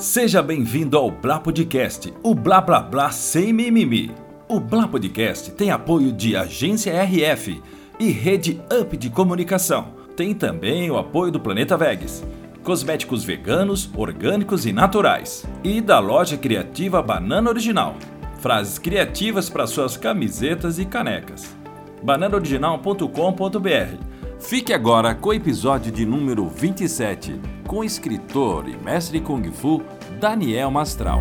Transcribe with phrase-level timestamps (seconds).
[0.00, 4.10] Seja bem-vindo ao Blá Podcast, o Blá Blá Blá sem mimimi.
[4.48, 7.62] O Blá Podcast tem apoio de Agência RF
[7.98, 9.88] e Rede Up de Comunicação.
[10.16, 12.24] Tem também o apoio do Planeta Vegas,
[12.62, 15.44] cosméticos veganos, orgânicos e naturais.
[15.62, 17.94] E da loja criativa Banana Original.
[18.38, 21.54] Frases criativas para suas camisetas e canecas.
[22.02, 24.09] bananaoriginal.com.br
[24.40, 29.82] Fique agora com o episódio de número 27, com o escritor e mestre Kung Fu
[30.18, 31.20] Daniel Mastral.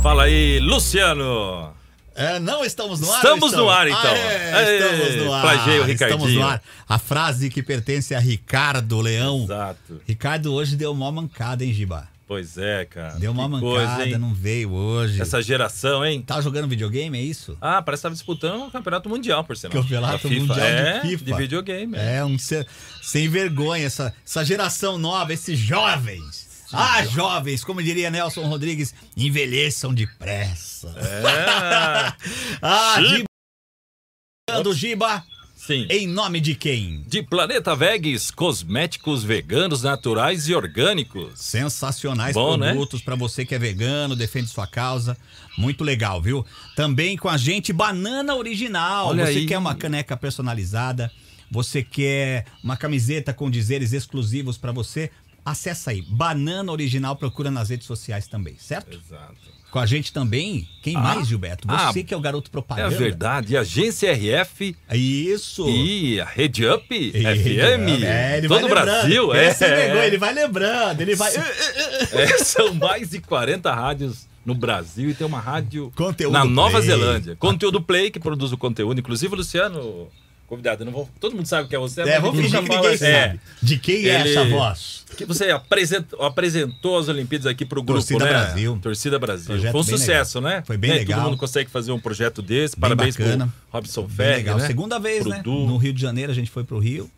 [0.00, 1.72] Fala aí, Luciano!
[2.14, 3.16] É, não estamos no ar?
[3.16, 4.00] Estamos no ar, então.
[4.00, 5.42] Ah, é, estamos no ar.
[5.42, 6.18] Plagiei o Ricardinho.
[6.18, 6.62] Estamos no ar.
[6.88, 9.42] A frase que pertence a Ricardo Leão.
[9.42, 10.00] Exato.
[10.06, 12.13] Ricardo hoje deu uma mancada, hein, Giba?
[12.26, 13.14] Pois é, cara.
[13.18, 15.20] Deu uma Que mancada, coisa, não veio hoje.
[15.20, 16.22] Essa geração, hein?
[16.22, 17.56] Tá jogando videogame, é isso?
[17.60, 19.82] Ah, parece que estava disputando o Campeonato Mundial, por sinal.
[19.82, 20.30] Campeonato.
[20.30, 21.24] Mundial é, de FIFA.
[21.24, 21.96] de videogame.
[21.96, 22.16] é.
[22.16, 22.66] É, um ser,
[23.02, 26.44] sem vergonha, essa, essa geração nova, esses jovens.
[26.72, 30.94] Ah, jovens, como diria Nelson Rodrigues, envelheçam depressa.
[30.96, 32.14] É.
[32.62, 34.74] Ah, Giba.
[34.74, 35.24] Giba.
[35.66, 35.86] Sim.
[35.88, 37.02] em nome de quem?
[37.06, 41.40] De Planeta Vegas, cosméticos veganos, naturais e orgânicos.
[41.40, 42.72] Sensacionais Bom, né?
[42.72, 45.16] produtos pra você que é vegano, defende sua causa.
[45.56, 46.44] Muito legal, viu?
[46.76, 49.08] Também com a gente Banana Original.
[49.08, 49.46] Olha você aí.
[49.46, 51.10] quer uma caneca personalizada,
[51.50, 55.10] você quer uma camiseta com dizeres exclusivos pra você?
[55.42, 58.94] Acessa aí, Banana Original, procura nas redes sociais também, certo?
[58.96, 59.53] Exato.
[59.74, 61.00] Com a gente também, quem Ah.
[61.00, 61.66] mais, Gilberto?
[61.68, 62.96] Ah, Você que é o garoto É propaganda.
[62.96, 63.56] verdade.
[63.56, 65.68] Agência RF Isso.
[65.68, 68.04] e a Rede Up E- FM.
[68.04, 68.68] É, ele todo o.
[68.68, 69.34] Brasil.
[69.34, 71.32] Ele É, vergonha, ele vai lembrando, ele vai...
[72.12, 76.78] É, são mais de 40 rádios no Brasil e tem uma rádio Conteúdo na Nova
[76.78, 76.82] Play.
[76.86, 77.34] Zelândia.
[77.34, 79.00] Conteúdo Play, que produz o conteúdo.
[79.00, 80.06] Inclusive, Luciano,
[80.54, 82.02] convidado, não vou, todo mundo sabe que é você.
[82.02, 83.40] É, ele fingir que ninguém é, sabe.
[83.62, 85.04] De quem é Ele- essa voz?
[85.16, 88.30] Que você apresentou, apresentou as Olimpíadas aqui pro grupo, Torcida né?
[88.30, 88.78] Brasil.
[88.82, 89.46] Torcida Brasil.
[89.46, 90.56] Projeto Foi um sucesso, legal.
[90.58, 90.64] né?
[90.66, 91.20] Foi bem É, legal.
[91.20, 92.74] Todo mundo consegue fazer um projeto desse.
[92.74, 93.46] Bem Parabéns bacana.
[93.46, 94.58] pro Robson Ferg, legal.
[94.58, 94.66] né?
[94.66, 95.40] Segunda vez, Pro né?
[95.42, 95.66] Du.
[95.66, 97.08] No Rio de Janeiro a gente foi pro Rio.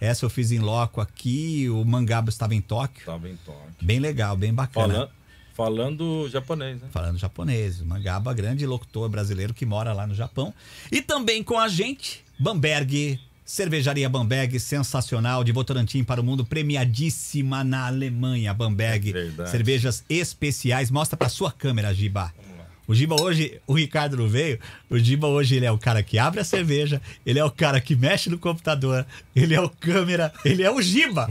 [0.00, 3.06] Essa eu fiz em loco aqui, o Mangaba estava em Tóquio.
[3.06, 3.58] Tava em toque.
[3.80, 4.92] Bem legal, bem bacana.
[4.94, 5.10] Falando,
[5.54, 6.88] falando japonês, né?
[6.92, 7.80] Falando japonês.
[7.80, 10.52] Mangaba, grande locutor brasileiro que mora lá no Japão.
[10.92, 17.62] E também com a gente, Bamberg, Cervejaria Bamberg, sensacional, de Votorantim para o mundo, premiadíssima
[17.62, 19.10] na Alemanha, Bamberg.
[19.10, 19.50] É verdade.
[19.50, 20.90] Cervejas especiais.
[20.90, 22.32] Mostra pra sua câmera, Giba.
[22.88, 24.58] O Giba hoje, o Ricardo não veio.
[24.88, 27.80] O Giba hoje ele é o cara que abre a cerveja, ele é o cara
[27.80, 29.04] que mexe no computador,
[29.34, 31.28] ele é o câmera, ele é o Giba.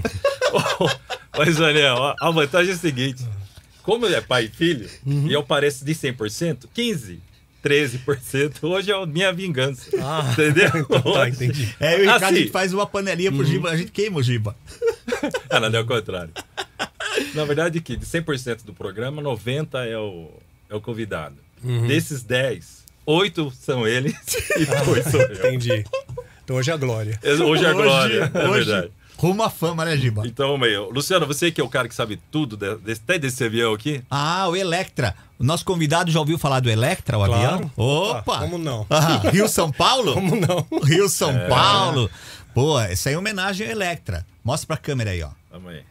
[1.37, 3.23] Mas, Daniel, a- a vantagem é a seguinte:
[3.83, 5.27] como ele é pai e filho, Uhum.
[5.27, 7.19] e eu pareço de 100%, 15%,
[7.69, 9.89] 13%, hoje é a minha vingança.
[10.01, 10.69] Ah, entendeu?
[11.13, 11.75] tá, entendi.
[11.79, 12.35] É, e o Ricardo a Assim.
[12.37, 14.55] gente faz uma panelinha pro Giba, a gente queima o Giba.
[15.49, 16.31] Ah, não, é o contrário.
[17.33, 20.29] Na verdade, que de 100% do programa, 90% é o,
[20.69, 21.35] é o convidado.
[21.63, 21.87] Uhum.
[21.87, 24.13] Desses 10, 8 são eles
[24.57, 25.33] e 2 sou eu.
[25.33, 25.85] Entendi.
[26.43, 27.19] Então hoje é a glória.
[27.23, 28.91] Hoje é a glória, é hoje, verdade.
[29.17, 30.23] Rumo à fama, né, Giba?
[30.27, 30.89] Então, meio.
[30.91, 34.03] Luciano, você que é o cara que sabe tudo, de- desse- até desse avião aqui,
[34.11, 35.15] Ah, o Electra.
[35.37, 37.33] O nosso convidado já ouviu falar do Electra, o Claro.
[37.55, 37.71] avião?
[37.75, 38.19] Opa!
[38.19, 38.85] Opa, como não?
[38.89, 40.13] Ah, Rio São Paulo?
[40.15, 40.65] Como não?
[40.83, 42.09] Rio São Paulo.
[42.53, 44.25] Pô, isso aí é homenagem ao Electra.
[44.43, 45.29] Mostra pra câmera aí, ó.
[45.51, 45.83] vamos aí.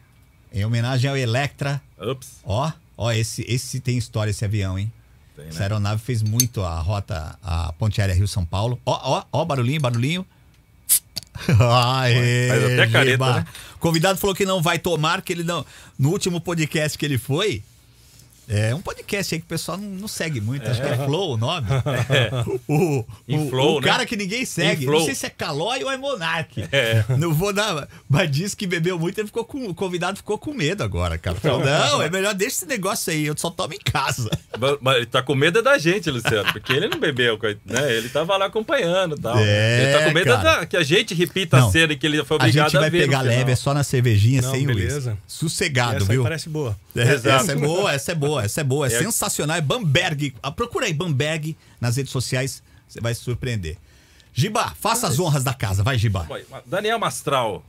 [0.51, 1.79] Em homenagem ao Electra.
[1.99, 4.91] Ups, Ó, ó, esse, esse tem história, esse avião, hein?
[5.35, 5.65] tem, Essa né?
[5.65, 8.79] aeronave fez muito a rota, a ponte aérea Rio-São Paulo.
[8.85, 10.25] Ó, ó, ó, barulhinho, barulhinho.
[11.59, 13.45] Aê, Faz até careta, né?
[13.75, 15.65] O convidado falou que não vai tomar, que ele não.
[15.99, 17.61] No último podcast que ele foi.
[18.47, 20.69] É um podcast aí que o pessoal não, não segue muito.
[20.69, 21.67] Acho que é Flow o nome.
[22.67, 23.87] O, o, Inflow, o né?
[23.87, 24.85] cara que ninguém segue.
[24.85, 26.67] Não sei se é Calói ou é Monark.
[26.71, 27.03] É.
[27.17, 27.87] Não vou dar.
[28.09, 29.67] Mas disse que bebeu muito, ele ficou com.
[29.67, 31.37] O convidado ficou com medo agora, cara.
[31.37, 34.29] Falou, não, é melhor deixa esse negócio aí, eu só tomo em casa.
[34.59, 37.93] Mas- Mas ele tá com medo é da gente, Luciano, porque ele não bebeu, né?
[37.93, 39.37] Ele tava lá acompanhando e tal.
[39.37, 41.67] É, ele tá com medo da- que a gente repita Não.
[41.67, 43.73] a cena que ele foi A obrigado a, gente vai ver pegar leve, é só
[43.73, 45.11] na cervejinha, Não, sem beleza.
[45.11, 45.23] uísque.
[45.27, 46.23] Sossegado, Essa aí viu?
[46.23, 46.77] parece boa.
[46.95, 48.87] É, essa é boa, essa é boa, essa é boa.
[48.87, 48.99] É, É.
[48.99, 49.55] sensacional.
[49.57, 50.33] É Bamberg.
[50.43, 53.77] Ah, Procura aí Bamberg nas redes sociais, você vai se surpreender.
[54.33, 56.27] Giba, faça as honras da casa, vai, Giba.
[56.65, 57.63] Daniel Mastral.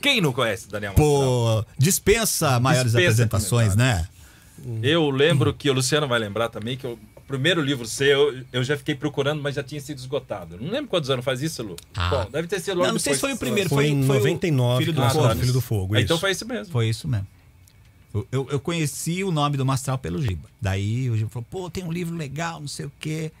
[0.00, 1.08] Quem não conhece Daniel Mastral?
[1.10, 4.06] Pô, dispensa maiores Dispensa apresentações, né?
[4.82, 8.64] Eu lembro que o Luciano vai lembrar também que o primeiro livro seu, eu, eu
[8.64, 10.56] já fiquei procurando, mas já tinha sido esgotado.
[10.60, 11.76] Não lembro quantos anos faz isso, Lu.
[11.94, 12.08] Ah.
[12.08, 14.06] Bom, deve ter sido logo Não, não sei se foi o primeiro, Foi foi, em
[14.06, 15.28] foi o 99 Filho do Ah, Fogo.
[15.28, 15.34] tá.
[15.36, 16.04] Filho do Fogo, Ah, isso.
[16.06, 16.72] Então foi isso mesmo.
[16.72, 17.26] Foi isso mesmo.
[18.30, 20.48] Eu, eu, conheci o nome do Mastral pelo Giba.
[20.60, 23.32] Daí o Giba falou, pô, tem um livro legal, não sei o quê.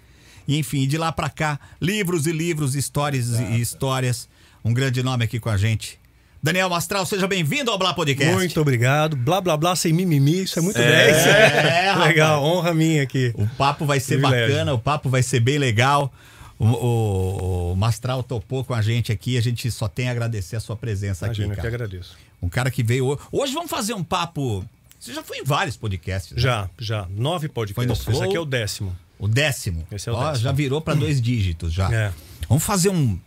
[0.48, 4.28] E enfim, de lá pra cá, livros e livros, histórias e histórias.
[4.64, 5.98] Um grande nome aqui com a gente.
[6.42, 8.32] Daniel Mastral, seja bem-vindo ao Blá Podcast.
[8.34, 9.16] Muito obrigado.
[9.16, 10.42] Blá, blá, blá, sem mimimi.
[10.42, 11.26] Isso é muito É, 10.
[11.26, 12.08] é, rapaz.
[12.08, 13.32] Legal, honra minha aqui.
[13.34, 14.48] O papo vai ser Privilégio.
[14.48, 16.12] bacana, o papo vai ser bem legal.
[16.58, 20.56] O, o- o Mastral topou com a gente aqui, a gente só tem a agradecer
[20.56, 21.74] a sua presença Imagina, eu aqui, que cara.
[21.84, 22.16] agradeço.
[22.42, 23.20] Um cara que veio hoje.
[23.30, 24.64] Hoje vamos fazer um papo.
[24.98, 26.32] Você já foi em vários podcasts.
[26.34, 26.40] né?
[26.40, 27.06] Já, já.
[27.10, 28.08] Nove Foi no podcasts.
[28.08, 28.96] Esse aqui é o décimo.
[29.18, 29.86] O décimo.
[29.90, 30.44] Esse é o Ó, décimo.
[30.44, 31.92] Já virou para dois dígitos já.
[31.92, 32.12] É.
[32.48, 33.18] Vamos fazer um.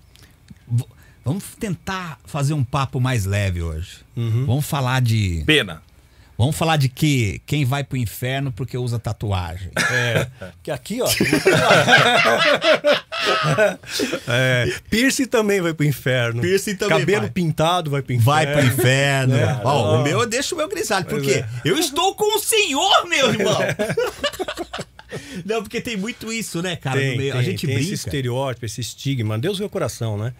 [1.24, 3.98] Vamos tentar fazer um papo mais leve hoje.
[4.16, 4.46] Uhum.
[4.46, 5.44] Vamos falar de.
[5.46, 5.82] Pena.
[6.38, 9.70] Vamos falar de que quem vai pro inferno porque usa tatuagem.
[9.92, 10.28] É.
[10.64, 11.08] Que aqui, ó.
[14.28, 14.74] é.
[14.90, 16.42] Pierce também vai pro inferno.
[16.42, 17.30] Piercing também Cabelo vai.
[17.30, 18.32] pintado vai pro inferno.
[18.32, 19.36] Vai pro inferno.
[19.36, 19.62] É.
[19.64, 21.06] Ó, o meu, eu deixo o meu grisalho.
[21.06, 21.48] Porque é.
[21.66, 23.58] eu estou com o senhor, meu irmão.
[25.44, 27.00] Não, porque tem muito isso, né, cara?
[27.00, 27.96] Tem, tem, a gente tem esse brinca.
[27.96, 29.40] estereótipo, esse estigma.
[29.40, 30.34] Deus vê o coração, né?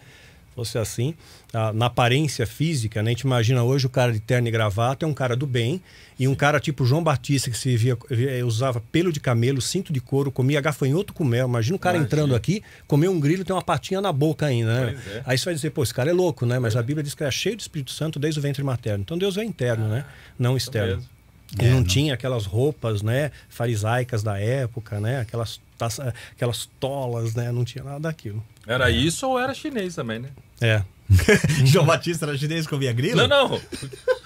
[0.60, 1.14] Fosse assim,
[1.54, 3.10] ah, na aparência física, né?
[3.10, 5.80] A gente imagina hoje o cara de terno e gravata é um cara do bem
[6.18, 9.90] e um cara tipo João Batista que se via, via- usava pelo de camelo, cinto
[9.90, 11.48] de couro, comia gafanhoto com mel.
[11.48, 12.14] Imagina o cara Imagina.
[12.14, 14.98] entrando aqui, comer um grilo e tem uma patinha na boca ainda, né?
[15.14, 15.22] É.
[15.24, 16.58] Aí você vai dizer, pô, esse cara é louco, né?
[16.58, 19.00] Mas a Bíblia diz que é cheio do Espírito Santo desde o ventre materno.
[19.02, 20.04] Então Deus é interno, né?
[20.38, 20.96] Não externo.
[20.96, 21.08] mesmo.
[21.58, 26.68] Ele É, não, não- tinha aquelas roupas, né, farisaicas da época, né, aquelas, taça- aquelas
[26.78, 28.44] tolas, né, não tinha nada daquilo.
[28.66, 30.28] Era isso ou era chinês também, né?
[30.60, 30.82] É.
[31.66, 33.16] João Batista era chinês com via grilo?
[33.26, 33.60] Não, não.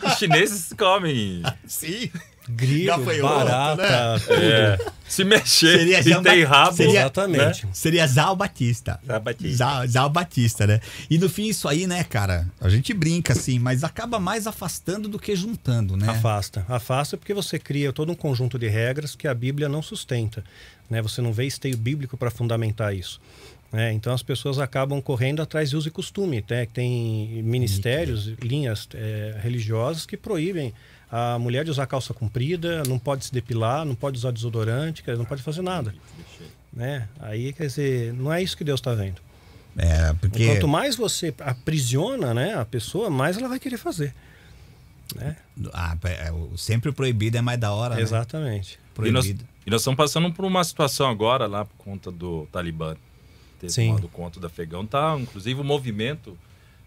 [0.05, 1.43] Os chineses comem.
[1.67, 2.11] Sim.
[2.49, 4.35] Grilo, Gafanhoto, barata, tudo.
[4.35, 6.77] É, se mexer Seria e tem rabo.
[6.77, 7.67] seria- Exatamente.
[7.73, 9.01] Seria Zal Batista.
[9.07, 9.57] Zal Batista.
[9.57, 10.81] Zal, Zal Batista, né?
[11.09, 12.47] E no fim, isso aí, né, cara?
[12.61, 16.09] A gente brinca assim, mas acaba mais afastando do que juntando, né?
[16.09, 16.65] Afasta.
[16.69, 20.45] Afasta porque você cria todo um conjunto de regras que a Bíblia não sustenta.
[20.91, 21.01] Né?
[21.01, 23.21] Você não vê esteio bíblico para fundamentar isso.
[23.73, 23.93] né?
[23.93, 26.45] Então as pessoas acabam correndo atrás de uso e costume.
[26.49, 26.67] Né?
[26.73, 30.73] Tem ministérios, linhas eh, religiosas que proíbem
[31.17, 35.13] a mulher de usar calça comprida, não pode se depilar, não pode usar desodorante, quer
[35.13, 35.95] dizer, não pode fazer nada.
[36.73, 37.09] Né?
[37.21, 39.23] Aí, quer dizer, não é isso que Deus está vendo.
[39.79, 40.45] É, porque.
[40.47, 44.13] Quanto mais você aprisiona né, a pessoa, mais ela vai querer fazer.
[45.15, 45.37] Né?
[45.73, 48.01] Ah, é, o- sempre o proibido é mais da hora, né?
[48.03, 48.73] Exatamente.
[48.99, 49.45] E nós, Proibido.
[49.67, 52.97] e nós estamos passando por uma situação agora lá por conta do Talibã
[53.61, 53.89] ter Sim.
[53.91, 54.85] tomado conta do Afegão.
[54.85, 56.37] Tá, inclusive, o movimento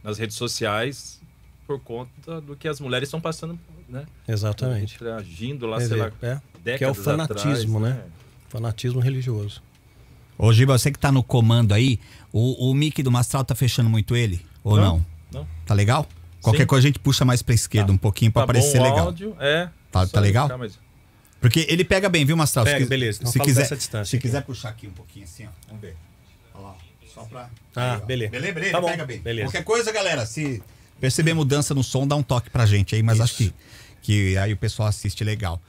[0.04, 1.22] nas redes sociais
[1.66, 3.58] por conta do que as mulheres estão passando,
[3.90, 4.06] né?
[4.28, 4.98] Exatamente.
[5.08, 8.04] Agindo lá, sei lá, é, décadas que é o fanatismo, atrás, né?
[8.50, 9.62] Fanatismo religioso.
[10.38, 12.00] Ô, Giba, você que tá no comando aí,
[12.32, 14.46] o, o Mickey do Mastral tá fechando muito ele?
[14.64, 15.06] Ou não?
[15.34, 15.48] Não.
[15.66, 16.08] Tá legal?
[16.42, 16.68] Qualquer Sim.
[16.68, 17.94] coisa a gente puxa mais pra esquerda Tá.
[17.94, 19.08] um pouquinho pra Tá parecer legal.
[19.08, 19.70] áudio, é.
[19.92, 20.56] Tá- tá legal?
[20.58, 20.80] mais-
[21.42, 22.66] Porque ele pega bem, viu, Mastral?
[22.66, 23.20] Pega, quis- beleza.
[23.22, 24.20] Então se quiser, se aqui.
[24.20, 25.50] quiser puxar aqui um pouquinho assim, ó.
[25.68, 25.96] Vamos ver.
[26.54, 26.76] Olha lá.
[27.14, 27.50] Só pra.
[27.76, 28.32] Ah, beleza.
[28.32, 28.72] Beleza, beleza.
[28.74, 29.20] Tá bom, pega bem.
[29.20, 29.48] beleza.
[29.48, 30.62] Qualquer coisa, galera, se
[31.00, 33.24] perceber mudança no som, dá um toque pra gente aí, mas Isso.
[33.24, 33.54] acho que,
[34.02, 35.62] que aí o pessoal assiste legal.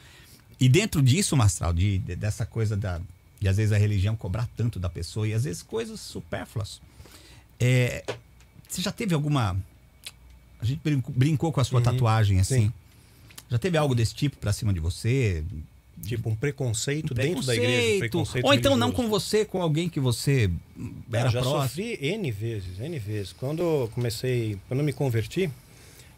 [0.60, 3.00] E dentro disso, Mastral, de, de- dessa coisa da.
[3.40, 6.80] De às vezes a religião cobrar tanto da pessoa e às vezes coisas supérfluas.
[7.60, 8.04] É,
[8.68, 9.56] você já teve alguma.
[10.60, 12.56] A gente brincou, brincou com a sua tatuagem assim.
[12.56, 12.62] Uhum.
[12.66, 12.72] sim.
[13.50, 15.44] Já teve algo desse tipo pra cima de você?
[16.04, 17.96] Tipo, um preconceito, dentro da igreja.
[17.96, 18.44] um Preconceito.
[18.44, 19.08] Ou então não religioso.
[19.08, 20.50] com você, com alguém que você
[21.12, 21.62] era já próximo.
[21.62, 23.32] sofri N vezes, N vezes.
[23.32, 25.50] Quando eu comecei, quando eu me converti,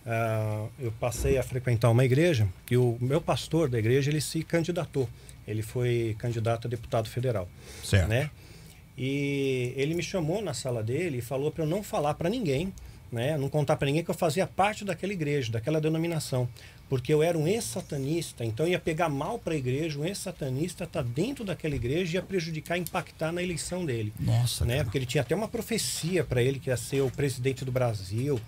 [0.07, 4.43] ah, eu passei a frequentar uma igreja e o meu pastor da igreja, ele se
[4.43, 5.09] candidatou.
[5.47, 7.49] Ele foi candidato a deputado federal,
[7.83, 8.09] Certo.
[8.09, 8.31] né?
[8.97, 12.73] E ele me chamou na sala dele e falou para eu não falar para ninguém,
[13.11, 13.37] né?
[13.39, 16.49] Não contar para ninguém que eu fazia parte daquela igreja, daquela denominação,
[16.91, 21.01] porque eu era um ex-satanista, então ia pegar mal para a igreja, um ex-satanista tá
[21.01, 24.73] dentro daquela igreja e ia prejudicar, impactar na eleição dele Nossa, né?
[24.75, 24.85] cara.
[24.85, 28.41] Porque ele tinha até uma profecia para ele que ia ser o presidente do Brasil.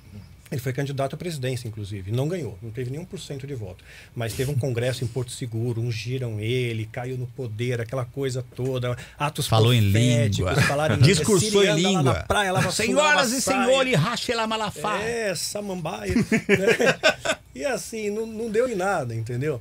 [0.52, 2.12] Ele foi candidato à presidência, inclusive.
[2.12, 3.82] Não ganhou, não teve nenhum por cento de voto.
[4.14, 8.96] Mas teve um congresso em Porto Seguro, ungiram ele, caiu no poder, aquela coisa toda,
[9.18, 10.54] atos Falou em língua.
[10.62, 12.02] falaram em Discursou em lá língua.
[12.02, 15.00] na praia, lava Senhoras e senhores, rache la malafá.
[15.00, 16.14] É, samambaia.
[16.14, 17.36] né?
[17.54, 19.60] e assim, não, não deu em nada, entendeu?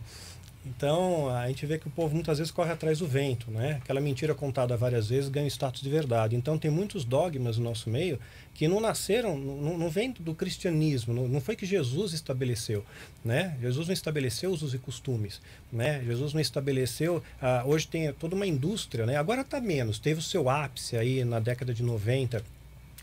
[0.63, 3.80] Então, a gente vê que o povo muitas vezes corre atrás do vento, né?
[3.84, 6.36] Aquela mentira contada várias vezes ganha status de verdade.
[6.36, 8.20] Então, tem muitos dogmas no nosso meio
[8.53, 12.86] que não nasceram, não, não vem do cristianismo, não, não foi que Jesus estabeleceu,
[13.25, 13.58] né?
[13.60, 15.41] Jesus não estabeleceu usos e costumes,
[15.74, 16.03] né?
[16.06, 19.15] Jesus não estabeleceu, ah, hoje tem toda uma indústria, né?
[19.15, 22.44] Agora está menos, teve o seu ápice aí na década de 90,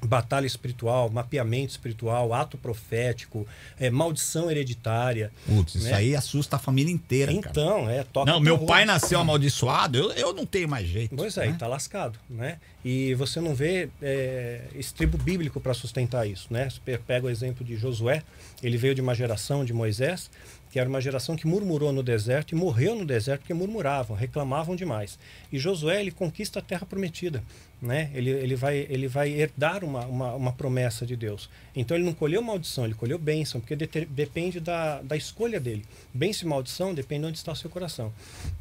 [0.06, 3.46] batalha espiritual, mapeamento espiritual, ato profético,
[3.78, 5.32] é, maldição hereditária.
[5.46, 5.94] Putz, isso né?
[5.94, 7.48] aí assusta a família inteira, cara.
[7.50, 11.16] Então, é toca Não, meu pai nasceu amaldiçoado, eu, eu não tenho mais jeito.
[11.16, 11.56] Pois é, né?
[11.58, 12.58] tá lascado, né?
[12.84, 16.68] E você não vê é, estribo bíblico para sustentar isso, né?
[17.06, 18.22] Pega o exemplo de Josué,
[18.62, 20.30] ele veio de uma geração de Moisés,
[20.70, 24.76] que era uma geração que murmurou no deserto e morreu no deserto porque murmuravam, reclamavam
[24.76, 25.18] demais.
[25.52, 27.42] E Josué, ele conquista a terra prometida,
[27.80, 28.10] né?
[28.14, 31.48] Ele, ele, vai, ele vai herdar uma, uma, uma promessa de Deus.
[31.74, 35.84] Então ele não colheu maldição, ele colheu bênção, porque depende da, da escolha dele.
[36.12, 38.12] Bênção e maldição depende de onde está o seu coração.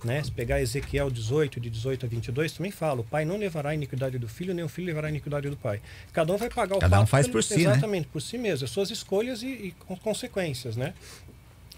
[0.04, 0.24] Né?
[0.24, 3.76] Se pegar Ezequiel 18, de 18 a 22, também fala: o pai não levará a
[3.76, 5.82] iniquidade do filho, nem o filho levará a iniquidade do pai.
[6.14, 7.62] Cada um vai pagar o Cada um faz pelo- por si, né?
[7.64, 10.94] Exatamente, por si mesmo, as suas escolhas e, e con- consequências, né?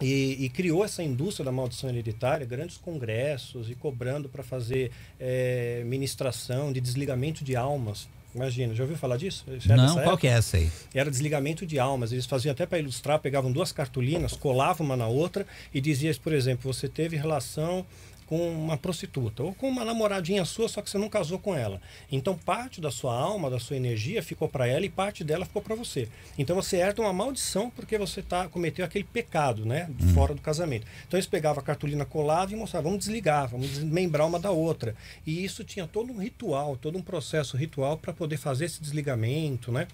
[0.02, 5.84] E, e criou essa indústria da maldição hereditária, grandes congressos e cobrando para fazer eh,
[5.86, 8.08] ministração de desligamento de almas.
[8.34, 9.44] Imagina, já ouviu falar disso?
[9.58, 10.70] Isso é Não, qual que é essa aí?
[10.94, 12.12] Era desligamento de almas.
[12.12, 16.32] Eles faziam até para ilustrar, pegavam duas cartolinas, colavam uma na outra e diziam, por
[16.32, 17.86] exemplo, você teve relação
[18.30, 21.82] com uma prostituta ou com uma namoradinha sua, só que você não casou com ela.
[22.12, 25.64] Então parte da sua alma, da sua energia ficou para ela e parte dela ficou
[25.64, 26.08] para você.
[26.38, 30.86] Então você herda uma maldição porque você tá cometeu aquele pecado, né, fora do casamento.
[31.08, 34.96] Então eles pegavam a cartolina colava e mostravam, vamos desligar, vamos desmembrar uma da outra.
[35.26, 39.72] E isso tinha todo um ritual, todo um processo ritual para poder fazer esse desligamento,
[39.72, 39.88] né?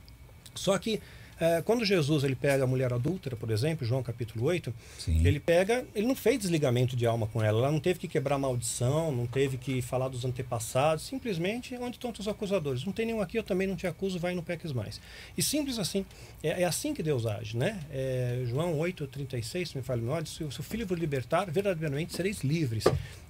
[0.53, 0.99] Só que
[1.39, 5.25] eh, quando Jesus ele pega a mulher adúltera, por exemplo, João capítulo 8, Sim.
[5.25, 8.37] ele pega, ele não fez desligamento de alma com ela, ela não teve que quebrar
[8.37, 12.85] maldição, não teve que falar dos antepassados, simplesmente onde estão os acusadores?
[12.85, 14.99] Não tem nenhum aqui, eu também não te acuso, vai e não peques mais.
[15.37, 16.05] E simples assim,
[16.41, 17.79] é, é assim que Deus age, né?
[17.91, 22.41] É, João 8, 36, me fala, olha, se se o filho vos libertar, verdadeiramente sereis
[22.41, 22.85] livres.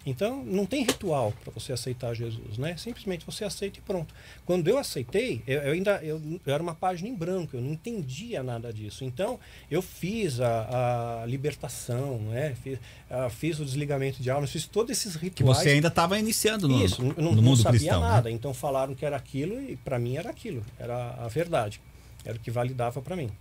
[0.06, 2.78] Então, não tem ritual para você aceitar Jesus, né?
[2.78, 4.14] Simplesmente você aceita e pronto.
[4.46, 7.72] Quando eu aceitei, eu, eu ainda eu, eu era uma página em branco, eu não
[7.72, 9.04] entendia nada disso.
[9.04, 12.56] Então, eu fiz a, a libertação, né?
[12.64, 12.78] Fiz,
[13.10, 15.58] ah, fiz o desligamento de almas, fiz todos esses Que rituais.
[15.58, 18.02] você ainda estava iniciando no, Isso, n- no não, não mundo sabia cristão.
[18.02, 18.08] né?
[18.08, 18.30] nada.
[18.30, 21.82] Então falaram que era aquilo e para mim era aquilo, era a verdade,
[22.24, 23.32] era o que validava para mim.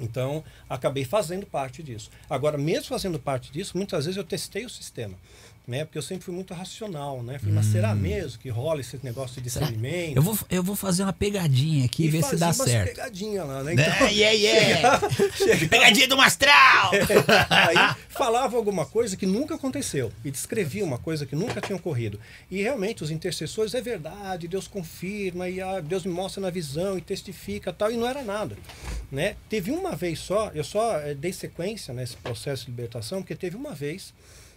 [0.00, 2.10] Então acabei fazendo parte disso.
[2.28, 5.14] Agora, mesmo fazendo parte disso, muitas vezes eu testei o sistema.
[5.64, 5.84] Né?
[5.84, 7.38] Porque eu sempre fui muito racional, né?
[7.38, 9.44] Falei, mas será mesmo que rola esse negócio de Hum.
[9.44, 10.16] Discernimento?
[10.16, 12.88] Eu vou, eu vou fazer uma pegadinha aqui e ver se dá certo.
[12.88, 13.74] pegadinha lá, né?
[13.74, 14.12] Né?
[14.12, 15.00] Yeah, yeah.
[15.70, 16.90] Pegadinha do Mastral!
[17.48, 22.18] Aí falava alguma coisa que nunca aconteceu e descrevia uma coisa que nunca tinha ocorrido.
[22.50, 26.98] E realmente os intercessores é verdade, Deus confirma e ah, Deus me mostra na visão
[26.98, 28.56] e testifica tal e não era nada,
[29.10, 29.36] né?
[29.48, 33.56] Teve uma vez só, eu só eh, dei sequência nesse processo de libertação porque teve
[33.56, 34.12] uma vez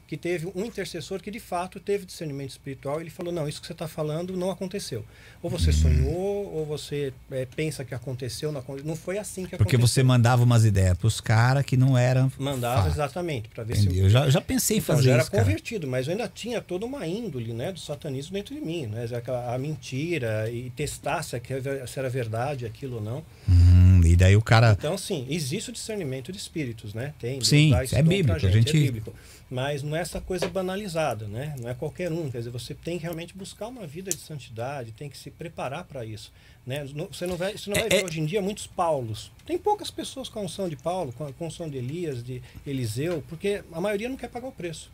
[0.07, 3.01] que teve um intercessor que de fato teve discernimento espiritual.
[3.01, 5.03] Ele falou: não, isso que você está falando não aconteceu.
[5.41, 9.75] Ou você sonhou, ou você eh, pensa que aconteceu, não, não foi assim que Porque
[9.75, 9.88] aconteceu.
[9.88, 12.31] você mandava umas ideias pros caras que não eram.
[12.38, 12.93] mandava fato.
[12.93, 13.95] exatamente para ver Entendi.
[13.95, 15.43] se Eu já, já pensei em então, fazer já era isso, cara.
[15.43, 19.05] convertido, mas eu ainda tinha toda uma índole né, do satanismo dentro de mim, né?
[19.27, 21.39] A, a mentira e testar se,
[21.88, 23.24] se era verdade aquilo ou não.
[23.48, 24.72] Hum, e daí o cara.
[24.78, 27.14] Então, sim, existe o discernimento de espíritos, né?
[27.20, 27.40] Tem.
[27.44, 29.14] Sim, é bíblico, pra a gente- É bíblico.
[29.50, 31.56] Mas não é essa coisa banalizada, né?
[31.60, 32.32] Não é qualquer um.
[32.32, 35.84] Quer dizer, você tem que realmente buscar uma vida de santidade, tem que se preparar
[35.84, 36.32] para isso.
[36.66, 36.84] Né?
[37.12, 39.32] Você não vai, você não É- vai ver é- hoje em dia muitos Paulos.
[39.46, 43.24] Tem poucas pessoas com a unção de Paulo, com a unção de Elias, de Eliseu,
[43.30, 44.90] porque a maioria não quer pagar o preço.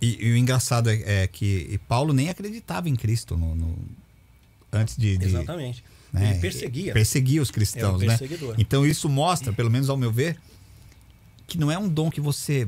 [0.00, 3.76] E, e o engraçado é, é que Paulo nem acreditava em Cristo no, no-
[4.72, 5.18] antes de.
[5.18, 5.82] de- Exatamente.
[6.18, 6.92] Né, Ele perseguia.
[6.92, 8.54] Perseguia os cristãos, Era um né?
[8.58, 10.36] Então isso mostra, pelo menos ao meu ver,
[11.46, 12.66] que não é um dom que você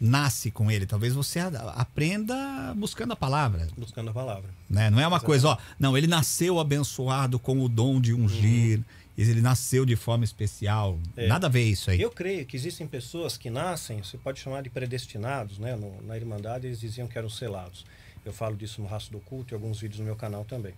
[0.00, 0.86] nasce com ele.
[0.86, 1.40] Talvez você
[1.74, 3.68] aprenda buscando a palavra.
[3.76, 4.50] Buscando a palavra.
[4.68, 4.90] Né?
[4.90, 8.80] Não é uma coisa, ó, não, ele nasceu abençoado com o dom de ungir,
[9.16, 10.94] ele nasceu de forma especial.
[10.94, 11.02] Uhum.
[11.16, 11.26] É.
[11.28, 12.00] Nada a ver isso aí.
[12.00, 15.76] Eu creio que existem pessoas que nascem, você pode chamar de predestinados, né?
[15.76, 17.86] No- na Irmandade eles diziam que eram selados.
[18.24, 20.72] Eu falo disso no Raço do Culto e alguns vídeos no meu canal também.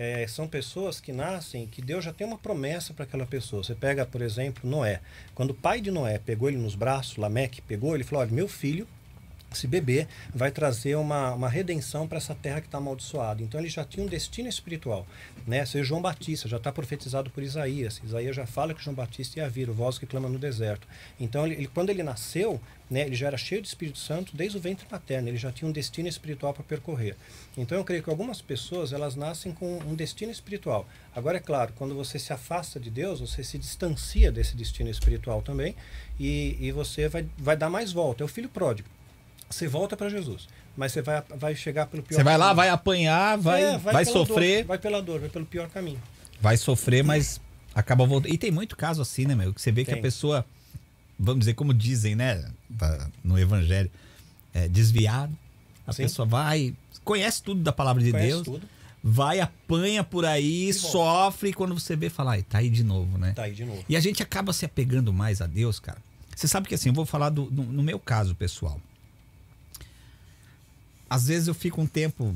[0.00, 3.64] É, são pessoas que nascem que Deus já tem uma promessa para aquela pessoa.
[3.64, 5.00] Você pega, por exemplo, Noé.
[5.34, 8.46] Quando o pai de Noé pegou ele nos braços, Lameque pegou, ele falou: Olha, meu
[8.46, 8.86] filho,
[9.52, 13.42] esse bebê vai trazer uma, uma redenção para essa terra que está amaldiçoada.
[13.42, 15.06] Então ele já tinha um destino espiritual.
[15.46, 15.64] Né?
[15.64, 18.00] Seja João Batista, já está profetizado por Isaías.
[18.04, 20.86] Isaías já fala que João Batista ia vir, o voz que clama no deserto.
[21.18, 24.58] Então, ele, ele- quando ele nasceu, né, ele já era cheio de Espírito Santo desde
[24.58, 25.28] o ventre materno.
[25.28, 27.16] Ele já tinha um destino espiritual para percorrer.
[27.56, 30.86] Então, eu creio que algumas pessoas elas nascem com um destino espiritual.
[31.16, 35.40] Agora, é claro, quando você se afasta de Deus, você se distancia desse destino espiritual
[35.40, 35.74] também
[36.20, 38.22] e, e você vai, vai dar mais volta.
[38.22, 38.88] É o filho pródigo.
[39.50, 42.56] Você volta para Jesus, mas você vai, vai chegar pelo pior Você vai lá, caminho.
[42.56, 44.58] vai apanhar, vai, É, vai, pela sofrer.
[44.58, 46.00] dor, vai pela dor, vai pelo pior caminho.
[46.40, 47.40] vai sofrer, mas
[47.74, 48.32] acaba voltando.
[48.32, 49.52] E tem muito caso assim, né, meu?
[49.54, 49.98] Que você vê que Tem.
[49.98, 50.44] a pessoa,
[51.18, 52.44] vamos dizer, como dizem, né,
[53.24, 53.90] no Evangelho,
[54.52, 55.32] é desviado.
[55.86, 56.02] A Sim.
[56.02, 58.68] pessoa vai, conhece tudo da palavra de Conhece Deus, tudo.
[59.02, 60.88] vai, apanha por aí, volta.
[60.88, 63.32] sofre, e quando você vê, fala, ai, tá aí de novo, né?
[63.34, 63.82] Tá aí de novo.
[63.88, 65.96] E a gente acaba se apegando mais a Deus, cara.
[66.36, 68.78] Você sabe que assim, eu vou falar do, no, no meu caso, pessoal.
[71.08, 72.34] Às vezes eu fico um tempo.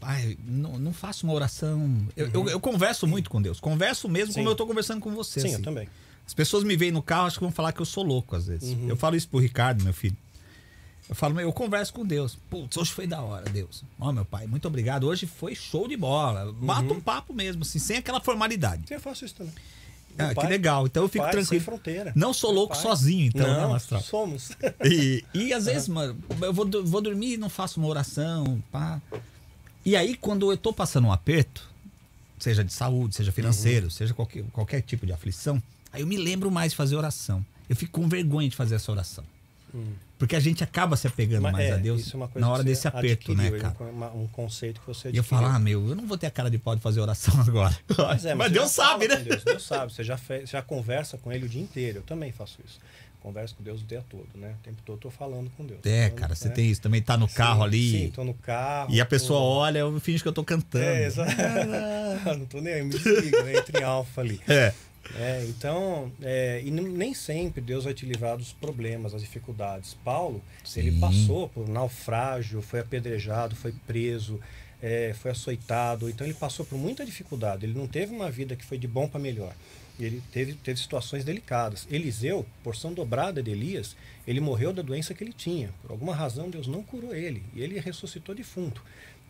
[0.00, 2.06] Ai, não, não faço uma oração.
[2.16, 3.60] Eu, eu, eu converso muito com Deus.
[3.60, 4.50] Converso mesmo como Sim.
[4.50, 5.40] eu tô conversando com você.
[5.40, 5.56] Sim, assim.
[5.56, 5.88] eu também.
[6.26, 8.46] As pessoas me veem no carro, acho que vão falar que eu sou louco às
[8.46, 8.70] vezes.
[8.70, 8.88] Uhum.
[8.88, 10.16] Eu falo isso pro Ricardo, meu filho.
[11.08, 12.38] Eu falo, eu converso com Deus.
[12.48, 13.84] Putz, hoje foi da hora, Deus.
[13.98, 15.06] Ó, meu pai, muito obrigado.
[15.06, 16.52] Hoje foi show de bola.
[16.52, 18.84] Bata um papo mesmo, assim, sem aquela formalidade.
[18.88, 19.52] Eu faço isso também.
[20.18, 20.86] Ah, Meu que pai- legal.
[20.86, 21.48] Então eu fico pai tranquilo.
[21.48, 22.12] Sem fronteira.
[22.14, 24.00] Não sou louco pai- sozinho, então, né, não, Mastral?
[24.02, 24.50] somos.
[24.84, 29.00] E, e às vezes, mano, eu vou, vou dormir e não faço uma oração, pá.
[29.84, 31.68] E aí, quando eu tô passando um aperto,
[32.38, 35.60] seja de saúde, seja financeiro, seja qualquer, qualquer tipo de aflição,
[35.92, 37.44] aí eu me lembro mais de fazer oração.
[37.68, 39.24] Eu fico com vergonha de fazer essa oração.
[40.22, 42.86] Porque a gente acaba se apegando Mas mais é, a Deus é na hora desse
[42.86, 43.90] aperto, né, adquiriu, cara?
[43.90, 46.30] uma- Um conceito que você E eu falo, ah, meu, eu não vou ter a
[46.30, 47.76] cara de pau de fazer oração agora.
[47.98, 49.16] Mas, é, mas você Deus sabe, né?
[49.16, 51.98] Deus, Deus sabe, você já, fe- já conversa com ele o dia inteiro.
[51.98, 52.78] Eu também faço isso.
[53.18, 54.54] Converso com Deus o dia todo, né?
[54.60, 55.80] O tempo todo eu tô falando com Deus.
[55.84, 56.54] É, Falando, cara, você né?
[56.54, 56.80] tem isso.
[56.80, 57.90] Também tá no carro Sim, ali.
[57.90, 58.94] Sim, tô no carro.
[58.94, 60.84] E a pessoa tô- olha, eu finge que eu tô cantando.
[60.84, 61.32] É, exato.
[62.38, 63.56] não tô nem aí, me desliga, né?
[63.58, 64.40] Entra em alfa ali.
[64.48, 64.72] É.
[65.16, 69.94] É, então, é, e nem- sempre Deus vai te livrar dos problemas, das dificuldades.
[70.04, 70.40] Paulo,
[70.76, 71.00] ele Sim.
[71.00, 74.40] passou por naufrágio, foi apedrejado, foi preso,
[74.80, 76.08] é, foi açoitado.
[76.08, 77.66] Então, ele passou por muita dificuldade.
[77.66, 79.54] Ele não teve uma vida que foi de bom para melhor.
[80.00, 81.86] Ele teve, teve situações delicadas.
[81.90, 83.94] Eliseu, porção dobrada de Elias,
[84.26, 85.70] ele morreu da doença que ele tinha.
[85.82, 87.42] Por alguma razão, Deus não curou ele.
[87.54, 88.82] E ele ressuscitou defunto.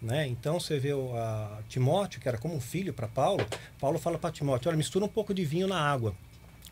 [0.03, 0.27] Né?
[0.27, 1.13] Então você vê o,
[1.69, 3.47] Timóteo, que era como um filho para Paulo,
[3.79, 6.15] Paulo fala para Timóteo: olha, mistura um pouco de vinho na água.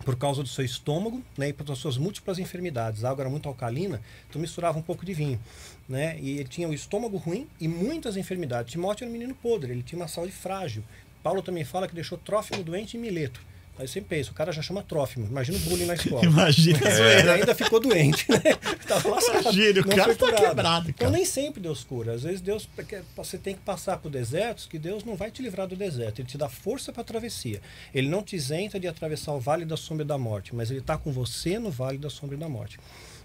[0.05, 3.05] Por causa do seu estômago né, e pelas suas múltiplas enfermidades.
[3.05, 5.39] A água era muito alcalina, então misturava um pouco de vinho.
[5.87, 6.19] Né?
[6.19, 8.73] E ele tinha o estômago ruim e muitas enfermidades.
[8.73, 10.83] Timóteo era um menino podre, ele tinha uma saúde frágil.
[11.23, 13.43] Paulo também fala que deixou Trófimo doente em Mileto.
[13.81, 15.27] Aí você pensa, o cara já chama Trófimo.
[15.27, 16.23] Imagina o bullying na escola.
[16.23, 18.39] Imagina a Ele ainda ficou doente, né?
[18.87, 19.41] Tava lascado.
[19.41, 20.41] Imagina, o cara tá curado.
[20.49, 21.11] quebrado, Então cara.
[21.17, 22.13] nem sempre Deus cura.
[22.13, 22.69] Às vezes Deus
[23.17, 26.21] você tem que passar por desertos que Deus não vai te livrar do deserto.
[26.21, 27.63] Ele te dá força para a travessia.
[27.95, 30.81] Ele não te isenta de atravessar o vale da sombra e da morte, mas ele
[30.81, 32.79] está com você no vale da sombra e da morte.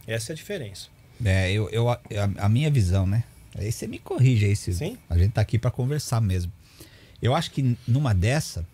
[0.08, 0.88] Essa é a diferença.
[1.26, 2.00] É, eu, eu, a,
[2.38, 3.24] a minha visão, né?
[3.58, 4.98] Aí você me corrige aí, se Sim.
[5.10, 6.52] a gente tá aqui pra conversar mesmo.
[7.22, 8.65] Eu acho que numa dessa,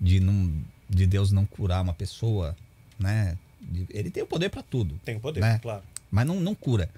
[0.00, 0.52] de, não,
[0.88, 2.56] de Deus não curar uma pessoa,
[2.98, 3.36] né?
[3.90, 4.98] ele tem o poder pra tudo.
[5.04, 5.58] Tem o poder, Né?
[5.60, 5.82] claro.
[6.10, 6.88] Mas não, não cura.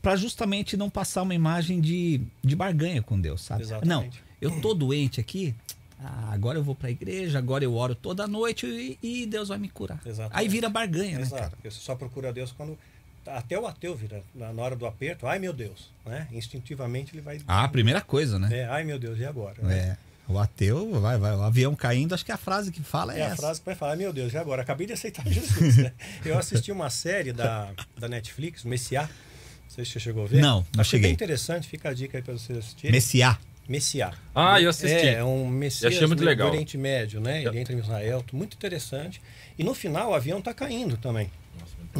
[0.00, 3.62] Pra justamente não passar uma imagem de, de barganha com Deus, sabe?
[3.62, 4.18] Exatamente.
[4.18, 5.54] Não, eu tô doente aqui,
[6.00, 9.58] ah, agora eu vou pra igreja, agora eu oro toda noite e, e Deus vai
[9.58, 10.00] me curar.
[10.04, 10.38] Exatamente.
[10.38, 11.42] Aí vira barganha, né, Exato.
[11.42, 11.50] cara?
[11.50, 12.76] Porque você só procura Deus quando.
[13.24, 15.90] Até o ateu vira, na hora do aperto, ai meu Deus.
[16.04, 16.26] Né?
[16.32, 17.40] Instintivamente ele vai.
[17.46, 18.48] Ah, a primeira coisa, né?
[18.52, 19.62] É, ai meu Deus, e agora?
[19.62, 19.96] né?
[20.28, 20.32] É.
[20.32, 23.22] O ateu, vai, vai, o avião caindo, acho que a frase que fala é, É
[23.22, 23.36] a essa.
[23.36, 24.62] frase que vai falar, meu Deus, e agora?
[24.62, 25.76] Acabei de aceitar Jesus.
[25.78, 25.92] né?
[26.24, 29.02] Eu assisti uma série da, da Netflix, Messiá.
[29.02, 30.40] Não sei se você chegou a ver.
[30.40, 31.08] Não, não Achei cheguei.
[31.08, 32.92] bem interessante, fica a dica aí para vocês assistirem.
[32.92, 33.38] Messiá.
[33.68, 34.12] Messiá.
[34.34, 35.06] Ah, eu assisti.
[35.06, 36.48] É, é um Messias do- legal.
[36.48, 37.42] do Oriente Médio, né?
[37.44, 39.20] Ele entra em Israel, muito interessante.
[39.58, 41.30] E no final o avião tá caindo também.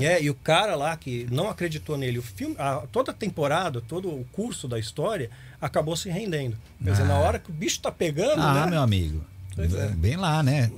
[0.00, 3.80] É, e o cara lá que não acreditou nele, o filme, a- toda a temporada,
[3.80, 5.28] todo o curso da história
[5.60, 6.56] acabou se rendendo.
[6.82, 7.06] Quer dizer, Ah.
[7.06, 8.70] na hora que o bicho tá pegando, Ah, né?
[8.70, 9.22] meu amigo.
[9.58, 9.88] É.
[9.88, 10.70] Bem lá, né?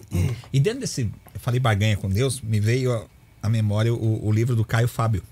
[0.52, 1.02] E, dentro desse.
[1.32, 3.04] Eu falei barganha com Deus, me veio a-
[3.42, 5.22] à memória o, o livro do Caio Fábio.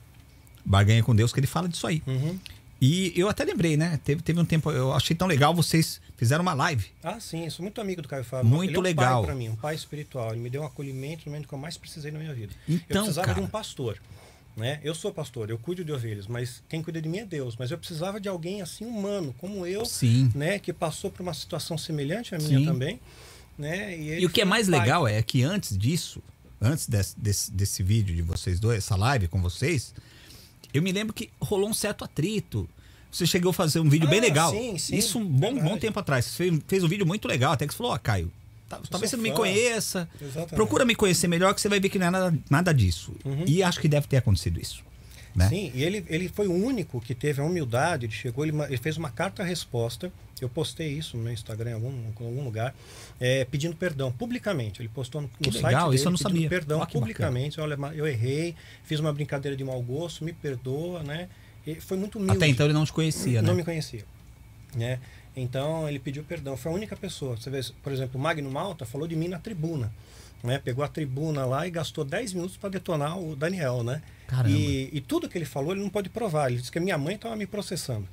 [0.65, 2.01] Barganha com Deus, que ele fala disso aí.
[2.07, 2.39] Uhum.
[2.85, 4.01] E eu até lembrei, né?
[4.03, 6.85] Teve, teve um tempo, eu achei tão legal, vocês fizeram uma live.
[7.01, 8.51] Ah, sim, sou muito amigo do Caio Fábio.
[8.51, 9.21] Muito Ele é um legal.
[9.21, 10.33] pai para mim, um pai espiritual.
[10.33, 12.53] Ele me deu um acolhimento no momento que eu mais precisei na minha vida.
[12.69, 13.39] Então, eu precisava cara.
[13.39, 14.03] de um pastor.
[14.57, 14.81] Né?
[14.83, 17.55] Eu sou pastor, eu cuido de ovelhas, mas quem cuida de mim é Deus.
[17.57, 20.33] Mas eu precisava de alguém assim humano, como eu, Sim.
[20.35, 22.65] né, que passou por uma situação semelhante à minha Sim.
[22.65, 23.01] também.
[23.57, 23.97] Né?
[23.97, 24.81] E, E o que é um mais pai.
[24.81, 26.21] legal é que antes disso,
[26.61, 29.95] antes desse, desse, desse vídeo de vocês dois, essa live com vocês,
[30.73, 32.69] eu me lembro que rolou um certo atrito.
[33.11, 34.51] Você chegou a fazer um vídeo bem Ah, legal.
[34.51, 35.69] sim, sim, Isso um bom, verdade.
[35.69, 36.25] bom tempo atrás.
[36.25, 38.33] Você fez, fez um vídeo muito legal, até que você falou, ó, Caio,
[38.69, 40.09] tá- talvez você não me conheça.
[40.21, 40.55] Exatamente.
[40.55, 43.13] Procura me conhecer melhor que você vai ver que não é nada, nada disso.
[43.47, 44.83] E acho que deve ter acontecido isso.
[45.35, 45.49] Né?
[45.49, 48.77] Sim, e ele, ele foi o único que teve a humildade, ele chegou, ele, ele
[48.77, 52.75] fez uma carta-resposta, eu postei isso no meu Instagram em algum, em algum lugar,
[53.21, 54.83] é, pedindo perdão publicamente.
[54.83, 56.49] Ele postou no, no Que site legal, dele isso eu não sabia.
[56.49, 57.61] perdão publicamente.
[57.61, 61.29] Olha, ma- eu errei, fiz uma brincadeira de mau gosto, me perdoa, né?
[61.65, 62.37] E foi muito humilde.
[62.37, 63.59] Até então ele não te conhecia, não né?
[63.59, 64.05] me conhecia.
[64.75, 64.99] Né?
[65.37, 66.57] Então ele pediu perdão.
[66.57, 67.37] Foi a única pessoa.
[67.37, 69.93] Você vê, por exemplo, o Magno Malta falou de mim na tribuna.
[70.43, 70.59] Né?
[70.59, 74.03] Pegou a tribuna lá e gastou 10 minutos para detonar o Daniel, né?
[74.49, 76.51] E, e tudo que ele falou ele não pode provar.
[76.51, 78.09] Ele disse que a minha mãe estava me processando.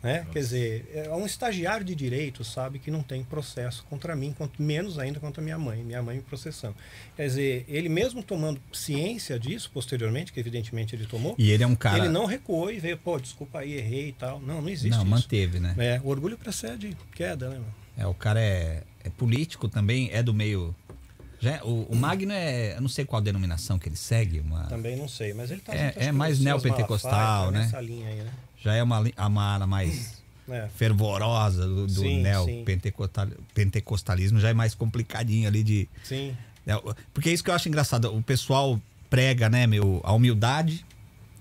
[0.00, 0.24] Né?
[0.32, 4.62] Quer dizer, é um estagiário de direito sabe que não tem processo contra mim, quanto
[4.62, 6.76] menos ainda contra minha mãe, minha mãe me processando.
[7.16, 11.66] Quer dizer, ele mesmo tomando ciência disso posteriormente, que evidentemente ele tomou, E ele é
[11.66, 11.98] um cara.
[11.98, 14.40] ele não recuou e veio, pô, desculpa aí, errei e tal.
[14.40, 15.06] Não, não existe Não, isso.
[15.10, 15.74] manteve, né?
[15.76, 17.56] É, o orgulho precede queda, né?
[17.56, 18.04] Meu?
[18.04, 20.72] É, o cara é, é político também, é do meio.
[21.40, 22.74] Já é- o, o Magno é.
[22.76, 25.72] Eu não sei qual denominação que ele segue, uma, Também não sei, mas ele tá
[25.74, 27.60] É- é mais neopentecostal, né?
[27.60, 28.30] Nessa linha aí, né?
[28.60, 30.66] já é uma, uma ala mais É.
[30.74, 35.88] fervorosa do, do Sim, neopentecostal- pentecostalismo, já é mais complicadinho ali de.
[36.02, 38.14] Sim, É, o- Porque é isso que eu acho engraçado.
[38.14, 40.84] O pessoal prega, né, meu, a humildade.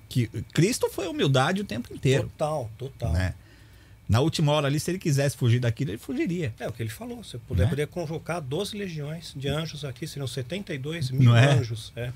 [0.10, 2.24] Que Cristo foi humildade o tempo inteiro.
[2.24, 3.12] total, total.
[3.12, 3.34] Né?
[4.08, 6.54] Na última hora ali, se ele quisesse fugir daquilo, ele fugiria.
[6.60, 7.22] É o que ele falou.
[7.34, 7.70] Eu puder, Né?
[7.70, 11.54] poderia convocar 12 legiões de anjos aqui, seriam 72 mil é?
[11.54, 11.92] anjos.
[11.96, 12.12] É.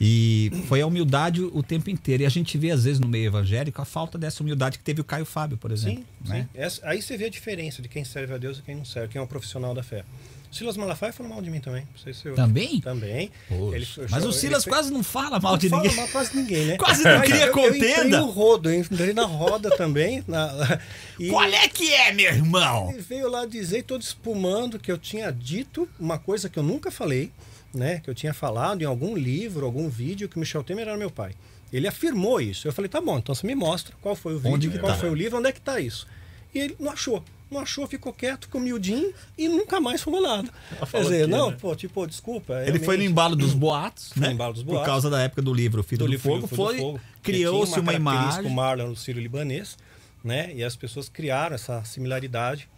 [0.00, 2.22] E foi a humildade o tempo inteiro.
[2.22, 5.00] E a gente vê, às vezes, no meio evangélico, a falta dessa humildade que teve
[5.02, 6.02] o Caio Fábio, por exemplo.
[6.24, 6.48] Sim, né?
[6.52, 6.58] sim.
[6.58, 9.12] Essa- aí você vê a diferença de quem serve a Deus e quem não serve,
[9.12, 10.04] quem é um profissional da fé.
[10.50, 11.82] Silas Malafaia falou mal de mim também.
[11.92, 12.34] Não sei se eu...
[12.34, 12.80] Também?
[12.80, 13.30] Também.
[13.50, 15.96] Ele- Mas o ele Silas fez- quase não fala mal Não de fala ninguém.
[15.96, 16.76] mal quase ninguém, né?
[16.78, 18.18] Quase não cria eu, eu entrei contenda.
[18.20, 20.24] no rodo, eu entrei na roda também.
[20.26, 20.80] Na,
[21.18, 22.90] e, Qual é que é, meu irmão?
[22.90, 26.90] Ele veio lá dizer, todo espumando, que eu tinha dito uma coisa que eu nunca
[26.90, 27.30] falei,
[27.72, 28.00] né?
[28.02, 31.10] Que eu tinha falado em algum livro, algum vídeo, que o Michel Temer era meu
[31.12, 31.32] pai.
[31.72, 32.66] Ele afirmou isso.
[32.66, 34.98] Eu falei, tá bom, então você me mostra qual foi o vídeo, qual tá?
[34.98, 36.08] foi o livro, onde é que tá isso.
[36.52, 37.22] E ele não achou.
[37.50, 40.48] Não achou, ficou quieto, ficou miudinho e nunca mais falou nada.
[40.90, 41.56] Quer dizer, que, não, né?
[41.60, 42.62] pô, tipo, desculpa.
[42.64, 44.32] Ele foi no embalo dos boatos, Foi né?
[44.32, 44.86] embalo dos Por boatos.
[44.86, 47.92] causa da época do livro Filho do, do Fogo, do foi Fogo, que criou-se uma,
[47.92, 49.76] característica, imagem O Marlon no Sírio-Libanês,
[50.22, 50.52] né?
[50.54, 52.68] E as pessoas criaram essa similaridade.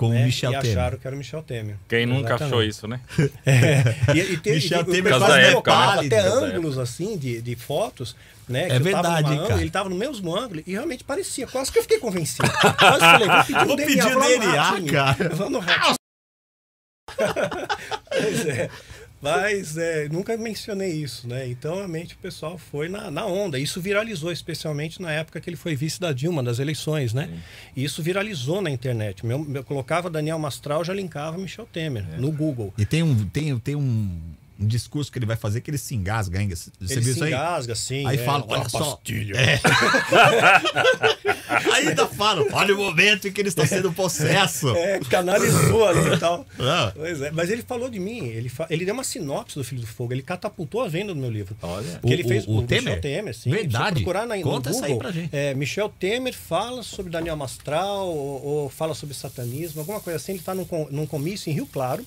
[0.00, 0.24] Com o né?
[0.24, 0.78] Michel e Temer.
[0.78, 1.76] acharam que era o Michel Temer.
[1.86, 2.54] Quem nunca Exatamente.
[2.54, 3.00] achou isso, né?
[3.44, 6.06] É, e, e te, Michel e, Temer o quase época, né?
[6.06, 8.16] até ângulos assim de, de fotos,
[8.48, 8.64] né?
[8.64, 9.60] É tava verdade, hein, ângulo, cara?
[9.60, 11.46] Ele estava no mesmo ângulo e realmente parecia.
[11.46, 12.48] Quase que eu fiquei convencido.
[12.78, 14.92] Quase falei, vou pedir um Vou DNA, pedir DNA, ratinho.
[14.92, 15.28] cara.
[15.34, 15.94] Vou no ratinho.
[18.10, 18.70] Pois é.
[19.20, 21.46] Mas é, nunca mencionei isso, né?
[21.46, 23.58] Então, realmente, o pessoal foi na, na onda.
[23.58, 27.28] Isso viralizou, especialmente na época que ele foi vice da Dilma, das eleições, né?
[27.76, 29.24] E isso viralizou na internet.
[29.26, 32.72] Meu, eu colocava Daniel Mastral, já linkava Michel Temer no Google.
[32.78, 34.18] E tem um, tem, tem um,
[34.60, 36.48] um discurso que ele vai fazer que ele se engasga, hein?
[36.50, 37.32] Você Ele viu se isso aí?
[37.32, 38.06] engasga, sim.
[38.06, 38.96] Aí é, fala, olha só.
[38.96, 39.34] pastilha.
[41.74, 44.68] Ainda falo, olha o momento em que eles estão sendo possesso.
[44.76, 46.46] É, canalizou ali e tal.
[46.62, 46.92] Ah.
[46.94, 49.80] Pois é, mas ele falou de mim, ele, fa- ele deu uma sinopse do Filho
[49.80, 51.56] do Fogo, ele catapultou a venda do meu livro.
[51.62, 51.98] Olha.
[52.04, 53.00] Que ele O- fez o- o Michel Temer?
[53.00, 53.50] Temer, sim.
[53.50, 53.94] Verdade.
[54.02, 55.34] Procurar na, Conta isso aí Google, pra gente.
[55.34, 60.32] É, Michel Temer fala sobre Daniel Mastral ou, ou fala sobre satanismo, alguma coisa assim.
[60.32, 62.04] Ele está num, num comício em Rio Claro.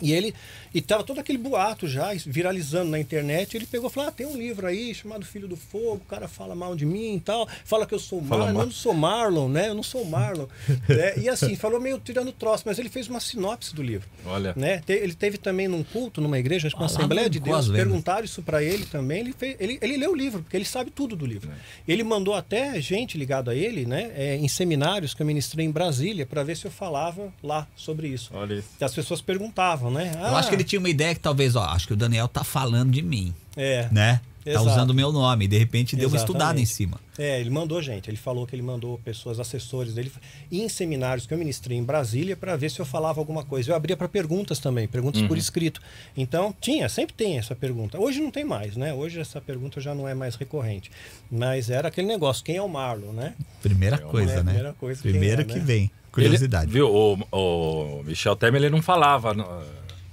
[0.00, 0.32] E ele
[0.74, 3.56] e tava todo aquele boato já viralizando na internet.
[3.56, 5.96] Ele pegou e falou: Ah, tem um livro aí chamado Filho do Fogo.
[5.96, 7.48] O cara fala mal de mim e tal.
[7.64, 8.52] Fala que eu sou Fala Marlon.
[8.54, 8.62] mal.
[8.62, 9.68] Eu não sou Marlon, né?
[9.68, 10.46] Eu não sou Marlon.
[10.88, 11.14] né?
[11.18, 14.08] E assim, falou meio tirando troço, mas ele fez uma sinopse do livro.
[14.24, 14.52] Olha.
[14.56, 14.82] Né?
[14.88, 18.24] Ele teve também num culto, numa igreja, acho que uma Ah, Assembleia de Deus, perguntaram
[18.24, 19.20] isso para ele também.
[19.20, 21.50] Ele, fez, ele, ele leu o livro, porque ele sabe tudo do livro.
[21.50, 21.54] É.
[21.92, 25.70] Ele mandou até gente ligada a ele, né, é, em seminários que eu ministrei em
[25.70, 28.30] Brasília, para ver se eu falava lá sobre isso.
[28.34, 28.68] Olha isso.
[28.80, 30.12] E as pessoas perguntavam, né?
[30.14, 32.44] Eu acho que ele tinha uma ideia que talvez, ó, acho que o Daniel tá
[32.44, 34.20] falando de mim, É, né?
[34.44, 34.66] Tá Exato.
[34.70, 35.44] usando o meu nome.
[35.44, 36.74] E de repente deu uma estudada em Exatamente.
[36.74, 37.00] cima.
[37.18, 38.08] É, ele mandou gente.
[38.08, 40.10] Ele falou que ele mandou pessoas, assessores dele,
[40.50, 43.70] ir em seminários que eu ministrei em Brasília para ver se eu falava alguma coisa.
[43.72, 45.82] Eu abria para perguntas também, perguntas por escrito.
[46.16, 48.00] Então, tinha, sempre tem essa pergunta.
[48.00, 48.94] Hoje não tem mais, né?
[48.94, 50.90] Hoje essa pergunta já não é mais recorrente.
[51.30, 53.34] Mas era aquele negócio: quem é o Marlon, né?
[53.60, 54.42] Primeira coisa, é, né?
[54.44, 55.64] primeira coisa, Primeiro é, que né?
[55.64, 55.90] vem.
[56.10, 56.70] Curiosidade.
[56.70, 59.44] Ele, viu, o, o Michel Temer, ele não falava no-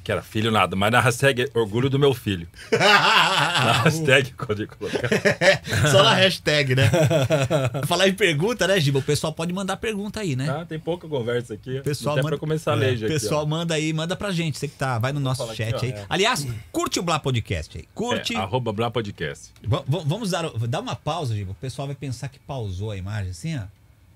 [0.05, 2.47] que era filho nada, mas na hashtag orgulho do meu filho.
[2.71, 5.09] Na hashtag pode colocar.
[5.91, 6.89] Só na hashtag, né?
[7.87, 8.99] Falar em pergunta, né, Giba?
[8.99, 10.47] O pessoal pode mandar pergunta aí, né?
[10.47, 11.81] Ah, tem pouca conversa aqui.
[11.81, 13.45] Pessoal manda, pra começar a ler É, já aqui, pessoal ó.
[13.47, 14.59] manda aí, manda pra gente.
[14.59, 15.97] Você que tá, vai no nosso falar chat aqui, ó.
[15.99, 16.05] aí.
[16.07, 17.85] Aliás, curte o Blá Podcast aí.
[17.95, 18.35] Curte.
[18.35, 19.51] É, arroba Blá Podcast.
[19.63, 21.51] Va- vamos dar, dar uma pausa, Giba.
[21.51, 23.61] O pessoal vai pensar que pausou a imagem assim, ó.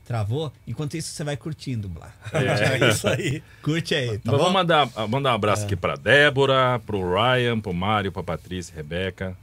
[0.10, 0.52] Travou.
[0.65, 2.12] Enquanto isso, você vai curtindo, Blá.
[2.34, 3.43] É isso aí.
[3.62, 4.39] Curte aí, tá bom?
[4.39, 9.38] vamos mandar, mandar um abraço aqui pra Débora, pro Ryan, pro Mário, pra Patrícia, Rebeca,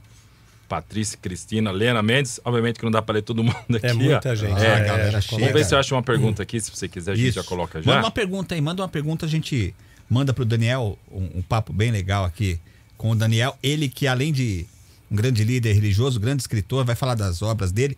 [0.67, 2.41] Patrícia, Cristina, Lena Mendes.
[2.43, 3.87] Obviamente que não dá pra ler todo mundo aqui.
[3.87, 3.95] É ó.
[3.95, 4.51] muita gente.
[4.55, 5.39] Ah, É, galera é, chega.
[5.39, 7.41] Vamos ver se eu acho uma pergunta aqui, se você quiser, a gente Isso.
[7.41, 7.99] já coloca Manda já.
[8.01, 9.73] uma pergunta aí, manda uma pergunta, a gente
[10.09, 12.59] manda pro Daniel um, um papo bem legal aqui
[12.97, 13.57] com o Daniel.
[13.63, 14.65] Ele que além de
[15.09, 17.97] um grande líder religioso, grande escritor, vai falar das obras dele,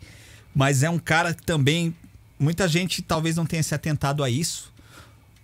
[0.54, 1.96] mas é um cara que também
[2.40, 4.72] muita gente talvez não tenha se atentado a isso.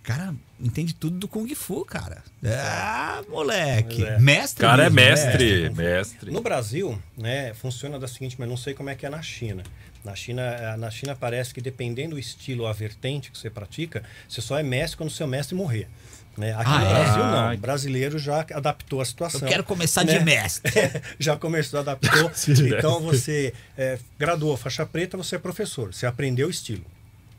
[0.02, 2.22] Cara, entende tudo do Kung Fu, cara.
[2.44, 4.04] Ah, moleque.
[4.04, 4.18] É.
[4.20, 4.64] Mestre.
[4.64, 6.30] O cara é mesmo, mestre, mestre.
[6.30, 9.64] No Brasil, né, funciona da seguinte, mas não sei como é que é na China.
[10.04, 14.04] Na China, na China parece que dependendo do estilo ou a vertente que você pratica,
[14.28, 15.88] você só é mestre quando o seu mestre morrer.
[16.36, 16.52] Né?
[16.52, 16.88] Aqui Ah, no é?
[16.90, 17.30] Brasil Ah.
[17.48, 17.54] não.
[17.54, 19.40] O brasileiro já adaptou a situação.
[19.40, 20.18] Eu quero começar né?
[20.18, 20.72] de mestre.
[21.18, 22.30] já começou, adaptou.
[22.78, 26.84] então você é, graduou faixa preta, você é professor, você aprendeu o estilo.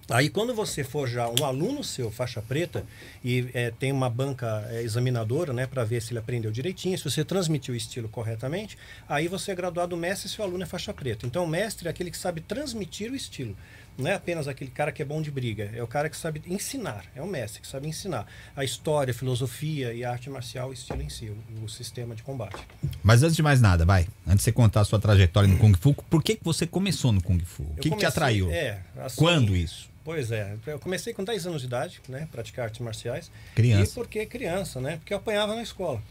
[0.09, 2.85] Aí quando você for já um aluno seu, faixa preta,
[3.23, 7.03] e é, tem uma banca é, examinadora, né, para ver se ele aprendeu direitinho, se
[7.03, 10.93] você transmitiu o estilo corretamente, aí você é graduado mestre e seu aluno é faixa
[10.93, 11.25] preta.
[11.27, 13.53] Então o mestre é aquele que sabe transmitir o estilo.
[13.97, 16.41] Não é apenas aquele cara que é bom de briga, é o cara que sabe
[16.45, 20.69] ensinar, é o mestre que sabe ensinar a história, a filosofia e a arte marcial,
[20.69, 22.55] o estilo em si, o, o sistema de combate.
[23.03, 24.07] Mas antes de mais nada, vai.
[24.25, 27.11] Antes de você contar a sua trajetória no Kung Fu, por que, que você começou
[27.11, 27.63] no Kung Fu?
[27.63, 28.51] O que, que te comecei- atraiu?
[28.51, 29.89] É, assim, Quando isso?
[30.07, 33.29] Pois é, eu comecei com 10 anos de idade, né, praticar artes marciais.
[33.53, 33.91] Criança.
[33.91, 34.95] E porque criança, né?
[34.95, 36.01] Porque eu apanhava na escola.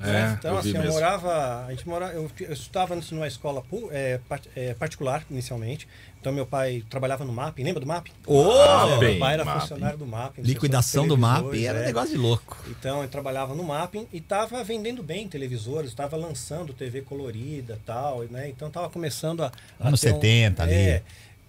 [0.00, 0.36] É, né?
[0.36, 0.92] Então, eu assim, eu mesmo.
[0.92, 4.18] morava, a gente morava, eu, eu estudava antes numa escola é,
[4.56, 5.86] é, particular inicialmente.
[6.20, 8.08] Então meu pai trabalhava no MAP, lembra do MAP?
[8.26, 9.60] Mapping, meu pai era Mapping.
[9.60, 10.38] funcionário do MAP.
[10.38, 11.86] Liquidação do MAP era um é.
[11.86, 12.58] negócio de louco.
[12.66, 18.24] Então, eu trabalhava no mapping e estava vendendo bem televisores, estava lançando TV colorida tal,
[18.24, 18.48] né?
[18.48, 19.52] Então, estava começando a...
[19.78, 20.72] Anos ter 70 ali.
[20.72, 21.02] É,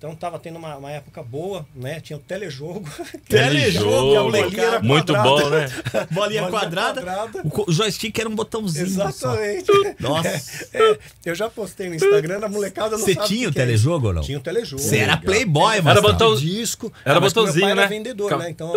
[0.05, 1.99] então, estava tendo uma, uma época boa, né?
[1.99, 2.87] Tinha o telejogo.
[3.27, 5.29] Telejogo, que a bolinha era muito quadrada.
[5.43, 5.65] bom, né?
[6.11, 7.01] Bolinha Bolinha quadrada.
[7.01, 7.41] quadrada.
[7.67, 8.87] O joystick era um botãozinho.
[8.87, 9.07] Só.
[9.09, 9.71] Exatamente.
[9.99, 10.67] Nossa.
[10.73, 14.07] É, eu já postei no Instagram, a molecada não Você sabe tinha o é telejogo
[14.07, 14.21] ou não?
[14.21, 14.81] Tinha o telejogo.
[14.81, 15.21] Você era Legal.
[15.25, 16.01] playboy, Era mano.
[16.01, 16.93] botão- disco.
[17.03, 17.81] Era Ah, botãozinho, pai né?
[17.81, 18.49] Era vendedor, Cal- né?
[18.51, 18.71] Então,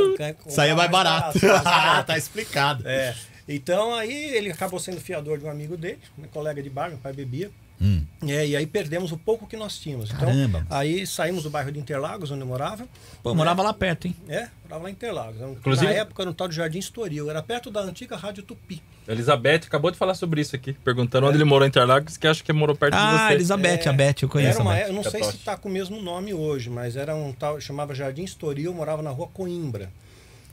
[0.49, 1.39] Saía mais barato.
[1.47, 2.07] mais barato.
[2.07, 2.89] tá explicado.
[2.89, 3.15] É.
[3.47, 6.99] Então aí ele acabou sendo fiador de um amigo dele, um colega de bar, meu
[6.99, 7.51] pai bebia.
[7.81, 8.03] Hum.
[8.27, 10.11] É, e aí perdemos o pouco que nós tínhamos.
[10.11, 10.67] Então, Caramba.
[10.69, 12.87] aí saímos do bairro de Interlagos, onde eu morava.
[13.23, 14.17] Pô, eu morava lá perto, hein?
[14.29, 15.37] É, morava lá em Interlagos.
[15.37, 18.43] Então, Inclusive- Na época era no tal de Jardim Estoril, era perto da antiga Rádio
[18.43, 18.83] Tupi.
[19.07, 22.43] Elizabeth acabou de falar sobre isso aqui, perguntando onde ele morou em Interlagos, que acha
[22.43, 23.35] que morou perto de Ah, você.
[23.35, 24.87] Elizabeth, É, a Beth, eu conheço Era uma, Beth.
[24.89, 27.95] eu não sei se está com o mesmo nome hoje, mas era um tal, chamava
[27.95, 29.91] Jardim Estoril, morava na rua Coimbra.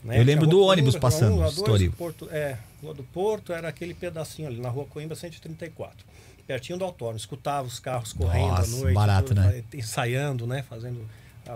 [0.04, 0.20] né?
[0.20, 1.92] Eu lembro do Rua ônibus Coimbra, passando, Rua dois, Estoril.
[1.98, 6.06] Porto, é, Rua do Porto era aquele pedacinho ali, na Rua Coimbra 134.
[6.48, 9.64] Pertinho do autódromo, escutava os carros correndo Nossa, à noite, barato, tudo, né?
[9.74, 11.08] ensaiando, né, fazendo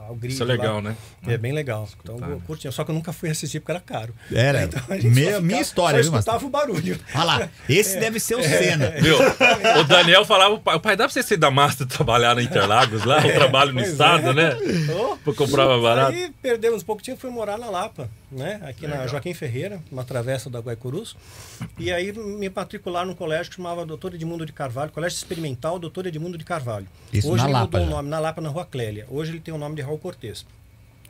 [0.10, 0.82] o grito Isso é legal, lá.
[0.82, 0.95] né?
[1.28, 1.88] É bem legal.
[2.02, 2.41] Então, Escutar, eu né?
[2.45, 2.71] curtia.
[2.71, 4.13] Só que eu nunca fui assistir porque era caro.
[4.34, 4.63] Era.
[4.69, 6.99] Então, a gente Minha- ficava- minha história, só viu, escutava o barulho.
[7.15, 8.91] Olha lá, esse deve ser o Senna.
[8.99, 9.15] Viu?
[9.80, 12.41] O Daniel falava, o pai, o pai dá pra você ser da Master trabalhar na
[12.43, 13.25] Interlagos lá?
[13.25, 14.34] Eu trabalho no estado, é.
[14.34, 14.58] né?
[14.95, 16.12] Oh, Pra comprar mais barato.
[16.12, 18.60] Aí perdemos um pouco de tempo, fui morar na Lapa, né?
[18.63, 19.08] Aqui na Legal.
[19.10, 21.15] Joaquim Ferreira, uma travessa da Guaicurus.
[21.78, 26.06] E aí me matricular num colégio que chamava Doutor Edmundo de Carvalho, Colégio Experimental Doutor
[26.08, 26.88] Edmundo de Carvalho.
[27.12, 29.06] Isso Hoje na ele Lapa mudou o nome, na Lapa, na Rua Clélia.
[29.10, 30.45] Hoje ele tem o nome de Raul Cortez.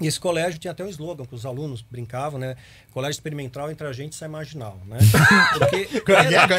[0.01, 2.55] E esse colégio tinha até um slogan que os alunos brincavam, né?
[2.91, 4.97] Colégio experimental entre a gente sai marginal, né?
[5.60, 5.75] Porque
[6.13, 6.53] é que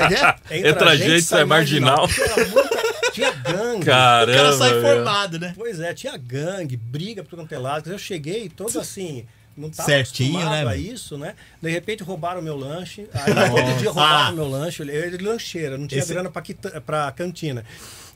[0.54, 0.58] é?
[0.58, 0.68] É?
[0.68, 2.06] Entre a gente sai marginal.
[2.20, 3.82] Era muita- Tinha gangue.
[3.82, 4.52] O cara Caramba.
[4.58, 5.54] sai formado, né?
[5.56, 7.90] Pois é, tinha gangue, briga por quanto é lado.
[7.90, 9.24] Eu cheguei todo assim,
[9.56, 11.34] não estava Certinho, acostumado né, a isso, né?
[11.62, 13.08] De repente roubaram meu lanche.
[13.14, 14.32] Aí todo dia roubavam Ah.
[14.32, 14.82] meu lanche.
[14.82, 17.64] Eu era de lancheira, não tinha Esse- grana pra, quita- pra cantina.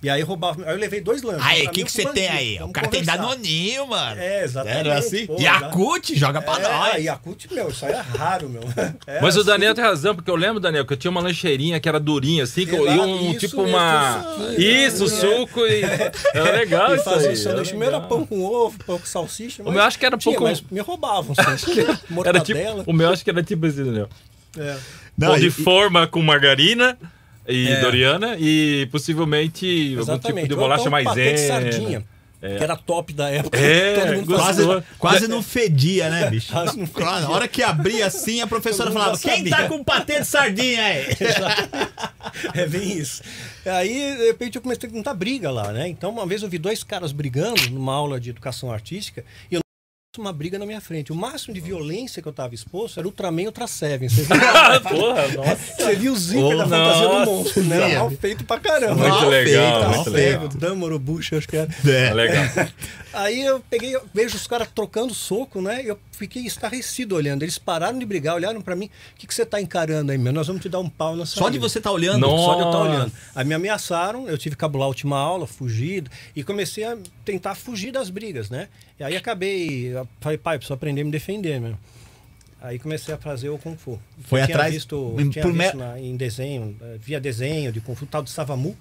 [0.05, 0.65] E aí roubavam.
[0.67, 1.43] Aí eu levei dois lanches.
[1.47, 2.57] Aí, o que que você tem aí?
[2.57, 3.23] O Vamos cara tem conversar.
[3.23, 4.21] danoninho, mano.
[4.21, 4.79] É, exatamente.
[4.81, 5.27] Era assim?
[5.27, 7.05] pô, Yakult, joga pra é, nós.
[7.05, 8.63] Yakult, meu, isso aí é raro, meu.
[9.07, 9.49] Era Mas o assim.
[9.49, 12.45] Daniel tem razão, porque eu lembro, Daniel, que eu tinha uma lancheirinha que era durinha,
[12.45, 14.37] assim, que eu- e um isso tipo mesmo, uma.
[14.59, 15.09] Isso, né?
[15.39, 15.83] suco e.
[16.35, 17.17] Era legal E isso aí.
[17.17, 17.49] o sanduíche.
[17.71, 19.63] era Meu era pão com ovo, pão com salsicha.
[19.63, 21.81] O meu acho que era pouco- Mas me roubavam, assim,
[22.27, 22.61] Era tipo.
[22.87, 24.09] O meu acho que era tipo assim, Daniel.
[24.59, 24.77] É.
[25.17, 26.99] Não, Pão de e- forma com margarina
[27.49, 27.81] e É.
[27.81, 31.49] Doriana e possivelmente algum tipo de bolacha então patê de maisena.
[31.73, 32.05] sardinha,
[32.41, 33.59] que era top da época.
[33.59, 34.23] É.
[34.27, 34.63] Quase,
[34.99, 36.53] quase não fedia, né, bicho?
[36.53, 37.21] Quase não fedia.
[37.21, 40.83] Na hora que abria assim, a professora falava: Quem tá sabia." com patê de sardinha
[40.85, 41.07] aí?
[42.55, 43.23] É bem isso.
[43.65, 45.87] Aí, de repente, eu comecei a contar briga lá, né?
[45.89, 49.61] Então, uma vez eu vi dois caras brigando numa aula de educação artística e eu
[50.21, 51.13] uma briga na minha frente.
[51.13, 54.09] O máximo de violência que eu estava exposto era Ultraman e Ultra Seven.
[54.09, 54.39] Você viu,
[55.01, 55.57] Porra, nossa.
[55.77, 57.25] você viu o zíper Oh, da fantasia nossa.
[57.25, 57.99] do monstro, né?
[57.99, 58.95] Mal feito pra caramba.
[58.95, 60.99] Muito Mal legal, feito, muito legal.
[60.99, 61.69] Bush, acho que era.
[61.87, 62.45] É legal.
[63.15, 65.83] Aí eu peguei, eu vejo os caras trocando soco, né?
[65.85, 67.43] Eu fiquei estarrecido olhando.
[67.45, 68.87] Eles pararam de brigar, olharam pra mim.
[68.87, 70.33] O que, que você tá encarando aí, meu?
[70.33, 72.19] Nós vamos te dar um pau na Só de você tá olhando.
[72.21, 72.37] Não.
[72.37, 72.91] Só de eu estar Nossa.
[72.91, 73.13] olhando.
[73.35, 76.05] Aí me ameaçaram, eu tive que cabular a última aula, fugir.
[76.35, 78.69] E comecei a tentar fugir das brigas, né?
[78.99, 79.93] E aí acabei.
[80.21, 81.77] Falei, pai, preciso aprender a me defender, meu.
[82.61, 84.01] Aí comecei a fazer o Kung Fu.
[84.23, 87.21] Foi eu tinha atrás- Visto, em- tinha por me- visto na- em desenho, eh, via
[87.21, 88.75] desenho de Kung Fu, tal do Savamu.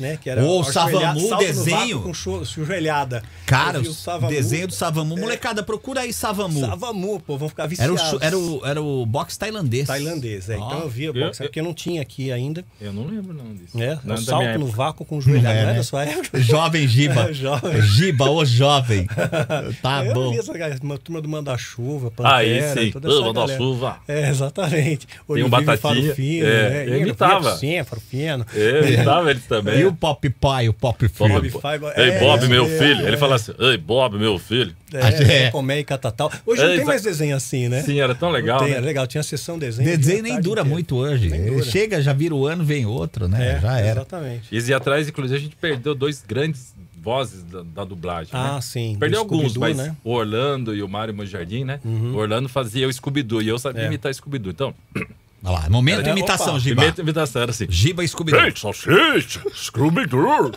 [0.00, 0.18] Né?
[0.20, 2.00] Que era Ô, o Savamu, desenho.
[2.02, 2.12] Com
[2.44, 3.22] joelhada.
[3.46, 4.28] Cara, Eu o o Savamu.
[4.28, 5.16] desenho do Savamu.
[5.16, 6.60] Molecada, procura aí Savamu.
[6.60, 8.00] Savamu, pô, vão ficar Era viciados.
[8.02, 9.86] o, chu- era, o, era o boxe tailandês.
[9.86, 10.56] Tailandês, é.
[10.56, 12.64] Então eu via Eu- boxe, eu- porque não tinha aqui ainda.
[12.80, 13.76] Eu não lembro não disso.
[13.76, 13.98] Né?
[14.04, 15.50] Não o é salto no vácuo com joelhada.
[15.50, 15.78] É, Não é né?
[15.78, 16.40] da sua época?
[16.40, 17.32] Jovem Giba.
[17.32, 17.82] Jovem.
[17.82, 19.06] Giba, ô jovem.
[19.82, 20.30] Tá eu bom.
[20.32, 22.90] vi essa galera, uma turma do Manda-Chuva, Pantera, Aí sim.
[22.90, 23.20] toda essa.
[23.20, 23.96] Manda-Chuva.
[24.08, 25.06] É, exatamente.
[25.26, 25.78] Tem um Batatinha.
[25.78, 26.88] Farofino, É, né?
[26.88, 27.56] eu imitava.
[27.56, 28.46] Sim, Farofino.
[28.54, 29.89] Eu imitava ele também.
[29.90, 31.28] O Pop Pai, o Pop Filho.
[31.34, 33.04] Bob Five- Ei, é, Bob, meu é, filho.
[33.04, 33.08] é.
[33.08, 34.74] Ele fala assim, ei, Bob, meu filho.
[34.92, 35.50] É, É.
[35.50, 36.32] Comé e Catatal.
[36.46, 37.82] Hoje não tem exa- mais desenho assim, né?
[37.82, 38.78] Sim, era tão legal, Não tem, né?
[38.78, 39.06] é legal.
[39.06, 39.96] Tinha sessão desenho.
[39.96, 40.64] Desenho nem dura inteira.
[40.64, 41.28] muito hoje.
[41.28, 41.62] Dura.
[41.64, 43.56] Chega, já vira o ano, vem outro, né?
[43.56, 44.00] É, já era.
[44.00, 44.48] Exatamente.
[44.50, 48.60] E atrás, inclusive, a gente perdeu dois grandes vozes da, da dublagem, Ah, né?
[48.60, 48.96] sim.
[49.00, 49.96] Perdeu do alguns, mas né?
[50.04, 51.80] o Orlando e o Mário Monjardim, né?
[51.84, 53.86] O Orlando fazia o Scooby-Doo e eu sabia É.
[53.86, 54.50] imitar Scooby-Doo.
[54.52, 54.74] Então,
[55.42, 56.58] Olha lá, momento de É, imitação, opa.
[56.58, 56.76] Giba.
[56.82, 57.66] primeira imitação era assim.
[57.68, 58.40] Giba e Scooby-Doo.
[58.42, 60.52] Ei, salsicha, Scooby-Doo.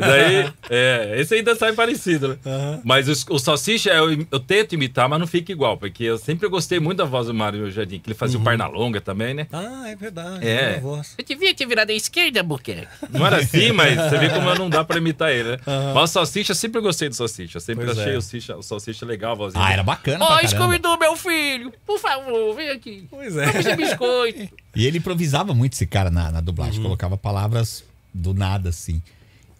[0.00, 2.36] Daí, é, esse ainda sai parecido, né?
[2.84, 6.48] Mas o, o salsicha eu, eu tento imitar, mas não fica igual, porque eu sempre
[6.48, 9.46] gostei muito da voz do Mário Jardim, que ele fazia o Pernalonga também, né?
[9.52, 10.46] Ah, é verdade.
[10.46, 10.80] É.
[10.80, 11.14] Voz.
[11.18, 12.88] Eu devia ter virado à esquerda, Buquerque.
[13.10, 15.58] Não era assim, mas você vê como não dá pra imitar ele, né?
[15.94, 17.58] Mas o salsicha, eu sempre gostei do salsicha.
[17.58, 18.16] Eu sempre Pois achei é.
[18.16, 19.64] o, salsicha, o salsicha legal, a vozinha.
[19.64, 20.48] Ah, era bacana Ó, oh.
[20.48, 21.72] Scooby-Doo, meu filho.
[21.86, 23.06] Por favor, vem aqui.
[23.10, 23.46] Pois é.
[23.46, 24.21] Vamos biscoito.
[24.26, 26.84] E ele improvisava muito esse cara na, na dublagem, Uhum.
[26.84, 29.00] colocava palavras do nada, assim.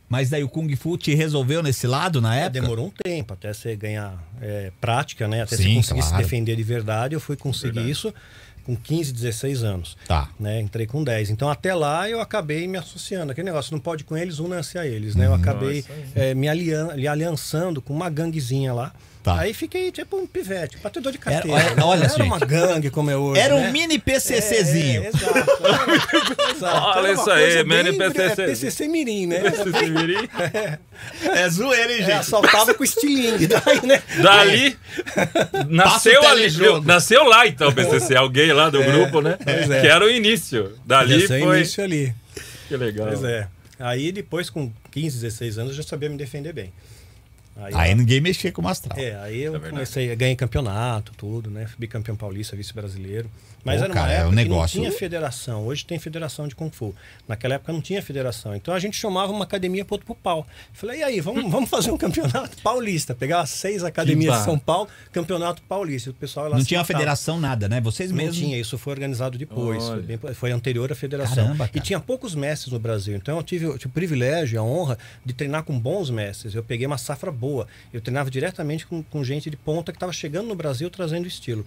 [0.09, 2.61] Mas daí o Kung Fu te resolveu nesse lado na época?
[2.61, 5.41] demorou um tempo até você ganhar é, prática, né?
[5.43, 6.23] Até Sim, você conseguir se claro.
[6.25, 7.15] defender de verdade.
[7.15, 8.13] Eu fui conseguir isso
[8.65, 9.97] com 15, 16 anos.
[10.07, 10.29] Tá.
[10.39, 10.61] Né?
[10.61, 11.31] Entrei com 10.
[11.31, 13.33] Então, até lá, eu acabei me associando.
[13.33, 15.27] Aquele negócio, não pode com eles, una-se a eles, né?
[15.27, 15.83] Eu acabei
[16.15, 18.93] é, me alian me aliançando com uma ganguezinha lá.
[19.23, 19.39] Tá.
[19.39, 21.57] Aí fiquei tipo um pivete, batedor de carteira.
[21.61, 22.23] Era- olha- olha, Não era gente.
[22.23, 23.41] uma gangue como é hoje.
[23.41, 23.71] Era um né?
[23.71, 25.03] mini PCCzinho.
[25.03, 25.39] É, é, exato.
[26.57, 26.99] exato.
[26.99, 28.43] Olha isso aí, mini PCC.
[28.43, 29.43] é, PCC Mirim, né?
[29.47, 30.29] Esse mirim.
[31.35, 32.13] É zoeira, hein, É, gente?
[32.13, 33.47] assaltava com estilingue.
[33.49, 34.03] Daí, né?
[34.23, 34.77] Dali,
[35.69, 39.37] nasceu Passa o ali, nasceu lá então o PCC, alguém lá do grupo, né?
[39.43, 39.81] pois é.
[39.81, 40.77] Que era o início.
[40.85, 41.57] Dali é o foi.
[41.59, 42.15] início ali.
[42.69, 43.09] Que legal.
[43.09, 43.49] Pois é.
[43.81, 46.73] Aí depois, com 15, 16 anos, eu já sabia me defender bem.
[47.57, 48.99] Aí, Aí ninguém mexia com o astral.
[48.99, 51.67] é, aí eu É comecei a ganhar campeonato, tudo, né?
[51.67, 53.31] Fui bicampeão paulista, vice-brasileiro.
[53.65, 55.67] Mas Pô, era uma cara, é época um que negócio- não tinha federação.
[55.67, 56.95] Hoje tem federação de Kung Fu.
[57.29, 58.57] Naquela época não tinha federação.
[58.57, 60.47] Então a gente chamava uma academia para outro pro pau.
[60.73, 63.15] Falei, e aí, vamos, vamos fazer um campeonato paulista.
[63.15, 66.11] Pegava seis academias de São Paulo, campeonato paulista.
[66.11, 67.81] O pessoal lá Não tinha federação nada, né?
[67.81, 68.37] Vocês Não mesmos.
[68.37, 69.85] tinha, isso foi organizado depois.
[69.85, 71.37] Foi, bem- foi anterior à federação.
[71.45, 71.85] Caramba, e cara.
[71.85, 73.15] tinha poucos mestres no Brasil.
[73.17, 76.55] Então eu tive, eu tive o privilégio, a honra de treinar com bons mestres.
[76.55, 77.69] Eu peguei uma safra boa.
[77.93, 81.65] Eu treinava diretamente com, com gente de ponta que estava chegando no Brasil trazendo estilo.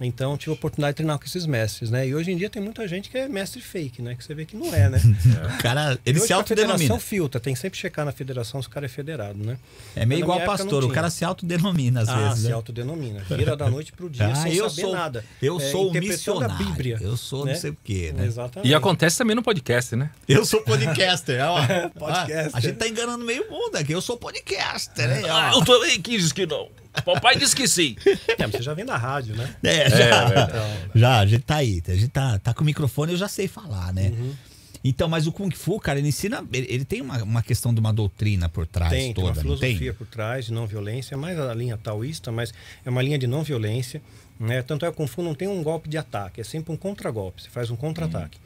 [0.00, 2.06] Então eu tive a oportunidade de treinar com esses mestres, né?
[2.08, 4.16] E hoje em dia tem muita gente que é mestre fake, né?
[4.16, 5.00] Que você vê que não é, né?
[5.54, 6.98] O cara, ele E se a federação autodenomina.
[6.98, 9.56] filtra, tem que sempre checar na federação se o cara é federado, né?
[9.94, 12.42] É meio igual pastor, o cara se autodenomina às ah, vezes.
[12.42, 12.54] se né?
[12.54, 13.20] autodenomina.
[13.28, 15.24] Vira da noite pro dia Ah, sem eu saber sou, nada.
[15.40, 16.56] Eu É, sou o missionário.
[16.56, 16.98] Bíblia.
[17.00, 17.52] Eu sou né?
[17.52, 18.26] não sei o quê, né?
[18.26, 18.68] Exatamente.
[18.68, 20.10] E acontece também no podcast, né?
[20.28, 21.60] Eu sou podcaster, ó.
[21.96, 22.50] Podcaster.
[22.52, 23.92] Ah, a gente tá enganando meio mundo aqui.
[23.92, 25.24] Eu sou podcaster, hein?
[25.30, 26.68] Ah, eu também quis que não.
[27.02, 27.96] Papai disse que sim.
[28.38, 29.54] É, mas você já vem da rádio, né?
[29.62, 30.52] É, já, verdade.
[30.94, 31.82] já, a gente tá aí.
[31.88, 34.08] A gente tá, tá com o microfone, eu já sei falar, né?
[34.10, 34.34] Uhum.
[34.86, 36.44] Então, mas o Kung Fu, cara, ele ensina.
[36.52, 39.34] Ele, ele tem uma, uma questão de uma doutrina por trás Tem, tem toda, uma
[39.34, 39.92] não filosofia tem?
[39.94, 42.52] por trás de não violência, mais a linha taoísta, mas
[42.84, 44.02] é uma linha de não violência.
[44.38, 44.62] Né?
[44.62, 46.76] Tanto é que o Kung Fu não tem um golpe de ataque, é sempre um
[46.76, 48.36] contragolpe, você faz um contra-ataque.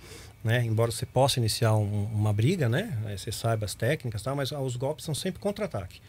[0.45, 0.65] Né?
[0.65, 2.97] Embora você possa iniciar um- uma briga, né?
[3.17, 6.01] Você saiba as técnicas, tal, mas ah, os golpes são sempre contra-ataque.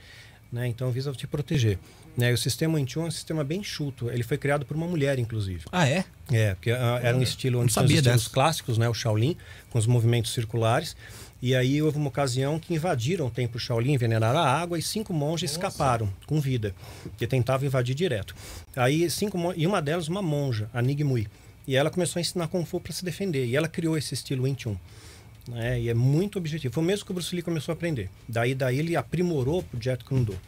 [0.52, 0.68] Né?
[0.68, 1.80] Então visa te proteger.
[2.18, 2.32] Né?
[2.32, 4.10] E o sistema Chun é um sistema bem chuto.
[4.10, 5.66] Ele foi criado por uma mulher, inclusive.
[5.72, 6.04] Ah, é?
[6.32, 8.30] É, porque ah, era um estilo onde são os estilos dessa.
[8.30, 8.90] clássicos, né?
[8.90, 9.38] O Shaolin,
[9.70, 10.96] com os movimentos circulares.
[11.42, 15.14] E aí houve uma ocasião que invadiram o templo Shaolin, envenenaram a água e cinco
[15.14, 16.76] monges escaparam com vida,
[17.18, 18.36] que tentavam invadir direto.
[18.76, 21.28] Aí cinco e uma delas uma monja, a Nigmui.
[21.66, 23.46] E ela começou a ensinar Kung Fu para se defender.
[23.46, 24.76] E ela criou esse estilo Wing Chun.
[25.48, 25.82] Né?
[25.82, 26.74] E é muito objetivo.
[26.74, 28.10] Foi o mesmo que o Bruce Lee começou a aprender.
[28.28, 30.40] Daí, daí ele aprimorou pro Jet Kune Do.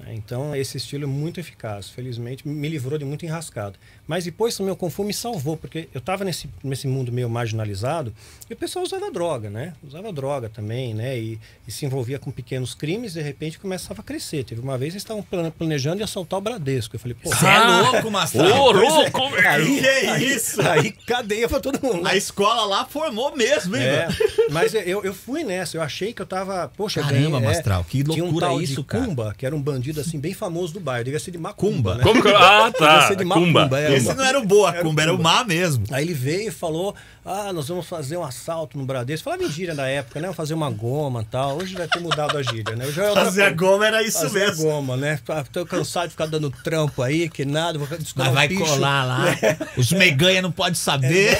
[0.00, 0.14] Né?
[0.14, 1.88] Então, esse estilo é muito eficaz.
[1.88, 3.78] Felizmente, me livrou de muito enrascado.
[4.06, 7.28] Mas depois também o Kung Fu me salvou, porque eu estava nesse, nesse mundo meio
[7.28, 8.12] marginalizado
[8.50, 9.72] e o pessoal usava droga, né?
[9.82, 11.18] Usava droga também, né?
[11.18, 14.44] E, e se envolvia com pequenos crimes, de repente começava a crescer.
[14.44, 16.96] Teve uma vez eles estavam plane- planejando de assaltar o Bradesco.
[16.96, 17.58] Eu falei, pô, Você é
[17.92, 18.46] louco, Mastral.
[18.62, 19.48] Ô, louco, meu.
[19.48, 20.60] aí, que aí, isso?
[20.60, 22.02] Aí cadeia pra todo mundo.
[22.02, 22.10] né?
[22.10, 24.08] A escola lá formou mesmo, hein, É,
[24.50, 26.68] mas eu, eu fui nessa, eu achei que eu tava.
[26.76, 28.84] Poxa, Caramba, ganhei, é, Mastral, que tinha um loucura tal isso.
[28.84, 31.04] Kumba, que era um bandido bandido assim, bem famoso do bairro.
[31.04, 31.94] Devia ser de Macumba, Cumba.
[31.96, 32.02] né?
[32.02, 32.28] Como que...
[32.28, 33.08] Ah, Devia tá.
[33.08, 33.60] ser de Cumba.
[33.60, 33.94] Macumba, é.
[33.94, 35.84] Esse não era o boa Cumba, era o má mesmo.
[35.90, 39.24] Aí ele veio e falou: Ah, nós vamos fazer um assalto no Bradesco.
[39.24, 40.32] Falava em gíria na época, né?
[40.32, 41.58] Fazer uma goma e tal.
[41.58, 42.86] Hoje vai ter mudado a gíria, né?
[42.88, 44.64] É Fazer a goma era isso Fazer a mesmo.
[44.64, 45.18] goma, né?
[45.52, 47.78] Tô cansado de ficar dando trampo aí, que nada.
[47.78, 48.64] Vou Mas um vai picho.
[48.64, 49.24] colar lá.
[49.76, 51.38] Os meganha não pode saber.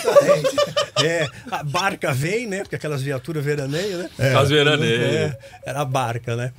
[1.03, 2.61] É, a barca vem, né?
[2.61, 4.34] Porque aquelas viaturas veraneias, né?
[4.36, 5.32] As veraneias.
[5.32, 6.53] É, era a barca, né?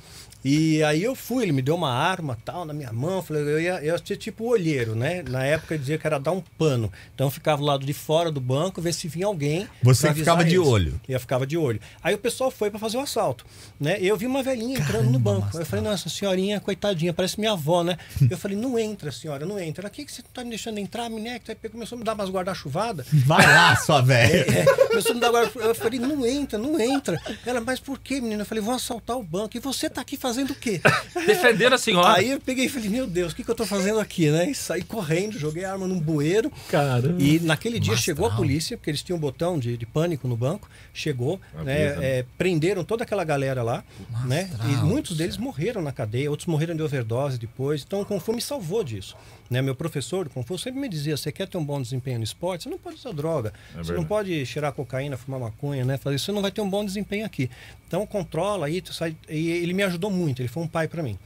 [0.48, 3.60] E aí eu fui, ele me deu uma arma tal na minha mão, falei, eu
[3.60, 5.20] ia, eu ia ser tipo olheiro, né?
[5.28, 6.92] Na época dizia que era dar um pano.
[7.12, 9.66] Então eu ficava do lado de fora do banco, ver se vinha alguém.
[9.82, 10.68] Você ficava de eles.
[10.68, 11.00] olho.
[11.08, 11.80] Eu ficava de olho.
[12.00, 13.44] Aí o pessoal foi para fazer o assalto,
[13.80, 14.00] né?
[14.00, 15.48] E eu vi uma velhinha entrando no banco.
[15.58, 17.98] Eu falei, nossa, senhorinha, coitadinha, parece minha avó, né?
[18.30, 19.82] eu falei, não entra, senhora, não entra.
[19.82, 21.40] Ela, que, que você tá me deixando entrar, menina?
[21.48, 23.08] Aí começou a me dar umas guarda-chuvadas.
[23.12, 24.46] Vai lá, sua velha.
[24.48, 25.50] É, começou a me dar agora.
[25.56, 27.20] Eu falei, não entra, não entra.
[27.44, 28.42] Ela, mas por que, menina?
[28.42, 29.56] Eu falei, vou assaltar o banco.
[29.56, 30.80] E você tá aqui fazendo o quê?
[31.26, 32.14] Defendendo a senhora.
[32.14, 34.50] Aí eu peguei e falei, meu Deus, o que, que eu tô fazendo aqui, né?
[34.50, 36.50] E saí correndo, joguei a arma num bueiro.
[36.68, 37.22] Caramba.
[37.22, 38.16] E naquele dia Mastral.
[38.16, 40.68] chegou a polícia, porque eles tinham um botão de, de pânico no banco.
[40.92, 41.96] Chegou, né, né?
[42.00, 43.84] é, prenderam toda aquela galera lá,
[44.24, 44.50] né?
[44.64, 47.82] E muitos deles morreram na cadeia, outros morreram de overdose depois.
[47.86, 49.16] Então o Kung Fu me salvou disso.
[49.48, 49.62] Né?
[49.62, 52.68] Meu professor Fu sempre me dizia: você quer ter um bom desempenho no esporte, você
[52.70, 55.96] não pode usar droga, É você não pode cheirar cocaína, fumar maconha, né?
[55.96, 57.48] Fazer isso, você não vai ter um bom desempenho aqui.
[57.86, 59.16] Então controla aí, tu sai.
[59.28, 61.18] E ele me ajudou muito, ele foi um pai para mim.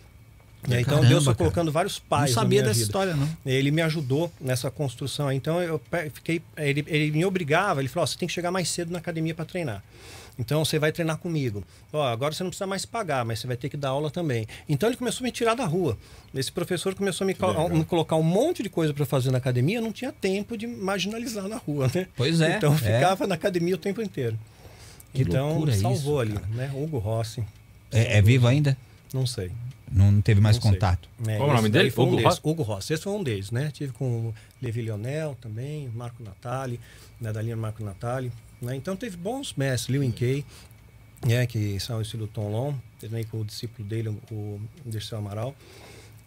[0.68, 0.82] Né?
[0.82, 1.38] Então Caramba, Deus foi cara.
[1.38, 2.34] colocando vários Não pais.
[2.34, 2.84] na sabia minha dessa vida.
[2.84, 3.28] história, não.
[3.46, 5.32] Ele me ajudou nessa construção.
[5.32, 5.80] Então eu
[6.12, 6.42] fiquei.
[6.58, 9.34] Ele, ele me obrigava, ele falou: ó, você tem que chegar mais cedo na academia
[9.34, 9.82] para treinar.
[10.40, 11.62] Então você vai treinar comigo.
[11.92, 14.46] Ó, agora você não precisa mais pagar, mas você vai ter que dar aula também.
[14.66, 15.98] Então ele começou a me tirar da rua.
[16.34, 19.36] Esse professor começou a me, co- me colocar um monte de coisa para fazer na
[19.38, 19.78] academia.
[19.78, 22.06] Eu não tinha tempo de marginalizar na rua, né?
[22.16, 22.94] Pois é, Então eu é.
[22.94, 24.38] ficava na academia o tempo inteiro.
[25.12, 26.70] Que então loucura salvou isso, ali, né?
[26.74, 27.44] Hugo Rossi.
[27.92, 28.76] É, é vivo ainda?
[29.12, 29.50] Não sei.
[29.92, 31.08] Não teve mais Não contato.
[31.26, 31.90] É, Qual o nome dele?
[31.90, 32.30] Foi um Hugo deles.
[32.30, 32.40] Rossi?
[32.44, 32.92] Hugo Rossi.
[32.94, 33.70] Esse foi um deles, né?
[33.72, 36.78] Tive com o Levi Leonel também, Marco Natali,
[37.20, 38.30] né, da linha Marco Natali.
[38.60, 38.76] Né?
[38.76, 40.44] Então teve bons mestres, Liu Kay,
[41.26, 45.54] né, que são o estilo Tom Long, treinei com o discípulo dele, o Dirceu Amaral.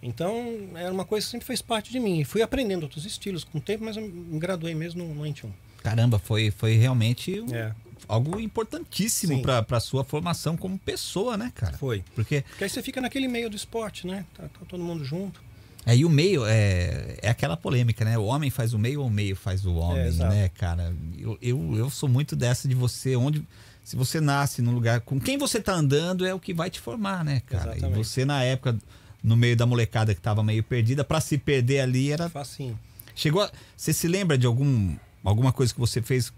[0.01, 2.23] Então, era uma coisa que sempre fez parte de mim.
[2.25, 5.49] Fui aprendendo outros estilos com o tempo, mas eu me graduei mesmo no, no 21.
[5.81, 7.73] Caramba, foi, foi realmente um- É,
[8.07, 9.41] algo importantíssimo Sim.
[9.41, 11.77] pra, pra sua formação como pessoa, né, cara?
[11.77, 12.03] foi.
[12.15, 14.25] Porque Porque aí você fica naquele meio do esporte, né?
[14.33, 15.41] Tá, tá todo mundo junto.
[15.85, 18.17] Aí o meio é, é aquela polêmica, né?
[18.17, 20.33] O homem faz o meio ou o meio faz o homem, exato.
[20.33, 20.93] né, cara?
[21.17, 23.45] Eu, eu, eu sou muito dessa de você, onde.
[23.83, 25.01] Se você nasce num lugar.
[25.01, 27.71] Com quem você tá andando é o que vai te formar, né, cara?
[27.73, 27.97] E Exatamente.
[27.97, 28.77] você, na época,
[29.21, 32.79] no meio da molecada que tava meio perdida, pra se perder ali era Facinho.
[33.15, 36.31] Chegou a, Você se lembra de algum, alguma coisa que você fez?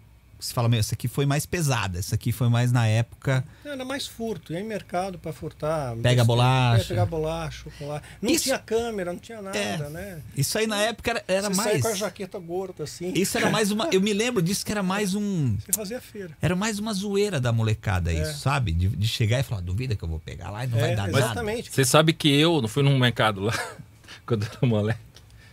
[0.45, 3.43] Você fala, meu, essa aqui foi mais pesada, essa aqui foi mais na época.
[3.63, 5.95] Era mais furto, ia em mercado para furtar.
[5.97, 6.83] Pega bolacha.
[6.83, 8.05] É, pegar bolacha, chocolate.
[8.21, 9.77] Não Isso- tinha câmera, não tinha nada, É.
[9.89, 10.21] né?
[10.37, 11.81] Isso aí na época era, era você mais.
[11.81, 13.11] com a jaqueta gorda assim.
[13.15, 13.89] Isso era mais uma.
[13.91, 15.57] Eu me lembro disso que era mais um.
[15.65, 16.29] Você fazia feira.
[16.41, 18.21] Era mais uma zoeira da molecada, É.
[18.21, 18.71] isso, sabe?
[18.71, 20.95] De, de chegar e falar, duvida que eu vou pegar lá e não vai É,
[20.95, 21.17] dar nada.
[21.19, 21.71] exatamente.
[21.71, 23.53] Você sabe que eu não fui num mercado lá
[24.25, 24.99] quando eu era moleque.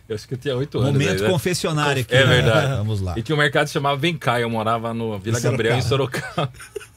[0.07, 0.91] Eu acho que eu tinha oito anos.
[0.91, 1.29] Momento aí, né?
[1.29, 2.13] confessionário aqui.
[2.13, 2.75] É verdade.
[2.77, 3.17] Vamos lá.
[3.17, 5.81] E tinha um mercado que chamava Vem Cá, eu morava no Vila Em Gabriel, em
[5.81, 6.51] Sorocaba.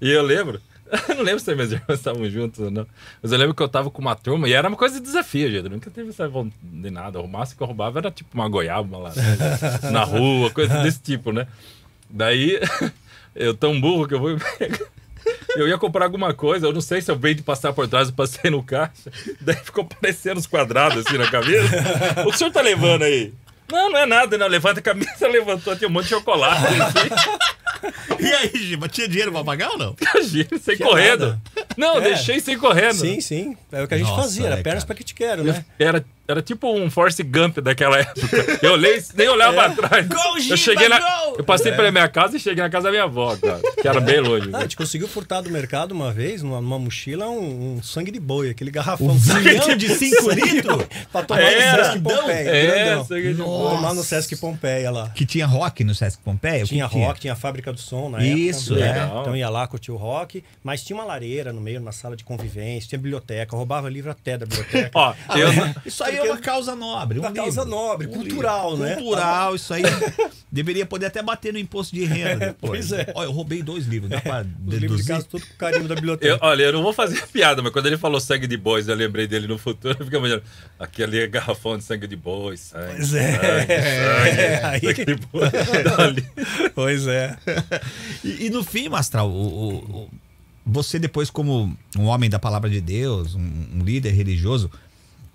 [0.00, 0.60] E eu lembro,
[1.08, 2.86] eu não lembro se meus irmãos estavam juntos ou não,
[3.22, 5.50] mas eu lembro que eu tava com uma turma e era uma coisa de desafio,
[5.50, 5.64] gente.
[5.64, 7.20] Eu nunca teve essa vontade de nada.
[7.20, 11.00] O máximo que eu roubava era tipo uma goiaba, uma laranja na rua, coisa desse
[11.00, 11.46] tipo, né?
[12.08, 12.58] Daí,
[13.34, 14.86] eu tão burro que eu vou pego.
[15.56, 18.08] Eu ia comprar alguma coisa, eu não sei se eu veio de passar por trás,
[18.08, 19.10] eu passei no caixa,
[19.40, 21.76] daí ficou parecendo os quadrados assim na cabeça.
[22.20, 23.32] O que o senhor tá levando aí?
[23.70, 24.46] Não, não é nada, não.
[24.46, 26.64] Levanta a camisa, levantou, tinha um monte de chocolate.
[26.80, 28.18] Assim.
[28.18, 29.94] E aí, Giba, tinha dinheiro pra pagar ou não?
[30.00, 31.26] Imagina, sem Tinha correndo.
[31.26, 31.40] nada.
[31.76, 32.00] Não, É.
[32.00, 32.94] deixei sem correndo.
[32.94, 33.56] Sim, sim.
[33.70, 34.86] É o que a gente Nossa, fazia, era é, pernas cara.
[34.86, 35.64] para que te quero, né?
[35.78, 38.58] Era, era tipo um Force Gump daquela época.
[38.62, 39.68] Eu olhei, nem olhava É.
[39.70, 40.06] pra trás.
[40.06, 41.36] Gol, Giba, eu cheguei na, gol!
[41.38, 44.00] Eu passei pela minha casa e cheguei na casa da minha avó, cara, que era
[44.00, 44.50] bem longe.
[44.52, 48.10] Ah, a gente conseguiu furtar do mercado uma vez, numa, numa mochila, um, um sangue
[48.10, 49.06] de boi, aquele garrafão.
[49.08, 50.84] Um vinhão de 5 litros?
[51.10, 51.76] pra tomar Era.
[51.78, 52.50] no Sesc Pompeia.
[52.50, 53.04] É, grandão.
[53.06, 53.70] sangue de boi.
[53.70, 55.08] Tomar no Sesc Pompeia lá.
[55.10, 56.64] Que tinha rock no Sesc Pompeia?
[56.64, 58.86] Tinha que rock, tinha a fábrica do som na Isso, época.
[58.86, 58.92] é.
[58.92, 59.20] Legal.
[59.22, 62.24] Então ia lá, curtia o rock, mas tinha uma lareira no meio, na sala de
[62.24, 64.90] convivência, tinha biblioteca, roubava livro até da biblioteca.
[64.94, 65.48] Ó, eu,
[65.86, 67.18] Isso aí é uma causa nobre.
[67.18, 67.76] Uma um causa livro.
[67.76, 68.84] nobre, Um cultural, livro.
[68.86, 68.94] né?
[68.96, 69.82] Cultural, isso aí.
[70.50, 72.88] Deveria poder até bater no imposto de renda depois.
[72.88, 73.12] pois é.
[73.14, 75.06] Olha, eu roubei dois livros, dá pra Os livros de deduzir?
[75.06, 76.38] casa, tudo com carinho da eu- biblioteca.
[76.40, 79.26] olha, eu não vou fazer piada, mas quando ele falou sangue de bois, eu lembrei
[79.26, 79.96] dele no futuro.
[79.98, 80.44] Eu fiquei imaginando,
[80.78, 82.86] aquele garrafão de sangue de boi, sangue.
[82.96, 83.32] Pois é.
[83.32, 85.50] sangue, É, sangue, aí- boi.
[85.96, 86.28] Dali.
[86.74, 87.36] Pois é.
[88.24, 90.10] E, e no fim, Mastral, o, o- o-
[90.70, 93.40] você depois como um homem da palavra de Deus, um,
[93.76, 94.70] um líder religioso,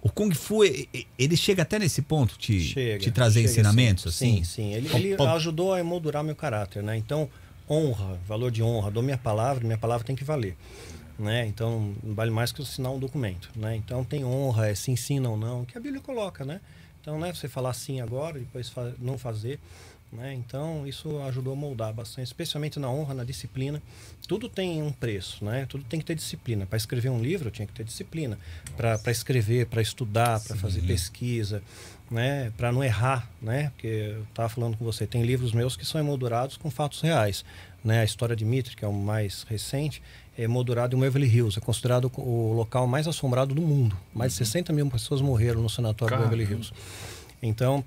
[0.04, 4.34] o Kung Fu, ele chega até nesse ponto, te, Chega, te trazer chega, ensinamentos, sim.
[4.34, 4.44] assim?
[4.44, 4.74] Sim, sim.
[4.74, 6.98] Ele, ele ajudou a emoldurar meu caráter, né?
[6.98, 7.30] Então,
[7.70, 10.58] honra, valor de honra, dou minha palavra, minha palavra tem que valer.
[11.18, 11.46] Né?
[11.46, 13.78] Então, não vale mais que assinar um documento, né?
[13.78, 16.60] Então, tem honra, é se ensina ou não, que a Bíblia coloca, né?
[17.00, 19.58] Então, não é você falar sim agora, depois não fazer,
[20.14, 20.34] né?
[20.34, 23.82] Então, isso ajudou a moldar bastante, especialmente na honra, na disciplina.
[24.28, 25.66] Tudo tem um preço, né?
[25.68, 26.66] Tudo tem que ter disciplina.
[26.66, 28.38] Para escrever um livro, eu tinha que ter disciplina.
[28.78, 31.62] Para escrever, para estudar, para fazer pesquisa,
[32.10, 32.52] né?
[32.56, 33.72] Para não errar, né?
[33.72, 37.44] Porque eu estava falando com você, tem livros meus que são emoldurados com fatos reais,
[37.84, 38.02] né?
[38.02, 40.02] A história de Mitre, que é o mais recente,
[40.38, 43.98] é emoldurado em Waverly Hills, é considerado o local mais assombrado do mundo.
[44.14, 46.72] Mais de 60 mil pessoas morreram no sanatório de Waverly Hills.
[47.42, 47.84] Então,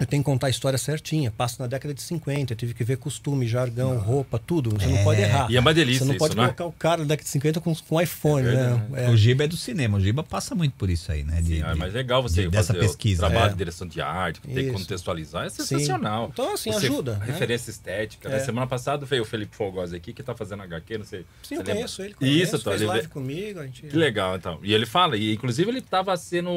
[0.00, 1.30] eu tenho que contar a história certinha.
[1.30, 4.70] Passa na década de 50, eu tive que ver costume, jargão, roupa, tudo.
[4.70, 5.50] Você não pode errar.
[5.50, 6.46] E é uma delícia Você não isso, pode não é?
[6.48, 8.86] colocar o cara da década de 50 com, com iPhone, né?
[8.94, 9.10] É.
[9.10, 11.40] O Giba é do cinema, o Giba passa muito por isso aí, né?
[11.40, 13.26] De, Sim, é de- mais legal você de- dessa fazer pesquisa.
[13.26, 13.52] o trabalho É.
[13.52, 15.64] de direção de arte, ter que contextualizar, é Sim.
[15.64, 16.30] sensacional.
[16.32, 17.26] Então, assim, Você- ajuda, né?
[17.26, 18.28] Referência estética.
[18.28, 18.36] né?
[18.36, 18.40] É.
[18.40, 21.24] Semana passada veio o Felipe Fogosi aqui, que tá fazendo HQ, não sei.
[21.42, 22.14] Sim, eu conheço ele.
[22.14, 23.60] Conheço, Isso, então, fez ele live comigo.
[23.60, 23.82] A gente...
[23.86, 24.58] Que legal, então.
[24.62, 26.50] E ele fala, e inclusive ele estava sendo.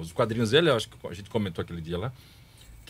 [0.00, 2.12] Os quadrinhos dele, eu acho que a gente comentou aquele dia lá,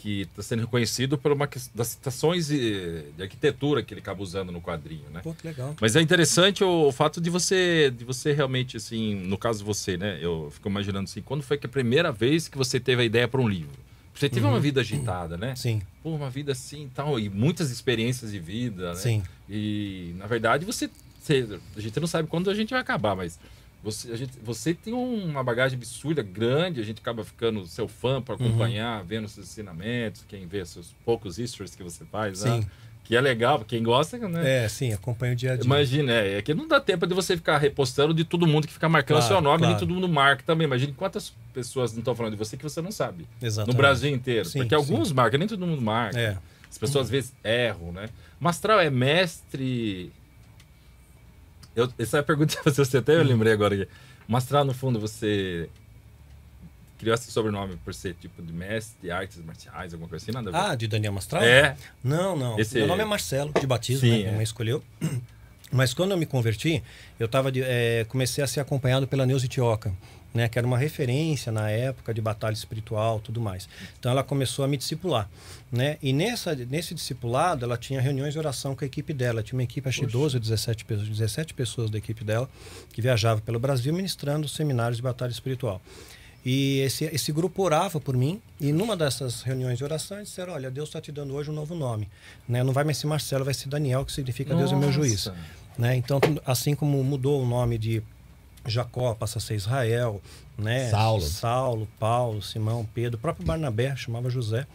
[0.01, 4.51] que está sendo reconhecido por uma das citações de, de arquitetura que ele acaba usando
[4.51, 5.21] no quadrinho, né?
[5.23, 5.77] Pô, que legal.
[5.81, 9.97] Mas é interessante o, o fato de você, de você realmente, assim, no caso você,
[9.97, 10.19] né?
[10.23, 13.29] Eu fico imaginando assim, quando foi que a primeira vez que você teve a ideia
[13.29, 13.79] para um livro?
[14.15, 15.51] Você teve uma vida agitada, né?
[15.51, 15.57] Uhum.
[15.57, 18.95] Sim, Pô, uma vida assim e tal, e muitas experiências de vida, né?
[18.97, 19.23] sim.
[19.49, 20.89] E, na verdade, você,
[21.23, 23.39] você- A gente não sabe quando a gente vai acabar, mas.
[23.83, 28.21] Você, a gente, você tem uma bagagem absurda, grande, a gente acaba ficando seu fã
[28.21, 32.61] para acompanhar, vendo seus ensinamentos, quem vê seus poucos histories que você faz, né?
[32.61, 32.67] Sim.
[33.05, 34.65] Que é legal, quem gosta, né?
[34.65, 35.65] É, sim, acompanho o dia a dia.
[35.65, 38.73] Imagina, é, é que não dá tempo de você ficar repostando de todo mundo que
[38.73, 39.81] fica marcando Claro, seu nome, nem claro.
[39.81, 40.67] todo mundo marca também.
[40.67, 43.27] Imagine quantas pessoas não estão falando de você que você não sabe.
[43.43, 43.75] Exatamente.
[43.75, 44.45] No Brasil inteiro.
[44.45, 46.21] Sim, Porque alguns marcam, nem todo mundo marca.
[46.21, 46.37] É.
[46.71, 48.11] As pessoas às vezes erram, né?
[48.39, 50.13] Mastral é mestre.
[51.75, 53.75] Eu, essa é a pergunta que você até eu lembrei agora.
[53.75, 53.89] aqui.
[54.27, 55.69] Mastral, no fundo, você
[56.99, 60.33] criou esse sobrenome por ser tipo de mestre de artes marciais, alguma coisa assim?
[60.33, 60.51] Nada.
[60.53, 61.43] Ah, de Daniel Mastral?
[61.43, 61.75] é.
[62.05, 62.59] Não, não.
[62.59, 64.17] Esse- Meu nome é Marcelo, de batismo, Sim, né?
[64.19, 64.35] Minha é.
[64.35, 64.83] mãe escolheu.
[65.73, 66.83] Mas quando eu me converti,
[67.19, 69.93] eu tava de, eh, comecei a ser acompanhado pela Neuza Itioca,
[70.33, 70.49] né?
[70.49, 73.69] Que era uma referência na época de batalha espiritual tudo mais.
[73.99, 75.29] Então ela começou a me discipular,
[75.71, 75.99] né?
[76.03, 79.43] E nessa, nesse discipulado, ela tinha reuniões de oração com a equipe dela.
[79.43, 82.49] Tinha uma equipe, acho que 12 ou 17 pessoas, 17 pessoas da equipe dela,
[82.93, 85.81] que viajava pelo Brasil ministrando seminários de batalha espiritual.
[86.45, 90.55] E esse, esse grupo orava por mim, e numa dessas reuniões de oração, eles disseram:
[90.55, 92.09] Olha, Deus está te dando hoje um novo nome.
[92.49, 92.63] Né?
[92.63, 95.27] Não vai mais ser Marcelo, vai ser Daniel, que significa Deus é meu juiz.
[95.27, 95.39] Nossa.
[95.77, 95.97] Né?
[95.97, 98.03] Então, assim como mudou o nome de
[98.71, 100.21] Jacó, passa a ser Israel,
[100.57, 100.89] né?
[100.91, 101.23] Saulo.
[101.23, 104.67] Saulo, Paulo, Simão, Pedro, o próprio Barnabé chamava José.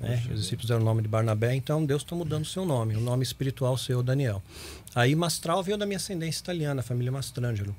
[0.00, 0.22] Né?
[0.32, 3.00] Os discípulos deram o nome de Barnabé, então Deus está mudando o seu nome, o
[3.00, 4.40] nome espiritual seu, Daniel.
[4.94, 7.74] Aí Mastral veio da minha ascendência italiana, a família Mastrangelo.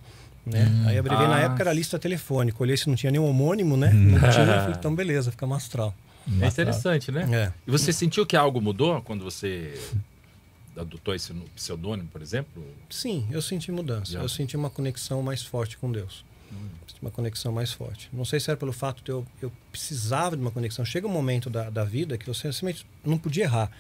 [0.46, 0.68] Né?
[0.88, 1.42] Aí eu abreviei, na Ah.
[1.42, 3.92] época era lista telefônica, olhei se não tinha nenhum homônimo, né?
[3.94, 5.94] Não tinha, falei, então beleza, fica Mastral.
[6.42, 7.28] É interessante, né?
[7.32, 7.54] É.
[7.68, 9.74] E você sentiu que algo mudou quando você
[10.80, 12.64] adotou esse pseudônimo, por exemplo?
[12.90, 14.14] Sim, eu senti mudança.
[14.14, 14.22] Já.
[14.22, 16.24] Eu senti uma conexão mais forte com Deus.
[16.88, 18.10] Senti Uma conexão mais forte.
[18.12, 20.84] Não sei se era pelo fato de eu, eu precisava de uma conexão.
[20.84, 23.72] Chega um momento da, da vida que você simplesmente não podia errar,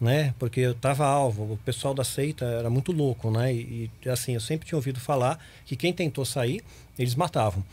[0.00, 0.34] né?
[0.38, 1.54] Porque eu estava alvo.
[1.54, 3.52] O pessoal da seita era muito louco, né?
[3.52, 6.62] E, e, assim, eu sempre tinha ouvido falar que quem tentou sair,
[6.98, 7.64] eles matavam.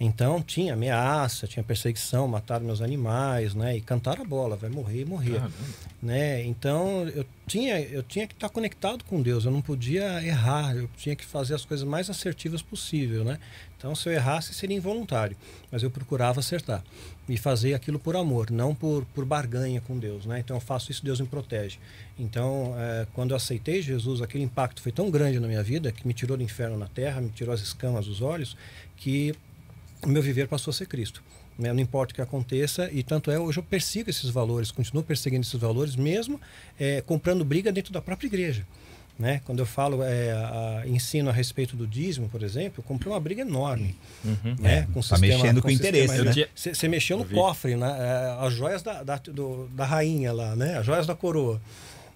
[0.00, 3.76] Então tinha ameaça, tinha perseguição, mataram meus animais, né?
[3.76, 5.52] E cantaram a bola, vai morrer e Caramba.
[6.00, 6.44] né?
[6.44, 10.88] Então eu tinha eu tinha que estar conectado com Deus, eu não podia errar, eu
[10.96, 13.40] tinha que fazer as coisas mais assertivas possível, né?
[13.76, 15.36] Então se eu errasse seria involuntário,
[15.70, 16.84] mas eu procurava acertar
[17.28, 20.38] e fazer aquilo por amor, não por, por barganha com Deus, né?
[20.38, 21.78] Então eu faço isso, Deus me protege.
[22.16, 26.06] Então eh, quando eu aceitei Jesus, aquele impacto foi tão grande na minha vida que
[26.06, 28.56] me tirou do inferno na terra, me tirou as escamas dos olhos,
[28.96, 29.34] que
[30.02, 31.22] o meu viver passou a ser Cristo.
[31.58, 31.72] né?
[31.72, 35.42] Não importa o que aconteça, e tanto é, hoje eu persigo esses valores, continuo perseguindo
[35.42, 36.40] esses valores, mesmo
[36.78, 38.64] eh, comprando briga dentro da própria igreja.
[39.18, 39.40] Né?
[39.44, 43.18] Quando eu falo, eh, a- ensino a respeito do dízimo, por exemplo, eu comprei uma
[43.18, 43.96] briga enorme.
[44.60, 44.86] Né?
[44.94, 46.32] Com tá mexendo com interesse, sistema- né?
[46.32, 47.96] Tinha- Você você mexeu no cofre, né?
[47.98, 50.78] Eh, as joias da, da, do- da rainha lá, né?
[50.78, 51.60] As joias da coroa.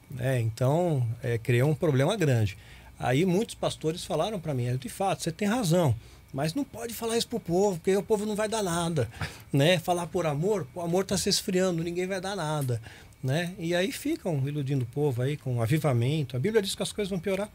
[0.09, 0.41] né?
[0.41, 2.57] Então, eh, criou um problema grande.
[3.01, 5.97] Aí muitos pastores falaram para mim, de fato, você tem razão,
[6.33, 9.09] mas não pode falar isso pro povo, porque o povo não vai dar nada,
[9.53, 9.79] né?
[9.79, 12.81] Falar por amor, o amor está se esfriando, ninguém vai dar nada,
[13.23, 13.55] né?
[13.59, 16.37] E aí ficam iludindo o povo aí com avivamento.
[16.37, 17.49] A Bíblia diz que as coisas vão piorar.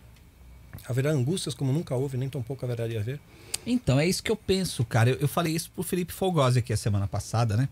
[0.88, 3.20] Haverá angústias como nunca houve, nem tampouco haverá de haver.
[3.66, 5.10] Então, é isso que eu penso, cara.
[5.10, 7.68] Eu, eu falei isso pro Felipe Fogosi aqui a semana passada, né?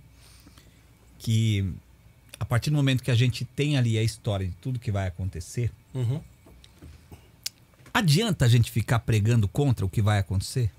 [1.20, 1.72] Que
[2.40, 5.08] a partir do momento que a gente tem ali a história de tudo que vai
[5.08, 6.20] acontecer, Uhum.
[7.94, 10.70] adianta a gente ficar pregando contra o que vai acontecer?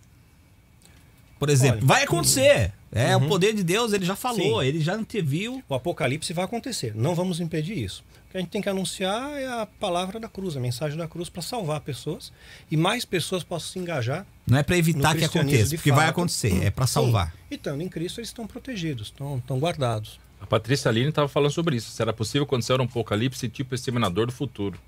[1.39, 2.73] Por exemplo, Olha, vai acontecer.
[2.93, 3.27] É, Uhum.
[3.27, 4.67] o poder de Deus, ele já falou, Sim.
[4.69, 5.63] ele já anteviu.
[5.69, 6.95] O apocalipse vai acontecer.
[6.95, 8.03] Não vamos impedir isso.
[8.29, 11.07] O que a gente tem que anunciar é a palavra da cruz, a mensagem da
[11.07, 12.33] cruz para salvar pessoas
[12.71, 14.27] e mais pessoas possam se engajar.
[14.47, 16.11] Não é pra evitar que aconteça, porque vai fato.
[16.11, 17.27] acontecer, é pra salvar.
[17.33, 17.39] Sim.
[17.51, 20.19] E estando em Cristo, eles estão protegidos, estão, estão guardados.
[20.41, 21.91] A Patrícia Aline estava falando sobre isso.
[21.91, 24.79] Será possível acontecer um apocalipse tipo Exterminador do Futuro?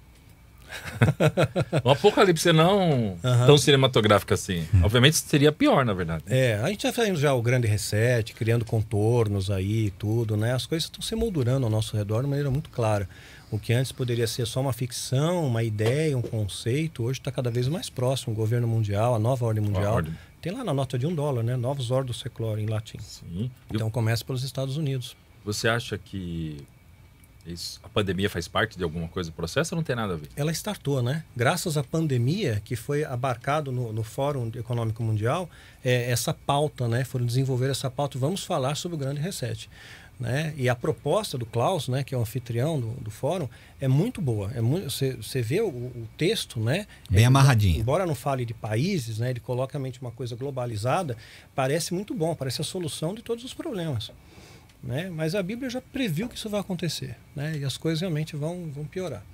[1.84, 4.66] um apocalipse não tão cinematográfico assim.
[4.82, 6.24] Obviamente seria pior, na verdade.
[6.26, 10.52] É, a gente já fazendo já o grande reset, criando contornos aí e tudo, né?
[10.54, 13.08] As coisas estão se moldurando ao nosso redor de maneira muito clara.
[13.50, 17.50] O que antes poderia ser só uma ficção, uma ideia, um conceito, hoje está cada
[17.50, 18.34] vez mais próximo.
[18.34, 19.94] O governo mundial, a nova ordem mundial.
[19.94, 20.14] ordem.
[20.42, 21.56] Tem lá na nota de um dólar, né?
[21.56, 22.98] Novos ordo seclore em latim.
[23.00, 23.50] Sim.
[23.72, 25.16] Então começa pelos Estados Unidos.
[25.44, 26.58] você acha que
[27.52, 30.16] isso- a pandemia faz parte de alguma coisa do processo ou não tem nada a
[30.16, 30.28] ver?
[30.36, 31.24] ela startou, né?
[31.36, 35.48] Graças à pandemia que foi abarcado no, no Fórum Econômico Mundial,
[35.84, 37.04] é, essa pauta, né?
[37.04, 38.18] Foram desenvolver essa pauta.
[38.18, 39.68] Vamos falar sobre o grande reset,
[40.18, 40.52] né?
[40.56, 42.02] E a proposta do Klaus, né?
[42.02, 43.48] Que é o anfitrião do, do fórum,
[43.80, 44.50] é muito boa.
[44.54, 46.86] É muito, você, você vê o, o texto, né?
[47.08, 47.80] Bem É, amarradinho.
[47.80, 49.30] Embora não fale de países, né?
[49.30, 51.16] Ele coloca a mente uma coisa globalizada.
[51.54, 52.34] Parece muito bom.
[52.34, 54.10] Parece a solução de todos os problemas.
[54.82, 55.10] Né?
[55.10, 57.58] Mas a Bíblia já previu que isso vai acontecer, né?
[57.58, 59.24] E as coisas realmente vão, vão piorar.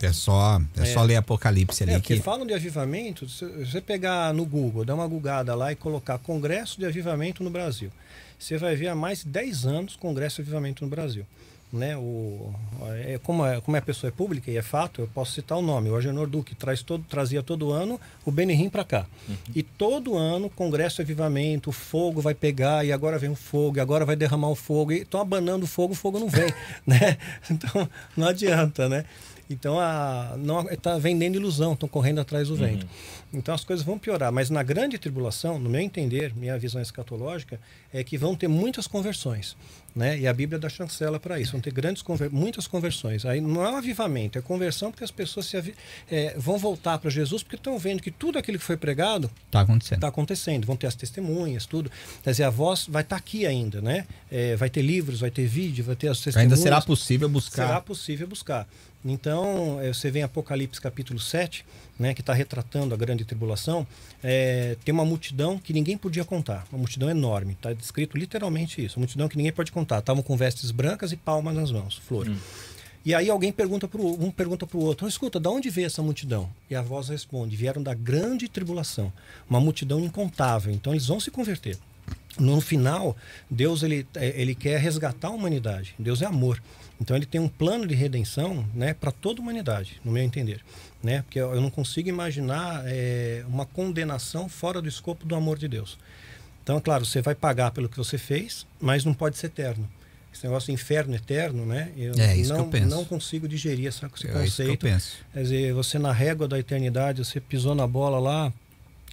[0.00, 4.32] É só, é, só ler Apocalipse ali É, que falam de avivamento, se você pegar
[4.32, 7.90] no Google, dar uma gugada lá e colocar Congresso de Avivamento no Brasil,
[8.38, 11.26] você vai ver há mais de 10 anos Congresso de Avivamento no Brasil.
[11.70, 11.96] Né?
[11.96, 12.50] O,
[13.04, 15.90] é, como, é, como é pessoa pública e é fato, eu posso citar o nome.
[15.90, 19.06] O Agenor Duque traz todo, trazia todo ano o Benihim para cá.
[19.54, 23.76] E todo ano, Congresso de Avivamento, o fogo vai pegar, e agora vem o fogo,
[23.76, 24.92] e agora vai derramar o fogo.
[24.92, 26.52] E estão abanando o fogo, o fogo não vem.
[26.86, 27.18] né?
[27.50, 29.04] Então, não adianta, né?
[29.50, 32.86] Então, a, não está vendendo ilusão, estão correndo atrás do vento.
[33.32, 34.32] Então, as coisas vão piorar.
[34.32, 37.58] Mas na grande tribulação, no meu entender, minha visão escatológica,
[37.92, 39.56] é que vão ter muitas conversões.
[39.98, 40.20] Né?
[40.20, 41.52] E a Bíblia dá chancela para isso.
[41.52, 43.24] Vão ter grandes conver muitas conversões.
[43.24, 45.50] Aí não é um avivamento, é conversão porque as pessoas
[46.10, 49.62] é, vão voltar para Jesus porque estão vendo que tudo aquilo que foi pregado tá
[49.62, 49.96] acontecendo.
[49.96, 50.66] está acontecendo.
[50.66, 51.90] Vão ter as testemunhas, tudo.
[52.22, 54.06] Quer dizer, a voz vai estar aqui ainda, né?
[54.30, 56.52] É, vai ter livros, vai ter vídeo, vai ter as testemunhas.
[56.52, 57.66] Ainda será possível buscar.
[57.66, 58.68] Será possível buscar.
[59.04, 61.64] Então, eh, você vê em Apocalipse capítulo 7,
[61.98, 63.86] né, que está retratando a grande tribulação,
[64.22, 68.98] eh, tem uma multidão que ninguém podia contar, uma multidão enorme, está descrito literalmente isso,
[68.98, 72.30] uma multidão que ninguém pode contar, estavam com vestes brancas e palmas nas mãos, flor.
[73.04, 76.02] E aí alguém pergunta para um pergunta para o outro, escuta, de onde veio essa
[76.02, 76.50] multidão?
[76.68, 79.12] E a voz responde, vieram da grande tribulação,
[79.48, 81.78] uma multidão incontável, então eles vão se converter.
[82.38, 83.16] No final,
[83.50, 85.94] Deus ele, eh, ele quer resgatar a humanidade.
[85.98, 86.60] Deus é amor.
[87.00, 90.60] Então ele tem um plano de redenção né, para toda a humanidade, no meu entender.
[91.02, 91.22] Né?
[91.22, 95.96] Porque eu não consigo imaginar eh, uma condenação fora do escopo do amor de Deus.
[96.62, 99.88] Então, é claro, você vai pagar pelo que você fez, mas não pode ser eterno.
[100.34, 101.90] Esse negócio de inferno eterno, né?
[101.96, 102.94] Eu É, isso não, que eu penso.
[102.94, 104.80] não consigo digerir essa, esse É isso que eu conceito.
[104.80, 105.16] penso.
[105.32, 108.52] Quer dizer, você na régua da eternidade, você pisou na bola lá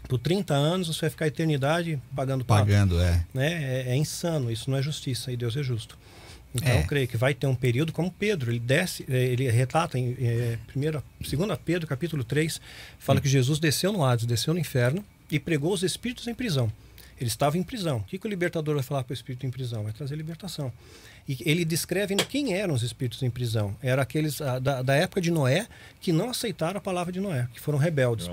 [0.10, 3.24] por 30 anos, você vai ficar a eternidade pagando pato Pagando, é.
[3.34, 3.54] né?
[3.88, 5.98] É, é insano, isso não é justiça e Deus é justo.
[6.56, 6.80] Então, É.
[6.82, 10.16] eu creio que vai ter um período como Pedro, ele desce, eh, ele retrata em
[10.66, 12.62] primeira, segunda Pedro, capítulo 3,
[12.98, 16.72] fala que Jesus desceu no Hades, desceu no inferno e pregou os espíritos em prisão.
[17.20, 17.98] Ele estava em prisão.
[17.98, 19.84] O que, que o libertador vai falar para o espírito em prisão?
[19.84, 20.72] Vai trazer libertação.
[21.28, 23.76] E ele descreve quem eram os espíritos em prisão.
[23.82, 25.68] Eram aqueles ah, da, da época de Noé
[26.00, 28.28] que não aceitaram a palavra de Noé, que foram rebeldes.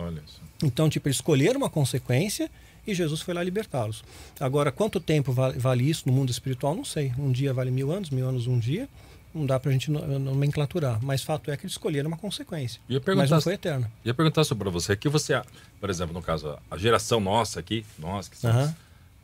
[0.62, 2.50] Então, tipo, eles escolheram uma consequência
[2.86, 4.02] e Jesus foi lá libertá-los.
[4.40, 6.74] Agora, quanto tempo vale, vale isso no mundo espiritual?
[6.74, 7.12] Não sei.
[7.18, 8.88] Um dia vale mil anos, mil anos um dia.
[9.34, 10.98] Não dá pra gente no- nomenclaturar.
[11.02, 12.80] Mas fato é que eles escolheram uma consequência.
[12.88, 13.90] Ia Mas não foi eterno.
[14.04, 14.94] ia perguntar sobre você.
[14.96, 15.40] que você,
[15.80, 18.76] por exemplo, no caso, a geração nossa aqui, nós que estamos Aham.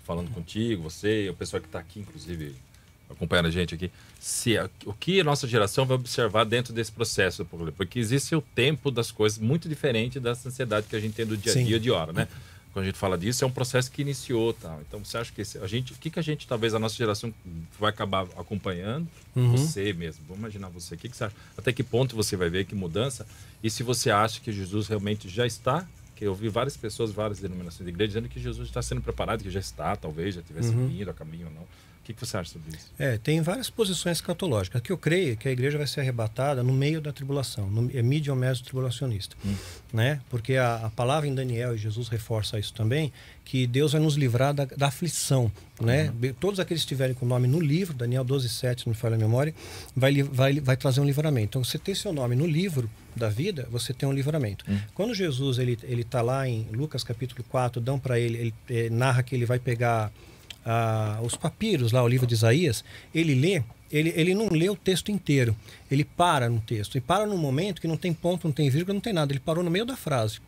[0.05, 2.55] falando contigo, você o pessoal que está aqui, inclusive,
[3.11, 6.91] acompanhando a gente aqui, se a- o que a nossa geração vai observar dentro desse
[6.93, 11.13] processo, por- porque existe o tempo das coisas muito diferente da ansiedade que a gente
[11.15, 11.65] tem do dia a Sim.
[11.65, 12.29] dia de hora, né?
[12.73, 14.81] Quando a gente fala disso, é um processo que iniciou, tal.
[14.87, 16.95] Então, você acha que esse- a gente, o que que a gente, talvez a nossa
[16.95, 17.33] geração
[17.81, 19.09] vai acabar acompanhando?
[19.35, 19.57] Uhum.
[19.57, 20.95] Você mesmo, vamos imaginar você.
[20.95, 21.35] O que, que você acha?
[21.57, 23.27] Até que ponto você vai ver que mudança?
[23.63, 25.87] E se você acha que Jesus realmente já está?
[26.15, 29.43] Que eu vi várias pessoas, várias denominações de igreja dizendo que Jesus está sendo preparado,
[29.43, 30.89] que já está, talvez já tivesse Uhum.
[30.89, 31.67] vindo a caminho ou não.
[32.09, 32.91] Que, que você acha sobre isso?
[32.99, 34.81] É, tem várias posições escatológicas.
[34.81, 37.91] que eu creio é que a igreja vai ser arrebatada no meio da tribulação, no
[37.95, 39.37] é mídia meso tribulacionista,
[39.93, 40.19] né?
[40.31, 43.13] Porque a, a palavra em Daniel e Jesus reforça isso também,
[43.45, 46.11] que Deus vai nos livrar da, da aflição, né?
[46.41, 48.99] Todos aqueles que estiverem com o nome no livro, Daniel 12, 7, se não me
[48.99, 49.55] falha a memória,
[49.95, 51.49] vai, vai, vai trazer um livramento.
[51.49, 54.65] Então, você ter seu nome no livro da vida, você tem um livramento.
[54.95, 58.89] Quando Jesus ele ele está lá em Lucas capítulo 4, dão para ele, ele eh,
[58.89, 60.11] narra que ele vai pegar
[60.65, 62.85] ah, os papiros lá, o livro de Isaías,
[63.15, 65.57] ele lê, ele, ele não lê o texto inteiro,
[65.91, 68.95] ele para no texto, e para num momento que não tem ponto, não tem vírgula,
[68.95, 70.41] não tem nada, ele parou no meio da frase.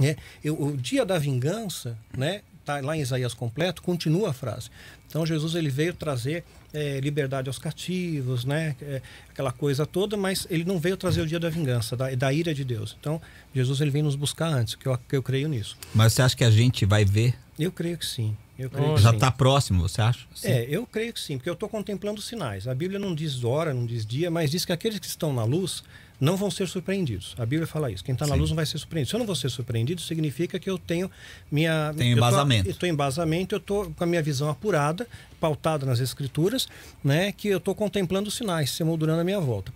[0.00, 0.16] Né?
[0.42, 4.70] Eu- o dia da vingança, né, tá lá em Isaías completo, continua a frase.
[5.08, 10.46] Então Jesus ele veio trazer eh, liberdade aos cativos, né, eh, aquela coisa toda, mas
[10.48, 12.96] ele não veio trazer o dia da vingança, da, da ira de Deus.
[13.00, 13.20] Então
[13.52, 15.76] Jesus ele vem nos buscar antes, que eu, que eu creio nisso.
[15.92, 17.34] Mas você acha que a gente vai ver?
[17.58, 18.36] Eu creio que sim.
[18.60, 19.16] Eu creio que Já sim.
[19.16, 20.26] está próximo, você acha?
[20.44, 22.68] É, eu creio que sim, porque eu estou contemplando os sinais.
[22.68, 25.44] A Bíblia não diz hora, não diz dia, mas diz que aqueles que estão na
[25.44, 25.82] luz
[26.20, 27.34] não vão ser surpreendidos.
[27.38, 28.04] A Bíblia fala isso.
[28.04, 28.40] Quem está na Sim.
[28.40, 29.08] luz não vai ser surpreendido.
[29.08, 31.10] Se eu não vou ser surpreendido, significa que eu tenho
[31.50, 31.94] minha.
[31.96, 32.68] Tô- embasamento.
[32.68, 35.06] Eu estou em embasamento, eu estou com a minha visão apurada,
[35.40, 36.68] pautada nas Escrituras,
[37.02, 39.72] né, que eu estou contemplando os sinais se moldurando a minha volta.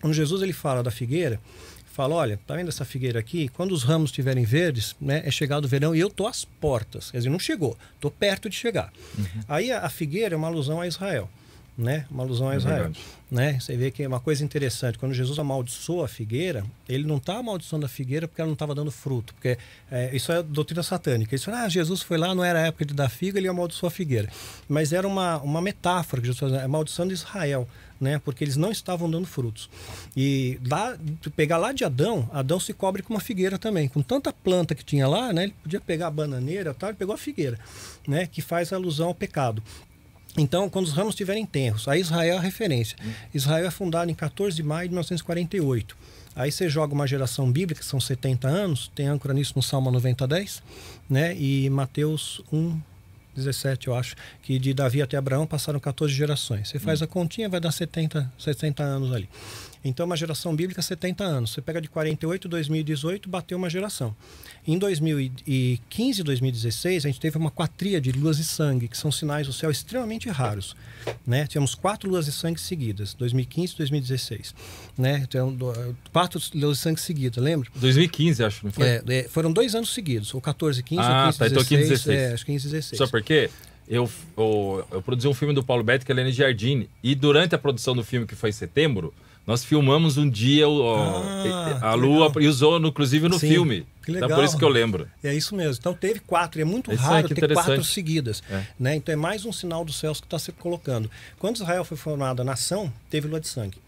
[0.00, 1.40] Quando Jesus ele fala da figueira,
[1.96, 3.48] fala, olha, tá vendo essa figueira aqui?
[3.48, 7.10] Quando os ramos estiverem verdes, né, é chegado o verão e eu tô às portas.
[7.10, 8.92] Quer dizer, não chegou, tô perto de chegar.
[9.48, 11.28] Aí a, a figueira é uma alusão a Israel,
[11.76, 12.06] né?
[12.10, 13.00] Uma alusão a É Israel, verdade.
[13.30, 13.58] né?
[13.60, 17.38] Você vê que é uma coisa interessante, quando Jesus amaldiçoa a figueira, ele não está
[17.38, 19.56] amaldiçoando a figueira porque ela não estava dando fruto, porque
[19.90, 21.36] é, isso é doutrina satânica.
[21.38, 23.90] Falam, ah, Jesus foi lá, não era a época de dar figo, ele amaldiçoou a
[23.90, 24.28] figueira.
[24.68, 27.66] Mas era uma, uma metáfora que Jesus fazia, é maldição de Israel,
[28.00, 28.20] né?
[28.24, 29.68] Porque eles não estavam dando frutos.
[30.16, 30.96] E lá,
[31.34, 33.88] pegar lá de Adão, Adão se cobre com uma figueira também.
[33.88, 35.44] Com tanta planta que tinha lá, né?
[35.44, 37.58] Ele podia pegar a bananeira, tal, ele pegou a figueira,
[38.06, 38.26] né?
[38.26, 39.62] Que faz alusão ao pecado.
[40.38, 42.96] Então, quando os ramos estiverem tenros, aí Israel é a referência.
[43.32, 45.96] Israel é fundado em 14 de maio de 1948.
[46.34, 49.90] Aí você joga uma geração bíblica, que são 70 anos, tem âncora nisso no Salmo
[49.90, 50.62] 90, 10,
[51.08, 51.34] né?
[51.34, 52.78] E Mateus 1,
[53.36, 56.68] 17, eu acho, que de Davi até Abraão passaram 14 gerações.
[56.68, 59.28] Você faz a continha, vai dar 70, 70 anos ali.
[59.88, 61.50] Então, uma geração bíblica, 70 anos.
[61.52, 64.14] Você pega de 48 a 2018, bateu uma geração.
[64.66, 69.12] Em 2015 e 2016, a gente teve uma quatria de luas de sangue, que são
[69.12, 70.74] sinais do céu extremamente raros.
[71.24, 71.46] Né?
[71.46, 74.54] Tivemos quatro luas de sangue seguidas, 2015 e 2016.
[74.98, 75.18] Né?
[75.18, 75.56] Então,
[76.12, 77.70] quatro luas de sangue seguidas, lembra?
[77.76, 78.86] 2015, acho, não foi?
[78.86, 81.68] É, é, foram dois anos seguidos, ou 14, 15, Ah, ou 15, tá, então 16.
[81.68, 82.18] 15, 16.
[82.18, 82.98] É, acho que 15, 16.
[82.98, 83.50] Sabe por quê?
[83.88, 87.54] Eu, eu, eu produzi um filme do Paulo Betti, que é Helene Giardini, e durante
[87.54, 89.14] a produção do filme, que foi em setembro,
[89.46, 90.94] nós filmamos um dia o-
[91.80, 92.42] Ah, a Lua legal.
[92.42, 93.86] e usou, no- inclusive, no Sim, filme.
[94.04, 94.38] que Então, legal.
[94.38, 95.08] por isso que eu lembro.
[95.22, 95.76] É isso mesmo.
[95.78, 98.42] Então teve quatro, e é muito Isso é raro que ter quatro seguidas.
[98.50, 98.62] É.
[98.78, 98.96] Né?
[98.96, 101.10] Então é mais um sinal dos céus que está se colocando.
[101.38, 103.78] Quando Israel foi formada nação, teve lua de sangue.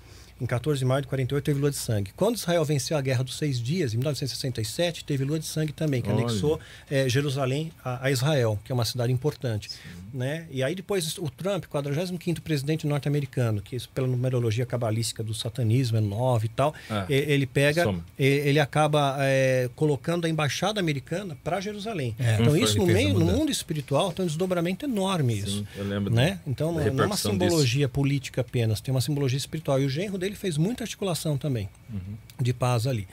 [0.40, 2.12] Em 14 de maio de 48 teve lua de sangue.
[2.16, 6.00] Quando Israel venceu a Guerra dos Seis Dias, em 1967, teve lua de sangue também,
[6.00, 6.20] que Olha.
[6.24, 6.60] anexou
[6.90, 9.68] eh, Jerusalém a, a Israel, que é uma cidade importante.
[10.14, 10.46] Né?
[10.50, 15.98] E aí depois o Trump, 45º presidente norte-americano, que isso pela numerologia cabalística do satanismo
[15.98, 17.04] é 9 e tal, É.
[17.08, 18.04] e- ele pega, Soma.
[18.18, 22.14] ele acaba eh, colocando a embaixada americana para Jerusalém.
[22.18, 25.58] É, então isso no meio, no mundo espiritual, tem um desdobramento enorme isso.
[25.58, 26.14] Sim, eu lembro.
[26.14, 26.38] Né?
[26.46, 27.44] Então não, não é uma repercussão disso.
[27.50, 29.80] simbologia política apenas, tem uma simbologia espiritual.
[29.80, 32.16] E o genro dele fez muita articulação também Uhum.
[32.40, 33.06] de paz ali.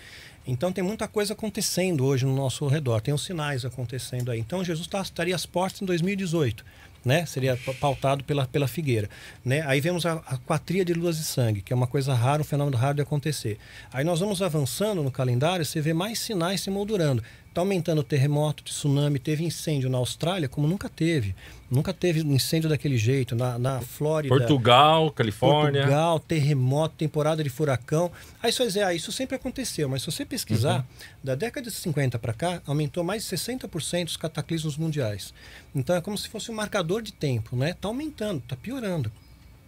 [0.48, 4.40] Então tem muita coisa acontecendo hoje no nosso redor, tem os sinais acontecendo aí.
[4.40, 6.64] Então Jesus tá, estaria às portas em 2018.
[7.04, 7.24] Né?
[7.28, 9.08] Seria pa- pautado pela, pela figueira.
[9.44, 9.62] Né?
[9.68, 12.46] Aí vemos a, a quatria de luas de sangue, que é uma coisa rara, um
[12.46, 13.60] fenômeno raro de acontecer.
[13.94, 17.24] Aí nós vamos avançando no calendário, você vê mais sinais se moldurando.
[17.48, 21.36] Está aumentando o terremoto, tsunami, teve incêndio na Austrália como nunca teve.
[21.70, 23.36] Nunca teve um incêndio daquele jeito.
[23.36, 24.36] Na, na Flórida.
[24.36, 25.82] Portugal, Califórnia.
[25.82, 28.12] Portugal, terremoto, temporada de furacão.
[28.42, 30.84] Aí você vai dizer, ah, isso sempre aconteceu, mas se você pesquisar, Uhum.
[31.24, 35.34] da década de 50 para cá, aumentou mais de 60% os cataclismos mundiais.
[35.74, 37.72] Então é como se fosse um marcador de tempo, né?
[37.72, 39.12] Está aumentando, está piorando.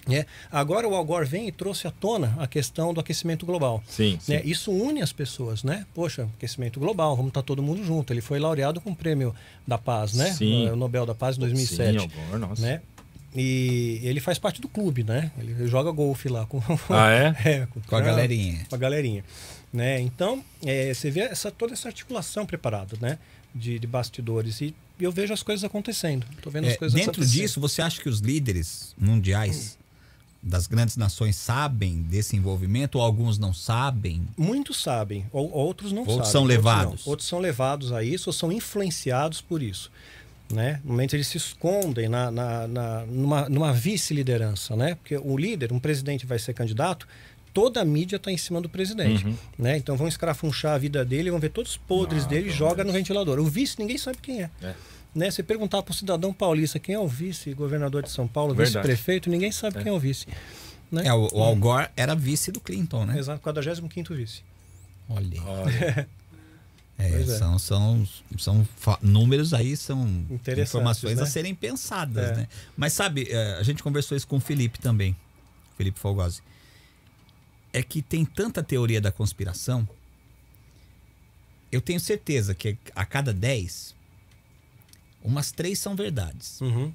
[0.08, 0.26] Né?
[0.52, 3.84] Agora o Al Gore vem e trouxe à tona a questão do aquecimento global.
[3.88, 4.34] Sim, sim.
[4.34, 4.42] né?
[4.46, 5.86] Isso une as pessoas, né?
[5.94, 8.12] Poxa, aquecimento global, vamos estar todo mundo junto.
[8.14, 9.36] Ele foi laureado com o prêmio
[9.68, 10.32] da paz, né?
[10.34, 10.70] Sim.
[10.70, 12.62] O Nobel da Paz em 2007 Sim, Al Gore, nossa.
[12.62, 12.82] né?
[13.36, 15.32] E ele faz parte do clube, né?
[15.38, 17.36] Ele joga golfe lá com, Ah, é?
[17.50, 18.66] é, Com a galerinha.
[18.70, 19.24] Com a galerinha.
[19.72, 20.00] Né?
[20.00, 23.20] Então, é, você vê essa, toda essa articulação preparada, né?
[23.54, 24.62] De, de bastidores.
[24.62, 26.26] E eu vejo as coisas acontecendo.
[26.42, 27.42] Tô vendo É, as coisas dentro acontecendo.
[27.42, 29.78] disso, você acha que os líderes mundiais
[30.42, 34.28] das grandes nações sabem desse envolvimento ou alguns não sabem?
[34.38, 36.32] Muitos sabem, ou outros não Outros sabem.
[36.32, 37.08] são levados.
[37.08, 39.92] Outros são levados a isso ou são influenciados por isso.
[40.50, 40.80] Né?
[40.84, 44.96] Normalmente eles se escondem na, na, na- numa, numa vice-liderança, né?
[44.96, 47.06] Porque o líder, um presidente vai ser candidato,
[47.54, 49.36] toda a mídia está em cima do presidente, Uhum.
[49.58, 49.76] né?
[49.76, 52.86] Então vão escrafunchar a vida dele, vão ver todos os podres Ah, dele e joga
[52.86, 53.40] no ventilador.
[53.40, 54.50] O vice ninguém sabe quem é.
[54.62, 54.74] É.
[55.18, 55.32] Né?
[55.32, 59.52] Você perguntar para o cidadão paulista quem é o vice-governador de São Paulo, vice-prefeito, ninguém
[59.52, 59.82] sabe É.
[59.84, 60.28] quem é o vice.
[60.92, 61.08] Né?
[61.08, 63.18] É, o, o Al Gore era vice do Clinton, né?
[63.18, 64.44] Exato, 45 vice.
[65.10, 65.42] Olha.
[65.42, 66.08] Olha,
[67.00, 67.26] É, é.
[67.26, 68.08] São, são,
[68.38, 68.68] são
[69.02, 70.08] números aí, são
[70.64, 71.24] informações né?
[71.24, 72.36] a serem pensadas, É.
[72.36, 72.48] né?
[72.76, 75.16] Mas sabe, é, a gente conversou isso com o Felipe também,
[75.78, 76.42] Felipe Fogosi.
[77.74, 79.88] É que tem tanta teoria da conspiração.
[81.72, 83.94] Eu tenho certeza que a cada 10,
[85.24, 86.60] umas três são verdades.
[86.62, 86.92] Uhum.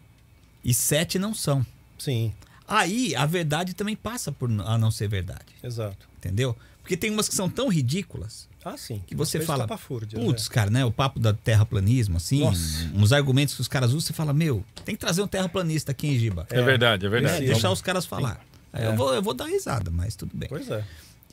[0.65, 1.65] E sete não são.
[1.99, 2.33] Sim,
[2.67, 5.47] Aí a verdade também passa por a não ser verdade.
[5.63, 6.09] exato.
[6.19, 6.57] Entendeu?
[6.81, 9.03] Porque tem umas que são tão ridículas Ah, sim.
[9.07, 10.55] que você fala, estapafúrdias, putz, né?
[10.55, 10.85] cara, né?
[10.85, 12.91] O papo da terraplanismo, assim, Nossa.
[12.95, 16.07] uns argumentos que os caras usam, você fala, meu, tem que trazer um terraplanista aqui
[16.09, 16.47] em Giba.
[16.51, 17.17] é, verdade, é Né?
[17.21, 17.45] verdade.
[17.47, 18.41] Deixar Vamos- os caras falar.
[18.73, 18.89] Aí É.
[18.89, 20.49] eu, vou, eu vou dar risada, mas tudo bem.
[20.49, 20.85] Pois é.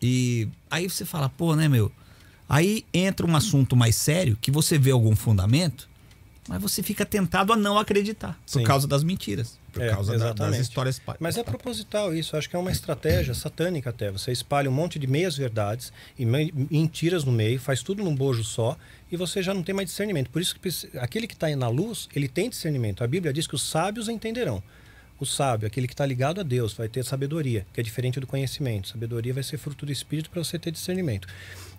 [0.01, 1.91] E aí você fala, pô, né, meu?
[2.47, 5.88] Aí entra um assunto mais sério, que você vê algum fundamento,
[6.49, 8.33] mas você fica tentado a não acreditar.
[8.51, 8.63] Por Sim.
[8.63, 9.57] causa das mentiras.
[9.71, 10.99] Por É, causa da- das histórias.
[11.19, 14.09] Mas é proposital isso, acho que é uma estratégia satânica até.
[14.11, 18.15] Você espalha um monte de meias verdades e me- mentiras no meio, faz tudo num
[18.15, 18.75] bojo só
[19.11, 20.29] e você já não tem mais discernimento.
[20.31, 23.03] Por isso que aquele que está na luz, ele tem discernimento.
[23.03, 24.61] A Bíblia diz que os sábios entenderão.
[25.19, 28.25] O sábio, aquele que está ligado a Deus, vai ter sabedoria, que é diferente do
[28.25, 28.87] conhecimento.
[28.87, 31.27] Sabedoria vai ser fruto do Espírito para você ter discernimento.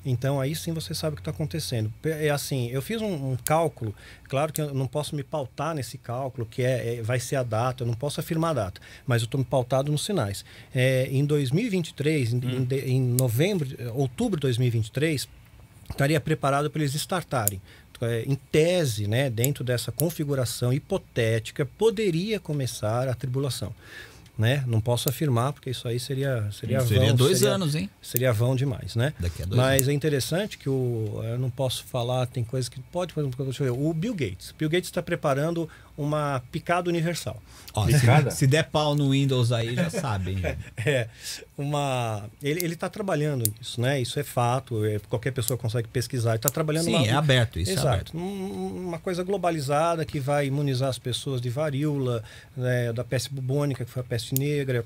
[0.05, 1.93] Então aí sim você sabe o que está acontecendo.
[2.05, 3.95] É assim, eu fiz um, um cálculo,
[4.29, 7.43] claro que eu não posso me pautar nesse cálculo, que é, é- vai ser a
[7.43, 10.45] data, eu não posso afirmar a data, mas eu estou me pautado nos sinais.
[10.75, 15.29] É, em 2023, em, em em novembro, outubro de 2023,
[15.91, 17.61] estaria preparado para eles startarem.
[18.03, 23.75] É, Em tese, né, dentro dessa configuração hipotética, poderia começar a tribulação.
[24.41, 24.64] Né?
[24.66, 27.91] Não posso afirmar, porque isso aí seria, seria Seria vão, dois seria- anos, hein?
[28.01, 29.12] Seria vão demais, né?
[29.20, 31.20] Daqui a dois Mas é interessante que o.
[31.22, 34.55] Eu não posso falar, tem coisas que pode, por exemplo, o Bill Gates.
[34.59, 35.68] Bill Gates está preparando
[36.03, 37.41] uma picada universal.
[37.73, 38.31] Ó, Picada?
[38.33, 40.39] se, se der pau no Windows aí, já sabem.
[40.85, 41.07] É,
[41.57, 42.25] uma.
[42.43, 44.01] Ele está trabalhando nisso, né?
[44.01, 46.31] Isso é fato, é, qualquer pessoa consegue pesquisar.
[46.31, 47.71] Ele está trabalhando Sim, uma- é aberto isso.
[47.71, 47.89] É Exato.
[47.89, 48.17] aberto.
[48.19, 52.25] Um- Uma coisa globalizada que vai imunizar as pessoas de varíola,
[52.57, 54.85] né, da peste bubônica, que foi a peste negra.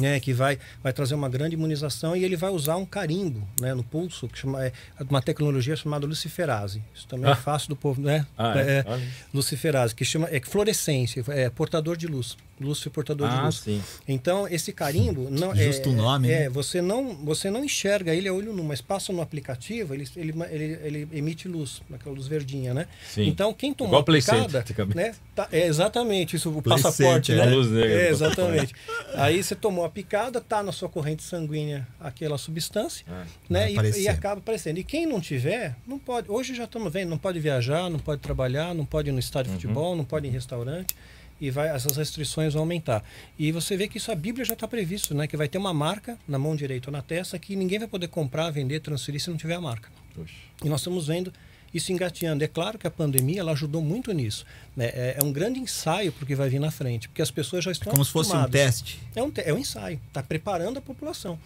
[0.00, 3.74] Né, que vai, vai trazer uma grande imunização e ele vai usar um carimbo né,
[3.74, 4.72] no pulso, que chama, é
[5.08, 6.80] uma tecnologia chamada luciferase.
[6.94, 7.32] Isso também Ah.
[7.32, 8.24] é fácil do povo, né?
[8.38, 8.60] Ah, é?
[8.78, 9.02] É, Olha.
[9.34, 12.36] luciferase, que chama é fluorescência, é portador de luz.
[12.60, 13.56] Lúcifer portador de Ah, luz.
[13.56, 13.82] sim.
[14.06, 16.48] Então, esse carimbo não Justo é, o nome, É, né?
[16.50, 20.34] você não você não enxerga ele a olho nu, mas passa no aplicativo, ele, ele,
[20.50, 22.86] ele, ele emite luz, aquela luz verdinha, né?
[23.08, 23.26] Sim.
[23.26, 24.96] Então, quem tomou Igual a Center, picada, antigamente.
[24.96, 25.14] né?
[25.34, 27.50] Tá, é exatamente isso, o Play passaporte, Center, né?
[27.52, 28.74] a luz negra É, exatamente.
[29.14, 33.04] Aí você tomou a picada, tá na sua corrente sanguínea aquela substância.
[33.08, 33.72] Vai né?
[33.72, 34.78] E, e acaba aparecendo.
[34.78, 36.30] E quem não tiver, não pode.
[36.30, 39.52] Hoje já estamos vendo, não pode viajar, não pode trabalhar, não pode ir no estádio
[39.52, 40.94] de futebol, não pode ir em restaurante.
[41.40, 43.02] E vai, essas restrições vão aumentar.
[43.38, 45.26] E você vê que isso a Bíblia já está previsto, né?
[45.26, 48.08] Que vai ter uma marca na mão direita ou na testa que ninguém vai poder
[48.08, 49.88] comprar, vender, transferir se não tiver a marca.
[50.14, 50.34] Puxa.
[50.62, 51.32] E nós estamos vendo
[51.72, 52.44] isso engateando.
[52.44, 54.44] É claro que a pandemia ela ajudou muito nisso.
[54.76, 54.86] né?
[54.92, 57.64] É, é um grande ensaio para o que vai vir na frente, porque as pessoas
[57.64, 59.00] já estão Como se fosse um teste.
[59.14, 60.00] É um, te- é um ensaio.
[60.08, 61.38] Está preparando a população.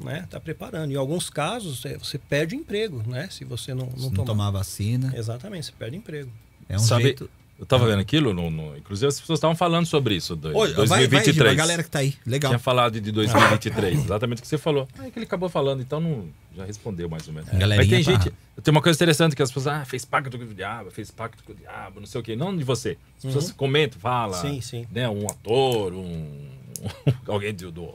[0.00, 0.22] Né?
[0.24, 0.90] Está preparando.
[0.90, 3.28] Em alguns casos, é, você perde o emprego, né?
[3.30, 4.24] Se você não, não, Se não tomar.
[4.26, 5.12] tomar vacina.
[5.16, 6.30] Exatamente, você perde emprego.
[6.68, 7.30] É um Sabe, jeito.
[7.64, 10.72] Eu tava vendo aquilo, no, no- inclusive as pessoas estavam falando sobre isso, do, Oi,
[10.74, 11.34] vai, vai, 2023.
[11.34, 12.14] Giba, a galera que tá aí.
[12.26, 12.50] Legal.
[12.50, 14.86] Tinha falado de 2023, exatamente o que você falou.
[14.98, 17.48] Ah, é que ele acabou falando, então não, já respondeu mais ou menos.
[17.50, 18.32] Galerinha Mas tem gente.
[18.62, 21.42] Tem uma coisa interessante que as pessoas, ah, fez pacto com o diabo, fez pacto
[21.42, 22.36] com o diabo, não sei o quê.
[22.36, 22.96] Não de você.
[23.18, 24.40] As pessoas comentam, falam.
[24.40, 24.86] Sim, sim.
[24.92, 26.48] Né, um ator, um.
[27.26, 27.88] alguém de, do,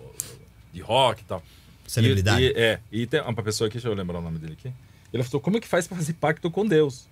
[0.73, 1.43] de rock e tal.
[1.87, 2.41] Celebridade.
[2.43, 4.71] E, e- é, e tem uma pessoa aqui, deixa eu lembrar o nome dele aqui.
[5.13, 7.07] Ele falou, como é que faz pra fazer pacto com Deus?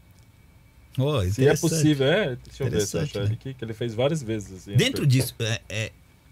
[0.98, 2.38] Ô, Se é possível, é.
[2.48, 3.32] Deixa eu ver se eu achar né?
[3.34, 4.52] aqui, que ele fez várias vezes.
[4.68, 5.92] Assim, Dentro disso, é, é,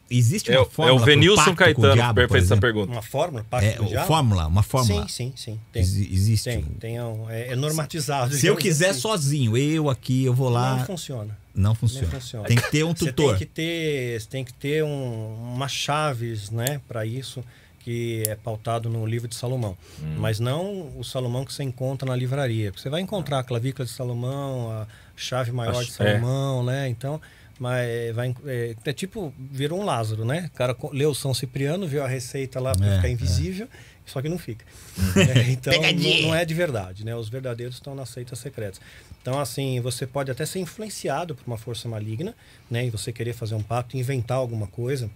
[0.09, 2.57] existe É, uma o- é fórmula o pro Venilson o Caetano diabo, que fez essa
[2.57, 2.91] pergunta.
[2.91, 4.07] Uma fórmula, pacto É, o diabo?
[4.07, 5.07] fórmula, uma fórmula.
[5.07, 5.59] Sim, sim, sim.
[5.71, 5.81] Tem.
[5.81, 6.43] Exi- existe.
[6.49, 8.29] Tem, um- tem um- é, é normatizado.
[8.31, 8.99] Se eu digamos quiser assim.
[9.01, 10.77] sozinho, eu aqui, eu vou lá.
[10.77, 11.37] Não funciona.
[11.53, 12.07] Não funciona.
[12.07, 12.47] Não funciona.
[12.47, 13.29] Tem que ter um Você tutor.
[13.29, 17.41] tem que ter, você tem que ter um, umas chaves, né, para isso
[17.85, 19.77] que é pautado no livro de Salomão.
[20.01, 20.15] Hum.
[20.17, 22.71] Mas não o Salomão que você encontra na livraria.
[22.71, 25.93] Você vai encontrar a clavícula de Salomão, a chave maior de é.
[25.93, 26.89] Salomão, né?
[26.89, 27.21] Então,
[27.59, 30.49] mas vai é, é tipo virou um Lázaro, né?
[30.51, 33.67] O cara leu São Cipriano, viu a receita lá para É, ficar invisível
[34.03, 34.65] só que não fica.
[35.15, 37.15] É, então não, não é de verdade, né?
[37.15, 38.81] Os verdadeiros estão nas seitas secretas.
[39.21, 42.35] Então, assim, você pode até ser influenciado por uma força maligna,
[42.69, 42.85] né?
[42.85, 45.09] E você querer fazer um pacto, inventar alguma coisa,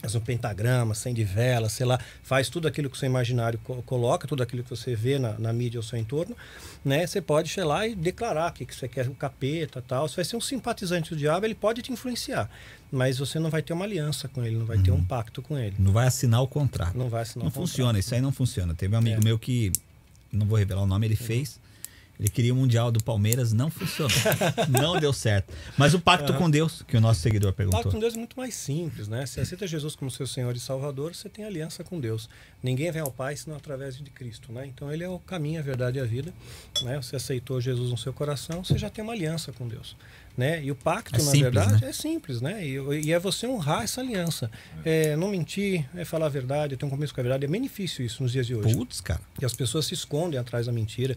[0.00, 3.82] faz um pentagrama, acende vela, sei lá, faz tudo aquilo que o seu imaginário co-
[3.82, 6.36] coloca, tudo aquilo que você vê na, na mídia ao seu entorno,
[6.84, 7.06] né?
[7.06, 10.08] Você pode, sei lá, e declarar que, que você quer o capeta tal.
[10.08, 12.48] Você vai ser um simpatizante do diabo, ele pode te influenciar,
[12.92, 15.58] mas você não vai ter uma aliança com ele, não vai ter um pacto com
[15.58, 15.74] ele.
[15.78, 16.96] Não vai assinar o contrato.
[16.96, 17.68] Não vai assinar Não um contrato.
[17.68, 18.74] funciona, isso aí não funciona.
[18.74, 19.24] Teve um amigo É.
[19.24, 19.72] meu que,
[20.32, 21.58] não vou revelar o nome, ele fez.
[22.18, 24.16] Ele queria o Mundial do Palmeiras, não funcionou.
[24.68, 25.52] não deu certo.
[25.76, 27.92] Mas o pacto com Deus, que o nosso seguidor O pacto perguntou.
[27.92, 29.24] com Deus é muito mais simples, né?
[29.24, 32.28] Se aceita Jesus como seu Senhor e Salvador, você tem aliança com Deus.
[32.62, 34.66] Ninguém vem ao Pai senão através de Cristo, né?
[34.66, 36.34] Então ele é o caminho, a verdade e a vida,
[36.82, 36.96] né?
[37.00, 39.96] Você aceitou Jesus no seu coração, você já tem uma aliança com Deus,
[40.38, 40.62] né?
[40.62, 41.90] E o pacto, É na simples, verdade, né?
[41.90, 42.64] é simples, né?
[42.64, 44.48] E, e é você honrar essa aliança.
[44.84, 47.44] É, não mentir, é falar a verdade, ter um compromisso com a verdade.
[47.44, 48.72] É bem difícil isso nos dias de hoje.
[48.74, 49.20] Putz, cara.
[49.42, 51.16] E as pessoas se escondem atrás da mentira,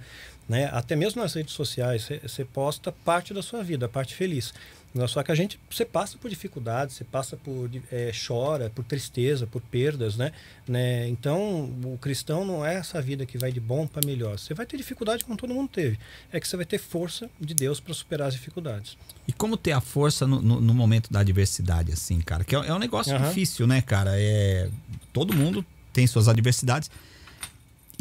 [0.49, 0.69] né?
[0.73, 4.53] Até mesmo nas redes sociais, você posta parte da sua vida, a parte feliz.
[4.93, 8.83] Não, Só que a gente, você passa por dificuldades, você passa por, eh, chora, por
[8.83, 10.33] tristeza, por perdas, né?
[10.67, 11.07] né?
[11.07, 14.37] Então, o cristão não é essa vida que vai de bom para melhor.
[14.37, 15.97] Você vai ter dificuldade como todo mundo teve.
[16.31, 18.97] É que você vai ter força de Deus para superar as dificuldades.
[19.27, 22.43] E como ter a força no, no- no momento da adversidade, assim, cara?
[22.43, 23.27] Que é, é um negócio Aham.
[23.29, 24.11] difícil, né, cara?
[24.15, 24.69] É,
[25.13, 26.91] todo mundo tem suas adversidades.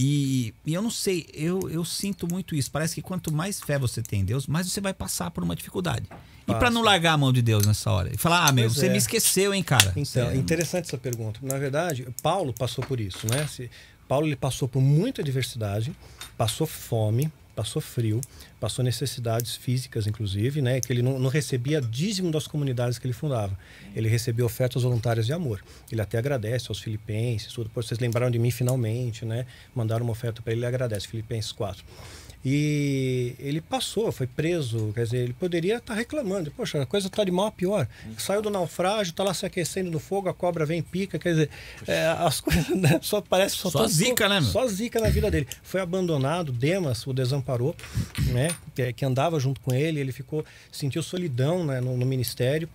[0.03, 2.71] E, e eu não sei, eu, eu sinto muito isso.
[2.71, 5.55] Parece que quanto mais fé você tem em Deus, mais você vai passar por uma
[5.55, 6.07] dificuldade.
[6.49, 6.71] E Passa.
[6.71, 8.11] não largar a mão de Deus nessa hora?
[8.13, 8.91] E falar, ah, meu, Pois você é.
[8.91, 9.93] me esqueceu, hein, cara?
[9.95, 11.39] Então, é interessante essa pergunta.
[11.43, 13.47] Na verdade, Paulo passou por isso, né?
[13.47, 13.71] Se-
[14.09, 15.93] Paulo ele passou por muita adversidade,
[16.39, 18.21] passou fome, passou frio,
[18.59, 20.81] passou necessidades físicas, inclusive, né?
[20.81, 23.57] Que ele não, não recebia dízimo das comunidades que ele fundava.
[23.95, 25.63] Ele recebia ofertas voluntárias de amor.
[25.91, 27.71] Ele até agradece aos filipenses, tudo.
[27.75, 29.47] Vocês lembraram de mim finalmente, né?
[29.75, 31.09] Mandaram uma oferta para ele, ele agradece.
[31.09, 31.85] Filipenses 4.
[32.43, 37.23] E ele passou, foi preso, quer dizer, ele poderia estar reclamando, poxa, a coisa está
[37.23, 37.87] de mal a pior.
[38.17, 41.51] Saiu do naufrágio, está lá se aquecendo no fogo, a cobra vem pica, quer dizer,
[41.87, 44.49] é, as coisas né, só parece só, Só tá- zica, né, meu?
[44.49, 45.47] Só zica na vida dele.
[45.63, 47.77] Foi abandonado, Demas o desamparou,
[48.33, 48.49] né?
[48.75, 52.71] Que, que andava junto com ele, ele ficou, sentiu solidão né, no, no ministério.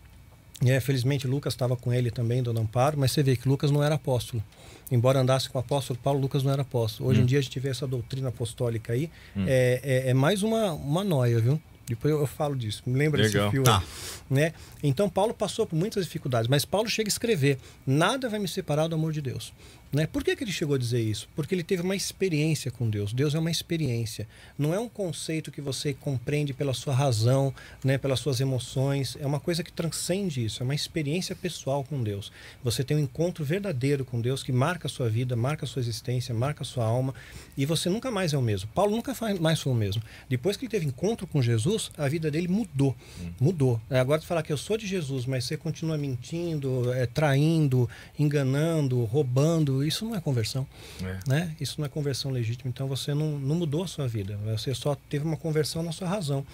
[0.62, 3.72] E, é, felizmente Lucas estava com ele também, dando amparo, mas você vê que Lucas
[3.72, 4.44] não era apóstolo.
[4.92, 7.10] Embora andasse com o apóstolo Paulo, Lucas não era apóstolo.
[7.10, 10.74] Hoje em dia a gente vê essa doutrina apostólica aí, é, é, é mais uma,
[10.74, 11.60] uma noia, viu?
[11.88, 12.82] Depois eu, eu falo disso.
[12.86, 13.44] Me lembra Legal.
[13.44, 13.66] desse filme.
[13.66, 13.84] Tá.
[14.30, 14.54] Né?
[14.82, 18.88] Então Paulo passou por muitas dificuldades, mas Paulo chega a escrever: nada vai me separar
[18.88, 19.54] do amor de Deus.
[19.96, 20.06] Né?
[20.06, 21.30] Por que, que ele chegou a dizer isso?
[21.38, 23.14] Porque ele teve uma experiência com Deus.
[23.14, 24.28] Deus é uma experiência.
[24.60, 27.98] Não é um conceito que você compreende pela sua razão, né?
[27.98, 29.16] pelas suas emoções.
[29.22, 30.62] É uma coisa que transcende isso.
[30.62, 32.30] É uma experiência pessoal com Deus.
[32.62, 35.80] Você tem um encontro verdadeiro com Deus que marca a sua vida, marca a sua
[35.80, 37.16] existência, marca a sua alma.
[37.56, 38.70] E você nunca mais é o mesmo.
[38.76, 40.04] Paulo nunca mais foi o mesmo.
[40.28, 42.94] Depois que ele teve encontro com Jesus, a vida dele mudou.
[43.40, 43.80] Mudou.
[43.90, 47.90] É, Agora, tu falar que eu sou de Jesus, mas você continua mentindo, é, traindo,
[48.20, 50.68] enganando, roubando, isso não é conversão.
[51.02, 51.20] É.
[51.28, 51.56] Né?
[51.60, 52.70] Isso não é conversão legítima.
[52.70, 54.38] Então você não, não mudou a sua vida.
[54.46, 56.46] Você só teve uma conversão na sua razão.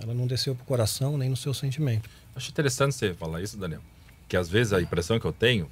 [0.00, 2.08] Ela não desceu pro coração nem no seu sentimento.
[2.34, 3.80] Acho interessante você falar isso, Daniel.
[4.28, 5.70] Que às vezes a impressão que eu tenho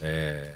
[0.00, 0.54] é.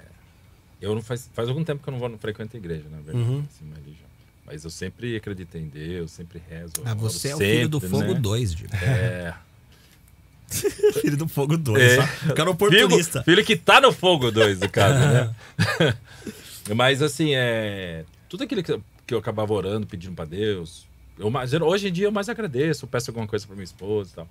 [0.79, 2.97] Eu não faz, faz algum tempo que eu não vou não frequento a igreja, na
[2.97, 3.17] verdade.
[3.17, 3.39] Uhum.
[3.39, 4.07] assim, uma religião.
[4.45, 6.73] Mas eu sempre acreditei em Deus, sempre rezo.
[6.85, 8.19] Ah, você é o sempre, filho do Fogo né?
[8.19, 8.75] 2, Diego.
[8.75, 9.33] É.
[11.01, 11.81] filho do Fogo 2.
[11.81, 12.31] É.
[12.31, 13.23] O cara é oportunista.
[13.23, 15.33] Filho, filho que tá no fogo dois, no caso, né?
[16.75, 18.03] Mas assim, é.
[18.29, 20.85] Tudo aquilo que, eu- que eu acabava orando, pedindo pra Deus.
[21.17, 24.15] Eu, mais- hoje em dia eu mais agradeço, peço alguma coisa pra minha esposa e
[24.15, 24.27] tal.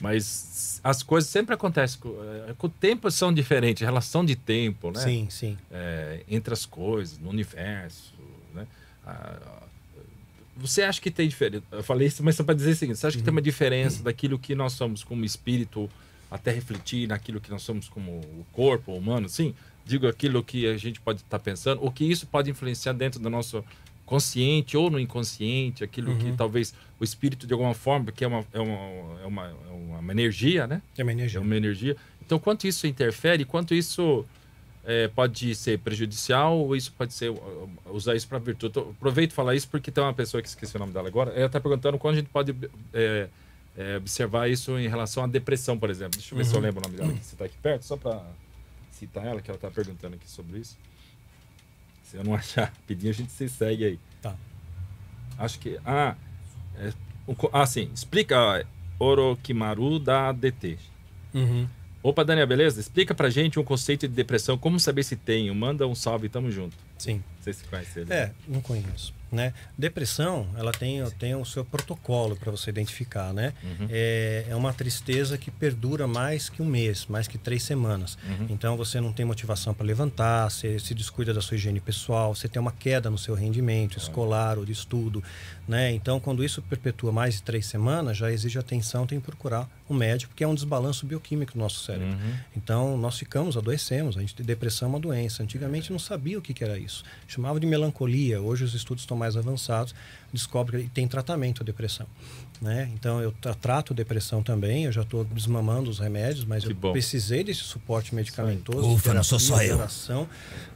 [0.00, 1.98] Mas as coisas sempre acontecem.
[2.00, 2.16] Com,
[2.48, 5.00] é, com o tempo são diferentes, relação de tempo, né?
[5.00, 5.56] Sim, sim.
[5.70, 8.12] é, entre as coisas, no universo,
[8.54, 8.66] né?
[9.06, 9.61] Ah,
[10.56, 11.64] você acha que tem diferença?
[11.72, 14.02] Eu falei isso, mas só para dizer o seguinte: você acha que tem uma diferença
[14.02, 15.88] daquilo que nós somos como espírito,
[16.30, 19.28] até refletir naquilo que nós somos como o corpo humano?
[19.28, 23.18] Sim, digo aquilo que a gente pode estar pensando, ou que isso pode influenciar dentro
[23.20, 23.64] do nosso
[24.04, 28.44] consciente ou no inconsciente, aquilo que talvez o espírito de alguma forma, porque é uma,
[28.52, 30.82] é uma, é uma, é uma energia, né?
[30.98, 31.40] É uma É energia.
[31.40, 31.96] uma energia.
[32.24, 34.24] Então, quanto isso interfere, quanto isso
[34.84, 38.76] é, pode ser prejudicial ou isso pode ser uh, usar isso para virtude.
[38.76, 41.30] Eu aproveito falar isso porque tem uma pessoa que esqueci o nome dela agora.
[41.32, 42.54] Ela está perguntando quando a gente pode
[42.92, 43.28] é,
[43.76, 46.18] é, observar isso em relação à depressão, por exemplo.
[46.18, 47.24] Deixa eu ver se eu lembro o nome dela aqui.
[47.24, 48.22] Você está aqui perto, só para
[48.90, 50.76] citar ela, que ela está perguntando aqui sobre isso.
[52.02, 53.98] Se eu não achar rapidinho, a gente se segue aí.
[54.20, 54.34] Tá.
[55.38, 55.78] Acho que.
[55.84, 56.16] Ah,
[56.76, 56.92] é,
[57.26, 57.88] o ah sim.
[57.94, 58.62] Explica ó,
[58.98, 60.78] Orochimaru da ADT.
[61.32, 61.68] Uhum.
[62.02, 62.80] Opa, Daniel, beleza?
[62.80, 65.48] Explica pra gente um conceito de depressão, como saber se tem.
[65.54, 66.76] Manda um salve, tamo junto.
[66.98, 67.22] Sim.
[67.36, 68.12] Não sei se conhece ele.
[68.12, 69.14] É, não conheço.
[69.30, 69.54] Né?
[69.78, 73.54] Depressão, ela tem, tem o seu protocolo para você identificar, né?
[73.88, 78.18] É, é uma tristeza que perdura mais que um mês, mais que três semanas.
[78.50, 82.46] Então você não tem motivação para levantar, você se descuida da sua higiene pessoal, você
[82.46, 85.24] tem uma queda no seu rendimento escolar ou de estudo,
[85.66, 85.92] né?
[85.92, 89.94] Então quando isso perpetua mais de três semanas, já exige atenção, tem que procurar um
[89.94, 92.16] médico, porque é um desbalanço bioquímico do nosso cérebro.
[92.56, 95.42] Então nós ficamos, adoecemos, a gente tem depressão é uma doença.
[95.42, 97.04] Antigamente não sabia o que, que era isso.
[97.28, 98.40] Chamava de melancolia.
[98.40, 99.94] Hoje os estudos estão mais avançados,
[100.32, 102.06] descobre que tem tratamento a depressão.
[102.60, 102.90] Né?
[102.94, 106.76] Então eu tra- trato depressão também, eu já estou desmamando os remédios, mas Que eu
[106.76, 106.92] bom.
[106.92, 110.28] precisei desse suporte medicamentoso, Ufa, de não sou só terapia, eu.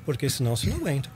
[0.04, 1.08] porque senão você não aguenta.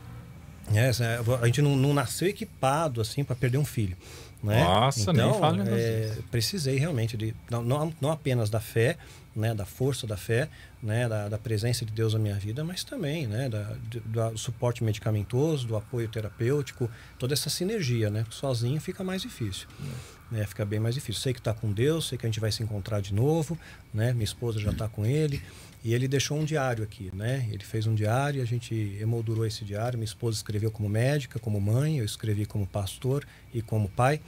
[0.74, 1.04] É, cê-
[1.40, 3.96] a gente não, não nasceu equipado assim para perder um filho.
[4.42, 4.64] Né?
[4.64, 8.58] Nossa, nem então, fala um negócio é, precisei realmente de não, não, não apenas da
[8.58, 8.96] fé,
[9.36, 10.48] né, da força da fé,
[10.82, 14.38] né, da, da presença de Deus na minha vida, mas também, né, da, de- do
[14.38, 18.24] suporte medicamentoso, do apoio terapêutico, toda essa sinergia, né?
[18.30, 19.68] Sozinho fica mais difícil,
[20.30, 20.46] né?
[20.46, 21.20] Fica bem mais difícil.
[21.20, 23.58] Sei que está com Deus, sei que a gente vai se encontrar de novo,
[23.92, 24.12] né?
[24.14, 25.42] Minha esposa já está com ele.
[25.82, 27.48] E ele deixou um diário aqui, né?
[27.50, 29.98] Ele fez um diário, a gente emoldurou esse diário.
[29.98, 34.20] Minha esposa escreveu como médica, como mãe, eu escrevi como pastor e como pai.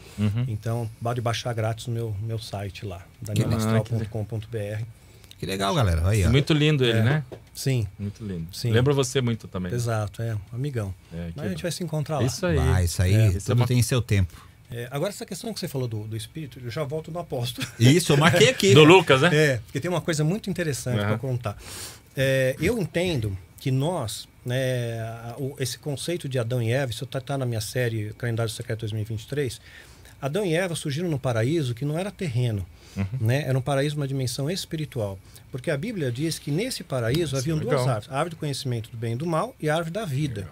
[0.48, 4.84] Então, pode baixar grátis no meu, meu site lá, danielastral.com.br.
[5.38, 6.08] Que legal, galera.
[6.08, 6.26] Aí.
[6.28, 7.02] Muito lindo ele, É.
[7.02, 7.24] né?
[7.52, 8.46] Sim, Muito lindo.
[8.54, 8.70] Sim.
[8.70, 9.72] Lembra você muito também.
[9.74, 10.94] exato, é, amigão.
[11.12, 12.24] É, que Mas a gente vai se encontrar lá.
[12.24, 12.56] Isso aí.
[12.56, 14.32] Vai, isso aí, É, isso é tudo uma- tem seu tempo.
[14.72, 17.66] É, agora, essa questão que você falou do, do espírito, eu já volto no apóstolo.
[17.78, 18.72] Isso, eu marquei aqui.
[18.74, 19.30] Do Lucas, né?
[19.34, 21.08] É, porque tem uma coisa muito interessante Aham.
[21.08, 21.56] para contar.
[22.16, 24.98] É, eu entendo que nós, né,
[25.58, 29.60] esse conceito de Adão e Eva, isso está na minha série Calendário Secreto 2023.
[30.20, 33.06] Adão e Eva surgiram no paraíso que não era terreno, Uhum.
[33.22, 33.44] né?
[33.46, 35.18] Era um paraíso, uma dimensão espiritual.
[35.50, 37.88] Porque a Bíblia diz que nesse paraíso haviam duas legal.
[37.88, 40.46] árvores: a árvore do conhecimento do bem e do mal e a árvore da vida.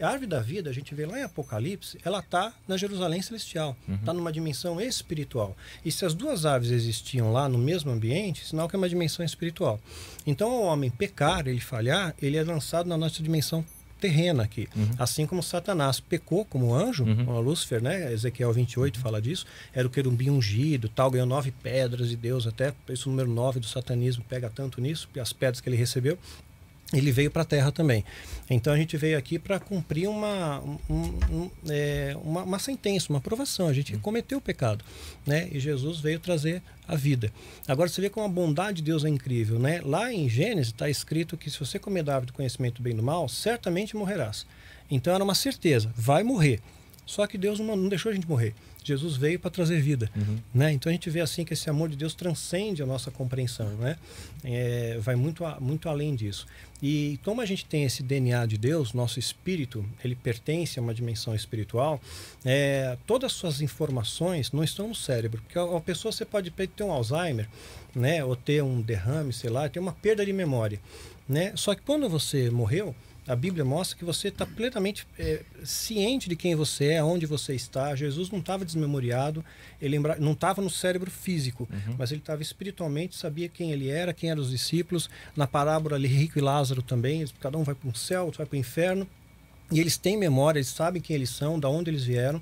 [0.00, 3.76] A árvore da vida, a gente vê lá em Apocalipse, ela está na Jerusalém Celestial,
[3.88, 5.56] está numa dimensão espiritual.
[5.84, 9.24] E se as duas árvores existiam lá no mesmo ambiente, sinal que é uma dimensão
[9.24, 9.80] espiritual.
[10.26, 13.64] Então, o homem pecar, ele falhar, ele é lançado na nossa dimensão
[13.98, 14.68] terrena aqui.
[14.98, 18.12] Assim como Satanás pecou como anjo, como Lúcifer, né?
[18.12, 22.74] Ezequiel 28 fala disso, era o querubim ungido, tal, ganhou nove pedras de Deus, até
[22.90, 26.18] isso o número nove do satanismo pega tanto nisso, as pedras que ele recebeu
[26.92, 28.04] ele veio para a Terra também.
[28.48, 30.78] Então a gente veio aqui para cumprir uma, um-
[31.30, 33.66] um- é, uma, uma sentença, uma aprovação.
[33.68, 34.84] A gente cometeu o pecado,
[35.26, 35.48] né?
[35.50, 37.32] E Jesus veio trazer a vida.
[37.66, 39.80] Agora você vê como a bondade de Deus é incrível, né?
[39.84, 42.92] Lá em Gênesis está escrito que se você comer da árvore do conhecimento do bem
[42.92, 44.46] e do mal, certamente morrerás.
[44.88, 46.60] Então era uma certeza, vai morrer.
[47.04, 48.54] Só que Deus não, não deixou a gente morrer.
[48.86, 50.10] Jesus veio para trazer vida,
[50.54, 50.72] né?
[50.72, 53.96] Então a gente vê assim que esse amor de Deus transcende a nossa compreensão, né?
[54.44, 56.46] É, vai muito a- muito além disso.
[56.82, 60.94] E como a gente tem esse DNA de Deus, nosso espírito, ele pertence a uma
[60.94, 62.00] dimensão espiritual.
[62.44, 66.50] é, todas as suas informações não estão no cérebro, porque a, a pessoa você pode
[66.50, 67.48] ter um Alzheimer,
[67.94, 68.22] né?
[68.24, 70.78] Ou ter um derrame, sei lá, ter uma perda de memória,
[71.28, 71.52] né?
[71.56, 72.94] Só que quando você morreu
[73.26, 77.54] a Bíblia mostra que você está plenamente é, ciente de quem você é, aonde você
[77.54, 77.94] está.
[77.96, 79.44] Jesus não estava desmemoriado,
[79.82, 81.68] ele não estava no cérebro físico,
[81.98, 85.10] mas ele estava espiritualmente, sabia quem ele era, quem eram os discípulos.
[85.34, 88.46] Na parábola ali, Rico e Lázaro também, cada um vai para o céu, outro vai
[88.46, 89.06] para o inferno.
[89.72, 92.40] E eles têm memória, eles sabem quem eles são, da onde eles vieram.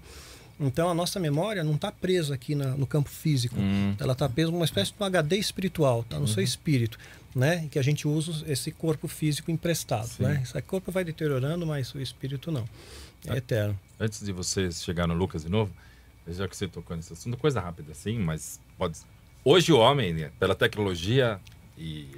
[0.60, 3.56] Então a nossa memória não está presa aqui na- no campo físico.
[3.98, 6.96] Ela está presa numa espécie de um HD espiritual, está no seu espírito,
[7.34, 7.68] né?
[7.70, 10.40] Que a gente usa esse corpo físico emprestado, né?
[10.42, 12.68] Esse corpo vai deteriorando, mas o espírito não.
[13.26, 13.78] É eterno.
[13.98, 15.72] Antes de você chegar no Lucas de novo,
[16.28, 18.98] já que você tocou nesse assunto, coisa rápida assim, mas pode.
[19.44, 21.40] Hoje o homem, né, pela tecnologia
[21.76, 22.08] e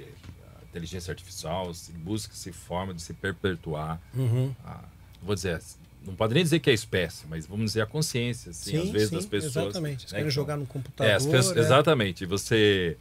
[0.69, 4.01] inteligência artificial, se busca, se forma de se perpetuar.
[4.13, 4.53] Uhum.
[4.63, 4.83] a-
[5.21, 5.61] vou dizer,
[6.05, 9.09] não pode nem dizer que é espécie, mas vamos dizer a consciência, assim, às vezes
[9.11, 9.55] das pessoas.
[9.67, 10.01] Exatamente.
[10.03, 11.11] Eles né, querem que jogar no computador.
[11.11, 11.59] é, as pessoas, é.
[11.61, 12.25] exatamente.
[12.25, 12.97] Você,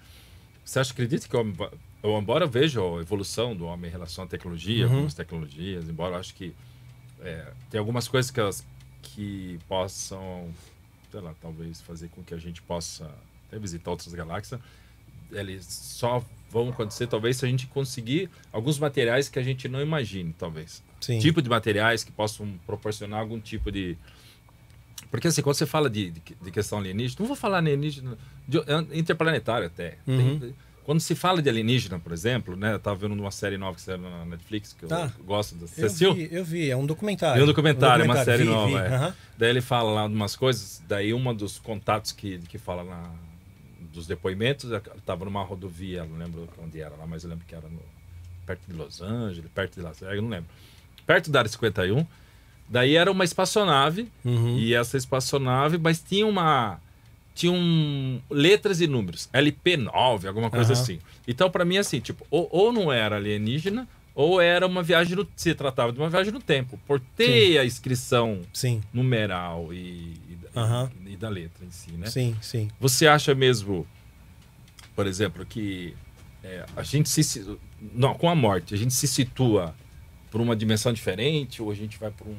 [0.64, 1.55] você acha, acredita que o homem
[2.03, 4.93] eu, embora eu veja a evolução do homem em relação à tecnologia, Uhum.
[4.93, 6.55] algumas tecnologias, embora eu acho que
[7.21, 8.65] é, tem algumas coisas que elas
[9.03, 10.49] que possam,
[11.11, 13.11] sei lá, talvez fazer com que a gente possa
[13.49, 14.61] até visitar outras galáxias,
[15.33, 19.81] eles só vão acontecer talvez se a gente conseguir alguns materiais que a gente não
[19.81, 20.83] imagine, talvez.
[21.01, 21.18] Sim.
[21.18, 23.97] Tipo de materiais que possam proporcionar algum tipo de
[25.11, 28.59] porque assim, quando você fala de, de, de questão alienígena, não vou falar alienígena, de,
[28.59, 29.99] é interplanetário até.
[30.07, 30.39] Uhum.
[30.41, 30.55] Tem-
[30.87, 32.72] quando se fala de alienígena, por exemplo, né?
[32.72, 35.13] Eu tava vendo uma série nova que saiu na Netflix, que eu Tá.
[35.25, 35.57] gosto.
[35.57, 36.14] Da, você Eu assistiu?
[36.14, 37.41] vi, eu vi, é um documentário.
[37.41, 38.67] E um documentário, uma série vi, nova.
[38.68, 38.95] vi, é.
[38.95, 39.14] aham.
[39.37, 43.03] Daí ele fala lá de umas coisas, daí uma dos contatos que, que fala na,
[43.92, 47.54] dos depoimentos, eu tava numa rodovia, não lembro onde era lá, mas eu lembro que
[47.54, 47.83] era no-
[48.46, 50.49] perto de Los Angeles, perto de Las Vegas, não lembro.
[51.04, 52.07] Perto da área 51.
[52.68, 54.57] Daí era uma espaçonave, Uhum.
[54.58, 56.80] e essa espaçonave, mas tinha uma.
[57.37, 60.83] Tinha um, letras e números, LP9, alguma coisa Aham.
[60.83, 60.99] assim.
[61.29, 65.29] Então, pra mim, assim, tipo, ou, ou não era alienígena, ou era uma viagem no.
[65.37, 66.80] Se tratava de uma viagem no tempo.
[66.87, 70.91] Por ter a inscrição Sim, numeral e, e, da- Aham.
[71.07, 72.07] e da letra em si, né?
[72.07, 72.71] sim, sim.
[72.80, 73.87] Você acha mesmo,
[74.95, 75.95] por exemplo, que
[76.42, 77.58] é, a gente se,
[77.95, 79.75] não, com a morte a gente se situa
[80.30, 82.37] por uma dimensão diferente ou a gente vai por um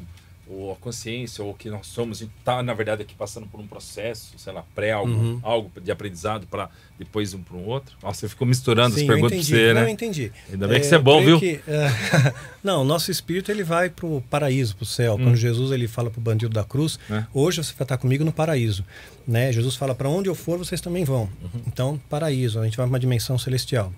[0.49, 3.47] ou a consciência ou o que nós somos, a gente tá na verdade aqui passando
[3.47, 5.39] por um processo, sei lá, pré algo, Uhum.
[5.43, 7.95] algo de aprendizado para depois um para um outro.
[8.01, 9.51] Nossa, você ficou misturando Sim, as perguntas para entendi.
[9.55, 9.91] você, Não, eu né?
[9.91, 10.31] entendi.
[10.51, 11.39] Ainda bem que É, você é bom, viu?
[11.39, 12.33] que, é,
[12.63, 15.15] não, o nosso espírito ele vai para o paraíso, para o céu.
[15.15, 15.23] Hum.
[15.25, 17.23] Quando Jesus ele fala para o bandido da cruz, É.
[17.33, 18.83] hoje você vai estar comigo no paraíso.
[19.27, 19.51] Né?
[19.51, 21.23] Jesus fala, para onde eu for, vocês também vão.
[21.43, 21.61] Uhum.
[21.67, 23.91] Então, paraíso, a gente vai para uma dimensão celestial.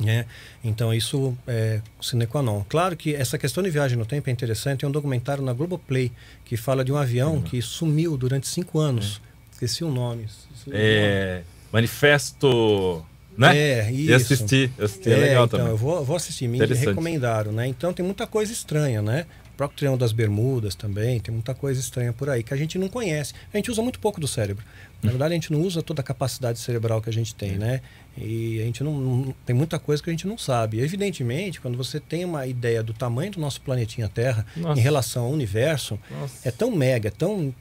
[0.00, 0.24] Né?
[0.64, 2.64] Então, isso é sine qua non.
[2.68, 4.80] Claro que essa questão de viagem no tempo é interessante.
[4.80, 6.10] Tem um documentário na Globoplay
[6.44, 7.42] que fala de um avião Uhum.
[7.42, 9.20] que sumiu durante cinco anos.
[9.52, 10.26] Esqueci o nome.
[10.72, 13.04] É, manifesto,
[13.36, 13.56] né?
[13.56, 14.10] É, isso.
[14.10, 15.72] Eu assisti, eu assisti, é, É, legal então, também.
[15.72, 17.66] eu vou, vou assistir, me recomendaram, né?
[17.66, 19.26] Então tem muita coisa estranha, né?
[19.52, 22.78] O próprio Triângulo das Bermudas também, tem muita coisa estranha por aí que a gente
[22.78, 23.34] não conhece.
[23.52, 24.64] A gente usa muito pouco do cérebro.
[25.02, 27.82] Na verdade, a gente não usa toda a capacidade cerebral que a gente tem, né?
[28.18, 30.80] E a gente não, não- tem muita coisa que a gente não sabe.
[30.80, 34.78] Evidentemente, quando você tem uma ideia do tamanho do nosso planetinha Terra Nossa.
[34.78, 36.48] em relação ao universo, Nossa.
[36.48, 37.54] é tão mega, é tão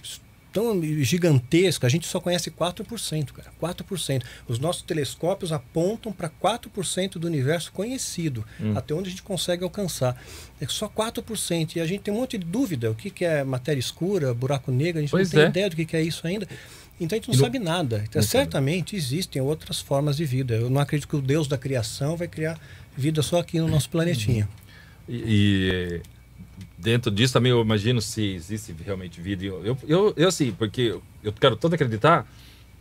[0.51, 3.51] tão gigantesco, a gente só conhece 4%, cara.
[3.61, 4.23] 4%.
[4.47, 8.73] Os nossos telescópios apontam para 4% do universo conhecido, Hum.
[8.75, 10.19] até onde a gente consegue alcançar.
[10.59, 11.75] É só 4%.
[11.75, 12.89] E a gente tem um monte de dúvida.
[12.91, 15.49] O que, que é matéria escura, buraco negro, a gente Pois não tem é.
[15.49, 16.47] ideia do que, que é isso ainda.
[16.99, 17.95] Então a gente não, não- sabe nada.
[18.07, 18.43] Então, Não sabe.
[18.43, 20.55] certamente existem outras formas de vida.
[20.55, 22.59] Eu não acredito que o Deus da criação vai criar
[22.97, 24.49] vida só aqui no nosso planetinha.
[25.07, 26.01] E, e
[26.81, 29.43] dentro disso também eu imagino se existe realmente vida.
[29.45, 32.25] Eu, eu, eu, eu sim, porque eu- quero todo acreditar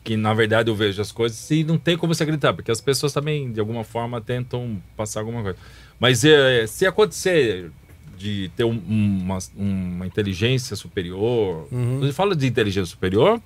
[0.04, 2.80] que na verdade eu vejo as coisas e não tem como se acreditar, porque as
[2.80, 5.58] pessoas também de alguma forma tentam passar alguma coisa.
[6.00, 7.70] Mas é, se acontecer
[8.16, 12.04] de ter um- uma, uma inteligência superior, Uhum.
[12.04, 13.40] eu falo de inteligência superior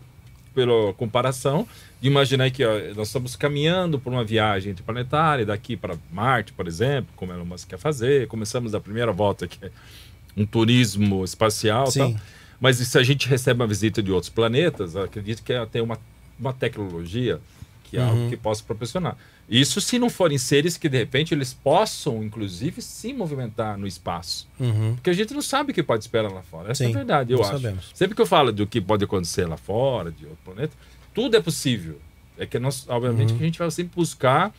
[0.55, 1.67] pela comparação
[2.01, 6.67] de imaginar que ó, nós estamos caminhando por uma viagem interplanetária daqui para Marte, por
[6.69, 8.27] exemplo, como Elon Musk quer fazer.
[8.29, 9.71] Começamos a primeira volta que é
[10.37, 11.99] um turismo espacial, Sim.
[12.15, 12.15] tal.
[12.61, 15.99] Mas se a gente recebe uma visita de outros planetas, acredito que tem uma,
[16.39, 17.41] uma tecnologia
[17.85, 18.09] que é Uhum.
[18.09, 19.17] algo que possa proporcionar.
[19.51, 24.49] Isso se não forem seres que de repente eles possam, inclusive, se movimentar no espaço.
[24.59, 24.95] Uhum.
[24.95, 26.71] Porque a gente não sabe o que pode esperar lá fora.
[26.71, 27.51] Essa é Sim, a verdade, eu acho.
[27.53, 27.91] sabemos.
[27.93, 30.73] Sempre que eu falo do que pode acontecer lá fora, de outro planeta,
[31.13, 32.01] tudo é possível.
[32.39, 33.39] É que nós, obviamente, Uhum.
[33.39, 34.55] que a gente vai sempre buscar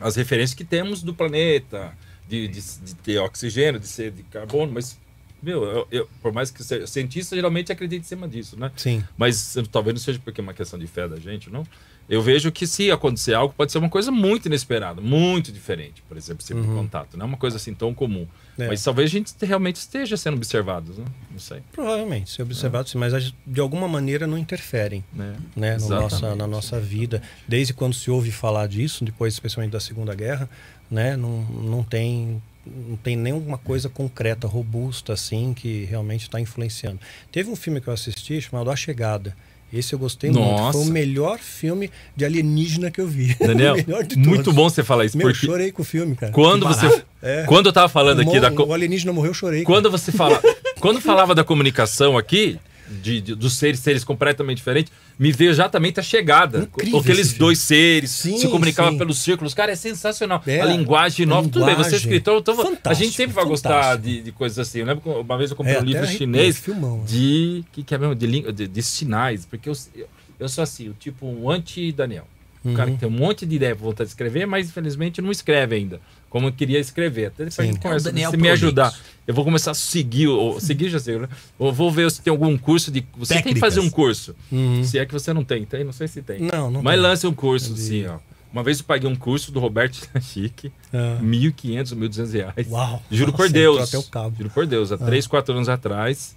[0.00, 1.92] as referências que temos do planeta,
[2.28, 4.98] de, de, de ter oxigênio, de ser de carbono, mas,
[5.42, 8.70] meu, eu, eu- por mais que seja cientista, geralmente acredita em cima disso, né?
[8.76, 9.04] Sim.
[9.16, 11.64] Mas talvez não seja porque é uma questão de fé da gente, não.
[12.08, 16.16] Eu vejo que se acontecer algo, pode ser uma coisa muito inesperada, muito diferente, por
[16.16, 16.76] exemplo, esse Uhum.
[16.76, 17.16] contato.
[17.16, 18.28] Não é uma coisa assim tão comum.
[18.56, 18.68] É.
[18.68, 21.04] Mas talvez a gente realmente esteja sendo observado, né?
[21.32, 21.62] Não sei.
[21.72, 25.04] Provavelmente, se observado, sim, mas de alguma maneira não interferem.
[25.12, 25.34] Né?
[25.56, 27.20] né, no nossa, na nossa vida.
[27.48, 30.48] Desde quando se ouve falar disso, depois especialmente da Segunda Guerra,
[30.90, 36.98] né, não, não tem não tem nenhuma coisa concreta, robusta assim que realmente está influenciando.
[37.30, 39.36] Teve um filme que eu assisti chamado A Chegada.
[39.72, 40.44] Esse eu gostei muito.
[40.44, 40.78] Nossa.
[40.78, 43.34] Foi o melhor filme de alienígena que eu vi.
[43.38, 43.76] Daniel,
[44.16, 46.32] muito bom você falar isso, Meu, porque chorei com o filme, cara.
[46.32, 47.02] quando você.
[47.22, 47.44] É.
[47.44, 48.50] Quando eu tava falando aqui o, da.
[48.50, 49.62] mo- co- o alienígena morreu, eu chorei.
[49.64, 49.74] cara.
[49.74, 50.40] Quando você fala.
[50.80, 52.58] quando falava da comunicação aqui,
[53.02, 56.60] de, de- dos seres, seres completamente diferentes, me veio exatamente a chegada.
[56.60, 58.98] Incrível Aqueles dois seres Sim, se comunicavam sim.
[58.98, 59.54] pelos círculos.
[59.54, 60.42] Cara, é sensacional.
[60.46, 61.48] É, a linguagem a nova.
[61.48, 61.98] Tudo bem, você é linguagem.
[61.98, 64.80] escritor, então a gente sempre vai gostar de, de coisas assim.
[64.80, 67.04] Eu lembro uma vez eu comprei É, um livro chinês filmão, né?
[67.06, 67.64] de.
[67.72, 68.14] que, que é mesmo?
[68.14, 69.44] De, de, de sinais.
[69.46, 70.06] Porque eu, eu,
[70.38, 72.26] eu sou assim, o tipo um anti-Daniel.
[72.70, 72.94] Um cara Uhum.
[72.96, 76.00] que tem um monte de ideia pra vontade de escrever, mas infelizmente não escreve ainda.
[76.28, 77.26] Como eu queria escrever.
[77.26, 77.62] Até depois Sim.
[77.62, 78.10] a gente É o conversa.
[78.10, 78.94] Daniel se me ajudar,
[79.26, 80.26] eu vou começar a seguir.
[80.28, 81.28] Ou, seguir já sei, né?
[81.58, 83.06] Eu vou ver se tem algum curso de.
[83.16, 83.60] Você tem que Técnicas.
[83.74, 84.34] fazer um curso.
[84.50, 84.82] Uhum.
[84.84, 85.84] Se é que você não tem, tem?
[85.84, 86.40] Não sei se tem.
[86.40, 87.02] Não, não Mas tem.
[87.02, 88.04] lance um curso, Entendi.
[88.06, 88.18] assim, ó.
[88.52, 91.18] Uma vez eu paguei um curso do Roberto Chique, Ah.
[91.22, 92.66] 1.500 ou 1.200 reais.
[92.70, 93.02] Uau.
[93.10, 93.74] Juro Nossa, por Deus.
[93.82, 94.36] entrou até o cabo.
[94.38, 96.34] Juro por Deus, há 3, 4 anos atrás.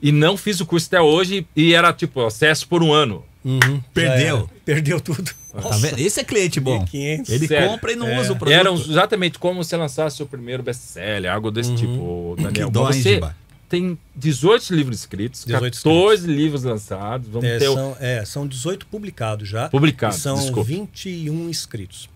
[0.00, 3.24] E não fiz o curso até hoje e era tipo acesso por um ano.
[3.44, 3.80] Uhum.
[3.94, 4.50] Perdeu.
[4.64, 5.30] Perdeu tudo.
[5.52, 5.98] Tá vendo?
[5.98, 6.84] Esse é cliente bom.
[6.84, 7.30] 1.500.
[7.30, 7.68] Ele Sério.
[7.70, 8.20] compra e não É.
[8.20, 8.54] usa o produto.
[8.58, 12.66] Era exatamente como você lançasse o primeiro best-seller, algo desse tipo, Daniel.
[12.66, 13.36] Que dó, Mas hein, você, Giba?
[13.68, 17.28] tem 18 livros escritos, 18 14 livros lançados.
[17.28, 19.68] Vamos É, ter o- são, é, são 18 publicados já.
[19.70, 20.64] Publicados, E são desculpa.
[20.64, 22.10] 21 inscritos.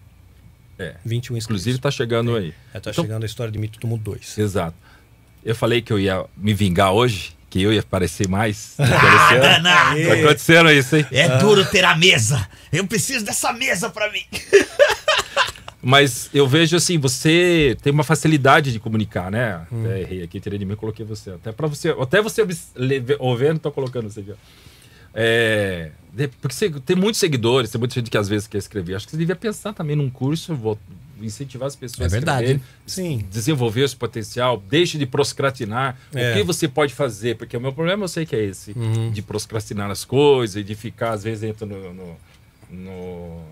[0.79, 0.97] É.
[1.05, 1.63] 21 inscritos.
[1.63, 2.53] Inclusive tá chegando aí.
[2.75, 4.37] Está Então- chegando a história de Mito Tomo 2.
[4.37, 4.77] Exato.
[5.45, 8.75] Eu falei que eu ia me vingar hoje, que eu ia aparecer mais.
[8.81, 10.07] Tá acontecendo, danado.
[10.07, 11.07] tá acontecendo isso, hein?
[11.11, 12.49] É duro ter a mesa.
[12.73, 14.23] Eu preciso dessa mesa pra mim.
[15.83, 19.63] Mas eu vejo assim, você tem uma facilidade de comunicar, né?
[19.73, 19.85] Hum.
[19.85, 21.31] Até errei aqui, tirei de mim, coloquei você.
[21.31, 22.47] Até para você, até você
[23.19, 24.33] ouvindo, tô colocando você aqui.
[24.33, 24.35] ó.
[25.13, 25.91] É,
[26.41, 28.95] porque você tem muitos seguidores, tem muita gente que às vezes quer escrever.
[28.95, 30.79] Acho que você devia pensar também num curso, vou
[31.23, 32.45] incentivar as pessoas É a verdade.
[32.45, 33.27] escreverem, Sim.
[33.31, 35.99] desenvolver esse potencial, deixe de procrastinar.
[36.15, 36.33] É.
[36.33, 37.37] O que você pode fazer?
[37.37, 39.11] Porque o meu problema eu sei que é esse, Uhum.
[39.11, 42.17] de procrastinar as coisas, e de ficar às vezes entra no, no,
[42.71, 43.43] no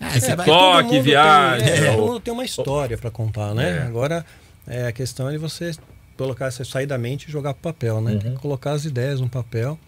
[0.00, 0.46] você É, vai...
[0.46, 3.78] todo toque, mundo tem- viagem, é, ou- todo mundo tem uma história para contar, né?
[3.78, 3.82] É.
[3.82, 4.26] Agora,
[4.66, 5.72] é, a questão é de você
[6.16, 8.12] colocar, você sair da mente e jogar pro papel, né?
[8.12, 8.18] Uhum.
[8.18, 9.78] Tem que colocar as ideias no papel,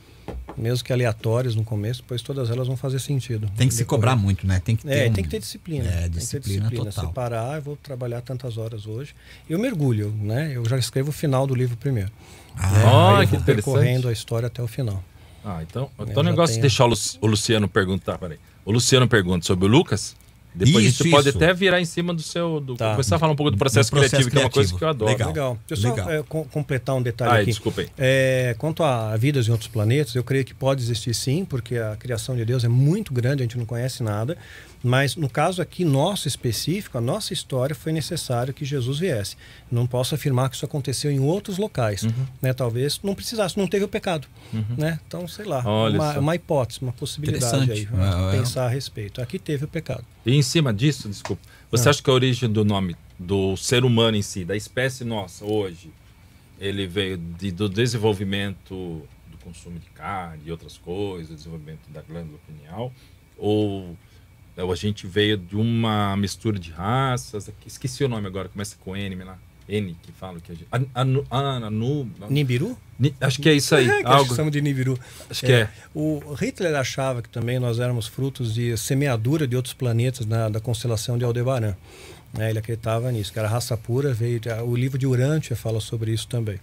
[0.56, 3.50] mesmo que aleatórias no começo, pois todas elas vão fazer sentido.
[3.56, 4.00] Tem que se Decorrer.
[4.00, 4.60] cobrar muito, né?
[4.64, 5.84] Tem que ter, É, um- tem que ter disciplina.
[5.88, 7.06] É, tem que ter disciplina total.
[7.06, 9.14] Separar, eu vou trabalhar tantas horas hoje.
[9.50, 10.52] Eu mergulho, né?
[10.54, 12.10] Eu já escrevo o final do livro primeiro.
[12.56, 13.44] Ah, eu que interessante.
[13.46, 15.02] percorrendo a história até o final.
[15.44, 18.38] Ah, então, então o negócio de deixar o Luciano perguntar, peraí.
[18.64, 20.16] O Luciano pergunta sobre o Lucas.
[20.54, 21.36] Depois Isso, a gente pode isso.
[21.38, 22.60] até virar em cima do seu.
[22.60, 22.92] Do, Tá.
[22.92, 24.78] Começar a falar um pouco do processo, Do processo criativo, que é uma coisa criativo.
[24.78, 25.10] que eu adoro.
[25.10, 25.28] Legal.
[25.28, 25.58] Legal.
[25.66, 26.06] Deixa eu Legal.
[26.06, 27.50] só é, com- completar um detalhe Ai, aqui.
[27.50, 27.88] desculpa aí.
[27.98, 31.96] É, quanto a vidas em outros planetas, eu creio que pode existir sim, porque a
[31.96, 34.36] criação de Deus é muito grande, a gente não conhece nada.
[34.86, 39.34] Mas no caso aqui nosso específico, a nossa história foi necessário que Jesus viesse.
[39.72, 42.02] Não posso afirmar que isso aconteceu em outros locais.
[42.02, 42.12] Uhum.
[42.42, 42.52] Né?
[42.52, 44.28] Talvez não precisasse, não teve o pecado.
[44.76, 45.00] Né?
[45.06, 47.86] Então, sei lá, Olha uma, uma hipótese, uma possibilidade aí.
[47.86, 48.38] Vamos É, é.
[48.38, 49.22] Pensar a respeito.
[49.22, 50.04] Aqui teve o pecado.
[50.26, 51.90] E em cima disso, desculpa, você Ah.
[51.90, 55.90] acha que a origem do nome do ser humano em si, da espécie nossa hoje,
[56.60, 62.38] ele veio de- do desenvolvimento do consumo de carne e outras coisas, desenvolvimento da glândula
[62.46, 62.92] pineal,
[63.38, 63.96] ou
[64.56, 67.50] a gente veio de uma mistura de raças?
[67.66, 69.38] Esqueci o nome agora, começa com N, lá.
[69.68, 70.66] N que fala que a gente.
[70.94, 72.76] Anu, anu, anu, Nibiru?
[72.98, 73.88] Ni- acho que é isso aí.
[73.88, 74.98] É, que algo, chamamos de Nibiru.
[75.28, 75.68] acho que é.
[75.94, 80.60] O Hitler achava que também nós éramos frutos de semeadura de outros planetas na, da
[80.60, 81.74] constelação de Aldebaran.
[82.36, 84.40] Né, ele acreditava nisso, que era raça pura, veio.
[84.66, 86.58] O livro de Urântia fala sobre isso também.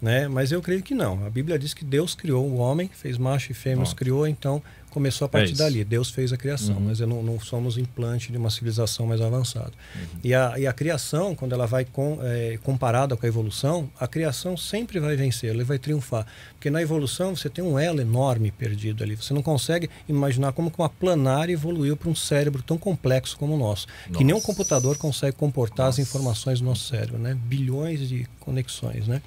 [0.00, 0.28] Né?
[0.28, 1.26] Mas eu creio que não.
[1.26, 4.62] A Bíblia diz que Deus criou o homem, fez macho e fêmea, os criou, então
[4.96, 5.58] começou a partir isso.
[5.62, 5.84] dali.
[5.84, 6.84] Deus fez a criação, Uhum.
[6.86, 9.72] mas não, não somos implante de uma civilização mais avançada.
[9.94, 10.02] Uhum.
[10.24, 14.08] E, a, e a criação, quando ela vai com, é, comparada com a evolução, a
[14.08, 16.26] criação sempre vai vencer, ela vai triunfar.
[16.54, 19.14] Porque na evolução você tem um elo enorme perdido ali.
[19.16, 23.54] Você não consegue imaginar como que uma planária evoluiu para um cérebro tão complexo como
[23.54, 23.86] o nosso.
[24.16, 24.46] Que nem um Nossa.
[24.46, 26.00] computador consegue comportar as Nossa.
[26.08, 27.36] informações do nosso cérebro, né?
[27.44, 29.20] Bilhões de conexões, né?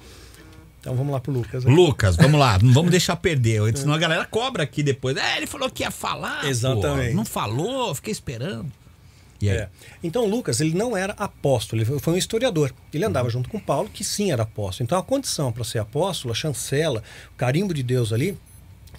[0.80, 1.64] Então vamos lá pro Lucas.
[1.64, 1.74] aqui.
[1.74, 5.16] Lucas, vamos lá, não vamos deixar perder, senão a galera cobra aqui depois.
[5.16, 6.40] É, ele falou que ia falar.
[6.40, 6.46] pô.
[6.46, 7.14] Exatamente.
[7.14, 8.72] Não falou, fiquei esperando.
[9.42, 9.48] Aí?
[9.48, 9.68] É.
[10.02, 12.72] Então Lucas ele não era apóstolo, ele foi um historiador.
[12.92, 14.84] Ele andava junto com Paulo, que sim era apóstolo.
[14.84, 17.02] Então a condição para ser apóstolo, a chancela,
[17.32, 18.36] o carimbo de Deus ali,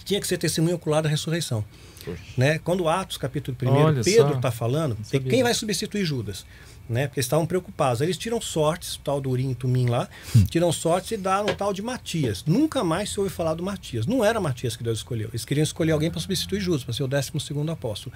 [0.04, 1.64] tinha que ser testemunho ocular da ressurreição.
[2.04, 2.20] Poxa.
[2.36, 2.58] Né?
[2.58, 4.96] Quando Atos capítulo 1, Olha Pedro está falando,
[5.28, 6.44] quem vai substituir Judas?
[6.92, 7.06] Né?
[7.06, 8.02] Porque eles estavam preocupados.
[8.02, 10.08] Aí Eles tiram sortes, o tal do Urim e Tumim lá,
[10.50, 12.44] tiram sortes e dá no tal de Matias.
[12.46, 14.06] Nunca mais se ouve falar do Matias.
[14.06, 15.28] Não era Matias que Deus escolheu.
[15.30, 18.14] Eles queriam escolher alguém para substituir Judas, para ser o 12 segundo apóstolo.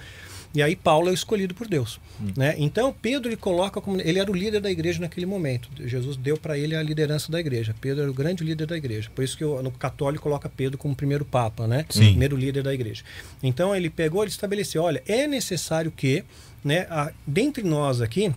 [0.53, 1.99] E aí Paulo é o escolhido por Deus.
[2.35, 2.55] Né?
[2.57, 3.99] Então Pedro ele coloca como.
[3.99, 5.69] Ele era o líder da igreja naquele momento.
[5.85, 7.75] Jesus deu para ele a liderança da igreja.
[7.79, 9.09] Pedro era o grande líder da igreja.
[9.13, 11.85] Por isso que o, no católico coloca Pedro como primeiro papa, né?
[11.89, 12.09] Sim.
[12.09, 13.03] Primeiro líder da igreja.
[13.43, 16.23] Então ele pegou, ele estabeleceu: olha, é necessário que,
[16.63, 18.33] né, a, dentre nós aqui,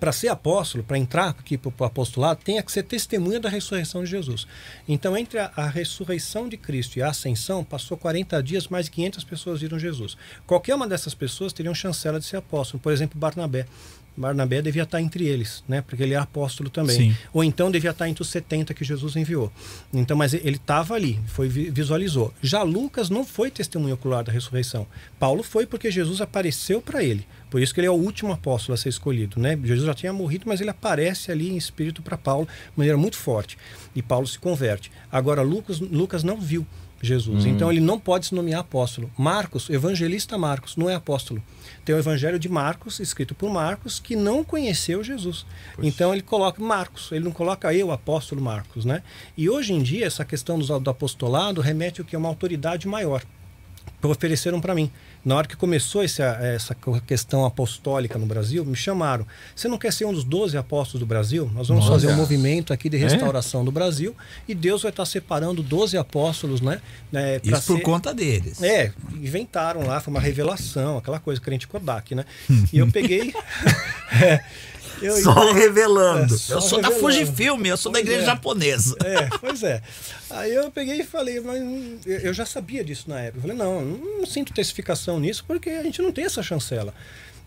[0.00, 4.02] para ser apóstolo, para entrar aqui para o apostolado, tenha que ser testemunha da ressurreição
[4.02, 4.46] de Jesus.
[4.88, 8.92] Então, entre a, a ressurreição de Cristo e a ascensão, passou 40 dias, mais de
[8.92, 10.16] 500 pessoas viram Jesus.
[10.46, 12.80] Qualquer uma dessas pessoas teria chancela de ser apóstolo.
[12.80, 13.66] Por exemplo, Barnabé.
[14.16, 15.80] Barnabé devia estar entre eles, né?
[15.80, 16.96] Porque ele é apóstolo também.
[16.96, 17.16] Sim.
[17.32, 19.50] Ou então devia estar entre os 70 que Jesus enviou.
[19.94, 22.32] Então, mas ele estava ali, foi vi- visualizou.
[22.42, 24.86] Já Lucas não foi testemunho ocular da ressurreição.
[25.18, 27.26] Paulo foi porque Jesus apareceu para ele.
[27.50, 29.58] Por isso que ele é o último apóstolo a ser escolhido, né?
[29.64, 33.16] Jesus já tinha morrido, mas ele aparece ali em espírito para Paulo de maneira muito
[33.16, 33.56] forte.
[33.96, 34.90] E Paulo se converte.
[35.10, 36.66] Agora Lucas, Lucas não viu
[37.02, 37.46] Jesus.
[37.46, 39.10] Então ele não pode se nomear apóstolo.
[39.16, 41.42] Marcos, evangelista Marcos, não é apóstolo.
[41.90, 45.44] Tem o evangelho de Marcos, escrito por Marcos, que não conheceu Jesus.
[45.82, 49.02] Então ele coloca Marcos, ele não coloca eu, apóstolo Marcos, né?
[49.36, 52.86] E hoje em dia essa questão do do apostolado remete ao que é uma autoridade
[52.86, 53.24] maior.
[54.04, 54.88] ofereceram para mim.
[55.24, 56.74] Na hora que começou esse, essa
[57.06, 59.26] questão apostólica no Brasil, me chamaram.
[59.54, 61.50] Você não quer ser um dos 12 apóstolos do Brasil?
[61.54, 61.92] Nós vamos Olha.
[61.92, 64.16] fazer um movimento aqui de restauração do Brasil
[64.48, 66.80] e Deus vai estar separando 12 apóstolos, né?
[67.10, 68.62] pra Isso por ser- conta deles.
[68.62, 72.24] é, inventaram lá, foi uma revelação, aquela coisa crente Kodak, né?
[72.72, 73.34] E eu peguei.
[74.22, 74.40] é,
[75.02, 76.34] eu, Só revelando.
[76.34, 77.12] É, só eu sou da revelando.
[77.14, 78.26] Fujifilm, eu sou da Pois igreja é.
[78.26, 78.96] japonesa.
[79.04, 79.82] É, pois é.
[80.30, 81.60] Aí eu peguei e falei, mas
[82.06, 83.38] eu eu já sabia disso na época.
[83.38, 86.94] Eu falei, não, não sinto testificação nisso porque a gente não tem essa chancela.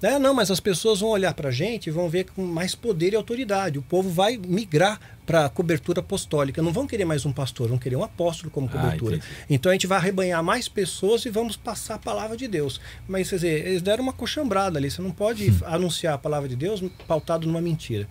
[0.04, 2.76] É, não, mas as pessoas vão olhar para a gente e vão ver com mais
[2.76, 3.80] poder e autoridade.
[3.80, 6.62] O povo vai migrar para a cobertura apostólica.
[6.62, 9.16] Não vão querer mais um pastor, vão querer um apóstolo como Ah, cobertura.
[9.16, 9.34] entendi.
[9.50, 12.82] então a gente vai arrebanhar mais pessoas e vamos passar a palavra de Deus.
[13.08, 14.92] Mas, quer dizer, eles deram uma coxambrada ali.
[14.92, 15.60] Você não pode Hum.
[15.66, 18.06] anunciar a palavra de Deus pautado numa mentira.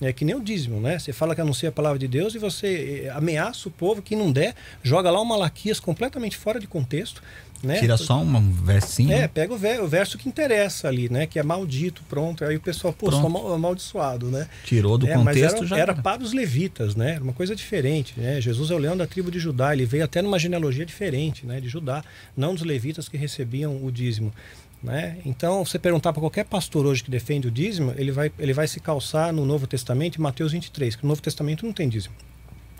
[0.00, 0.98] É que nem o dízimo, né?
[0.98, 4.14] Você fala que anuncia a palavra de Deus e você eh, ameaça o povo que
[4.14, 7.20] não der, joga lá um Malaquias completamente fora de contexto.
[7.62, 7.80] Né?
[7.80, 9.12] Tira só um versinho.
[9.12, 11.26] É, pega o, ver- o verso que interessa ali, né?
[11.26, 12.44] Que é maldito, pronto.
[12.44, 13.20] Aí o pessoal, pô, Pronto.
[13.20, 14.46] sou amal- amaldiçoado, né?
[14.64, 15.76] Tirou do É, contexto era, já.
[15.78, 17.14] era para os levitas, né?
[17.14, 18.40] Era uma coisa diferente, né?
[18.40, 21.60] Jesus é o leão da tribo de Judá, ele veio até numa genealogia diferente, né?
[21.60, 22.04] De Judá,
[22.36, 24.32] não dos levitas que recebiam o dízimo.
[24.80, 25.16] Né?
[25.26, 28.68] Então, você perguntar para qualquer pastor hoje que defende o dízimo, ele vai, ele vai
[28.68, 32.14] se calçar no Novo Testamento, em Mateus 23, que no Novo Testamento não tem dízimo.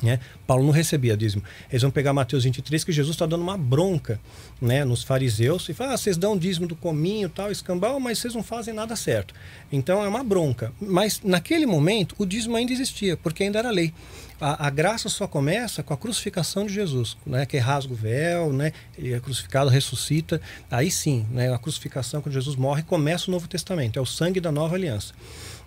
[0.03, 0.20] Né?
[0.47, 1.43] Paulo não recebia dízimo.
[1.70, 4.20] Eles vão pegar Mateus 23, que Jesus está dando uma bronca
[4.61, 8.35] né, nos fariseus e fala: ah, vocês dão dízimo do cominho, tal, escambau, mas vocês
[8.35, 9.35] não fazem nada certo.
[9.73, 10.73] Então é uma bronca.
[10.81, 13.93] Mas naquele momento o dízimo ainda existia, porque ainda era lei.
[14.41, 18.53] A, a graça só começa com a crucificação de Jesus, né, que rasga o véu,
[18.53, 20.41] né, ele é crucificado, ressuscita.
[20.70, 24.41] Aí sim, né, a crucificação, quando Jesus morre, começa o Novo Testamento, é o sangue
[24.41, 25.12] da nova aliança.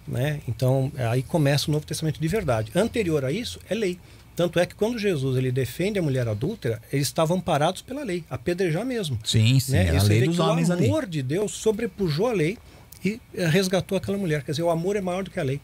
[0.07, 0.41] Né?
[0.47, 2.71] Então aí começa o Novo Testamento de verdade.
[2.73, 3.99] Anterior a isso é lei.
[4.41, 8.23] Tanto é que quando Jesus ele defende a mulher adúltera, eles estavam parados pela lei,
[8.27, 9.19] apedrejar mesmo.
[9.23, 9.73] Sim, sim.
[9.73, 9.93] né?
[9.93, 10.87] é a lei dos homens o ali.
[10.87, 12.57] amor de Deus sobrepujou a lei
[13.05, 14.41] e eh, resgatou aquela mulher.
[14.43, 15.61] Quer dizer, o amor é maior do que a lei.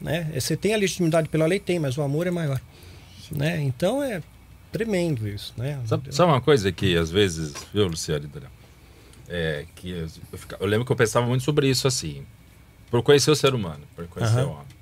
[0.00, 0.26] Né?
[0.34, 1.60] Você tem a legitimidade pela lei?
[1.60, 2.58] Tem, mas o amor é maior.
[3.30, 3.60] Né?
[3.60, 4.22] Então é
[4.72, 5.52] tremendo isso.
[5.54, 5.78] Né?
[5.84, 8.26] Sabe, sabe uma coisa que às vezes, viu, Luciano?
[9.28, 12.24] É que eu, eu eu lembro que eu pensava muito sobre isso assim.
[12.90, 14.46] Por conhecer o ser humano, por conhecer Aham.
[14.46, 14.78] o homem.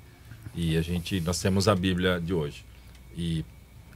[0.55, 2.65] E a gente, nós temos a Bíblia de hoje.
[3.17, 3.43] E,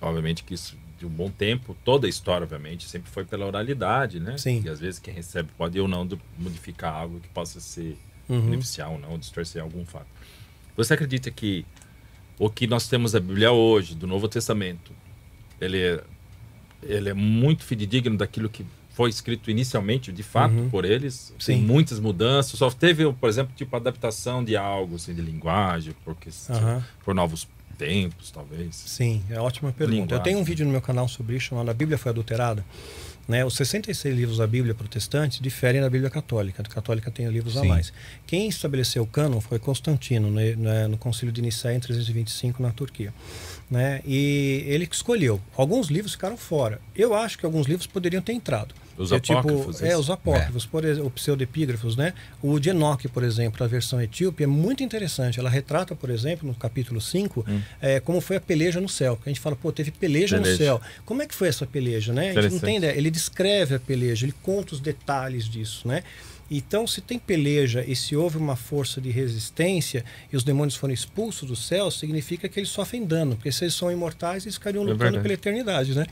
[0.01, 4.19] obviamente, que isso, de um bom tempo, toda a história, obviamente, sempre foi pela oralidade,
[4.19, 4.37] né?
[4.37, 4.63] Sim.
[4.65, 6.07] E às vezes quem recebe pode ou não
[6.39, 8.41] modificar algo que possa ser Uhum.
[8.45, 10.07] beneficiar ou não, distorcer algum fato.
[10.77, 11.65] Você acredita que
[12.39, 14.93] o que nós temos da Bíblia hoje, do Novo Testamento,
[15.59, 16.03] ele é,
[16.81, 20.69] ele é muito fidedigno daquilo que foi escrito inicialmente, de fato, Uhum.
[20.69, 21.33] por eles.
[21.45, 21.65] Tem Sim.
[21.65, 22.57] muitas mudanças.
[22.57, 26.83] Só teve, por exemplo, tipo adaptação de algo, assim, de linguagem, porque Aham.
[27.03, 27.47] por novos
[27.81, 28.75] tempos, talvez.
[28.75, 29.95] Sim, é ótima pergunta.
[29.95, 30.17] Linguagem.
[30.17, 32.63] Eu tenho um vídeo no meu canal sobre isso chamado A Bíblia Foi Adulterada.
[33.27, 36.61] Né, os 66 livros da Bíblia protestante diferem da Bíblia católica.
[36.61, 37.67] A católica tem livros a Sim.
[37.67, 37.93] mais.
[38.27, 42.71] Quem estabeleceu o cânon foi Constantino, né, né, no Concílio de Nicéia em 325 na
[42.71, 43.13] Turquia.
[43.69, 45.39] Né, e ele escolheu.
[45.55, 46.81] Alguns livros ficaram fora.
[46.95, 48.75] Eu acho que alguns livros poderiam ter entrado.
[48.97, 49.99] Os É tipo, apócrifos, é, esses?
[49.99, 52.13] os apócrifos, por exemplo, pseudepígrafos, né?
[52.41, 55.39] O de Enoque, por exemplo, a versão etíope, é muito interessante.
[55.39, 57.45] Ela retrata, por exemplo, no capítulo 5,
[57.81, 59.17] é, como foi a peleja no céu.
[59.25, 60.63] A gente fala, pô, teve peleja, no Peleja.
[60.63, 60.81] céu.
[61.05, 62.31] Como é que foi essa peleja, né?
[62.31, 62.97] A gente não tem ideia.
[62.97, 66.03] Ele descreve a peleja, ele conta os detalhes disso, né?
[66.53, 70.93] Então, se tem peleja e se houve uma força de resistência e os demônios foram
[70.93, 74.81] expulsos do céu, significa que eles sofrem dano, porque se eles são imortais, eles ficariam
[74.83, 75.23] É lutando verdade.
[75.23, 76.05] pela eternidade, né?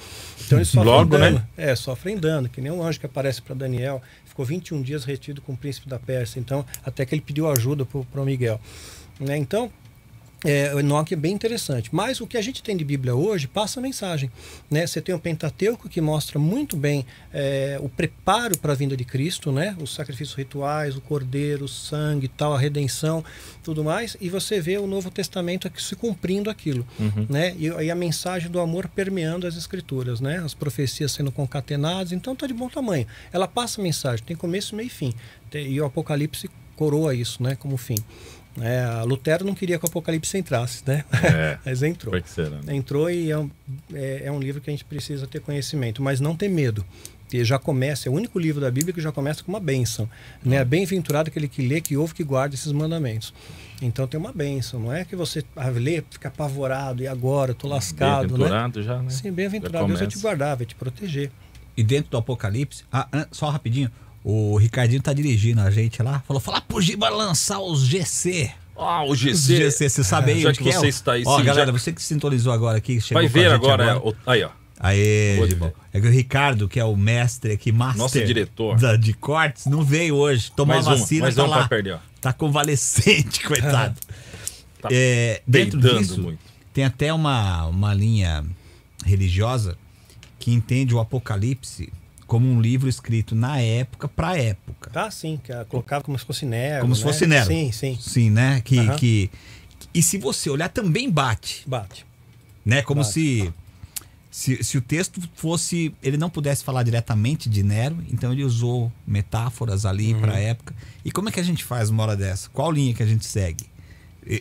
[0.46, 1.32] Então eles sofrem Logo, né?
[1.32, 1.48] dano.
[1.58, 5.42] É, sofrem dano, que nem um anjo que aparece para Daniel, ficou 21 dias retido
[5.42, 8.62] com o príncipe da Pérsia, então até que ele pediu ajuda para o Miguel.
[9.20, 9.36] Né?
[9.36, 9.70] Então,
[10.44, 11.90] é, o Enoque é bem interessante.
[11.92, 14.32] Mas o que a gente tem de Bíblia hoje passa a mensagem.
[14.70, 14.86] Né?
[14.88, 19.04] Você tem o Pentateuco que mostra muito bem é, o preparo para a vinda de
[19.04, 19.76] Cristo, né?
[19.80, 23.24] os sacrifícios rituais, o cordeiro, o sangue, tal, a redenção,
[23.64, 24.16] tudo mais.
[24.22, 26.86] E você vê o Novo Testamento se cumprindo aquilo.
[27.30, 27.56] Né?
[27.58, 30.42] E, e a mensagem do amor permeando as escrituras, né?
[30.44, 32.12] as profecias sendo concatenadas.
[32.12, 33.06] Então está de bom tamanho.
[33.34, 35.14] Ela passa a mensagem, tem começo, meio e fim.
[35.54, 37.56] E o Apocalipse coroa isso né?
[37.56, 37.98] como fim.
[38.60, 41.04] É, a Lutero não queria que o Apocalipse entrasse, né?
[41.24, 41.58] É.
[41.66, 42.14] Mas entrou.
[42.26, 42.76] Será, né?
[42.76, 43.50] Entrou e é um,
[43.94, 46.84] é, é um livro que a gente precisa ter conhecimento, mas não ter medo.
[47.32, 50.10] E já começa, é o único livro da Bíblia que já começa com uma bênção.
[50.44, 50.66] Né?
[50.66, 53.34] Bem-aventurado aquele que lê, que ouve, que guarda esses mandamentos.
[53.82, 57.70] Então tem uma bênção, não é que você ah, lê, fica apavorado, e agora, estou
[57.70, 58.46] lascado, né?
[58.46, 59.10] Bem-aventurado já, né?
[59.10, 61.32] Sim, bem-aventurado, Deus vai te guardar, vai te proteger.
[61.78, 63.90] E dentro do Apocalipse, ah, só rapidinho,
[64.24, 68.52] o Ricardinho tá dirigindo a gente lá, falou, fala pro Giba lançar os GC.
[68.78, 69.58] Ah, o Os GC.
[69.58, 70.72] GC, você sabe aí já que é?
[70.72, 73.50] você está aí, Ó, sim, galera, já- você que sintonizou agora aqui, chegou Vai ver
[73.50, 74.50] gente agora, é, o- aí ó.
[74.82, 75.74] Aê, Gibão.
[75.92, 78.78] É que o Ricardo, que é o mestre aqui, master Nosso diretor.
[78.80, 80.50] da- de cortes, não veio hoje.
[80.56, 81.68] Tomou Mais a uma, vacina, mais tá lá.
[81.68, 82.00] perder, ó.
[82.22, 84.00] Tá convalescente, coitado.
[84.82, 86.40] Tá é, dentro disso, muito.
[86.74, 88.46] tem até uma, uma linha
[89.06, 89.78] religiosa
[90.40, 91.92] que entende o Apocalipse
[92.30, 94.92] como um livro escrito na época para época.
[94.94, 96.82] Ah, sim, que colocava como se fosse Nero.
[96.84, 97.12] Como se né?
[97.12, 97.46] fosse Nero.
[97.48, 97.98] Sim, sim.
[98.00, 98.62] Sim, né?
[98.64, 98.96] Que, Aham.
[98.96, 99.30] que,
[99.94, 101.64] e se você olhar, também bate.
[101.68, 102.06] Bate.
[102.64, 102.84] né?
[102.84, 103.14] Como Bate.
[103.14, 103.54] se,
[104.30, 108.92] se se o texto fosse ele não pudesse falar diretamente de Nero, então ele usou
[109.08, 110.22] metáforas ali Uhum.
[110.22, 110.76] para a época.
[111.04, 112.48] E como é que a gente faz uma hora dessa?
[112.50, 113.66] Qual linha que a gente segue?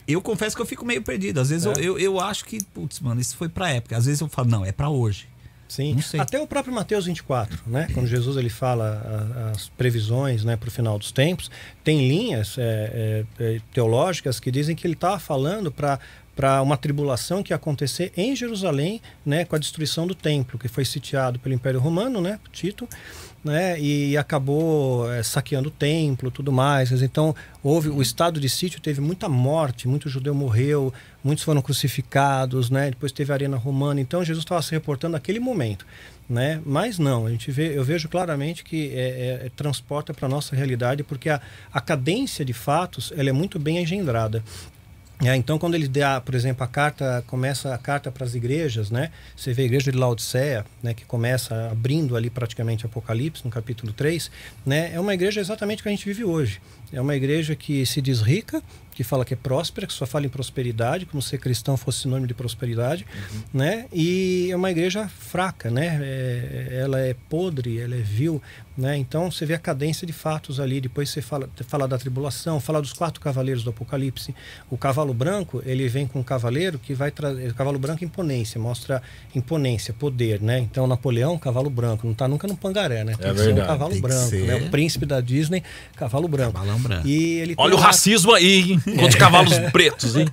[0.06, 1.40] Eu confesso que eu fico meio perdido.
[1.40, 1.70] Às vezes É.
[1.70, 3.96] eu, eu, eu acho que, putz, mano, isso foi pra época.
[3.96, 5.26] Às vezes eu falo, não, é pra hoje.
[5.68, 7.88] Sim, até o próprio Mateus 24, né?
[7.92, 11.50] Quando Jesus ele fala as previsões, né, para o final dos tempos,
[11.84, 15.98] tem linhas é, é, é, teológicas que dizem que ele estava falando para
[16.38, 20.68] para uma tribulação que ia acontecer em Jerusalém, né, com a destruição do templo, que
[20.68, 22.88] foi sitiado pelo Império Romano, né, Tito,
[23.44, 26.90] né, e acabou é, saqueando o templo, tudo mais.
[27.02, 30.92] Então houve o estado de sítio teve muita morte, muito judeu morreu,
[31.22, 32.90] muitos foram crucificados, né?
[32.90, 34.00] Depois teve a arena romana.
[34.00, 35.86] Então Jesus estava se reportando naquele momento,
[36.28, 36.60] né?
[36.64, 41.02] Mas não, a gente vê, eu vejo claramente que é, é, transporta para nossa realidade
[41.02, 41.40] porque a,
[41.72, 44.42] a cadência de fatos ela é muito bem engendrada.
[45.24, 48.88] É, então, quando ele dá, por exemplo, a carta, começa a carta para as igrejas,
[48.88, 49.10] né?
[49.36, 50.94] Você vê a igreja de Laodiceia, né?
[50.94, 54.30] Que começa abrindo ali praticamente Apocalipse, no capítulo 3,
[54.64, 54.92] né?
[54.94, 56.60] É uma igreja exatamente que a gente vive hoje.
[56.92, 58.62] É uma igreja que se diz rica,
[58.92, 62.26] que fala que é próspera, que só fala em prosperidade, como se cristão fosse sinônimo
[62.26, 63.04] de prosperidade,
[63.52, 63.86] né?
[63.92, 65.98] E é uma igreja fraca, né?
[66.00, 68.40] É- ela é podre, ela é vil,
[68.78, 68.96] né?
[68.96, 70.80] Então você vê a cadência de fatos ali.
[70.80, 74.32] Depois você fala, fala da tribulação, fala dos quatro cavaleiros do Apocalipse.
[74.70, 77.52] O cavalo branco ele vem com um cavaleiro que vai trazer.
[77.54, 79.02] Cavalo branco imponência, mostra
[79.34, 80.60] imponência, poder, né?
[80.60, 83.16] Então Napoleão, cavalo branco, não está nunca no pangaré, né?
[83.18, 83.68] Tem É que ser um verdade.
[83.68, 84.42] cavalo Tem branco, ser.
[84.46, 84.54] né?
[84.54, 85.62] O príncipe da Disney,
[85.96, 86.52] cavalo branco.
[86.52, 87.06] Cavalão branco.
[87.08, 88.80] E ele Olha o arco- racismo aí, hein?
[88.86, 90.28] Contra os cavalos pretos, hein?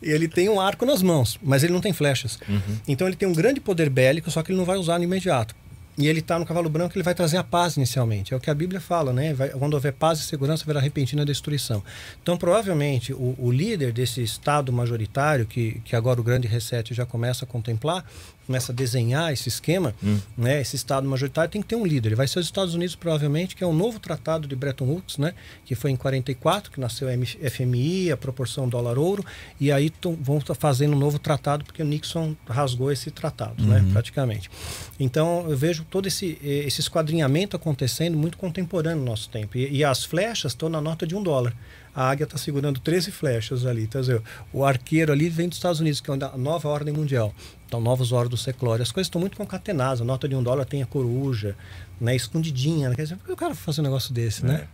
[0.00, 2.38] e ele tem um arco nas mãos, mas ele não tem flechas.
[2.86, 5.56] Então ele tem um grande poder bélico, só que ele não vai usar no imediato.
[5.98, 8.34] E ele está no cavalo branco, ele vai trazer a paz inicialmente.
[8.34, 9.32] É o que a Bíblia fala, né?
[9.32, 11.82] Vai- quando houver paz e segurança, haverá repentina destruição.
[12.22, 17.06] Então, provavelmente, o, o líder desse Estado majoritário, que, que agora o grande reset já
[17.06, 18.04] começa a contemplar,
[18.46, 19.94] começa a desenhar esse esquema,
[20.36, 20.60] né?
[20.60, 22.10] Esse Estado majoritário tem que ter um líder.
[22.10, 25.18] Ele vai ser os Estados Unidos, provavelmente, que é um novo tratado de Bretton Woods,
[25.18, 25.34] né?
[25.64, 29.24] Que foi em 44, que nasceu a FMI, a proporção dólar-ouro,
[29.60, 33.84] e aí vão estar fazendo um novo tratado, porque o Nixon rasgou esse tratado, né?
[33.92, 34.50] Praticamente.
[34.98, 39.58] Então, eu vejo todo esse, esse esquadrinhamento acontecendo muito contemporâneo no nosso tempo.
[39.58, 41.54] E, e as flechas estão na nota de um dólar.
[41.96, 43.86] A águia está segurando 13 flechas ali.
[43.86, 44.22] Tá vendo?
[44.52, 47.34] O arqueiro ali vem dos Estados Unidos, que é a nova ordem mundial.
[47.66, 48.82] Então, novos ordens do seclório.
[48.82, 50.02] As coisas estão muito concatenadas.
[50.02, 51.56] A nota de um dólar tem a coruja,
[51.98, 52.90] né, escondidinha.
[52.90, 52.94] Né?
[52.96, 54.68] Quer dizer, por que o cara fazer um negócio desse, né?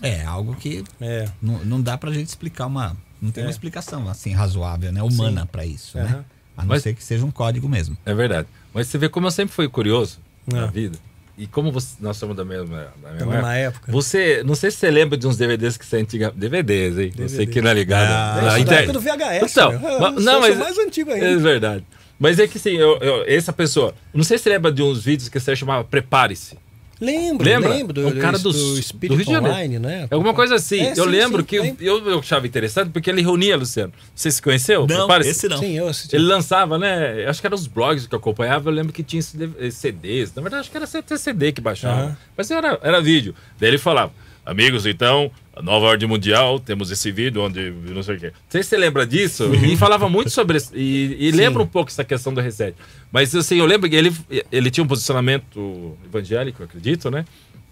[0.00, 1.28] É algo que É.
[1.42, 2.96] não, não dá pra gente explicar uma.
[3.20, 3.46] Não tem É.
[3.46, 5.02] uma explicação assim razoável, né?
[5.02, 6.04] Humana pra isso, né?
[6.04, 6.24] Aham.
[6.56, 7.96] A não Mas- ser que seja um código mesmo.
[8.06, 8.46] É verdade.
[8.72, 10.70] Mas você vê como eu sempre fui curioso na É.
[10.70, 10.98] vida.
[11.38, 13.76] E como você- nós somos da mesma, da mesma época.
[13.78, 13.92] época.
[13.92, 16.32] Você, não sei se você lembra de uns DVDs que você antiga.
[16.34, 17.10] DVDs, hein?
[17.14, 17.46] Você DVD.
[17.52, 18.10] que não é ligado.
[18.10, 19.50] Ah, na da época do VHS.
[19.52, 20.00] Então, meu.
[20.00, 21.26] mas- não, sou- mas- mais antigo ainda.
[21.26, 21.84] É verdade.
[22.18, 23.94] Mas é que sim, eu, eu- essa pessoa.
[24.14, 26.56] Não sei se você lembra de uns vídeos que você chamava Prepare-se.
[27.00, 27.68] Lembro, Lembra?
[27.68, 29.54] lembro do, É um cara do, do do Spirit Rio de Janeiro.
[29.54, 30.08] Online, né?
[30.10, 30.80] Alguma coisa assim.
[30.80, 31.84] É, eu sim, lembro sim, que eu, lembro.
[31.84, 33.92] eu, eu achava interessante porque ele reunia, Luciano.
[34.14, 34.80] Você se conheceu?
[34.86, 35.30] Não, Prepare-se.
[35.30, 35.58] esse não.
[35.58, 36.16] Sim, eu assisti.
[36.16, 37.26] Ele lançava, né?
[37.26, 38.70] Acho que eram os blogs que eu acompanhava.
[38.70, 40.34] Eu lembro que tinha CDs.
[40.34, 42.00] Na verdade, acho que era até CD que baixava.
[42.00, 42.16] Aham.
[42.36, 43.34] Mas era, era vídeo.
[43.60, 44.12] Daí ele falava:
[44.46, 48.26] Amigos, então, a nova ordem mundial, temos esse vídeo onde não sei o quê.
[48.26, 49.52] Não sei se você lembra disso.
[49.54, 50.70] E falava muito sobre isso.
[50.72, 52.76] E, e lembra um pouco essa questão do reset.
[53.10, 54.14] Mas assim, eu lembro que ele,
[54.52, 57.24] ele tinha um posicionamento evangélico, acredito, né?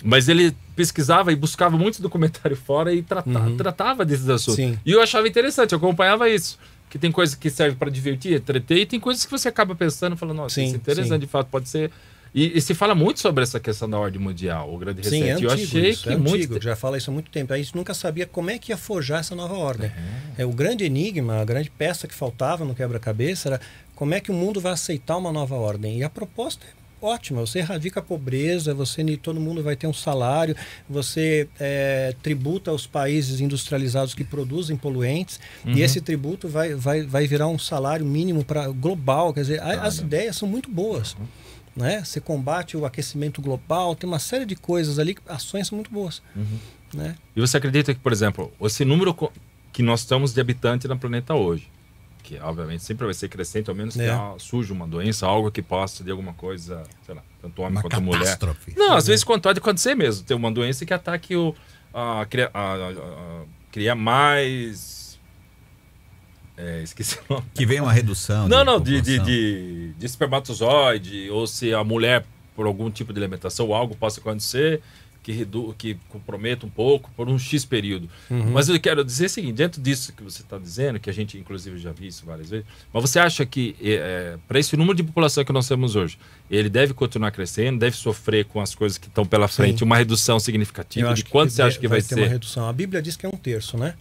[0.02, 4.56] Mas ele pesquisava e buscava muitos documentários fora e trata- tratava desses assuntos.
[4.56, 4.78] Sim.
[4.84, 6.58] E eu achava interessante, eu acompanhava isso.
[6.90, 10.16] Que tem coisa que serve para divertir, entreter, e tem coisas que você acaba pensando,
[10.16, 11.18] falando, nossa, Sim, isso é interessante, sim.
[11.20, 11.90] de fato, pode ser.
[12.34, 15.16] E, e se fala muito sobre essa questão da ordem mundial, o grande reset.
[15.16, 16.34] Sim, é eu antigo achei isso, que é muito.
[16.34, 17.52] antigo, já fala isso há muito tempo.
[17.52, 19.92] A gente nunca sabia como é que ia forjar essa nova ordem.
[20.36, 20.44] É.
[20.44, 23.60] o grande enigma, a grande peça que faltava no quebra-cabeça era
[23.94, 25.98] como é que o mundo vai aceitar uma nova ordem.
[25.98, 29.92] E a proposta é ótima, você erradica a pobreza, você todo mundo vai ter um
[29.92, 30.56] salário,
[30.90, 37.26] você é, tributa os países industrializados que produzem poluentes e esse tributo vai, vai, vai
[37.26, 39.32] virar um salário mínimo para global.
[39.34, 41.14] Quer dizer, a- as ideias são muito boas.
[41.76, 42.04] Né?
[42.04, 46.22] Você combate o aquecimento global, tem uma série de coisas ali, ações são muito boas.
[46.92, 47.16] Né?
[47.34, 49.16] E você acredita que, por exemplo, esse número
[49.72, 51.68] que nós estamos de habitantes no planeta hoje,
[52.22, 54.10] que obviamente sempre vai ser crescente, ao menos que É.
[54.10, 57.82] ah, surja uma doença, algo que possa de alguma coisa, sei lá, tanto homem Uma
[57.82, 58.20] quanto mulher.
[58.20, 58.72] catástrofe.
[58.76, 61.54] Não, às vezes quando pode acontecer mesmo, ter uma doença que ataque o
[61.92, 63.42] a, cria, a, a- a-
[63.72, 64.93] criar mais
[66.56, 67.46] é, esqueci o nome.
[67.54, 68.48] Que vem uma redução.
[68.48, 72.24] Não, não, de, de, de, de espermatozoide, ou se a mulher,
[72.54, 74.80] por algum tipo de alimentação, algo possa acontecer
[75.24, 78.08] que, redu que comprometa um pouco por um X período.
[78.52, 81.38] Mas eu quero dizer o seguinte, dentro disso que você está dizendo, que a gente
[81.38, 83.74] inclusive já viu isso várias vezes, mas você acha que
[84.46, 86.18] para esse número de população que nós temos hoje,
[86.50, 90.38] ele deve continuar crescendo, deve sofrer com as coisas que estão pela frente, uma redução
[90.38, 91.14] significativa?
[91.14, 92.30] De quanto você acha que vai, ter uma ser?
[92.30, 92.68] redução.
[92.68, 93.94] A Bíblia diz que é um terço, né?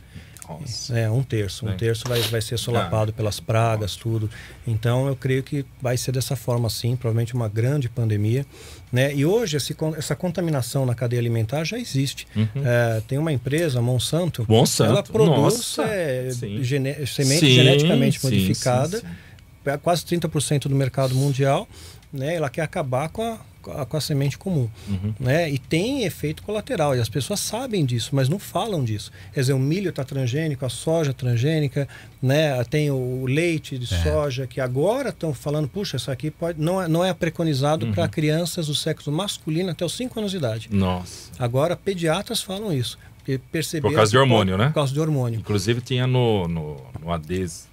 [0.47, 0.97] Nossa.
[0.99, 1.65] É, um terço.
[1.65, 4.29] Um terço vai, vai ser solapado pelas pragas, tudo.
[4.67, 6.95] Então, eu creio que vai ser dessa forma, sim.
[6.95, 8.45] Provavelmente uma grande pandemia.
[8.91, 9.13] Né?
[9.15, 12.27] E hoje, esse essa contaminação na cadeia alimentar já existe.
[12.63, 14.47] É, tem uma empresa, Monsanto, Uhum.
[14.57, 15.83] Monsanto, ela produz nossa.
[15.83, 16.29] é,
[16.61, 19.69] gene- semente Sim, geneticamente sim, modificada, sim, sim.
[19.71, 21.67] é quase 30% do mercado mundial.
[22.13, 22.35] Né?
[22.35, 23.23] Ela quer acabar com
[23.63, 24.69] a, com a- semente comum.
[24.87, 25.13] Uhum.
[25.19, 25.49] Né?
[25.49, 29.11] E tem efeito colateral, e as pessoas sabem disso, mas não falam disso.
[29.33, 31.87] Quer dizer, o milho está transgênico, a soja transgênica,
[32.21, 32.63] né?
[32.65, 34.03] tem o leite de É.
[34.03, 37.93] soja, que agora estão falando, puxa, isso aqui pode, não, é, não é preconizado Uhum.
[37.93, 40.69] para crianças do sexo masculino até os 5 anos de idade.
[40.71, 41.31] Nossa.
[41.39, 42.99] Agora, pediatras falam isso.
[43.81, 44.67] Por causa de hormônio, pode- né?
[44.67, 45.39] Por causa de hormônio.
[45.39, 47.69] Inclusive tinha no, no, no ADES.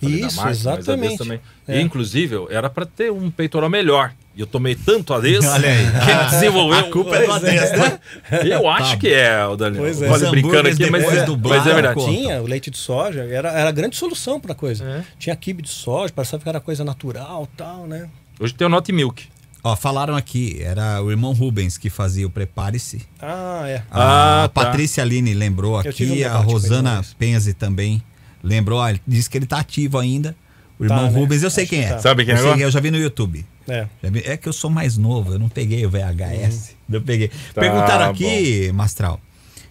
[0.00, 1.18] Isso, marca, exatamente.
[1.18, 1.40] Também.
[1.66, 1.78] É.
[1.78, 4.12] E, inclusive, eu- era para ter um peitoral melhor.
[4.36, 5.76] E eu tomei tanto ADES Olha aí.
[6.04, 6.78] que ele desenvolveu.
[6.86, 7.98] A culpa é do ADES, né?
[8.46, 8.96] Eu acho Tá.
[8.98, 9.82] que é, o Daniel.
[9.82, 10.08] Pois é.
[10.08, 12.04] Olha, brincando aqui, mas, é, do mas é verdade.
[12.04, 14.84] Tinha o leite de soja, era, era a grande solução para a coisa.
[14.84, 15.04] É.
[15.18, 18.08] Tinha quibe de soja, parecia que era coisa natural tal, né?
[18.38, 19.26] Hoje tem o Not Milk.
[19.64, 23.02] Ó, falaram aqui, era o irmão Rubens que fazia o Prepare-se.
[23.20, 23.82] Ah, é.
[23.90, 24.64] A Ah, tá.
[24.64, 27.04] Patrícia Aline lembrou tive um aqui, a Rosana.
[27.18, 28.00] Penzi também
[28.42, 30.34] lembrou, ó, disse que ele tá ativo ainda.
[30.78, 31.18] O irmão Tá, né?
[31.18, 31.88] Rubens, eu sei Acho quem que é.
[31.90, 31.98] tá.
[31.98, 32.62] Sabe quem é eu, sei agora?
[32.62, 33.44] eu já vi no YouTube.
[33.66, 33.86] É.
[34.04, 36.76] Vi- É que eu sou mais novo, eu não peguei o VHS.
[36.88, 37.28] Eu peguei.
[37.52, 39.20] Tá Perguntaram aqui, Mastral,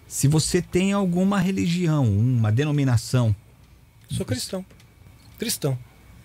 [0.06, 3.34] se você tem alguma religião, uma denominação.
[4.10, 4.64] Sou cristão.
[5.38, 5.78] Cristão.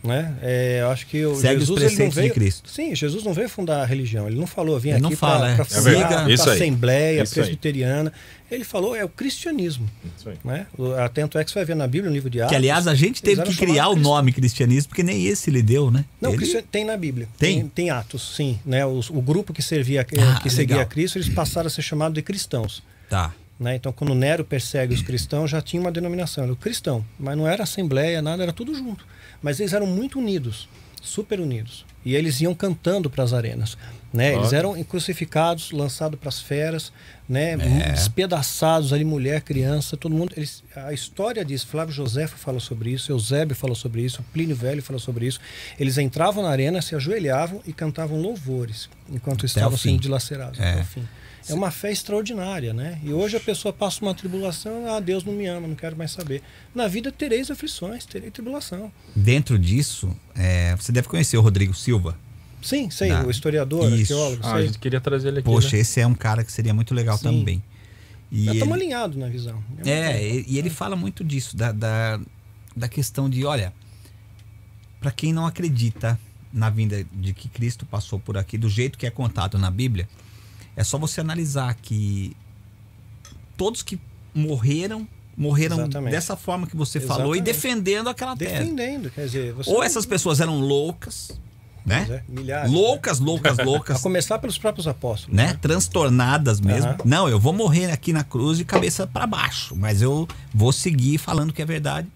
[0.04, 0.36] Né?
[0.42, 2.34] É, eu acho que o Segue os Jesus ele não preceitos de veio.
[2.34, 2.70] Cristo.
[2.70, 4.28] Sim, Jesus não veio fundar a religião.
[4.28, 5.56] Ele não falou, vim Ele não aqui fala, é.
[5.56, 6.30] para É fundar.
[6.30, 6.58] Isso a aí.
[6.60, 7.46] Assembleia Isso aí.
[7.46, 8.12] Presbiteriana.
[8.52, 9.90] Ele falou, é o cristianismo.
[10.18, 10.36] Isso aí.
[10.44, 10.68] Né?
[10.78, 12.50] O- Atento é que você vai ver na Bíblia, no livro de Atos.
[12.50, 15.90] Que, aliás, a gente teve que criar o nome cristianismo, porque nem esse ele deu,
[15.90, 16.04] né?
[16.20, 17.30] Não, Ele- tem na Bíblia.
[17.40, 17.66] Tem?
[17.70, 18.60] Tem, Atos, sim.
[18.66, 18.86] Né?
[18.86, 20.90] Os- o grupo que servia, Ah, que seguia legal.
[20.90, 22.84] Cristo, eles passaram a ser chamados de cristãos.
[23.10, 23.34] Tá.
[23.60, 23.76] Né?
[23.76, 27.06] Então, quando Nero persegue os cristãos, já tinha uma denominação, era o cristão.
[27.18, 29.06] Mas não era assembleia, nada, era tudo junto.
[29.44, 30.68] Mas eles eram muito unidos,
[31.02, 31.86] super unidos.
[32.06, 33.78] E eles iam cantando para as arenas.
[34.14, 34.36] Né?
[34.36, 36.94] Eles eram crucificados, lançados para as feras,
[37.28, 37.58] né?
[37.92, 40.34] despedaçados ali, mulher, criança, todo mundo.
[40.38, 44.84] Eles, a história diz, Flávio Josefo fala sobre isso, Eusébio falou sobre isso, Plínio Velho
[44.84, 45.40] falou sobre isso.
[45.80, 49.92] Eles entravam na arena, se ajoelhavam e cantavam louvores, enquanto estavam o fim.
[49.92, 50.60] sendo dilacerados.
[50.60, 50.74] É.
[50.74, 51.08] Até o fim.
[51.50, 53.00] É uma fé extraordinária, né?
[53.04, 56.12] E hoje a pessoa passa uma tribulação, ah, Deus não me ama, não quero mais
[56.12, 56.42] saber.
[56.74, 58.92] Na vida tereis aflições, terei tribulação.
[59.16, 62.18] Dentro disso, é, você deve conhecer o Rodrigo Silva.
[62.62, 63.26] Sim, sei, Dá.
[63.26, 64.14] o historiador, Isso.
[64.14, 64.68] arqueólogo, Ah, a sei.
[64.68, 65.46] gente queria trazer ele aqui.
[65.46, 65.82] Poxa, né?
[65.82, 67.24] esse é um cara que seria muito legal Sim.
[67.40, 67.62] também.
[68.32, 69.62] E ele- estamos alinhados na visão.
[69.86, 72.20] É, e e ele fala muito disso, da, da,
[72.76, 73.74] da questão de, olha,
[75.02, 76.18] para quem não acredita
[76.54, 80.08] na vinda de que Cristo passou por aqui, do jeito que é contado na Bíblia,
[80.76, 82.36] é só você analisar que
[83.58, 84.00] todos que
[84.34, 86.12] morreram, morreram Exatamente.
[86.12, 87.44] dessa forma que você falou e Exatamente.
[87.44, 88.60] defendendo aquela terra.
[88.60, 89.56] Defendendo, quer dizer.
[89.68, 91.40] Ou essas pessoas eram loucas,
[91.86, 92.08] né?
[92.10, 92.72] É, milhares.
[92.72, 94.02] Loucas, loucas, A loucas.
[94.02, 95.36] começar pelos próprios apóstolos.
[95.36, 95.54] né?
[95.62, 96.90] Transtornadas mesmo.
[96.92, 96.98] Aham.
[97.06, 101.18] Não, eu vou morrer aqui na cruz de cabeça para baixo, mas eu vou seguir
[101.18, 102.08] falando que é verdade.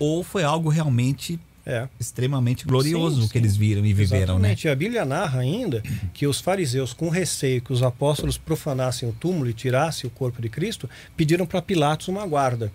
[0.00, 1.88] Ou foi algo realmente É.
[1.98, 3.38] extremamente glorioso Sim, que sim.
[3.38, 4.48] eles viram e viveram, né?
[4.48, 4.66] Exatamente.
[4.66, 5.82] E a Bíblia narra ainda
[6.12, 10.42] que os fariseus, com receio que os apóstolos profanassem o túmulo e tirassem o corpo
[10.42, 12.70] de Cristo, pediram para Pilatos uma guarda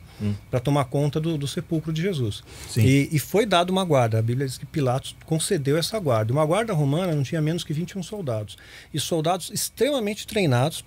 [0.50, 2.44] para tomar conta do, do sepulcro de Jesus.
[2.68, 2.82] Sim.
[2.82, 4.20] E, e foi dada uma guarda.
[4.20, 6.34] A Bíblia diz que Pilatos concedeu essa guarda.
[6.34, 8.58] Uma guarda romana não tinha menos que 21 soldados.
[8.94, 10.84] E soldados extremamente treinados.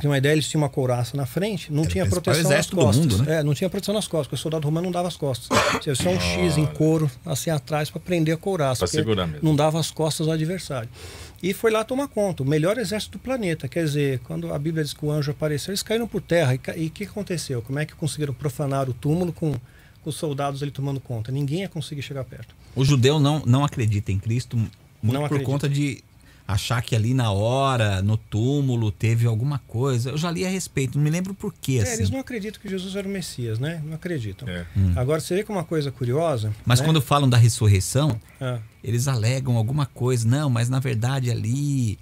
[0.00, 2.96] Tem uma ideia, eles tinham uma couraça na frente, não Era tinha proteção nas costas.
[2.96, 3.38] mundo, né?
[3.38, 5.48] É, não tinha proteção nas costas, porque o soldado romano não dava as costas.
[5.80, 8.80] Tinha só um X em couro, assim atrás, para prender a couraça.
[8.84, 9.40] Porque segurar mesmo.
[9.48, 10.88] Não dava as costas ao adversário.
[11.42, 13.66] E foi lá tomar conta, o melhor exército do planeta.
[13.68, 16.54] Quer dizer, quando a Bíblia diz que o anjo apareceu, eles caíram por terra.
[16.54, 17.62] E E o que aconteceu?
[17.62, 21.32] Como é que conseguiram profanar o túmulo com, com os soldados ali tomando conta?
[21.32, 22.54] Ninguém ia conseguir chegar perto.
[22.76, 25.50] O judeu não, não acredita em Cristo muito Não por acredita.
[25.50, 26.02] conta de
[26.52, 30.10] achar que ali na hora, no túmulo, teve alguma coisa.
[30.10, 31.78] Eu já li a respeito, não me lembro por quê.
[31.78, 31.92] É, assim.
[31.94, 33.82] eles não acreditam que Jesus era o Messias, né?
[33.84, 34.48] Não acreditam.
[34.48, 34.66] É.
[34.96, 36.52] Agora, você vê que uma coisa curiosa.
[36.64, 36.86] Mas né?
[36.86, 40.26] quando falam da ressurreição, Ah, eles alegam alguma coisa.
[40.26, 41.98] Não, mas na verdade ali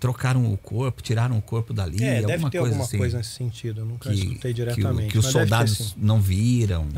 [0.00, 2.96] trocaram o corpo, tiraram o corpo dali, é, deve alguma ter coisa alguma assim.
[2.98, 3.82] coisa nesse sentido.
[3.82, 5.08] Eu nunca que, escutei que o- diretamente.
[5.12, 6.88] que os deve soldados não viram.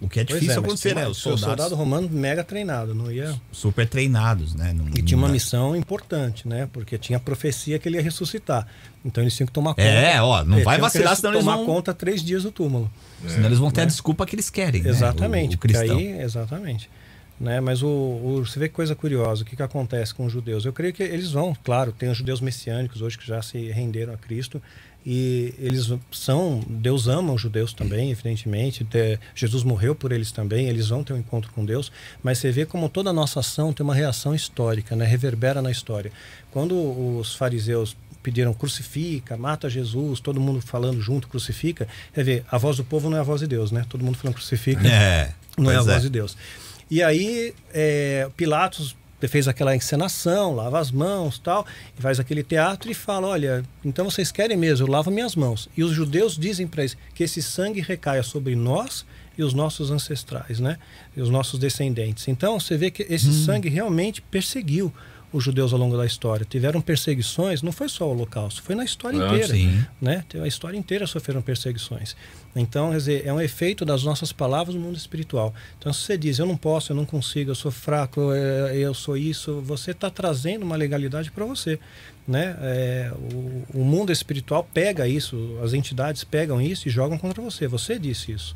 [0.00, 1.08] O que é Pois difícil mas acontecer, né?
[1.08, 3.34] Os o soldados soldado romano mega treinado, não ia.
[3.50, 4.72] super treinados, né?
[4.74, 6.68] Não- E tinha uma não- missão importante, né?
[6.72, 8.66] Porque tinha profecia que ele ia ressuscitar.
[9.04, 9.82] Então eles tinham que tomar conta.
[9.82, 12.88] É, ó, não Eles vai vacilar, senão eles tomar vão- conta três dias do túmulo.
[13.26, 13.90] Senão eles vão ter a né?
[13.90, 14.82] desculpa que eles querem.
[14.82, 14.90] né?
[14.90, 15.54] Exatamente.
[15.54, 15.96] O, o porque cristão.
[15.96, 16.90] aí, exatamente.
[17.40, 17.60] Né?
[17.60, 20.64] Mas o, o- você vê que coisa curiosa, o que, que acontece com os judeus?
[20.64, 24.12] Eu creio que eles vão, claro, tem os judeus messiânicos hoje que já se renderam
[24.14, 24.62] a Cristo
[25.04, 28.84] e eles são, Deus ama os judeus também, evidentemente.
[28.84, 31.90] Te- Jesus morreu por eles também, eles vão ter um encontro com Deus,
[32.22, 35.04] mas você vê como toda a nossa ação tem uma reação histórica, né?
[35.04, 36.12] reverbera na história.
[36.52, 36.76] Quando
[37.18, 42.76] os fariseus pediram crucifica, mata Jesus, todo mundo falando junto, crucifica, quer ver, a voz
[42.76, 43.84] do povo não é a voz de Deus, né?
[43.88, 46.36] Todo mundo falando crucifica É, não é a pois voz de Deus.
[46.92, 48.94] E aí é, Pilatos
[49.26, 51.64] fez aquela encenação, lava as mãos tal,
[51.98, 55.70] e faz aquele teatro e fala, olha, então vocês querem mesmo, eu lavo minhas mãos.
[55.74, 59.06] E os judeus dizem para eles que esse sangue recaia sobre nós
[59.38, 60.76] e os nossos ancestrais, né?
[61.16, 62.28] E os nossos descendentes.
[62.28, 64.92] Então você vê que esse sangue realmente perseguiu
[65.32, 66.46] os judeus ao longo da história.
[66.48, 69.84] Tiveram perseguições, não foi só o holocausto, foi na história Ah, inteira sim.
[70.00, 70.24] né?
[70.42, 72.14] A história inteira sofreram perseguições.
[72.54, 75.54] Então, quer dizer, é um efeito das nossas palavras no mundo espiritual.
[75.78, 78.94] Então, se você diz, eu não posso, eu não consigo, eu sou fraco, eu, eu
[78.94, 81.78] sou isso, você está trazendo uma legalidade para você.
[82.28, 82.56] Né?
[82.60, 83.12] É,
[83.74, 87.66] o, o mundo espiritual pega isso, as entidades pegam isso e jogam contra você.
[87.66, 88.54] Você disse isso.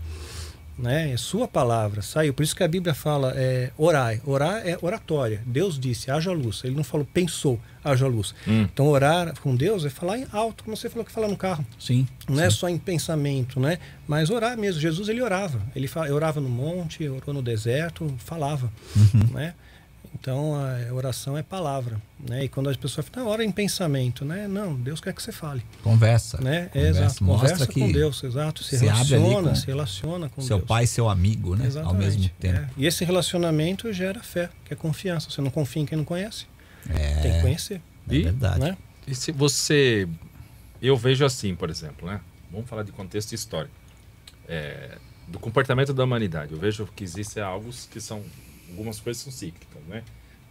[0.79, 1.13] Né?
[1.13, 2.35] É sua palavra, saiu.
[2.35, 4.21] Por isso que a Bíblia fala é, orai.
[4.27, 5.43] Orar é oratória.
[5.47, 6.63] Deus disse, haja luz.
[6.65, 8.35] Ele não falou, pensou, haja luz.
[8.47, 11.65] Então, orar com Deus é falar em alto, como você falou que fala no carro.
[11.79, 12.07] Sim.
[12.29, 13.79] Não é só em pensamento, né?
[14.07, 14.81] Mas orar mesmo.
[14.81, 15.63] Jesus ele orava.
[15.75, 18.71] Ele orava no monte, orou no deserto, falava,
[19.33, 19.55] né?
[20.21, 22.45] Então a oração é palavra, né?
[22.45, 24.49] E quando as pessoas falam, "Ah, ora em pensamento, né?
[24.49, 26.41] Não, Deus quer que você fale, Conversa.
[26.41, 26.71] né?
[26.75, 27.25] É, Conversa, exato.
[27.25, 28.65] Conversa que com Deus, exato.
[28.65, 30.69] Se, relaciona, com se relaciona com seu Deus.
[30.69, 31.67] pai e seu amigo, né?
[31.67, 31.95] Exatamente.
[31.95, 32.59] Ao mesmo tempo.
[32.59, 32.69] é.
[32.77, 35.31] E esse relacionamento gera fé, que é confiança.
[35.31, 36.47] Você não confia em quem não conhece.
[37.23, 38.61] Tem que conhecer, É verdade.
[38.61, 38.77] né?
[39.07, 40.09] E se você.
[40.81, 42.21] Eu vejo assim, por exemplo, né?
[42.51, 43.75] Vamos falar de contexto histórico.
[44.49, 46.53] É, do comportamento da humanidade.
[46.53, 48.23] Eu vejo que existem algo que são.
[48.71, 50.03] Algumas coisas são cíclicas, né?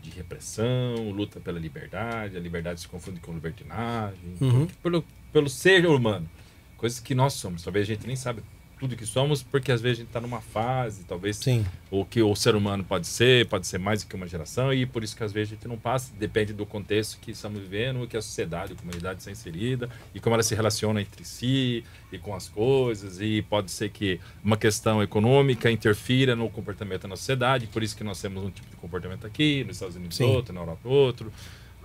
[0.02, 4.36] De repressão, luta pela liberdade, a liberdade se confunde com libertinagem.
[4.40, 4.68] Uhum.
[4.82, 6.30] Pelo, pelo ser humano.
[6.78, 7.64] Coisas que nós somos.
[7.64, 8.44] Talvez a gente nem sabe
[8.80, 11.66] tudo que somos, porque às vezes a gente está numa fase, talvez Sim.
[11.90, 14.86] o que o ser humano pode ser, pode ser mais do que uma geração, e
[14.86, 18.06] por isso que às vezes a gente não passa, depende do contexto que estamos vivendo,
[18.08, 22.18] que a sociedade, a comunidade está inserida, e como ela se relaciona entre si e
[22.18, 27.68] com as coisas, e pode ser que uma questão econômica interfira no comportamento na sociedade,
[27.68, 30.26] por isso que nós temos um tipo de comportamento aqui, nos Estados Unidos Sim.
[30.26, 31.32] outro, na Europa outro,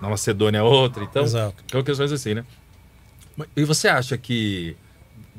[0.00, 1.62] na Macedônia outro, então, Exato.
[1.70, 2.44] são questões assim, né?
[3.56, 4.76] E você acha que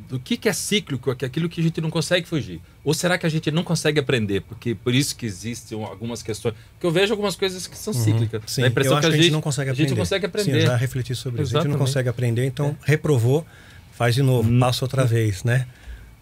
[0.09, 2.59] do que, que é cíclico, que é aquilo que a gente não consegue fugir?
[2.83, 4.41] Ou será que a gente não consegue aprender?
[4.41, 6.53] Porque por isso que existem algumas questões.
[6.73, 8.41] Porque eu vejo algumas coisas que são cíclicas.
[8.41, 8.47] Uhum.
[8.47, 9.89] Sim, a impressão eu acho que a gente não consegue a aprender.
[9.89, 10.57] gente não consegue Sim, aprender.
[10.63, 11.57] eu já refleti sobre isso.
[11.57, 11.87] A gente não Exatamente.
[11.87, 13.45] consegue aprender, então reprovou,
[13.93, 14.59] faz de novo, Hum.
[14.59, 15.67] passa outra vez, né?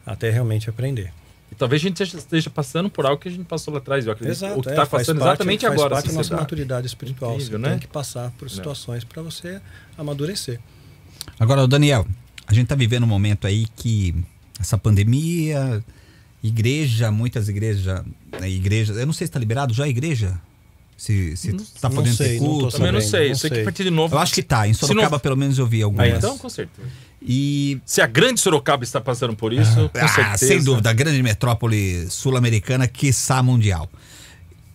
[0.06, 1.12] Até realmente aprender.
[1.52, 4.06] E talvez a gente esteja passando por algo que a gente passou lá atrás.
[4.06, 4.36] Eu acredito.
[4.36, 4.60] Exato.
[4.60, 5.88] o que é, está faz passando parte- exatamente faz agora.
[5.88, 7.32] a parte da nossa maturidade espiritual.
[7.34, 7.70] Incrível, você né?
[7.72, 9.60] tem que passar por situações para você
[9.98, 10.60] amadurecer.
[11.40, 12.06] Agora, Daniel,
[12.50, 14.16] a gente tá vivendo um momento aí que
[14.60, 15.84] essa pandemia,
[16.44, 18.04] igreja, muitas igrejas,
[18.40, 20.42] né, igrejas, eu não sei se está liberado já a igreja,
[20.98, 22.78] se, se tá não podendo sei, ter não tô culto.
[22.78, 23.30] Também não sei.
[23.30, 24.16] não sei que a partir de novo.
[24.16, 26.12] Eu acho que tá, em Se não- Sorocaba pelo menos eu vi algumas.
[26.12, 26.88] Ah, então, com certeza.
[27.22, 30.38] E Se a grande Sorocaba está passando por isso, com ah, certeza.
[30.48, 33.88] sem dúvida, a grande metrópole sul-americana, quiçá mundial.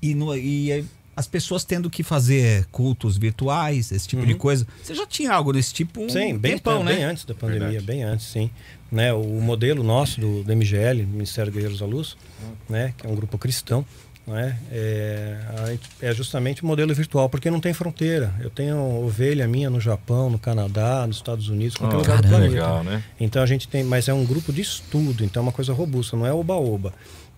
[0.00, 0.84] E, no, e
[1.16, 4.66] as pessoas tendo que fazer cultos virtuais, esse tipo de coisa.
[4.82, 6.08] Você já tinha algo desse tipo um Uhum.
[6.08, 7.04] Sim, bem, tempão, bem né?
[7.04, 7.86] antes da pandemia, Verdade.
[7.86, 8.50] bem antes, sim.
[8.90, 12.16] Né, o modelo nosso do, do MGL, Ministério Guerreiros da Luz,
[12.68, 13.84] né, que é um grupo cristão,
[14.26, 18.32] né, é, é justamente o modelo virtual, porque não tem fronteira.
[18.40, 22.22] Eu tenho ovelha minha no Japão, no Canadá, nos Estados Unidos, qualquer Ah, lugar do
[22.22, 22.38] caramba.
[22.38, 22.54] planeta.
[22.54, 23.02] Legal, né?
[23.20, 26.16] Então a gente tem, mas é um grupo de estudo, então é uma coisa robusta,
[26.16, 26.94] não é oba-oba.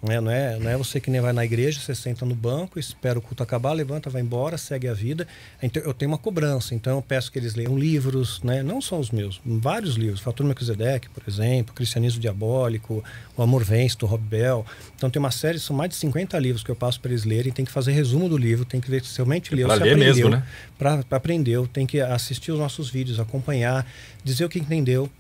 [0.07, 0.20] Né?
[0.20, 3.19] Não, é, não é você que nem vai na igreja, você senta no banco, espera
[3.19, 5.27] o culto acabar, levanta, vai embora, segue a vida.
[5.62, 8.62] Então, eu tenho uma cobrança, então eu peço que eles leiam livros, né?
[8.62, 10.20] não só os meus, vários livros.
[10.20, 13.03] Fator Melquisedeque, por exemplo, Cristianismo Diabólico,
[13.37, 14.65] O Amor Vence, do Rob Bell.
[14.95, 17.53] Então tem uma série, são mais de 50 livros que eu passo para eles lerem,
[17.53, 20.15] tem que fazer resumo do livro, tem que ver se realmente leu, se ler aprendeu,
[20.15, 20.43] mesmo, né?
[20.78, 23.87] para aprendeu, tem que assistir os nossos vídeos, acompanhar,
[24.24, 25.11] dizer o que entendeu,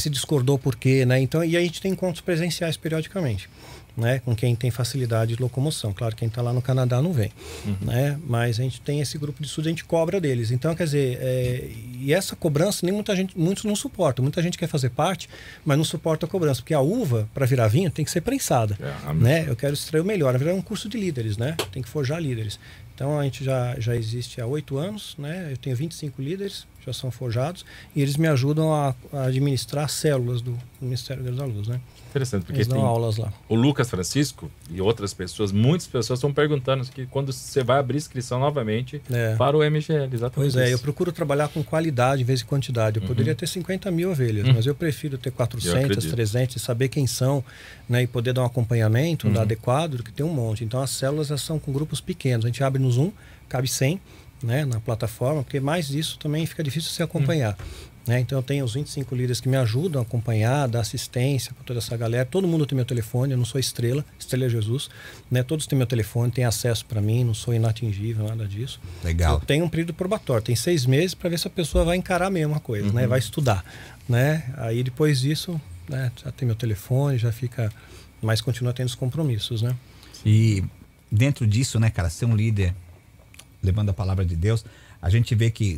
[0.00, 1.20] se discordou por quê, né?
[1.20, 3.48] Então, e a gente tem encontros presenciais periodicamente.
[4.00, 5.92] Né, com quem tem facilidade de locomoção.
[5.92, 7.30] Claro, quem está lá no Canadá não vem.
[7.82, 8.18] Né?
[8.26, 10.50] Mas a gente tem esse grupo de estudo, a gente cobra deles.
[10.50, 11.68] Então, quer dizer, é,
[12.00, 14.22] e essa cobrança nem muita gente, muitos não suportam.
[14.22, 15.28] Muita gente quer fazer parte,
[15.66, 16.62] mas não suporta a cobrança.
[16.62, 18.78] Porque a uva, para virar vinho, tem que ser prensada.
[18.80, 19.44] É, né?
[19.46, 20.32] Eu quero extrair o melhor.
[20.32, 21.54] Na verdade, é um curso de líderes, né?
[21.70, 22.58] Tem que forjar líderes.
[22.94, 25.48] Então, a gente já, já existe há oito anos, né?
[25.50, 27.64] Eu tenho 25 líderes, já são forjados,
[27.96, 31.80] e eles me ajudam a, a administrar células do Ministério da Luz, né?
[32.10, 33.32] Interessante, porque Eles dão tem aulas lá.
[33.48, 37.96] o Lucas Francisco e outras pessoas, muitas pessoas estão perguntando que quando você vai abrir
[37.98, 39.36] inscrição novamente É.
[39.36, 40.34] para o MGL, exatamente.
[40.34, 43.00] Pois é, eu procuro trabalhar com qualidade em vez de quantidade.
[43.00, 46.10] Eu poderia ter 50 mil ovelhas, mas eu prefiro ter 400, acredito.
[46.10, 47.44] 300, e saber quem são
[47.88, 50.64] né, e poder dar um acompanhamento adequado do que tem um monte.
[50.64, 52.44] Então as células são com grupos pequenos.
[52.44, 53.12] A gente abre no Zoom,
[53.48, 54.00] cabe 100
[54.42, 57.56] né, na plataforma, porque mais disso também fica difícil se acompanhar.
[58.06, 58.20] Né?
[58.20, 61.78] Então eu tenho os 25 líderes que me ajudam a acompanhar, dar assistência para toda
[61.78, 62.24] essa galera.
[62.24, 64.88] Todo mundo tem meu telefone, eu não sou estrela, estrela é Jesus.
[65.30, 65.42] Né?
[65.42, 68.80] Todos têm meu telefone, têm acesso para mim, não sou inatingível, nada disso.
[69.04, 69.34] Legal.
[69.34, 72.26] Eu tenho um período probatório, tem seis meses para ver se a pessoa vai encarar
[72.26, 73.06] a mesma coisa, né?
[73.06, 73.64] Vai estudar,
[74.08, 74.52] né?
[74.56, 76.10] Aí depois disso, né?
[76.24, 77.70] Já tem meu telefone, já fica,
[78.22, 79.76] mas continua tendo os compromissos, né?
[80.24, 80.64] E
[81.10, 82.74] dentro disso, né, cara, ser um líder
[83.62, 84.64] levando a palavra de Deus,
[85.02, 85.76] a gente vê que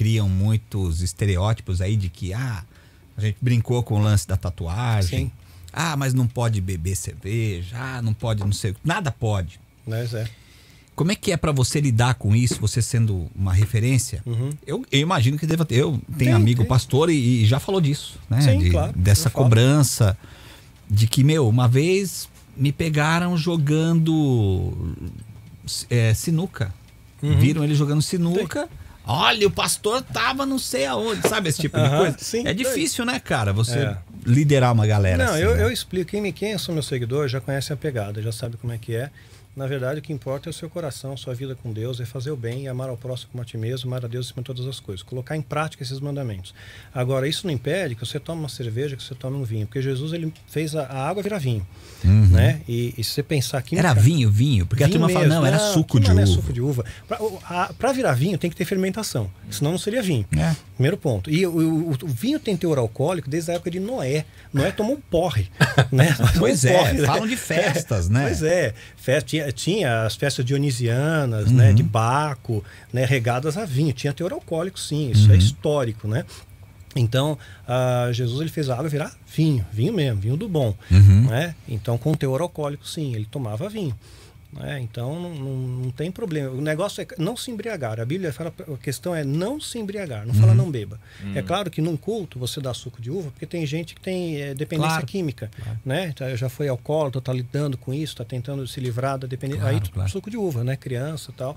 [0.00, 2.64] criam muitos estereótipos aí de que, ah,
[3.18, 5.26] a gente brincou com o lance da tatuagem.
[5.26, 5.32] Sim.
[5.70, 9.60] Ah, mas não pode beber cerveja, ah, não pode, não sei, nada pode.
[9.86, 10.26] Né, Zé?
[10.96, 14.22] Como é que é pra você lidar com isso, você sendo uma referência?
[14.66, 15.76] Eu, eu imagino que deva ter.
[15.76, 16.16] Eu tenho Uhum.
[16.18, 16.68] Tem, amigo tem.
[16.68, 18.40] pastor e, e já falou disso, né?
[18.40, 20.16] Sim, De- claro, Dessa cobrança
[20.88, 24.96] de que, meu, uma vez me pegaram jogando
[25.90, 26.72] é, sinuca.
[27.22, 27.38] Uhum.
[27.38, 28.66] Viram ele jogando sinuca.
[29.12, 32.16] Olha, o pastor tava não sei aonde, sabe esse tipo de coisa?
[32.18, 33.52] sim, é difícil, né, cara?
[33.52, 33.96] Você É.
[34.24, 35.62] liderar uma galera Não, assim, eu, né?
[35.64, 36.10] eu explico.
[36.10, 38.94] Quem, me, quem são meus seguidores já conhece a pegada, já sabe como é que
[38.94, 39.10] é.
[39.56, 42.30] Na verdade, o que importa é o seu coração, sua vida com Deus, é fazer
[42.30, 44.46] o bem e amar ao próximo como a ti mesmo, amar a Deus acima de
[44.46, 45.02] todas as coisas.
[45.02, 46.54] Colocar em prática esses mandamentos.
[46.94, 49.82] Agora, isso não impede que você tome uma cerveja, que você tome um vinho, porque
[49.82, 51.66] Jesus ele fez a, a água virar vinho,
[52.04, 52.60] né?
[52.68, 53.80] E, e se você pensar aqui Uhum.
[53.80, 55.40] Era vinho, vinho, porque a Vinho turma fala, mesmo.
[55.40, 56.22] não, era suco de não uva.
[56.22, 56.84] é suco de uva.
[57.78, 60.24] Para virar vinho tem que ter fermentação, senão não seria vinho.
[60.36, 60.54] É.
[60.74, 61.30] Primeiro ponto.
[61.30, 61.50] E o,
[61.90, 64.24] o- o vinho tem teor alcoólico desde a época de Noé.
[64.52, 65.48] Noé tomou um porre.
[65.92, 66.16] né?
[66.38, 67.06] Pois Um é, porre, né?
[67.06, 68.22] falam de festas, né?
[68.24, 68.74] Pois é.
[69.10, 71.68] Festa, tinha, tinha as festas dionisianas, né?
[71.70, 71.74] Uhum.
[71.74, 73.04] De Baco, né?
[73.04, 73.92] regadas a vinho.
[73.92, 75.10] Tinha teor alcoólico, sim.
[75.10, 75.34] Isso Uhum.
[75.34, 76.24] é histórico, né?
[76.96, 77.38] Então,
[77.68, 80.74] ah, Jesus ele fez a água virar vinho, vinho mesmo, vinho do bom.
[80.90, 81.26] Uhum.
[81.28, 81.54] Né?
[81.68, 83.96] Então, com teor alcoólico, sim, ele tomava vinho.
[84.52, 84.80] Né?
[84.80, 86.50] Então, não, não, não tem problema.
[86.50, 88.00] O negócio é não se embriagar.
[88.00, 90.40] A Bíblia fala, a questão é não se embriagar, não Uhum.
[90.40, 90.98] fala não beba.
[91.34, 94.40] É claro que num culto você dá suco de uva, porque tem gente que tem
[94.40, 95.06] eh, dependência Claro.
[95.06, 95.50] química.
[95.84, 96.12] Né?
[96.16, 99.62] Tá- Já foi alcoólatra, está lidando com isso, está tentando se livrar da dependência.
[99.62, 100.10] Claro, Aí, claro.
[100.10, 100.76] suco de uva, né?
[100.76, 101.56] Criança e tal.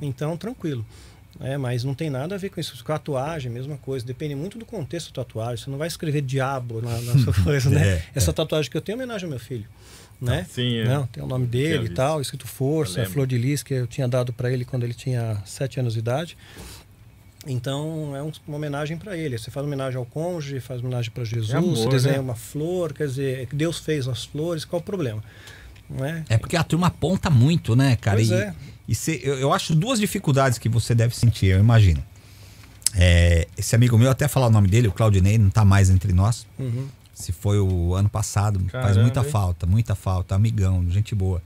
[0.00, 0.84] Então, tranquilo.
[1.40, 2.72] É, mas não tem nada a ver com isso.
[2.84, 4.04] Com a tatuagem, mesma coisa.
[4.04, 5.64] Depende muito do contexto da tatuagem.
[5.64, 7.88] Você não vai escrever diabo na, na sua coisa, né?
[7.88, 9.64] É, Essa tatuagem que eu tenho é homenagem ao meu filho.
[10.24, 10.46] Né?
[10.48, 10.84] Sim, é.
[10.84, 13.04] Não, tem o nome dele e tal, escrito Força.
[13.06, 15.98] Flor de Lis, que eu tinha dado para ele quando ele tinha sete anos de
[15.98, 16.36] idade.
[17.46, 19.36] Então é um- uma homenagem para ele.
[19.36, 22.20] Você faz homenagem ao cônjuge, faz homenagem para Jesus, É amor, você desenha né?
[22.20, 25.22] uma flor, quer dizer, Deus fez as flores, qual o problema?
[25.90, 26.24] Não é?
[26.28, 28.16] É porque a turma aponta muito, né, cara?
[28.18, 28.54] Pois e é.
[28.86, 32.02] e cê- eu, eu acho duas dificuldades que você deve sentir, eu imagino.
[32.94, 36.12] É, esse amigo meu, até falar o nome dele, o Claudinei, não tá mais entre
[36.12, 36.46] nós.
[36.58, 36.86] Uhum.
[37.22, 39.30] Se foi o ano passado, faz Caramba, muita hein?
[39.30, 41.42] falta, muita falta, amigão, gente boa.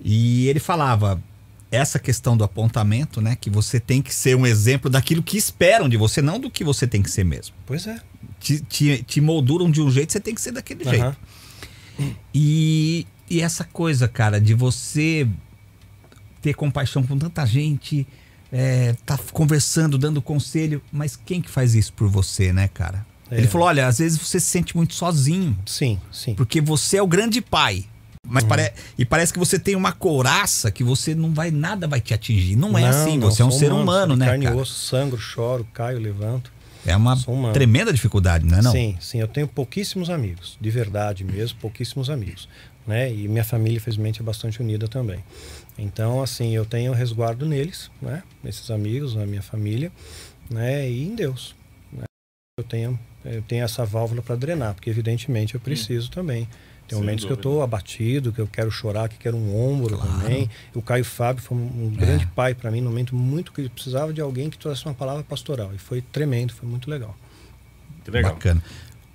[0.00, 1.22] E ele falava
[1.70, 5.88] essa questão do apontamento, né, que você tem que ser um exemplo daquilo que esperam
[5.88, 7.54] de você, não do que você tem que ser mesmo.
[7.66, 8.00] Pois é.
[8.38, 11.02] Te, te, te molduram de um jeito, você tem que ser daquele jeito.
[11.02, 11.16] Aham.
[12.34, 15.26] E, e essa coisa, cara, de você
[16.40, 18.06] ter compaixão com tanta gente,
[18.52, 23.04] é, tá conversando, dando conselho, mas quem que faz isso por você, né, cara?
[23.30, 23.38] É.
[23.38, 26.34] Ele falou: olha, às vezes você se sente muito sozinho, Sim, sim.
[26.34, 27.84] porque você é o grande pai.
[28.28, 28.48] Mas Uhum.
[28.48, 28.72] pare...
[28.98, 32.56] E parece que você tem uma couraça que você não vai, nada vai te atingir.
[32.56, 34.56] Não, é assim, não, você é um ser humano, de né, Carne cara?
[34.56, 36.52] e osso, sangro, choro, caio, levanto.
[36.84, 37.52] É uma humano.
[37.52, 38.70] tremenda dificuldade, não é não?
[38.70, 42.48] Sim, sim, eu tenho pouquíssimos amigos, de verdade mesmo, pouquíssimos amigos,
[42.86, 43.12] né?
[43.12, 45.18] E minha família, infelizmente, é bastante unida também.
[45.76, 48.22] Então, assim, eu tenho resguardo neles, né?
[48.42, 49.90] Nesses amigos, na minha família,
[50.48, 50.88] né?
[50.88, 51.55] E em Deus.
[52.58, 56.46] Eu tenho, eu tenho essa válvula para drenar, porque evidentemente eu preciso também
[56.88, 57.50] Tem Sem momentos que eu dúvida.
[57.50, 60.48] estou abatido, que eu quero chorar, que quero um ombro também.
[60.74, 64.10] O Caio Fábio foi um, grande pai para mim, num momento muito que eu precisava
[64.10, 65.74] de alguém que trouxesse uma palavra pastoral.
[65.74, 67.14] E foi tremendo, foi muito legal.
[68.02, 68.32] Que legal.
[68.32, 68.62] Bacana.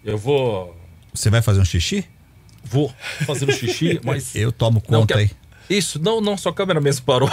[0.05, 0.77] Eu vou.
[1.11, 2.05] Você vai fazer um xixi?
[2.63, 2.93] Vou
[3.25, 4.35] fazer um xixi, mas.
[4.35, 5.31] Eu tomo conta quer- aí.
[5.77, 7.29] Isso, não, não, sua câmera mesmo parou.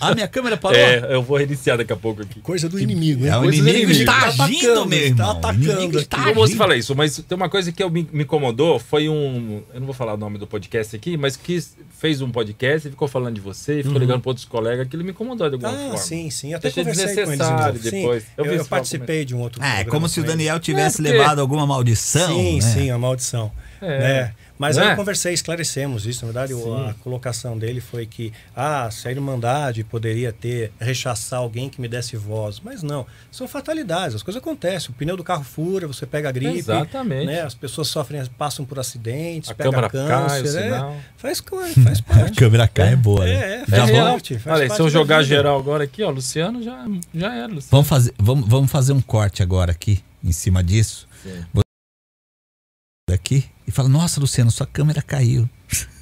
[0.00, 0.78] A minha câmera parou?
[0.78, 2.40] É, eu vou reiniciar daqui a pouco aqui.
[2.40, 3.90] Coisa do inimigo, É o inimigo inimigo.
[3.92, 6.22] está Tá agindo, atacando, meu está atacando O inimigo está.
[6.24, 9.62] Como você fala isso, mas tem uma coisa que eu me, me incomodou, foi um.
[9.74, 11.62] Eu não vou falar o nome do podcast aqui, mas que
[11.98, 15.10] fez um podcast e ficou falando de você, ficou ligando para outros colegas, aquilo me
[15.10, 15.76] incomodou de alguma Uhum.
[15.78, 15.96] Ah, forma.
[15.98, 16.54] sim, sim.
[16.54, 17.28] Até Achei conversei com eles.
[17.38, 18.24] desnecessário Sim, depois.
[18.36, 20.24] Eu, Eu eu participei de um outro É, como se o.
[20.24, 22.28] Daniel tivesse É, porque- levado alguma maldição.
[22.28, 22.60] Sim, né?
[22.60, 23.50] sim, a maldição.
[23.80, 23.98] É.
[23.98, 24.34] né?
[24.58, 24.92] Mas Não aí é?
[24.92, 26.24] eu conversei, esclarecemos isso.
[26.24, 31.40] Na verdade, o- a colocação dele foi que, ah, se a Irmandade poderia ter, rechaçar
[31.40, 32.58] alguém que me desse voz.
[32.64, 34.88] Mas não, são fatalidades, as coisas acontecem.
[34.90, 36.56] O pneu do carro fura, você pega a gripe.
[36.58, 37.26] Exatamente.
[37.26, 37.42] Né?
[37.42, 40.62] As pessoas sofrem, passam por acidentes, A pega câmera cai, o câncer.
[40.62, 41.42] é, faz,
[41.84, 42.38] faz A parte.
[42.38, 43.32] câmera cai é boa, né?
[43.34, 44.38] É, é, faz vou- parte.
[44.38, 45.28] faz Olha, parte se eu jogar vida.
[45.28, 46.82] geral agora aqui, ó, Luciano já,
[47.14, 47.68] já era, Luciano.
[47.70, 51.06] Vamos fazer, vamos, vamos fazer um corte agora aqui, em cima disso.
[51.22, 51.44] Sim.
[53.16, 53.44] Daqui.
[53.66, 55.48] E fala, nossa, Luciano, sua câmera caiu.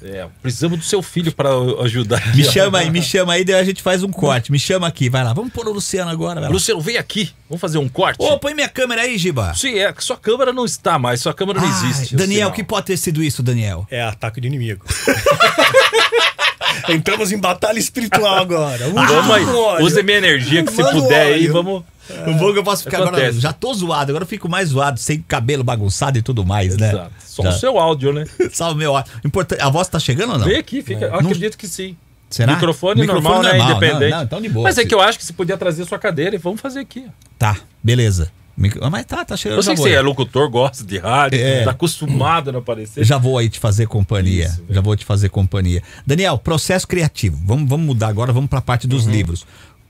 [0.03, 1.49] É, precisamos do seu filho para
[1.83, 2.35] ajudar.
[2.35, 4.51] Me chama aí, me chama aí, daí a gente faz um corte.
[4.51, 5.33] Me chama aqui, vai lá.
[5.33, 6.53] Vamos pôr o Luciano agora, vai lá.
[6.53, 7.31] Luciano, vem aqui.
[7.49, 8.21] Vamos fazer um corte?
[8.21, 9.53] Ô, põe minha câmera aí, Giba.
[9.55, 12.15] Sim, é que sua câmera não está mais, sua câmera não Ai, existe.
[12.15, 13.87] Daniel, o que pode ter sido isso, Daniel?
[13.89, 14.85] É ataque de inimigo.
[16.89, 18.89] Entramos em batalha espiritual agora.
[18.89, 19.85] Vamos aí, com óleo.
[19.85, 21.83] use minha energia que se puder aí, óleo.
[22.09, 22.35] Vamos.
[22.35, 23.17] O bom que eu posso ficar agora.
[23.17, 23.39] Acontece.
[23.39, 26.89] Já tô zoado, agora eu fico mais zoado, sem cabelo bagunçado e tudo mais, né?
[26.89, 27.11] Exato.
[27.25, 27.49] Só Já.
[27.49, 28.25] o seu áudio, né?
[28.53, 28.93] Só o meu.
[29.23, 30.45] Importante, a voz tá chegando ou não?
[30.47, 31.05] Vem aqui, fica.
[31.05, 31.95] Eu acredito que sim.
[32.29, 32.53] Será?
[32.53, 33.57] Microfone, Microfone normal, né?
[33.57, 33.71] normal.
[33.77, 34.09] Independente.
[34.11, 34.63] Não, não, então de boa.
[34.63, 36.79] Mas é Se- que eu acho que você podia trazer sua cadeira e vamos fazer
[36.79, 37.05] aqui.
[37.37, 38.31] Tá, beleza.
[38.57, 39.59] Micro- ah, Mas tá, tá chegando.
[39.59, 41.63] Eu sei que você é locutor, gosta de rádio, É.
[41.65, 43.03] tá acostumado a não aparecer.
[43.03, 44.45] Já vou aí te fazer companhia.
[44.45, 44.73] Isso, velho.
[44.73, 45.83] já vou te fazer companhia.
[46.07, 47.37] Daniel, processo criativo.
[47.45, 48.89] Vamos, vamos mudar agora, vamos para a parte Uhum.
[48.91, 49.45] dos livros.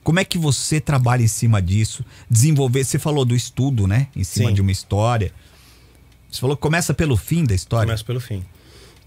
[0.05, 2.05] Como é que você trabalha em cima disso?
[2.29, 4.07] Desenvolver, você falou do estudo, né?
[4.15, 4.53] Em cima Sim.
[4.53, 5.33] de uma história.
[6.29, 7.87] Você falou que começa pelo fim da história.
[7.87, 8.45] Começa pelo fim.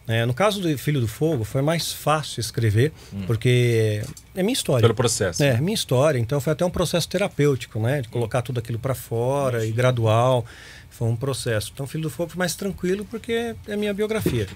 [0.09, 3.23] É, no caso do Filho do Fogo, foi mais fácil escrever, Hum.
[3.29, 4.03] porque
[4.35, 4.81] é minha história.
[4.81, 5.41] Pelo processo.
[5.41, 6.19] É, minha história.
[6.19, 8.01] Então foi até um processo terapêutico, né?
[8.03, 10.45] De colocar tudo aquilo para fora e gradual.
[10.91, 11.71] Foi um processo.
[11.73, 14.49] Então, Filho do Fogo foi mais tranquilo porque é minha biografia.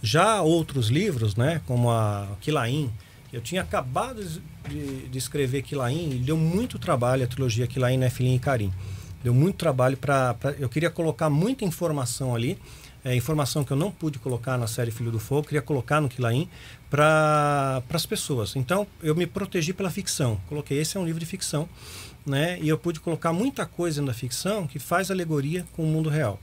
[0.00, 1.60] Já outros livros, né?
[1.66, 2.88] Como a Quilaim,
[3.32, 4.22] eu tinha acabado
[4.68, 8.72] de, de escrever Quilaim e deu muito trabalho a trilogia Quilaim, Nefilim e Karim.
[9.24, 10.36] Deu muito trabalho para.
[10.58, 12.58] Eu queria colocar muita informação ali,
[13.04, 16.08] é, informação que eu não pude colocar na série Filho do Fogo, queria colocar no
[16.08, 16.48] Quilaim
[16.90, 18.54] para as pessoas.
[18.56, 20.40] Então, eu me protegi pela ficção.
[20.48, 21.68] Coloquei, esse é um livro de ficção,
[22.26, 22.58] né?
[22.60, 26.38] E eu pude colocar muita coisa na ficção que faz alegoria com o mundo real.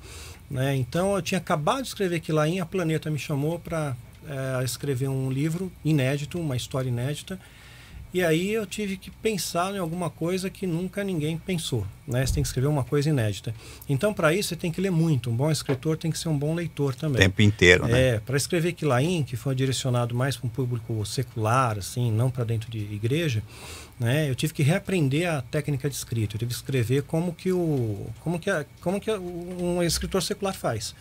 [0.49, 0.75] Né?
[0.75, 3.95] Então, eu tinha acabado de escrever Quilaim, a Planeta me chamou para
[4.29, 7.39] é, escrever um livro inédito, uma história inédita.
[8.11, 11.85] E aí eu tive que pensar em alguma coisa que nunca ninguém pensou.
[12.07, 12.25] Né?
[12.25, 13.53] Você tem que escrever uma coisa inédita.
[13.87, 15.29] Então, para isso, você tem que ler muito.
[15.29, 17.21] Um bom escritor tem que ser um bom leitor O também.
[17.21, 18.15] tempo inteiro, né?
[18.15, 22.43] É, para escrever Quilaim, que foi direcionado mais para um público secular, assim, não para
[22.45, 23.43] dentro de igreja,
[23.99, 24.27] né?
[24.27, 26.33] Eu tive que reaprender a técnica de escrita.
[26.35, 30.23] Eu tive que escrever como que o como que a, como que a- um escritor
[30.23, 30.95] secular faz.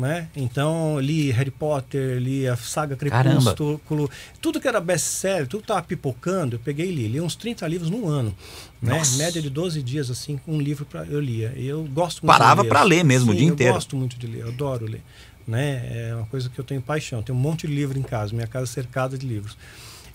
[0.00, 0.28] Né?
[0.34, 3.54] Então, eu li Harry Potter, li a saga Caramba.
[3.54, 4.10] Crepúsculo,
[4.40, 7.08] tudo que era best-seller, tudo estava pipocando, eu peguei e li.
[7.08, 8.34] Li uns 30 livros num ano.
[8.80, 9.00] Né?
[9.18, 11.52] Média de 12 dias, assim, um livro pra, eu lia.
[11.54, 13.04] E eu gosto muito Parava de ler.
[13.04, 13.74] mesmo o Sim, dia eu inteiro.
[13.74, 15.02] gosto muito de ler, eu adoro ler.
[15.46, 16.08] Né?
[16.08, 17.22] É uma coisa que eu tenho paixão.
[17.22, 19.56] Tenho um monte de livro em casa, minha casa é cercada de livros.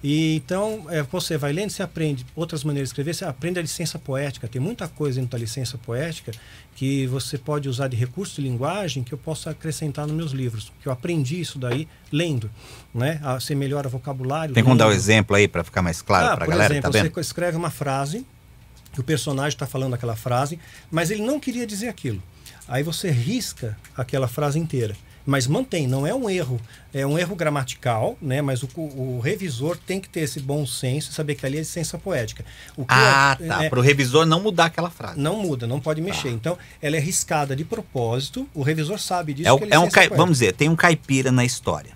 [0.04, 3.62] E então, é, você vai lendo, você aprende outras maneiras de escrever, você aprende a
[3.62, 4.48] licença poética.
[4.48, 6.32] Tem muita coisa dentro da licença poética
[6.76, 10.72] que você pode usar de recurso de linguagem que eu posso acrescentar nos meus livros.
[10.82, 12.50] Que eu aprendi isso daí lendo.
[12.94, 13.20] Né?
[13.40, 14.54] Você melhora vocabulário.
[14.54, 14.98] Tem como dar um lendo.
[14.98, 17.14] exemplo aí para ficar mais claro Ah, para a por galera exemplo, que tá vendo?
[17.14, 18.26] você escreve uma frase,
[18.98, 20.60] o personagem está falando aquela frase,
[20.92, 22.22] mas ele não queria dizer aquilo.
[22.68, 24.96] Aí você risca aquela frase inteira.
[25.26, 26.62] Mas mantém, não é um erro,
[26.94, 28.42] é um erro gramatical, né?
[28.42, 31.60] Mas o, o revisor tem que ter esse bom senso e saber que ali é
[31.62, 32.46] licença poética.
[32.78, 33.64] O que Ah, é- tá.
[33.64, 35.20] é- Para o revisor não mudar aquela frase.
[35.20, 36.30] não muda, não pode mexer.
[36.30, 39.50] Então, ela é riscada de propósito, o revisor sabe disso.
[39.50, 40.16] É, que é um poética.
[40.16, 41.92] vamos dizer, tem um caipira na história.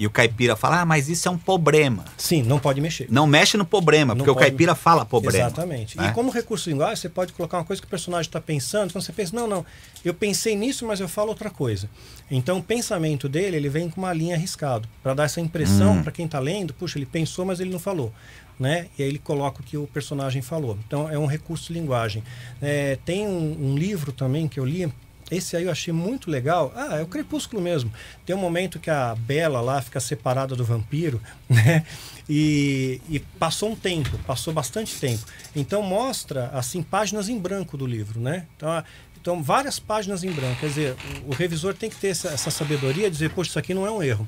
[0.00, 2.06] E o caipira fala: "Ah, mas isso é um problema".
[2.16, 3.06] Sim, não pode mexer.
[3.10, 5.46] Não mexe no problema, Não porque o pode- caipira fala problema.
[5.46, 5.96] Exatamente.
[5.98, 6.08] né?
[6.08, 8.88] E como recurso de linguagem, você pode colocar uma coisa que o personagem está pensando,
[8.88, 9.64] então você pensa, não, não,
[10.02, 11.88] eu pensei nisso, mas eu falo outra coisa.
[12.30, 16.02] Então o pensamento dele, ele vem com uma linha arriscado, para dar essa impressão Hum.
[16.02, 18.10] para quem está lendo, puxa, ele pensou, mas ele não falou.
[18.58, 18.88] Né?
[18.98, 20.78] E aí ele coloca o que o personagem falou.
[20.86, 22.22] Então é um recurso de linguagem.
[22.60, 24.86] É, tem um, um livro também que eu li,
[25.30, 26.72] Esse aí eu achei muito legal.
[26.74, 27.92] Ah, é o Crepúsculo mesmo.
[28.26, 31.84] Tem um momento que a Bela lá fica separada do vampiro, né?
[32.28, 35.24] E, e passou um tempo, passou bastante tempo.
[35.54, 38.46] Então mostra assim páginas em branco do livro, né?
[38.56, 38.84] Então,
[39.20, 40.60] então várias páginas em branco.
[40.60, 43.58] Quer dizer, o, o revisor tem que ter essa, essa sabedoria de dizer, poxa, isso
[43.58, 44.26] aqui não é um erro,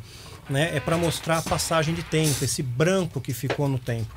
[0.48, 0.76] né?
[0.76, 4.12] É para mostrar a passagem de tempo, esse branco que ficou no tempo.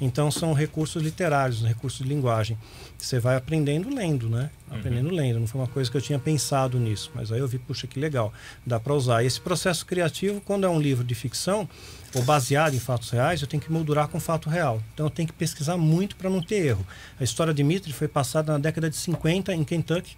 [0.00, 2.56] Então são recursos literários, recursos de linguagem.
[2.96, 4.50] Você vai aprendendo lendo, né?
[4.70, 5.40] Aprendendo lendo.
[5.40, 7.98] Não foi uma coisa que eu tinha pensado nisso, mas aí eu vi, puxa, que
[7.98, 8.32] legal,
[8.64, 9.22] dá para usar.
[9.22, 11.68] E esse processo criativo, quando é um livro de ficção
[12.14, 14.80] ou baseado em fatos reais, eu tenho que moldurar com fato real.
[14.94, 16.86] Então eu tenho que pesquisar muito para não ter erro.
[17.18, 20.16] A história de Mitre foi passada na década de 50 em Kentucky.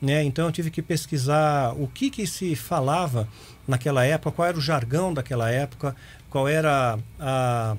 [0.00, 0.24] Né?
[0.24, 3.28] Então eu tive que pesquisar o que, que se falava
[3.68, 5.94] naquela época, qual era o jargão daquela época,
[6.28, 7.76] qual era a,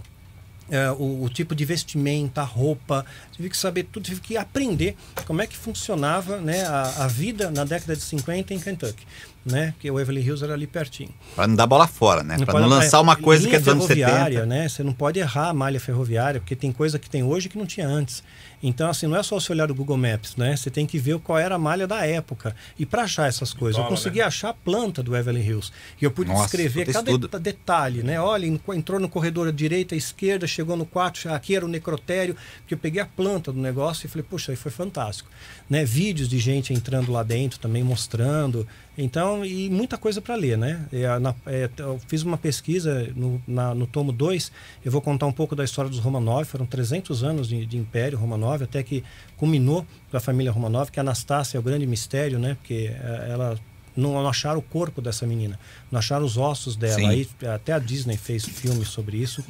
[0.69, 4.95] é, o, o tipo de vestimenta, a roupa, tive que saber tudo, tive que aprender
[5.25, 9.05] como é que funcionava né, a, a vida na década de 50 em Kentucky,
[9.45, 9.71] né?
[9.73, 11.09] Porque o Beverly Hills era ali pertinho.
[11.35, 12.37] Pra não dar bola fora, né?
[12.45, 14.45] Pode- não lançar uma coisa que é dos anos ferroviária, 70.
[14.45, 14.69] né?
[14.69, 17.65] Você não pode errar a malha ferroviária, porque tem coisa que tem hoje que não
[17.65, 18.23] tinha antes.
[18.65, 20.55] Então, assim, não é só você olhar o Google Maps, né?
[20.55, 22.55] Você tem que ver qual era a malha da época.
[22.79, 24.25] E para achar essas coisas, eu Dólar, consegui né?
[24.25, 25.69] achar a planta do Evelyn Hills.
[26.01, 27.27] E eu pude Nossa, descrever cada estudo.
[27.39, 28.19] detalhe, né?
[28.21, 31.67] Olha, en- entrou no corredor à direita, à esquerda, chegou no quarto, aqui era o
[31.67, 35.29] necrotério, porque eu peguei a planta do negócio e falei, puxa, aí foi fantástico.
[35.69, 35.83] Né?
[35.83, 38.65] Vídeos de gente entrando lá dentro também mostrando.
[38.95, 40.85] Então, e muita coisa para ler, né?
[40.91, 44.51] E a- na- é, eu fiz uma pesquisa no, na- no tomo 2,
[44.85, 48.19] eu vou contar um pouco da história dos Romanov, foram 300 anos de, de Império
[48.19, 49.03] Romanov, até que
[49.37, 52.55] culminou com a família Romanov, que a Anastácia é o grande mistério, né?
[52.55, 53.59] Porque eh, ela
[53.95, 55.59] não, não acharam o corpo dessa menina,
[55.91, 56.95] não acharam os ossos dela.
[56.95, 57.07] Sim.
[57.07, 59.43] Aí até a Disney fez filme sobre isso,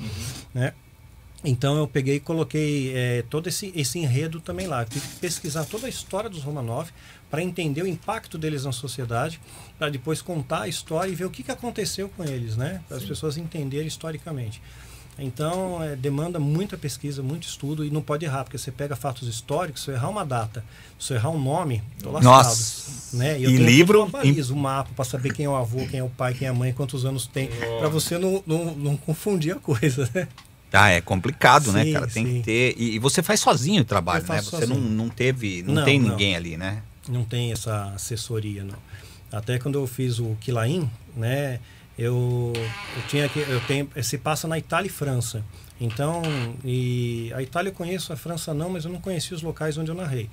[0.53, 0.73] né?
[1.45, 4.84] Então eu peguei e coloquei eh, todo esse, esse enredo também lá.
[4.84, 6.89] Eu tive que pesquisar toda a história dos Romanov
[7.30, 9.41] para entender o impacto deles na sociedade,
[9.77, 12.81] para depois contar a história e ver o que, que aconteceu com eles, né?
[12.88, 14.61] Para as pessoas entenderem historicamente.
[15.18, 19.27] Então eh, demanda muita pesquisa, muito estudo e não pode errar, porque você pega fatos
[19.27, 20.64] históricos, se eu errar uma data,
[20.99, 22.34] se eu errar um nome, tô lascado.
[22.34, 23.15] Nossa.
[23.18, 23.40] Né?
[23.40, 26.03] E eu tenho livro baliza, um mapa para saber quem é o avô, quem é
[26.03, 27.49] o pai, quem é a mãe, quantos anos tem,
[27.80, 30.27] para você não, não, não confundir a coisa, né?
[30.76, 32.07] Ah, é complicado, né, Sim, cara?
[32.07, 32.34] Tem sim.
[32.34, 32.76] que ter.
[32.76, 34.41] E, e você faz sozinho o trabalho, né?
[34.41, 34.90] Você não, sozinho.
[34.90, 35.61] não teve.
[35.61, 36.10] Não, Não, tem não.
[36.10, 36.81] ninguém ali, né?
[37.07, 38.77] Não tem essa assessoria, não.
[39.31, 41.60] Até quando eu fiz o Quilain, né,
[41.98, 45.44] eu, eu tinha que eu tenho se passa na Itália e França.
[45.80, 46.22] Então,
[46.64, 49.91] e a Itália eu conheço, a França não, mas eu não conhecia os locais onde
[49.91, 50.30] eu narrei.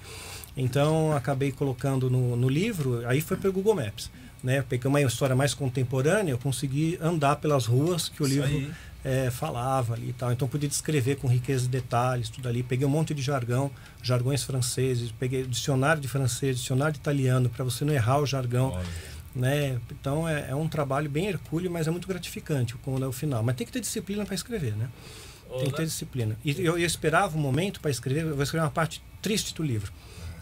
[0.57, 4.11] Então, acabei colocando no, no livro, aí foi pelo Google Maps,
[4.43, 4.62] né?
[4.69, 8.73] Peguei uma história mais contemporânea, eu consegui andar pelas ruas que o Isso livro
[9.05, 10.32] é, falava ali e tal.
[10.32, 12.62] Então podia descrever com riqueza de detalhes, tudo ali.
[12.62, 13.70] Peguei um monte de jargão,
[14.03, 18.70] jargões franceses, peguei dicionário de francês, dicionário de italiano, para você não errar o jargão.
[18.70, 18.85] Olha.
[19.35, 19.78] Né?
[19.93, 23.43] Então é, é um trabalho bem hercúleo, mas é muito gratificante quando é o final.
[23.43, 24.89] Mas tem que ter disciplina para escrever, né?
[25.59, 26.36] Tem que ter disciplina.
[26.44, 29.62] E eu, eu esperava um momento para escrever, eu vou escrever uma parte triste do
[29.62, 29.93] livro.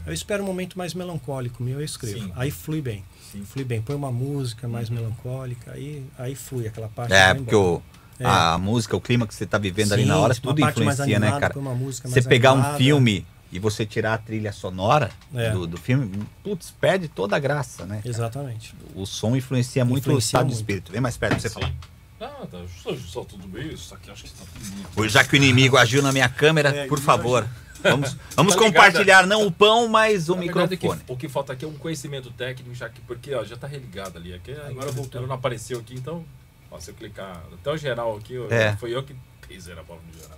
[0.07, 2.19] Eu espero um momento mais melancólico meu, eu escrevo.
[2.19, 2.33] Sim.
[2.35, 3.05] Aí flui bem.
[3.31, 3.45] Sim.
[3.45, 3.83] Flui bem.
[3.83, 7.13] Põe uma música mais melancólica, aí, aí flui aquela parte.
[7.13, 7.83] É, porque o,
[8.19, 8.25] É.
[8.25, 11.15] a música, o clima que você tá vivendo ali Sim, na hora, tudo influencia, né,
[11.29, 11.59] animada, cara?
[11.59, 12.79] uma música Você pegar um animada.
[12.79, 15.51] filme e você tirar a trilha sonora É.
[15.51, 18.01] do, do filme, putz, perde toda a graça, né?
[18.05, 18.75] Exatamente.
[18.95, 20.61] O som influencia muito o Influencia estado de muito.
[20.61, 20.93] espírito.
[20.93, 21.73] Vem mais perto pra você falar.
[22.21, 22.59] Ah, tá.
[22.83, 23.69] Só, só tudo bem.
[23.73, 24.89] Isso aqui acho que tá tudo muito.
[24.95, 27.47] Pois Já que o inimigo agiu na minha câmera, É, por favor,
[27.83, 31.01] vamos, vamos Tá compartilhar não o pão, mas o verdade, microfone.
[31.07, 33.67] que- o que falta aqui é um conhecimento técnico, já que, porque ó, já tá
[33.69, 34.35] religado ali.
[34.35, 35.19] Aqui, agora voltou.
[35.21, 36.25] ela não apareceu aqui, então,
[36.71, 38.75] ó, se eu clicar até o geral aqui, É.
[38.77, 39.15] foi eu que
[39.47, 40.38] pisei na bola no geral.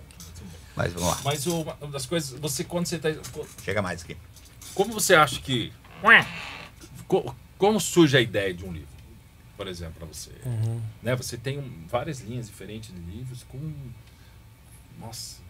[0.75, 3.09] Mas vamos lá, Mas o- uma das coisas, você quando você tá.
[3.63, 4.15] chega mais aqui.
[4.73, 5.71] Como você acha que.
[7.07, 8.87] co- Como surge a ideia de um livro?
[9.55, 10.31] Por exemplo, para você.
[10.45, 10.81] Uhum.
[11.03, 11.15] Né?
[11.15, 13.73] Você tem várias linhas diferentes de livros com.
[14.99, 15.41] Nossa.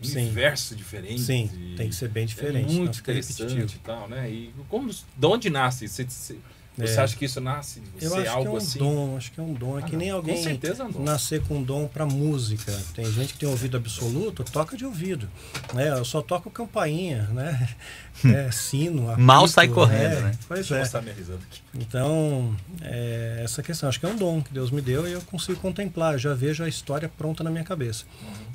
[0.00, 0.18] Um Sim.
[0.22, 1.20] universo diferente.
[1.22, 2.70] Sim, tem que ser bem diferente.
[2.70, 3.80] É muito interessante repetitivo.
[3.82, 4.28] e tal, né?
[4.30, 5.88] E como, de onde nasce?
[5.88, 6.36] Você, você,
[6.76, 7.02] você É.
[7.02, 8.06] acha que isso nasce de você?
[8.06, 8.78] Eu acho algo que é um assim?
[8.78, 9.78] dom, acho que é um dom.
[9.78, 11.02] É Ah, que não, nem com alguém certeza é um dom.
[11.04, 12.72] nascer com dom para música.
[12.94, 15.28] Tem gente que tem ouvido absoluto, toca de ouvido.
[15.72, 15.90] Né?
[15.90, 17.68] Eu só toco campainha, né?
[18.24, 20.38] É, sino, apito, Mal sai correndo, é, né?
[20.46, 20.80] Pois Deixa eu é.
[20.82, 21.60] mostrar minha risada aqui.
[21.74, 25.20] Então, é, essa questão, acho que é um dom que Deus me deu e eu
[25.22, 28.04] consigo contemplar, eu já vejo a história pronta na minha cabeça.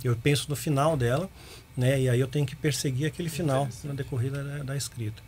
[0.02, 1.30] Eu penso no final dela,
[1.76, 5.22] né, e aí eu tenho que perseguir aquele final na decorrida da, da escrita.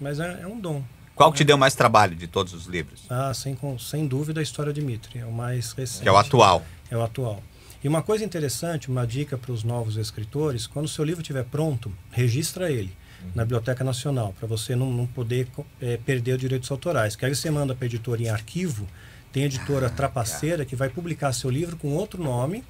[0.00, 0.82] Mas é, é um dom.
[1.22, 3.04] Qual que te deu mais trabalho de todos os livros?
[3.08, 6.02] Ah, sem, sem dúvida a história de Mitri, é o mais recente.
[6.02, 6.64] Que é o atual.
[6.90, 7.40] É o atual.
[7.82, 11.44] E uma coisa interessante, uma dica para os novos escritores, quando o seu livro estiver
[11.44, 12.92] pronto, registra ele.
[13.36, 15.46] na Biblioteca Nacional, para você não, não poder
[15.80, 17.14] é, perder os direitos autorais.
[17.14, 18.88] Que aí você manda para a editora em arquivo,
[19.32, 22.62] tem editora trapaceira que vai publicar seu livro com outro nome.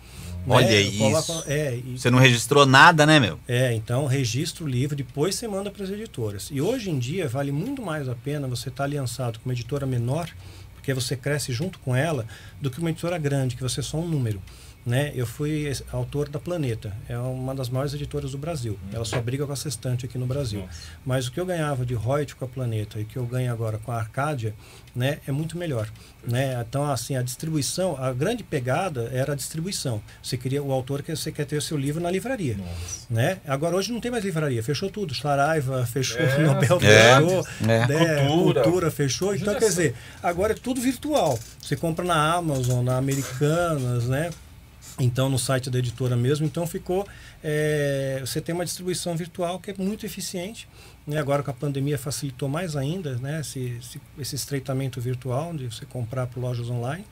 [0.47, 0.81] Olha né?
[0.81, 0.99] isso.
[0.99, 3.39] Coloca- é, e- Você não registrou nada, né, meu?
[3.47, 6.49] é, então registra o livro, depois você manda para as editoras.
[6.51, 9.87] E hoje em dia vale muito mais a pena você estar aliançado com uma editora
[9.87, 10.29] menor,
[10.75, 12.27] porque você cresce junto com ela,
[12.61, 14.43] do que uma editora grande, que você é só um número.
[14.85, 15.13] Né?
[15.15, 18.77] Eu fui autor da Planeta, é uma das maiores editoras do Brasil.
[18.93, 20.69] Ela só briga com a Sextante aqui no Brasil.
[21.07, 23.53] Mas o que eu ganhava de royalty com a Planeta e o que eu ganho
[23.53, 24.55] agora com a Arcádia,
[24.95, 25.89] né, é muito melhor.
[26.27, 26.61] Né?
[26.69, 30.03] Então, assim, a distribuição, a grande pegada era a distribuição.
[30.23, 32.57] Você queria o autor que você quer ter o seu livro na livraria,
[33.09, 33.39] né?
[33.47, 35.15] Agora hoje não tem mais livraria, fechou tudo.
[35.15, 37.67] Saraiva fechou, É, Nobel é, fechou, é.
[37.67, 38.27] né?
[38.27, 38.63] Cultura.
[38.63, 39.35] Cultura fechou.
[39.35, 41.39] Então, quer dizer, agora é tudo virtual.
[41.61, 44.31] Você compra na Amazon, na Americanas, né?
[45.05, 46.47] Então, no site da editora mesmo.
[46.47, 47.07] Então, ficou.
[47.43, 50.69] é, você tem uma distribuição virtual que é muito eficiente.
[51.07, 51.19] Né?
[51.19, 53.41] Agora, com a pandemia, facilitou mais ainda né?
[53.41, 57.05] esse, esse, esse estreitamento virtual, de você comprar por lojas online.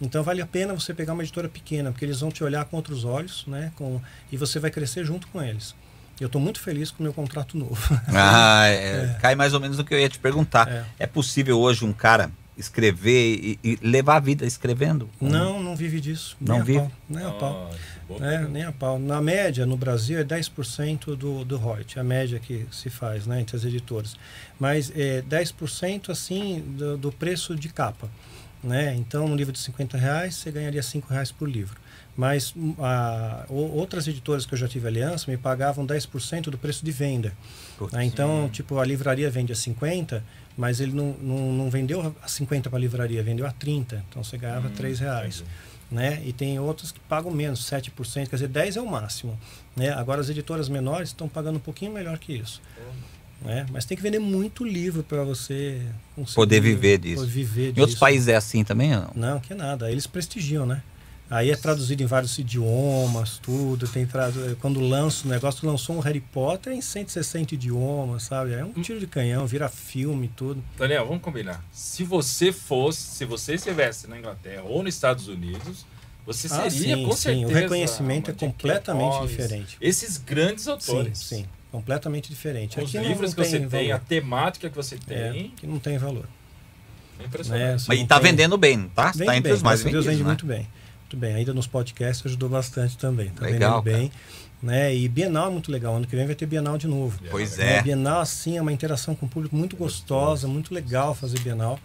[0.00, 2.76] Então, vale a pena você pegar uma editora pequena, porque eles vão te olhar com
[2.76, 3.72] outros olhos né?
[3.76, 5.74] com, e você vai crescer junto com eles.
[6.20, 7.76] Eu estou muito feliz com o meu contrato novo.
[8.08, 10.68] Ah, é, cai mais ou menos no que eu ia te perguntar.
[10.68, 10.84] É.
[11.00, 15.08] É, possível hoje um cara escrever e, e levar a vida escrevendo?
[15.20, 16.36] Não, não vive disso.
[16.40, 16.78] Não nem a vive?
[16.78, 17.70] pau, nem a pau.
[17.72, 17.76] Ah,
[18.20, 18.98] É, nem a pau.
[18.98, 23.40] Na média, no Brasil, é 10% do, do royalty, a média que se faz né,
[23.40, 24.16] entre as editoras.
[24.58, 28.08] Mas é 10% assim do, do preço de capa.
[28.62, 28.94] Né?
[28.94, 31.83] Então, no livro de 50 reais, você ganharia 5 reais por livro.
[32.16, 36.84] Mas hum, a, outras editoras que eu já tive aliança me pagavam 10% do preço
[36.84, 37.32] de venda.
[37.92, 38.04] Né?
[38.04, 40.22] Então, tipo, a livraria vende a 50,
[40.56, 44.04] mas ele não, não, não vendeu a 50 para a livraria, vendeu a 30.
[44.08, 45.44] Então, você ganhava 3 reais
[45.90, 46.20] né?
[46.24, 49.38] E tem outras que pagam menos, 7%, quer dizer, 10 é o máximo,
[49.76, 49.90] né?
[49.90, 52.60] Agora as editoras menores estão pagando um pouquinho melhor que isso.
[53.42, 53.66] Né?
[53.70, 55.82] Mas tem que vender muito livro para você
[56.16, 57.16] conseguir Poder viver disso.
[57.16, 58.00] poder viver Em outros disso.
[58.00, 58.94] países é assim também?
[58.94, 59.34] ou Não?
[59.34, 59.90] Não, que nada.
[59.90, 60.82] Eles prestigiam, né?
[61.30, 63.88] Aí é traduzido em vários idiomas, tudo.
[63.88, 64.56] Tem tradu...
[64.60, 68.52] Quando lança o negócio, lançou um Harry Potter em 160 idiomas, sabe?
[68.52, 70.62] É um tiro de canhão, vira filme, tudo.
[70.76, 71.64] Daniel, vamos combinar.
[71.72, 75.86] Se você fosse, se você estivesse na Inglaterra ou nos Estados Unidos,
[76.26, 77.16] você Ah, seria sim, com sim.
[77.22, 77.46] certeza.
[77.46, 79.76] O reconhecimento é completamente diferente.
[79.80, 81.18] Esses grandes Sim, autores.
[81.18, 81.46] sim.
[81.72, 82.78] Completamente diferente.
[82.78, 84.06] Os Aqui livros que você tem, a valor.
[84.08, 86.28] temática que você É, tem, que não tem valor.
[87.18, 87.88] é impressionante.
[87.88, 87.96] Né?
[87.96, 89.10] E tá tem- vendendo bem, não tá?
[89.10, 90.26] Vende tá entre bem, os mais a Deus vendidos, vende né?
[90.28, 90.68] muito bem.
[91.14, 91.34] Muito bem.
[91.36, 93.30] Ainda nos podcasts ajudou bastante também.
[93.30, 94.10] Tá Legal, bem.
[94.60, 94.94] Né?
[94.94, 95.94] E Bienal é muito legal.
[95.94, 97.18] Ano que vem vai ter Bienal de novo.
[97.30, 97.76] Pois Né?
[97.76, 97.82] é.
[97.82, 101.78] Bienal, assim, é uma interação com o público muito gostosa, muito legal fazer Bienal.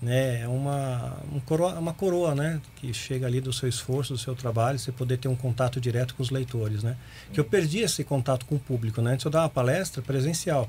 [0.00, 0.40] Né?
[0.40, 2.60] É uma, um coroa, uma coroa, né?
[2.76, 6.14] Que chega ali do seu esforço, do seu trabalho, você poder ter um contato direto
[6.14, 6.96] com os leitores, né?
[7.32, 9.12] Que eu perdi esse contato com o público, né?
[9.12, 10.68] Antes eu dava palestra presencial,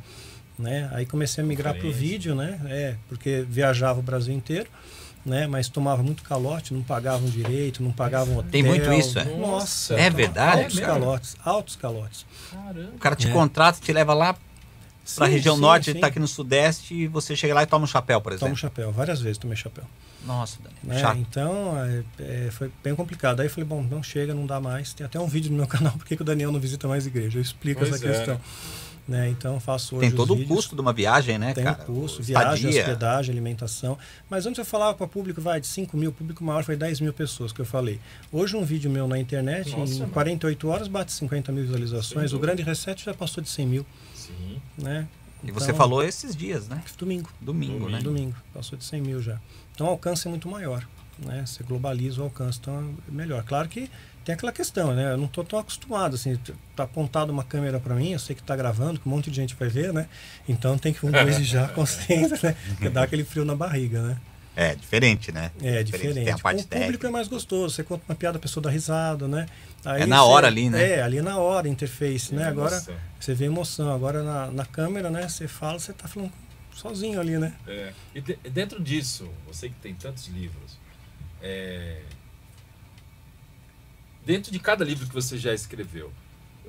[0.59, 0.89] né?
[0.91, 2.59] Aí comecei a migrar para o vídeo, né?
[2.65, 4.69] É, porque viajava o Brasil inteiro,
[5.25, 5.47] né?
[5.47, 8.51] Mas tomava muito calote, não pagavam direito, não pagavam hotel.
[8.51, 9.25] Tem muito isso, é?
[9.25, 9.95] Nossa.
[9.95, 10.93] É verdade, Altos cara?
[10.93, 12.25] calotes, altos calotes.
[12.51, 12.91] Caramba.
[12.95, 13.31] O cara te É.
[13.31, 14.33] contrata, te leva lá
[15.15, 15.91] pra Sim, região sim, norte, sim.
[15.91, 18.55] ele tá aqui no sudeste e você chega lá e toma um chapéu, por exemplo.
[18.55, 19.83] chapéu, várias vezes tomei chapéu.
[20.25, 21.01] Nossa, Dani.
[21.01, 21.17] né?
[21.17, 23.41] Então, é, é, foi bem complicado.
[23.41, 24.93] Aí eu falei, bom, não chega, não dá mais.
[24.93, 27.05] Tem até um vídeo no meu canal, por que que o Daniel não visita mais
[27.05, 27.37] igreja?
[27.37, 28.39] Eu explico Pois essa é, questão.
[29.05, 29.27] Né?
[29.29, 30.55] Então, eu faço hoje Tem todo os o vídeos.
[30.57, 31.81] custo de uma viagem, né, Tem cara?
[31.81, 32.81] o custo, O viagem, estadia.
[32.83, 33.97] hospedagem, alimentação.
[34.29, 37.01] Mas antes eu falava para público, vai, de 5 mil, o público maior foi 10
[37.01, 37.99] mil pessoas que eu falei.
[38.31, 40.11] Hoje um vídeo meu na internet, Nossa, em mano.
[40.13, 42.31] 48 horas, bate 50 mil visualizações.
[42.31, 43.85] O grande reset já passou de 100 mil,
[44.15, 44.61] Sim.
[44.77, 45.05] né?
[45.43, 46.81] E você Então, falou esses dias, né?
[46.97, 47.29] Domingo.
[47.41, 47.89] Domingo, Domingo.
[47.89, 47.99] né?
[48.01, 49.37] Domingo, passou de 100 mil já.
[49.75, 50.87] Então o alcance é muito maior,
[51.19, 51.43] né?
[51.45, 53.43] Você globaliza o alcance, então é melhor.
[53.43, 53.91] Claro que
[54.25, 55.11] tem aquela questão, né?
[55.13, 56.37] Eu não estou tão acostumado, assim,
[56.75, 59.35] tá apontado uma câmera para mim, eu sei que está gravando, que um monte de
[59.35, 60.07] gente vai ver, né?
[60.47, 62.55] Então tem que um exigir a consciência, né?
[62.79, 64.17] Que dá aquele frio na barriga, né?
[64.55, 65.49] É, diferente, né?
[65.63, 66.13] É diferente.
[66.25, 67.07] Tem a parte o público técnica.
[67.07, 67.73] é mais gostoso.
[67.73, 69.47] Você conta uma piada, a pessoa dá risada, né?
[69.83, 70.89] Aí É na você- hora ali, né?
[70.91, 72.43] É, ali na hora, interface, né?
[72.43, 72.95] É Agora emoção.
[73.19, 73.91] você vê emoção.
[73.91, 75.27] Agora na, na câmera, né?
[75.27, 76.31] Você fala, você tá falando
[76.75, 77.51] sozinho ali, né?
[77.67, 77.93] É.
[78.13, 80.77] E de- dentro disso, você que tem tantos livros,
[81.41, 82.01] é,
[84.25, 86.11] dentro de cada livro que você já escreveu,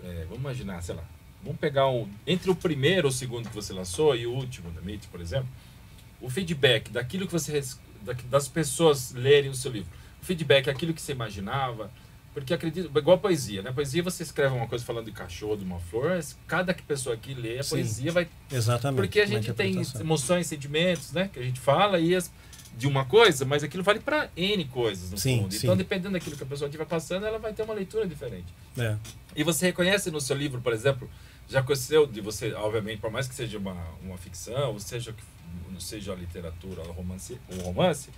[0.02, 1.04] é, vamos imaginar, sei lá,
[1.42, 4.70] vamos pegar um, entre o primeiro ou o segundo que você lançou e o último
[4.70, 5.48] da Meet, por exemplo,
[6.20, 7.62] o feedback daquilo que você
[8.28, 9.90] das pessoas lerem o seu livro,
[10.22, 11.90] o feedback aquilo que você imaginava,
[12.34, 13.70] porque acredito, igual a poesia, né?
[13.70, 16.18] A poesia você escreve uma coisa falando de cachorro, de uma flor,
[16.48, 17.70] cada que pessoa que lê a Sim.
[17.70, 19.00] poesia vai Exatamente.
[19.00, 21.30] porque a gente tem emoções, sentimentos, né?
[21.32, 22.30] Que a gente fala e as,
[22.76, 25.52] de uma coisa, mas aquilo vale para N coisas no Sim, fundo.
[25.54, 25.60] sim.
[25.66, 28.46] Então, dependendo daquilo que a pessoa estiver passando, ela vai ter uma leitura diferente.
[28.76, 28.96] É.
[29.36, 31.08] E você reconhece no seu livro, por exemplo,
[31.48, 35.14] Já aconteceu de você, obviamente, por mais que seja uma, uma ficção, ou seja,
[35.78, 38.08] seja a literatura, o romance, o romance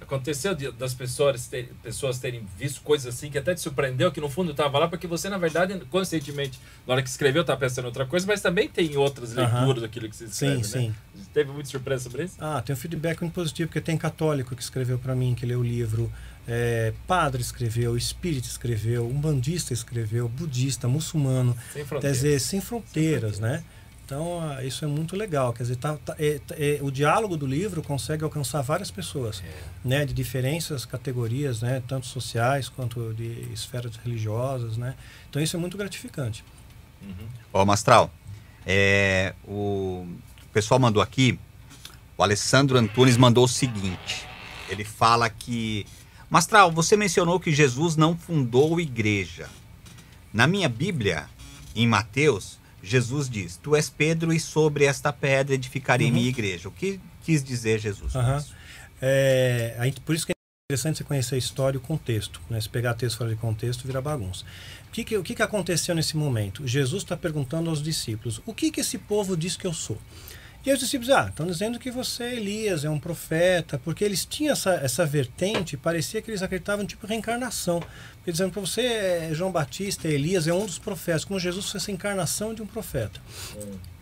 [0.00, 4.20] aconteceu de, das pessoas, ter, pessoas terem visto coisas assim que até te surpreendeu, que
[4.20, 7.84] no fundo estava lá, porque você, na verdade, conscientemente, na hora que escreveu, estava pensando
[7.84, 10.94] em outra coisa, mas também tem outras leituras daquilo que você escreve, Sim, né?
[11.32, 12.36] Teve muita surpresa sobre isso?
[12.40, 15.60] Ah, tem um feedback muito positivo, porque tem católico que escreveu para mim, que leu
[15.60, 16.10] o livro,
[16.48, 22.16] é, padre escreveu, espírita escreveu, um bandista escreveu, budista, muçulmano, Sem quer fronteiras.
[22.16, 23.62] dizer, sem fronteiras, né?
[24.10, 25.52] Então, ah, isso é muito legal.
[25.52, 29.40] Quer dizer, tá, tá- é- é- o diálogo do livro consegue alcançar várias pessoas,
[29.84, 30.04] né?
[30.04, 31.80] De diferentes categorias, né?
[31.86, 34.96] Tanto sociais quanto de esferas religiosas, né?
[35.28, 36.44] Então, isso é muito gratificante.
[37.52, 38.12] Ó, Mastral,
[38.66, 40.04] é, o,
[40.42, 41.38] o pessoal mandou aqui,
[42.18, 44.26] o Alessandro Antunes mandou o seguinte:
[44.68, 45.86] ele fala que.
[46.28, 49.48] Mastral, você mencionou que Jesus não fundou igreja.
[50.32, 51.26] Na minha Bíblia,
[51.76, 56.14] em Mateus, Jesus diz: Tu és Pedro, e sobre esta pedra edificarei Uhum.
[56.14, 56.68] minha igreja.
[56.68, 58.14] O que quis dizer Jesus?
[58.38, 58.54] isso?
[59.00, 60.34] É, por isso que é
[60.70, 62.40] interessante você conhecer a história e o contexto.
[62.48, 62.60] Né?
[62.60, 64.44] Se pegar texto fora de contexto, vira bagunça.
[64.88, 66.66] O que, que, o que, que aconteceu nesse momento?
[66.66, 69.98] Jesus está perguntando aos discípulos: o que, que esse povo diz que eu sou?
[70.64, 74.04] E aí os discípulos, ah, estão dizendo que você é Elias, é um profeta, porque
[74.04, 77.80] eles tinham essa, essa vertente, parecia que eles acreditavam tipo reencarnação.
[78.16, 81.70] Porque dizendo para você, é João Batista, é Elias, é um dos profetas, como Jesus
[81.70, 83.18] fosse a encarnação de um profeta.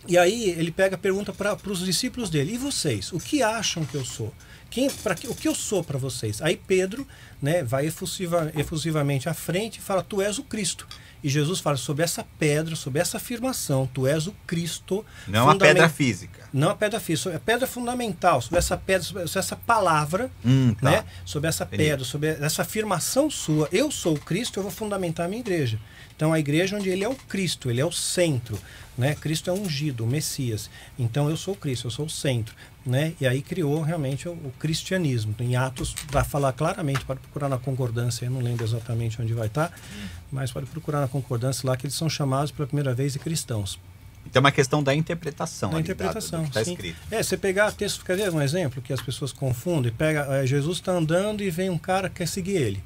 [0.09, 3.13] E aí ele pega pergunta para os discípulos dele: e vocês?
[3.13, 4.35] O que acham que eu sou?
[4.71, 6.43] Quem, pra, que- o que eu sou para vocês?
[6.43, 7.07] Aí Pedro
[7.41, 10.89] né, vai efusiva, efusivamente à frente e fala: Tu és o Cristo.
[11.23, 15.05] E Jesus fala sobre essa pedra, sobre essa afirmação: Tu és o Cristo.
[15.27, 16.49] Não a fundamen- pedra física.
[16.53, 20.91] Não a pedra física, a pedra fundamental, sobre essa pedra, sobre essa palavra Hum, tá.
[20.91, 21.05] né?
[21.25, 25.29] Sobre essa pedra, sobre essa afirmação sua, eu sou o Cristo, eu vou fundamentar a
[25.29, 25.79] minha igreja.
[26.19, 28.59] Então a igreja onde ele é o Cristo, ele é o centro,
[28.99, 29.15] né?
[29.15, 30.69] Cristo é ungido, o Messias.
[30.99, 33.13] Então eu sou o Cristo, eu sou o centro, né?
[33.21, 35.33] E aí criou realmente o, o cristianismo.
[35.39, 39.47] Em Atos vai falar claramente, pode procurar na concordância, eu não lembro exatamente onde vai
[39.47, 39.73] estar,
[40.33, 43.79] mas pode procurar na concordância lá que eles são chamados pela primeira vez de cristãos.
[44.27, 45.71] Então é uma questão da interpretação.
[45.71, 46.99] Da interpretação, Está escrito.
[47.13, 49.93] É, você pegar texto, quer ver um exemplo que as pessoas confundem?
[49.93, 52.83] Pega, eh, Jesus está andando e vem um cara que quer seguir ele.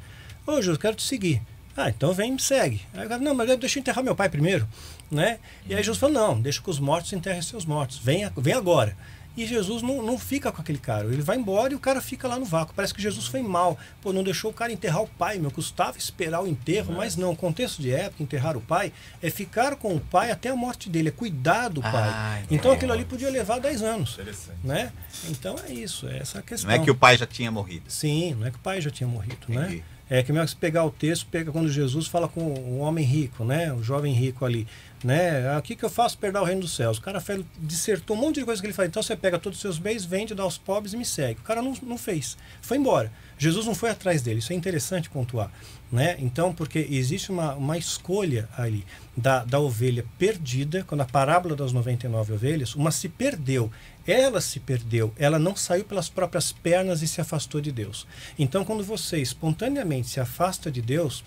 [0.47, 1.41] Ô, Jesus, quero te seguir.
[1.77, 2.83] Ah, então vem e me segue.
[2.95, 4.69] Aí o cara, não, mas deixa eu enterrar meu pai primeiro.
[5.11, 5.39] Né?
[5.67, 7.99] E aí Jesus fala, não, deixa que os mortos enterrem seus mortos.
[7.99, 8.97] Vem, vem agora.
[9.35, 11.07] E Jesus não, não fica com aquele cara.
[11.07, 12.75] Ele vai embora e o cara fica lá no vácuo.
[12.75, 13.79] Parece que Jesus foi mal.
[14.03, 15.51] Pô, não deixou o cara enterrar o pai, meu.
[15.51, 17.33] Custava esperar o enterro, mas não.
[17.33, 18.93] O contexto de época, enterrar o pai,
[19.23, 21.93] é ficar com o pai até a morte dele, é cuidar do pai.
[21.95, 24.13] Ah, então aquilo ali podia levar 10 anos.
[24.13, 24.59] Interessante.
[24.63, 24.93] Né?
[25.31, 26.69] Então é isso, é essa questão.
[26.69, 27.85] Não é que o pai já tinha morrido.
[27.89, 29.77] Sim, não é que o pai já tinha morrido, Entendi.
[29.77, 29.83] né?
[30.15, 33.47] É que mesmo se pegar o texto, pega quando Jesus fala com o homem rico,
[33.47, 33.73] né?
[33.73, 34.69] O jovem rico ali,
[35.03, 35.49] né?
[35.49, 36.99] Ah, O que, que eu faço para o reino dos céus?
[36.99, 37.19] O cara
[37.59, 38.91] dissertou um monte de coisa que ele faz.
[38.91, 41.41] Então você pega todos os seus bens, vende, dá aos pobres e me segue.
[41.41, 42.37] O cara não, não fez.
[42.61, 43.11] Foi embora.
[43.39, 44.41] Jesus não foi atrás dele.
[44.41, 45.51] Isso é interessante pontuar.
[45.91, 46.17] Né?
[46.19, 48.85] Então, porque existe uma, uma escolha ali
[49.17, 53.71] da, da ovelha perdida, quando a parábola das 99 ovelhas, uma se perdeu.
[54.07, 58.07] Ela se perdeu, ela não saiu pelas próprias pernas e se afastou de Deus.
[58.39, 61.25] Então, quando você espontaneamente se afasta de Deus,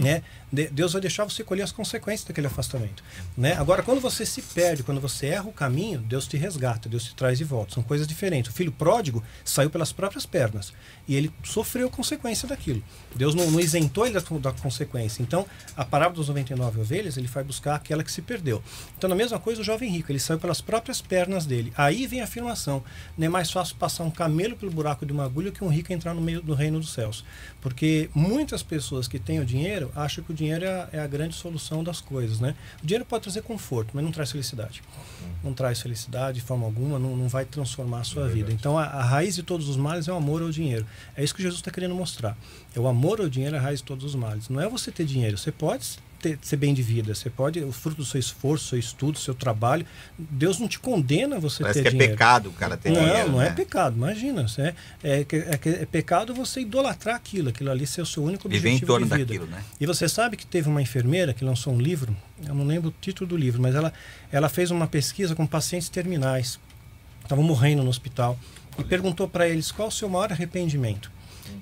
[0.00, 0.22] né?
[0.52, 3.02] De- Deus vai deixar você colher as consequências daquele afastamento,
[3.36, 3.54] né?
[3.54, 7.14] Agora, quando você se perde, quando você erra o caminho, Deus te resgata, Deus te
[7.14, 7.72] traz de volta.
[7.74, 8.50] São coisas diferentes.
[8.50, 10.72] O filho pródigo saiu pelas próprias pernas
[11.08, 12.82] e ele sofreu consequência daquilo.
[13.16, 15.22] Deus não, não isentou ele da, da consequência.
[15.22, 18.62] Então, a parábola dos 99 ovelhas, ele vai buscar aquela que se perdeu.
[18.98, 21.72] Então, na mesma coisa, o jovem rico, ele saiu pelas próprias pernas dele.
[21.76, 22.84] Aí vem a afirmação:
[23.16, 25.92] não é mais fácil passar um camelo pelo buraco de uma agulha que um rico
[25.92, 27.24] entrar no meio do reino dos céus.
[27.60, 31.06] Porque muitas pessoas que têm o dinheiro acham que o dinheiro é a, é a
[31.06, 32.54] grande solução das coisas, né?
[32.82, 34.82] O dinheiro pode trazer conforto, mas não traz felicidade.
[35.42, 38.52] Não traz felicidade de forma alguma, não, não vai transformar a sua vida.
[38.52, 40.86] Então, a, a raiz de todos os males é o amor ao dinheiro.
[41.16, 42.36] É isso que Jesus está querendo mostrar.
[42.74, 44.48] É o amor ao dinheiro é a raiz de todos os males.
[44.48, 45.36] Não é você ter dinheiro.
[45.36, 47.14] Você pode ter, ser bem de vida.
[47.14, 49.84] Você pode, o fruto do seu esforço, seu estudo, seu trabalho.
[50.16, 52.12] Deus não te condena você Parece ter que é dinheiro.
[52.12, 53.32] pecado o cara ter não, dinheiro.
[53.32, 53.54] não é né?
[53.54, 54.44] pecado, imagina.
[54.44, 58.48] isso É, é, é, é pecado você idolatrar aquilo, aquilo ali ser o seu único
[58.48, 59.26] Viver objetivo em torno de vida.
[59.26, 59.62] daquilo, né?
[59.80, 62.16] E você sabe que teve uma enfermeira que lançou um livro,
[62.46, 63.92] eu não lembro o título do livro, mas ela,
[64.30, 66.58] ela fez uma pesquisa com pacientes terminais,
[67.22, 68.38] estavam morrendo no hospital,
[68.78, 71.10] e perguntou para eles qual o seu maior arrependimento.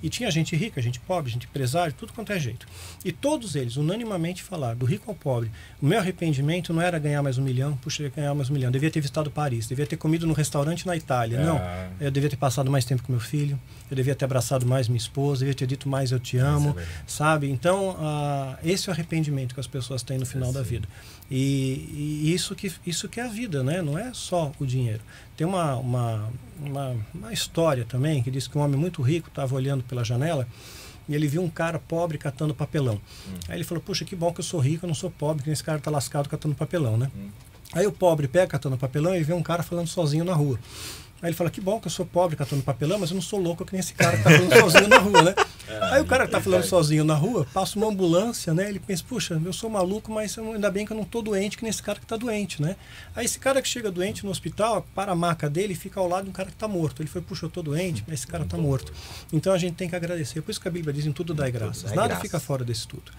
[0.01, 2.67] E tinha gente rica, gente pobre, gente empresário, tudo quanto é jeito.
[3.03, 5.51] E todos eles, unanimamente, falaram, do rico ao pobre.
[5.81, 8.71] O meu arrependimento não era ganhar mais um milhão, puxa, ganhar mais um milhão.
[8.71, 11.39] Devia ter visitado Paris, devia ter comido no restaurante na Itália.
[11.43, 11.89] Não, Ah.
[11.99, 13.59] eu devia ter passado mais tempo com meu filho,
[13.91, 16.75] eu devia ter abraçado mais minha esposa, eu devia ter dito mais eu te amo,
[17.05, 17.49] sabe?
[17.49, 20.87] Então, ah, esse é o arrependimento que as pessoas têm no final da vida.
[21.29, 23.81] E, e isso, que, isso que é a vida, né?
[23.81, 25.01] Não é só o dinheiro.
[25.35, 29.53] Tem uma, uma, uma, uma história também que diz que um homem muito rico estava
[29.55, 30.47] olhando pela janela
[31.09, 32.99] e ele viu um cara pobre catando papelão.
[33.49, 35.49] Aí ele falou, puxa, que bom que eu sou rico, eu não sou pobre, que
[35.49, 37.11] esse cara tá lascado catando papelão, né?
[37.73, 40.59] Aí o pobre pega catando papelão e vê um cara falando sozinho na rua.
[41.21, 43.39] Aí ele fala, que bom que eu sou pobre catando papelão, mas eu não sou
[43.39, 45.35] louco que nem esse cara que tá falando sozinho na rua, né?
[45.91, 48.67] Aí o cara que tá falando sozinho na rua, passa uma ambulância, né?
[48.67, 51.63] Ele pensa, puxa, eu sou maluco, mas ainda bem que eu não tô doente que
[51.63, 52.75] nem esse cara que tá doente, né?
[53.15, 56.07] Aí esse cara que chega doente no hospital, para a maca dele e fica ao
[56.07, 57.01] lado de um cara que tá morto.
[57.01, 58.91] Ele foi, puxa, eu tô doente, mas esse cara tá morto.
[59.31, 60.41] Então a gente tem que agradecer.
[60.41, 61.91] Por isso que a Bíblia diz, em tudo dai graças.
[61.93, 63.11] Nada fica fora desse tudo.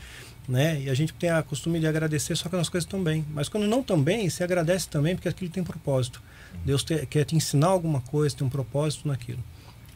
[0.49, 0.81] Né?
[0.83, 3.25] E a gente tem a costume de agradecer só quando as coisas estão bem.
[3.31, 6.21] Mas quando não estão bem, você agradece também porque aquilo tem propósito.
[6.65, 9.43] Deus te- quer te ensinar alguma coisa, tem um propósito naquilo.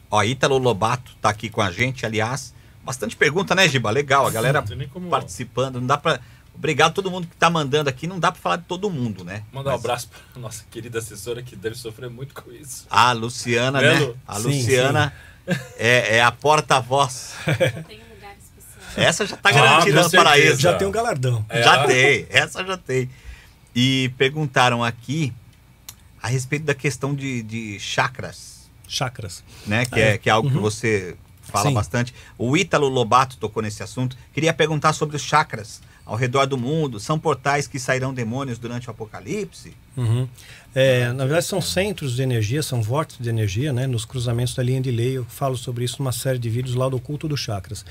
[0.09, 2.53] Ó, Ítalo Lobato tá aqui com a gente, aliás.
[2.83, 3.89] Bastante pergunta, né, Giba?
[3.89, 5.79] Legal, a galera nem como- participando.
[5.79, 6.19] Não dá pra.
[6.55, 8.07] Obrigado a todo mundo que tá mandando aqui.
[8.07, 9.43] Não dá pra falar de todo mundo, né?
[9.53, 12.87] Mandar um Mas abraço pra nossa querida assessora que deve sofrer muito com isso.
[12.89, 14.13] A Luciana, Né, né?
[14.27, 15.13] A Sim, Luciana
[15.77, 17.33] É, é a porta-voz.
[17.45, 17.53] Tem
[18.01, 19.07] um lugar especial.
[19.07, 20.59] Essa já tá Ah, garantida com no paraíso.
[20.61, 21.45] Já tem um galardão.
[21.47, 23.09] É, já a- tem, essa já tem.
[23.75, 25.31] E perguntaram aqui
[26.21, 28.57] a respeito da questão de, de chakras,
[28.87, 29.43] Chakras.
[29.65, 29.85] né?
[29.85, 30.17] Que, Ah, é, é.
[30.17, 30.61] que é algo que Uhum.
[30.61, 31.73] você fala Sim.
[31.73, 32.13] bastante.
[32.37, 34.17] O Ítalo Lobato tocou nesse assunto.
[34.33, 36.99] Queria perguntar sobre os chakras ao redor do mundo.
[36.99, 39.73] São portais que sairão demônios durante o apocalipse?
[39.97, 40.27] Uhum.
[40.73, 43.87] É, na verdade, são centros de energia, são vórtices de energia, né?
[43.87, 46.87] Nos cruzamentos da linha de lei, eu falo sobre isso numa série de vídeos lá
[46.87, 47.85] do culto dos chakras.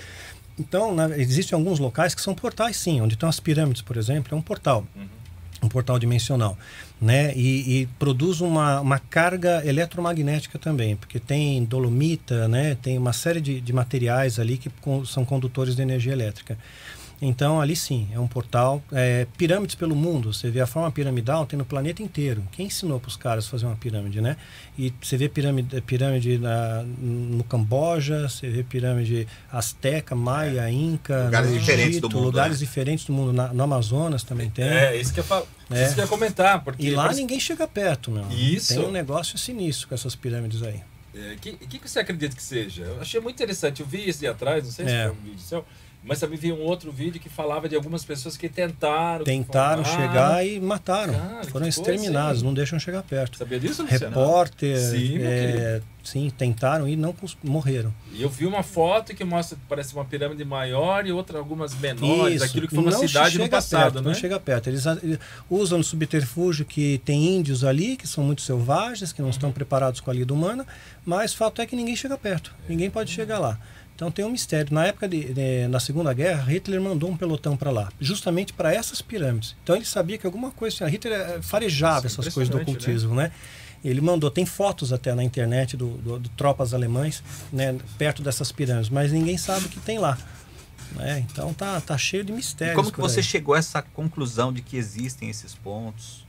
[0.58, 4.34] Então, na, existem alguns locais que são portais, sim, onde estão as pirâmides, por exemplo,
[4.34, 4.86] é um portal.
[5.62, 6.56] Um portal dimensional,
[7.00, 7.32] né?
[7.34, 12.76] E, e produz uma, uma carga eletromagnética também, porque tem dolomita, né?
[12.82, 16.58] Tem uma série de, de materiais ali que con- são condutores de energia elétrica.
[17.20, 18.82] Então, ali sim, é um portal.
[18.92, 22.42] É, pirâmides pelo mundo, você vê a forma piramidal, tem no planeta inteiro.
[22.52, 24.36] Quem ensinou para os caras a fazer uma pirâmide, né?
[24.78, 31.50] E você vê pirâmide, pirâmide na, no Camboja, você vê pirâmide asteca, maia, inca, Lugares
[31.50, 32.66] no diferentes Egito, do mundo, lugares né?
[32.66, 33.32] diferentes do mundo.
[33.32, 34.66] Na- no Amazonas também tem.
[34.66, 35.46] É, isso que eu falo.
[35.70, 35.84] É.
[35.84, 36.62] Isso que eu ia comentar.
[36.62, 38.26] Porque E lá parece- ninguém chega perto, meu.
[38.30, 38.74] Isso.
[38.74, 40.80] Tem um negócio sinistro com essas pirâmides aí.
[41.14, 42.82] O que, que, que você acredita que seja?
[42.82, 43.80] Eu achei muito interessante.
[43.80, 45.04] Eu vi esse dia atrás, não sei se É.
[45.04, 45.64] foi um vídeo seu,
[46.06, 49.24] mas também vi um outro vídeo que falava de algumas pessoas que tentaram.
[49.24, 51.12] que Tentaram chegar e mataram.
[51.12, 53.36] cara, Foram exterminados, não deixam chegar perto.
[53.38, 54.06] Sabia disso, Luciano?
[54.06, 57.12] Repórter, Sim, é, sim, tentaram e não
[57.42, 57.92] morreram.
[58.12, 62.36] E eu vi uma foto que mostra parece uma pirâmide maior e outra algumas menores,
[62.36, 64.08] Isso, aquilo que foi uma não cidade no chega passado, perto, né?
[64.08, 64.68] Não chega perto.
[64.68, 65.18] Eles, eles
[65.50, 70.00] usam no subterfúgio que tem índios ali, que são muito selvagens, que não estão preparados
[70.00, 70.64] com a lida humana,
[71.04, 72.54] mas fato é que ninguém chega perto.
[72.68, 73.58] Ninguém pode chegar lá.
[73.96, 74.72] Então tem um mistério.
[74.72, 78.72] Na época de, de- na Segunda Guerra, Hitler mandou um pelotão para lá, justamente para
[78.72, 79.56] essas pirâmides.
[79.64, 80.88] Então ele sabia que alguma coisa tinha.
[80.88, 83.32] Hitler eh, farejava Isso é essas coisas do impressionante, ocultismo, né?
[83.82, 88.52] Ele mandou, tem fotos até na internet do, do- do tropas alemães, né, perto dessas
[88.52, 90.18] pirâmides, mas ninguém sabe o que tem lá.
[90.92, 91.24] né?
[91.30, 92.76] Então tá, tá cheio de E mistérios.
[92.76, 93.24] como que você aí.
[93.24, 96.25] chegou a essa conclusão de que existem esses pontos?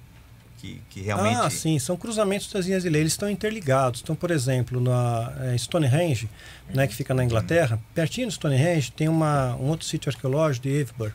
[0.58, 1.38] Que, que realmente.
[1.38, 4.02] Ah, sim, são cruzamentos das linhas de lei, eles estão interligados.
[4.04, 6.28] Então, por exemplo, na eh, Stonehenge,
[6.74, 10.82] né, que fica na Inglaterra, pertinho de Stonehenge tem uma, um outro sítio arqueológico de
[10.82, 11.14] Avebury.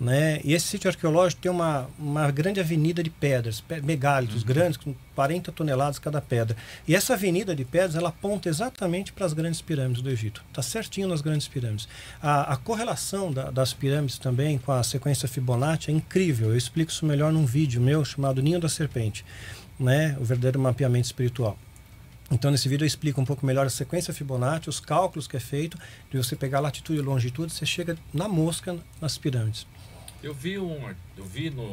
[0.00, 0.40] Né?
[0.44, 4.94] E esse sítio arqueológico tem uma, uma grande avenida de pedras, pe- megálitos grandes, com
[5.14, 6.56] 40 toneladas cada pedra.
[6.88, 10.42] E essa avenida de pedras, ela aponta exatamente para as grandes pirâmides do Egito.
[10.48, 11.86] Está certinho nas grandes pirâmides.
[12.22, 16.48] A, a correlação da- das pirâmides também com a sequência Fibonacci é incrível.
[16.48, 19.22] Eu explico isso melhor num vídeo meu chamado Ninho da Serpente,
[19.78, 20.16] né?
[20.18, 21.58] o verdadeiro mapeamento espiritual.
[22.30, 25.40] Então, nesse vídeo eu explico um pouco melhor a sequência Fibonacci, os cálculos que é
[25.40, 25.76] feito,
[26.10, 29.66] de você pegar latitude e longitude, você chega na mosca nas pirâmides.
[30.22, 31.64] Eu vi um, eu vi no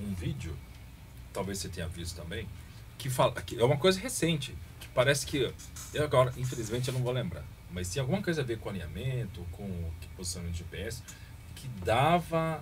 [0.00, 0.56] um vídeo,
[1.32, 2.48] talvez você tenha visto também,
[2.96, 5.52] que fala, que é uma coisa recente, que parece que
[5.94, 9.46] eu agora, infelizmente, eu não vou lembrar, mas tinha alguma coisa a ver com alinhamento,
[9.52, 11.02] com posicionamento de GPS,
[11.54, 12.60] que dava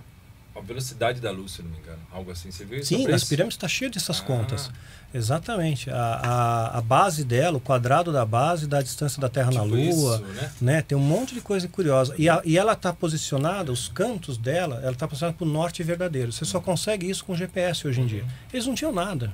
[0.57, 2.49] a velocidade da luz, se não me engano, algo assim.
[2.51, 3.29] Você viu Sim, sobre nas isso?
[3.29, 4.23] pirâmides está cheio dessas Ah.
[4.23, 4.69] contas.
[5.13, 5.89] Exatamente.
[5.89, 9.61] A, a, a base dela, o quadrado da base, dá a distância da Terra na
[9.63, 9.81] Tipo Lua.
[10.17, 10.51] isso, né?
[10.59, 10.81] né?
[10.81, 12.13] Tem um monte de coisa curiosa.
[12.17, 15.81] E, a- e ela está posicionada, os cantos dela, ela está posicionada para o norte
[15.83, 16.31] verdadeiro.
[16.31, 18.25] Você só consegue isso com GPS hoje em dia.
[18.53, 19.31] Eles não tinham nada.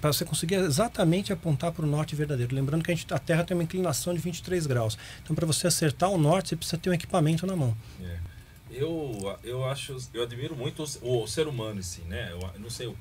[0.00, 2.54] Para você conseguir exatamente apontar para o norte verdadeiro.
[2.54, 4.98] Lembrando que a, gente, a Terra tem uma inclinação de 23 graus.
[5.22, 7.74] Então, para você acertar o norte, você precisa ter um equipamento na mão.
[8.02, 8.16] É.
[8.78, 12.30] Eu, eu acho, eu admiro muito o, o ser humano, assim, né?
[12.30, 12.94] Eu, eu não sei,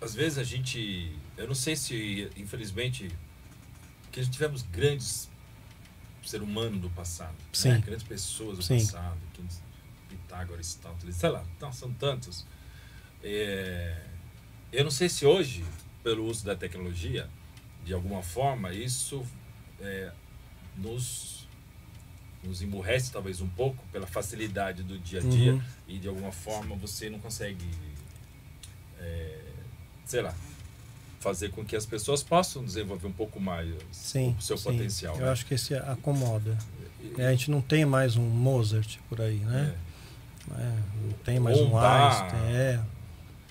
[0.00, 3.10] às vezes a gente, eu não sei se, infelizmente,
[4.12, 5.28] que já tivemos grandes
[6.28, 7.70] ser humano do passado, Sim.
[7.70, 7.82] né?
[7.84, 8.78] grandes pessoas do Sim.
[8.78, 9.18] passado,
[10.08, 12.46] Pitágoras, tal, sei lá, não, são tantos.
[13.22, 14.00] É,
[14.72, 15.64] eu não sei se hoje,
[16.02, 17.28] pelo uso da tecnologia,
[17.84, 19.24] de alguma forma, isso
[19.80, 20.12] é,
[20.76, 21.33] nos,
[22.46, 25.62] nos emburrece talvez um pouco pela facilidade do dia a dia Uhum.
[25.88, 27.64] e de alguma forma você não consegue,
[29.00, 29.38] é,
[30.04, 30.34] sei lá,
[31.20, 34.36] fazer com que as pessoas possam desenvolver um pouco mais Sim.
[34.38, 34.64] o seu sim.
[34.72, 35.14] potencial.
[35.16, 35.32] Eu né?
[35.32, 36.56] acho que esse acomoda.
[37.18, 39.74] É, a gente não tem mais um Mozart por aí, né?
[39.90, 39.94] É.
[40.60, 41.78] É, não tem mais Ou um.
[41.78, 42.80] Einstein, é,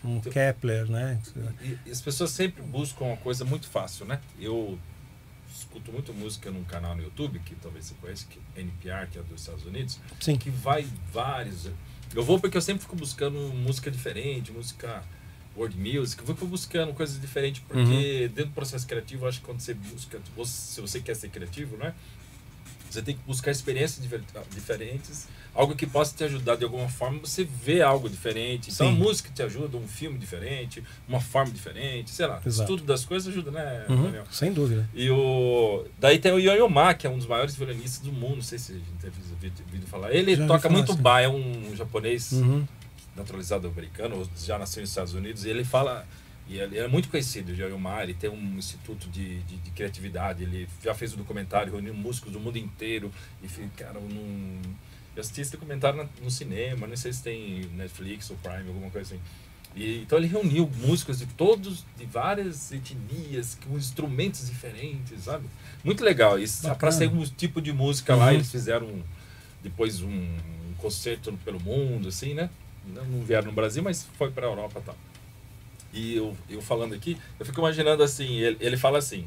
[0.03, 1.19] um Então- Kepler, né?
[1.61, 4.19] E, e as pessoas sempre buscam uma coisa muito fácil, né?
[4.39, 4.77] Eu
[5.57, 9.19] escuto muito música num canal no YouTube, que talvez você conheça, que é NPR, que
[9.19, 10.37] é dos Estados Unidos, Sim.
[10.37, 11.69] que vai vários.
[12.13, 15.03] Eu vou porque eu sempre fico buscando música diferente, música
[15.55, 19.45] world music, eu fico buscando coisas diferentes, porque dentro do processo criativo, eu acho que
[19.45, 21.93] quando você busca, se você quer ser criativo, né?
[22.89, 24.07] Você tem que buscar experiências
[24.51, 28.71] diferentes, algo que possa te ajudar de alguma forma, você vê algo diferente.
[28.71, 28.93] Então Sim.
[28.93, 32.41] a música te ajuda, um filme diferente, uma forma diferente, sei lá.
[32.45, 32.71] Exato.
[32.71, 34.25] Estudo das coisas ajuda, né, Uhum, Daniel?
[34.31, 34.89] sem dúvida.
[34.93, 35.85] E o.
[35.99, 38.37] Daí tem o Yo-Yo Ma, que é um dos maiores violinistas do mundo.
[38.37, 40.11] Não sei se a gente teve ouvido, falar.
[40.13, 41.01] Ele Já toca muito sim.
[41.01, 42.65] ba, é um japonês Uhum.
[43.15, 46.05] naturalizado americano, já nasceu nos Estados Unidos, e ele fala.
[46.49, 49.71] E ele é muito conhecido, o Yo-Yo Ma, ele tem um instituto de, de, de
[49.71, 53.09] criatividade, ele já fez um documentário reunindo músicos do mundo inteiro.
[53.41, 54.59] E, fi- cara, num,
[55.15, 58.89] eu assisti esse documentário na- no cinema, não sei se tem Netflix ou Prime, alguma
[58.89, 59.23] coisa assim.
[59.75, 65.45] E, então ele reuniu músicos de todos, de várias etnias, com instrumentos diferentes, sabe?
[65.83, 66.35] Muito legal.
[66.79, 68.33] Para ser um tipo de música lá, Uhum.
[68.33, 69.03] eles fizeram um-
[69.63, 72.49] depois um, um concerto pelo mundo, assim, né?
[72.85, 74.97] Não, não vieram no Brasil, mas foi para a Europa e tal.
[75.93, 79.25] E eu, eu falando aqui, eu fico imaginando assim, ele, ele fala assim,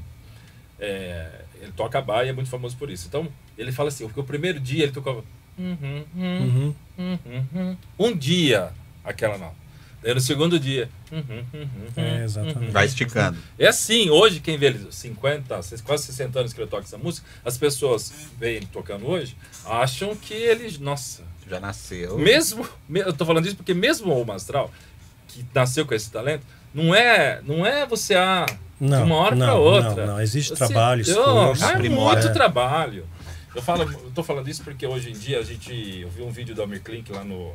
[0.78, 3.06] é, ele toca bar e é muito famoso por isso.
[3.08, 5.24] Então, ele fala assim, porque o primeiro dia ele tocava...
[5.58, 7.76] uhum, uhum, Uhum.
[7.98, 8.70] Um dia,
[9.04, 9.52] aquela não.
[10.02, 10.88] Daí no segundo dia.
[11.96, 12.70] É, exatamente.
[12.70, 13.38] Vai esticando.
[13.58, 17.26] É assim, hoje quem vê ele 50, quase 60 anos que ele toca essa música,
[17.44, 22.18] as pessoas veem ele tocando hoje, acham que ele, nossa, Já nasceu.
[22.18, 24.70] mesmo, me- eu tô falando isso porque mesmo o Mastral,
[25.28, 28.46] que nasceu com esse talento, não é, não é você ah,
[28.80, 30.06] de Não, uma hora para outra.
[30.06, 30.20] não, não.
[30.20, 31.64] Existe Você- trabalho, Não, esforço.
[31.64, 32.30] é muito É.
[32.32, 33.06] trabalho.
[33.56, 36.30] Eu falo, eu tô falando isso porque hoje em dia a gente, eu vi um
[36.30, 37.54] vídeo do Almir Klink lá no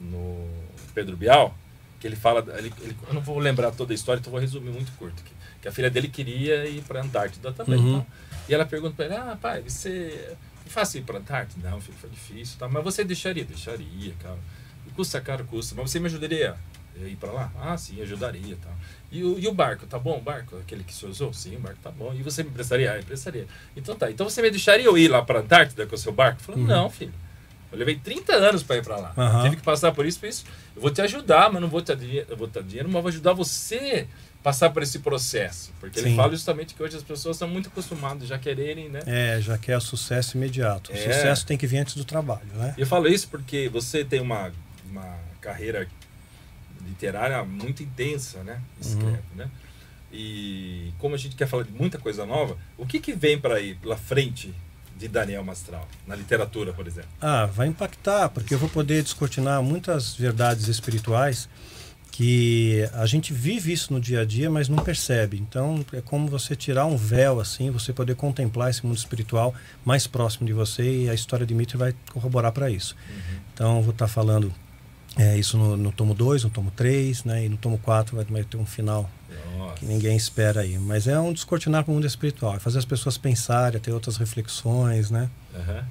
[0.00, 0.48] no
[0.94, 1.54] Pedro Bial,
[2.00, 4.70] que ele fala, ele, ele- eu não vou lembrar toda a história, então vou resumir
[4.70, 5.32] muito curto aqui.
[5.60, 7.78] Que a filha dele queria ir para Antártida também.
[7.80, 8.00] Uhum.
[8.00, 8.06] tá?
[8.48, 11.98] E ela pergunta para ele: "Ah, pai, você é fácil ir para Antártida?" Não, filho,
[12.00, 12.68] foi difícil, tá?
[12.68, 13.44] Mas você deixaria?
[13.44, 14.38] Deixaria, cara.
[14.86, 15.74] E custa caro, custa.
[15.74, 16.56] Mas você me ajudaria a
[17.06, 17.52] ir para lá?
[17.60, 18.70] Ah, sim, ajudaria, tá.
[19.10, 20.18] E o, e o barco, tá bom?
[20.18, 21.32] O barco, aquele que você usou?
[21.32, 22.12] Sim, o barco tá bom.
[22.14, 22.92] E você me emprestaria?
[22.92, 23.46] Ah, emprestaria.
[23.76, 24.10] Então tá.
[24.10, 26.40] Então você me deixaria eu ir lá para Antártida com o seu barco?
[26.40, 27.12] Eu falei: "Não, filho.
[27.70, 29.12] Eu levei 30 anos para ir para lá.
[29.16, 29.42] Aham.
[29.42, 30.44] Tive que passar por isso, por isso.
[30.74, 33.08] Eu vou te ajudar, mas não vou te dar vou te dar dinheiro, mas vou
[33.10, 34.06] ajudar você
[34.42, 35.70] passar por esse processo.
[35.78, 36.16] Porque ele Sim.
[36.16, 39.02] fala justamente que hoje as pessoas estão muito acostumadas já quererem, né?
[39.06, 40.90] É, já quer sucesso imediato.
[40.92, 40.98] O É.
[41.12, 42.74] sucesso tem que vir antes do trabalho, né?
[42.78, 44.50] Eu falo isso porque você tem uma,
[44.90, 45.86] uma carreira
[46.86, 48.60] literária muito intensa, né?
[48.80, 49.50] Escreve, né?
[50.12, 53.56] E como a gente quer falar de muita coisa nova, o que, que vem para
[53.56, 54.54] aí pela frente
[54.96, 57.10] de Daniel Mastral, na literatura, por exemplo?
[57.20, 61.48] Ah, vai impactar, porque eu vou poder descortinar muitas verdades espirituais
[62.10, 65.38] que a gente vive isso no dia a dia, mas não percebe.
[65.38, 70.08] Então, é como você tirar um véu assim, você poder contemplar esse mundo espiritual mais
[70.08, 72.96] próximo de você e a história de Mitre vai corroborar para isso.
[73.54, 74.52] Então, eu vou estar falando
[75.18, 78.24] é, isso no, no tomo 2, no tomo 3, né, e no tomo 4 vai,
[78.24, 79.10] vai ter um final
[79.58, 79.74] Nossa.
[79.74, 80.78] que ninguém espera aí.
[80.78, 84.16] Mas é um descortinar para o mundo espiritual, é fazer as pessoas pensarem, ter outras
[84.16, 85.28] reflexões, né?
[85.54, 85.84] Aham.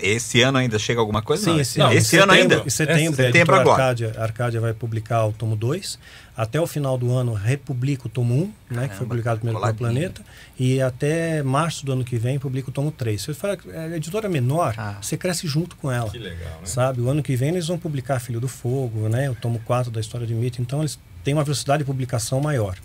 [0.00, 1.44] Esse ano ainda chega alguma coisa?
[1.44, 2.66] Sim, Não, esse, Não, esse ano setembro- ainda.
[2.66, 3.82] Em setembro, É, a setembro editora agora.
[3.82, 5.98] Arcádia, Arcádia vai publicar o tomo 2.
[6.40, 9.74] Até o final do ano republica o tomo 1, né, que foi publicado primeiro pelo.
[9.74, 10.22] Planeta.
[10.56, 13.20] E até março do ano que vem publica o tomo 3.
[13.20, 14.98] Se você fala que é editora menor, Ah.
[15.02, 16.08] você cresce junto com ela.
[16.08, 16.66] Que legal, né?
[16.66, 17.00] Sabe?
[17.00, 20.00] O ano que vem eles vão publicar Filho do Fogo, né, o tomo 4 da
[20.00, 20.62] história de mito.
[20.62, 22.76] Então eles têm uma velocidade de publicação maior.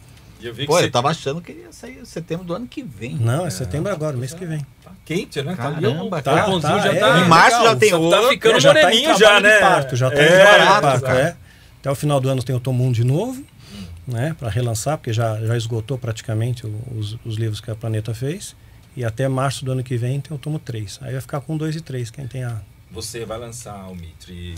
[0.41, 2.53] E eu vi que Pô, você eu tava achando que ia sair em setembro do
[2.55, 3.15] ano que vem.
[3.15, 4.65] Não, é setembro agora, mês que vem.
[4.83, 5.55] tá quente, né?
[5.55, 6.99] Caramba, tá, tá, tá, já é.
[6.99, 7.19] tá.
[7.19, 8.29] Em março legal, já tem Tá outro.
[8.29, 9.59] ficando É, já tá em moreninho trabalho já, né?
[9.59, 11.19] parto, já tá em É, barato, parto, cara.
[11.19, 11.42] é.
[11.83, 13.43] Até o final do ano tem o tomo 1 de novo.
[14.07, 16.65] né, para relançar, porque já, já esgotou praticamente
[16.95, 18.55] os, os livros que a Planeta fez.
[18.95, 20.99] E até março do ano que vem tem o tomo 3.
[21.01, 22.61] Aí vai ficar com 2 e 3, quem tem a.
[22.89, 24.55] Você vai lançar o Mitre.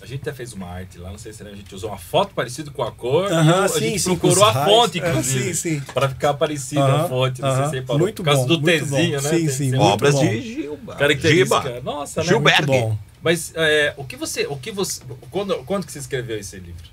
[0.00, 2.32] A gente até fez uma arte lá, não sei se a gente usou uma foto
[2.34, 3.30] parecida com a cor.
[3.30, 4.72] Aham, e eu- a sim, gente sim, procurou a os raios.
[4.80, 5.54] fonte, Ah, inclusive.
[5.54, 5.80] sim, sim.
[5.92, 7.42] Para ficar parecida a Aham, fonte.
[7.42, 7.64] Não sei aham.
[7.70, 8.00] se você falou.
[8.02, 8.96] Muito por causa bom, do Tzinho, bom.
[8.96, 9.18] né?
[9.20, 10.20] Sim, Tem sim, Obras bom.
[10.20, 10.94] de Gilba.
[10.94, 11.62] Característica.
[11.62, 11.80] Giba.
[11.82, 12.32] Nossa, né?
[12.32, 12.98] Muito bom.
[13.22, 14.46] Mas é, o que você.
[14.46, 15.00] O que você.
[15.30, 16.88] Quando, quando que você escreveu esse livro?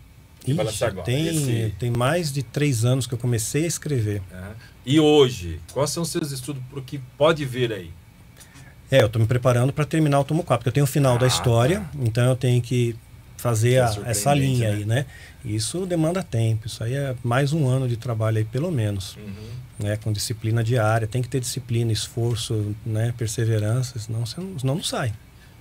[0.47, 1.03] Ixi, agora?
[1.05, 4.21] tem, Esse- tem mais de três anos que eu comecei a escrever.
[4.31, 4.43] É.
[4.85, 7.89] E hoje, quais são os seus estudos para o que pode vir aí?
[8.91, 11.17] É, eu estou me preparando para terminar o tomo 4, porque eu tenho o final
[11.17, 11.89] da Ah, história, tá.
[11.99, 12.95] então eu tenho que
[13.37, 14.75] fazer é a- essa linha né?
[14.75, 15.05] aí, né?
[15.43, 19.49] Isso demanda tempo, isso aí é mais um ano de trabalho aí, pelo menos, Uhum.
[19.79, 19.97] né?
[19.97, 23.11] Com disciplina diária, tem que ter disciplina, esforço, né?
[23.17, 25.11] Perseverança, senão, você não, senão não sai.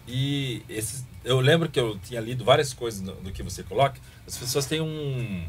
[0.06, 3.98] E esses, eu lembro que eu tinha lido várias coisas no, do que você coloca.
[4.26, 5.44] As pessoas têm um.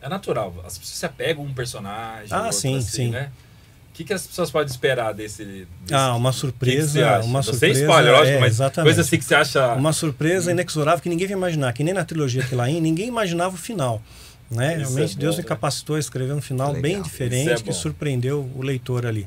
[0.00, 2.28] É natural, as pessoas se apegam a um personagem.
[2.30, 3.10] Ah, outro sim, assim, sim.
[3.10, 3.30] Né?
[3.90, 5.42] O que, que as pessoas podem esperar desse.
[5.44, 7.24] desse Ah, uma que que surpresa, você acha?
[7.26, 8.86] uma Sem surpresa, spoiler, lógico, é, mas exatamente.
[8.88, 9.72] coisa assim que você acha.
[9.74, 13.58] Uma surpresa inexorável que ninguém vai imaginar, que nem na trilogia Quilain, ninguém imaginava o
[13.58, 14.02] final.
[14.50, 14.74] Né?
[14.74, 15.48] Isso Realmente é bom, Deus me né?
[15.48, 16.82] capacitou a escrever um final Legal.
[16.82, 17.72] bem é diferente que bom.
[17.72, 19.26] surpreendeu o leitor ali.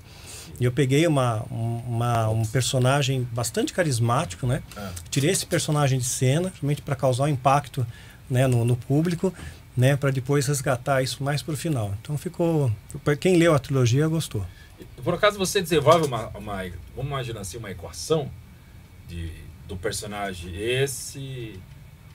[0.60, 4.62] E eu peguei uma, um- uma- um personagem bastante carismático, né?
[4.76, 4.92] Ah.
[5.10, 7.86] Tirei esse personagem de cena, realmente para causar um impacto
[8.30, 9.34] né, no, no público,
[9.76, 9.96] né?
[9.96, 11.94] Para depois resgatar isso mais para o final.
[12.02, 12.72] Então ficou.
[13.20, 14.46] Quem leu a trilogia gostou.
[15.04, 16.58] Por acaso você desenvolve uma, uma
[16.96, 18.30] vamos imaginar assim, uma equação
[19.08, 19.32] de,
[19.68, 21.60] do personagem esse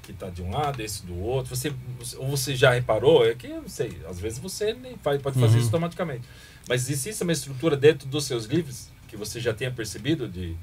[0.03, 1.57] que está de um lado, esse do outro.
[1.57, 1.73] Você,
[2.19, 3.27] ou você já reparou?
[3.27, 5.59] É que eu não sei, às vezes você nem faz, pode fazer Uhum.
[5.61, 6.23] isso automaticamente.
[6.69, 10.57] Mas existe uma estrutura dentro dos seus livros que você já tenha percebido de,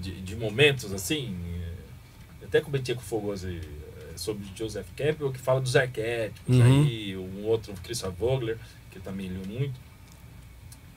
[0.00, 1.36] de, de momentos assim?
[1.60, 3.60] eh, Até comentei com o Fogoso eh,
[4.16, 6.62] sobre Joseph Campbell, que fala dos arquétipos, Uhum.
[6.64, 8.58] aí um outro, Christopher Vogler,
[8.90, 9.74] que também leu muito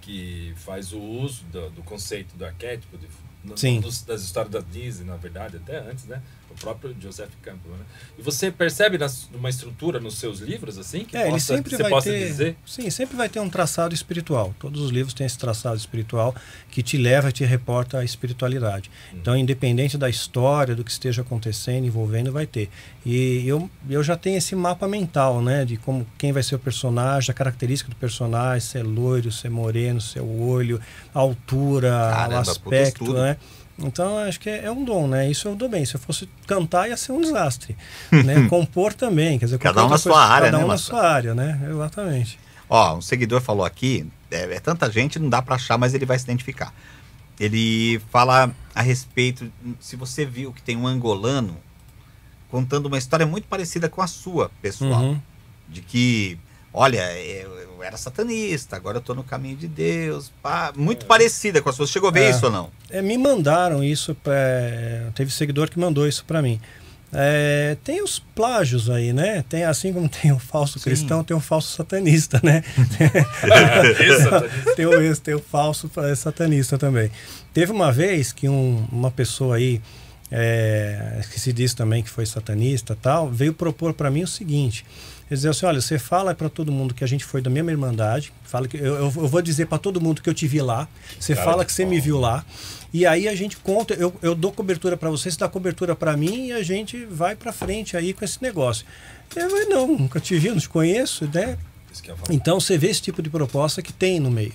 [0.01, 3.07] que faz o uso do, do conceito do arquétipo, de,
[3.43, 3.81] no- Sim.
[3.81, 6.21] dos- das histórias da Disney, na verdade, até antes, né?
[6.59, 7.85] Próprio Joseph Campbell, né?
[8.17, 11.75] E você percebe nas, uma estrutura nos seus livros, assim, que É, ele possa, sempre
[11.75, 12.27] você vai possa ter.
[12.27, 12.57] dizer?
[12.65, 14.53] Sim, sempre vai ter um traçado espiritual.
[14.59, 16.35] Todos os livros têm esse traçado espiritual
[16.69, 18.89] que te leva e te reporta a espiritualidade.
[19.13, 22.69] Então, independente da história, do que esteja acontecendo, envolvendo, vai ter.
[23.05, 25.63] E eu, eu já tenho esse mapa mental, né?
[25.65, 29.47] De como quem vai ser o personagem, a característica do personagem, se é loiro, se
[29.47, 30.81] é moreno, se é o olho,
[31.13, 33.37] a altura, Caramba, o aspecto, né?
[33.79, 35.29] Então, acho que é, é um dom, né?
[35.29, 35.85] Isso eu dou bem.
[35.85, 37.77] Se eu fosse cantar, ia ser um desastre.
[38.11, 38.47] né?
[38.49, 39.37] Compor também.
[39.37, 41.67] Quer dizer, Cada um na outra sua área, Cada né, um na sua área, né?
[41.69, 42.39] Exatamente.
[42.69, 46.05] Ó, um seguidor falou aqui, é, é tanta gente, não dá pra achar, mas ele
[46.05, 46.73] vai se identificar.
[47.39, 51.55] Ele fala a respeito, se você viu que tem um angolano
[52.49, 55.01] contando uma história muito parecida com a sua, pessoal.
[55.01, 55.21] Uhum.
[55.69, 56.39] De que,
[56.73, 60.31] olha, eu, eu era satanista, agora eu tô no caminho de Deus.
[60.41, 61.85] pá, muito parecida com a sua.
[61.87, 62.29] Você chegou a ver É.
[62.31, 62.69] isso ou não?
[62.89, 64.33] É, me mandaram isso, pra,
[65.15, 66.59] teve seguidor que mandou isso para mim.
[67.13, 69.43] É, tem os plágios aí, né?
[69.47, 72.63] Tem assim como tem o falso cristão, tem o falso satanista, né?
[74.75, 77.09] Tem, o, esse, tem o falso eh, satanista também.
[77.53, 79.81] Teve uma vez que um- uma pessoa aí,
[80.29, 84.85] é, que se diz também que foi satanista tal, veio propor para mim o seguinte.
[85.29, 87.69] Ele dizia assim, olha, você fala para todo mundo que a gente foi da mesma
[87.71, 90.87] irmandade, fala que eu, eu- vou dizer para todo mundo que eu te vi lá,
[91.19, 91.89] você Cara fala que você pau.
[91.91, 92.45] me viu lá,
[92.93, 96.15] e aí a gente conta, eu, eu dou cobertura para você, você dá cobertura para
[96.15, 98.85] mim e a gente vai para frente aí com esse negócio.
[99.35, 101.57] Eu falei, não, nunca te vi, não te conheço, né?
[102.15, 102.33] Falar.
[102.33, 104.53] Então você vê esse tipo de proposta que tem no meio.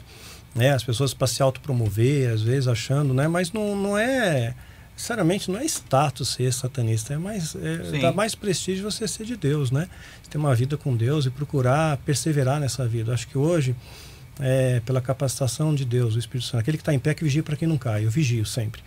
[0.54, 0.70] Né?
[0.70, 3.28] As pessoas para se autopromover, às vezes achando, né?
[3.28, 4.54] mas não, não é.
[4.96, 9.36] Sinceramente, não é status ser satanista, é mais, é, dá mais prestígio você ser de
[9.36, 9.88] Deus, né?
[10.22, 13.12] Você ter uma vida com Deus e procurar perseverar nessa vida.
[13.12, 13.74] Acho que hoje,
[14.38, 17.42] é, pela capacitação de Deus, o Espírito Santo, aquele que está em pé que vigia
[17.42, 18.82] para quem não cai, eu vigio sempre.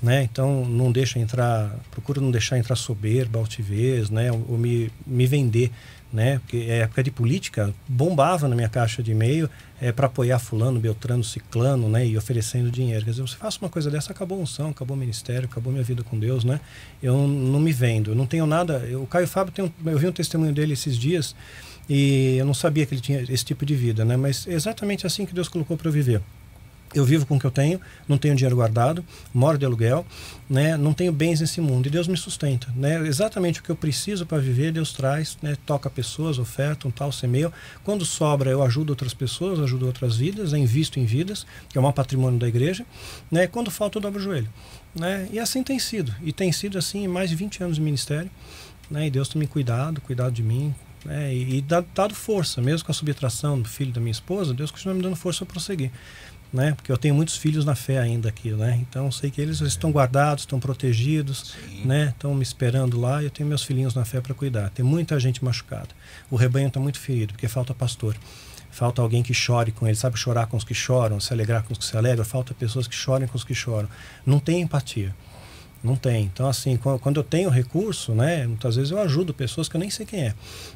[0.00, 0.22] Né?
[0.22, 4.30] Então não deixa entrar, procura não deixar entrar soberba, altivez, né?
[4.30, 5.72] ou, ou me, me vender,
[6.12, 6.38] né?
[6.38, 9.48] Porque é época de política, bombava na minha caixa de e-mail
[9.80, 12.06] é, para apoiar fulano, beltrano, ciclano, né?
[12.06, 13.04] E oferecendo dinheiro.
[13.04, 15.84] Quer dizer, você faça uma coisa dessa, acabou a unção, acabou o ministério, acabou minha
[15.84, 16.60] vida com Deus, né?
[17.02, 18.78] Eu não, me vendo, eu não tenho nada.
[18.88, 21.34] eu- o Caio Fábio tem um, eu vi um testemunho dele esses dias
[21.88, 24.16] e eu não sabia que ele tinha esse tipo de vida, né?
[24.16, 26.20] Mas é exatamente assim que Deus colocou para eu viver.
[26.94, 30.06] Eu vivo com o que eu tenho, não tenho dinheiro guardado, moro de aluguel,
[30.48, 30.76] né?
[30.76, 32.66] não tenho bens nesse mundo e Deus me sustenta.
[32.74, 33.06] Né?
[33.06, 35.56] Exatamente o que eu preciso para viver, Deus traz, né?
[35.66, 37.52] toca pessoas, oferta, um tal, semeio.
[37.84, 41.80] Quando sobra, eu ajudo outras pessoas, ajudo outras vidas, eu invisto em vidas, que é
[41.80, 42.86] um patrimônio da igreja.
[43.30, 43.46] Né?
[43.46, 44.48] Quando falta, eu dobro o joelho.
[44.98, 45.28] Né?
[45.30, 46.14] E assim tem sido.
[46.22, 48.30] E tem sido assim mais de 20 anos de ministério.
[48.90, 49.08] Né?
[49.08, 51.32] E Deus tem me cuidado, cuidado de mim, Né?
[51.32, 54.70] E, e dá- dado força, mesmo com a subtração do filho da minha esposa, Deus
[54.70, 55.92] continua me dando força para prosseguir.
[56.50, 56.72] Né?
[56.72, 58.78] Porque eu tenho muitos filhos na fé ainda aqui, né?
[58.80, 61.54] Então sei que eles estão guardados, estão protegidos,
[61.84, 62.08] né?
[62.08, 64.70] Estão me esperando lá e eu tenho meus filhinhos na fé para cuidar.
[64.70, 65.88] Tem muita gente machucada.
[66.30, 68.16] O rebanho está muito ferido porque falta pastor.
[68.70, 71.72] Falta alguém que chore com ele, sabe chorar com os que choram, se alegrar com
[71.72, 72.24] os que se alegram.
[72.24, 73.88] Falta pessoas que chorem com os que choram.
[74.24, 75.14] Não tem empatia.
[75.82, 76.24] Não tem.
[76.24, 79.80] Então, assim, qu- quando eu tenho recurso, né, muitas vezes eu ajudo pessoas que eu
[79.80, 80.34] nem sei quem é,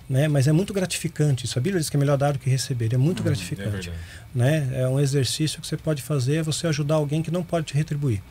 [0.08, 1.44] né, mas é muito gratificante.
[1.44, 2.94] Isso a Bíblia diz que é melhor dar do que receber.
[2.94, 3.92] É muito É gratificante, verdade.
[4.34, 4.70] né?
[4.74, 7.74] É um exercício que você pode fazer, é você ajudar alguém que não pode te
[7.74, 8.22] retribuir,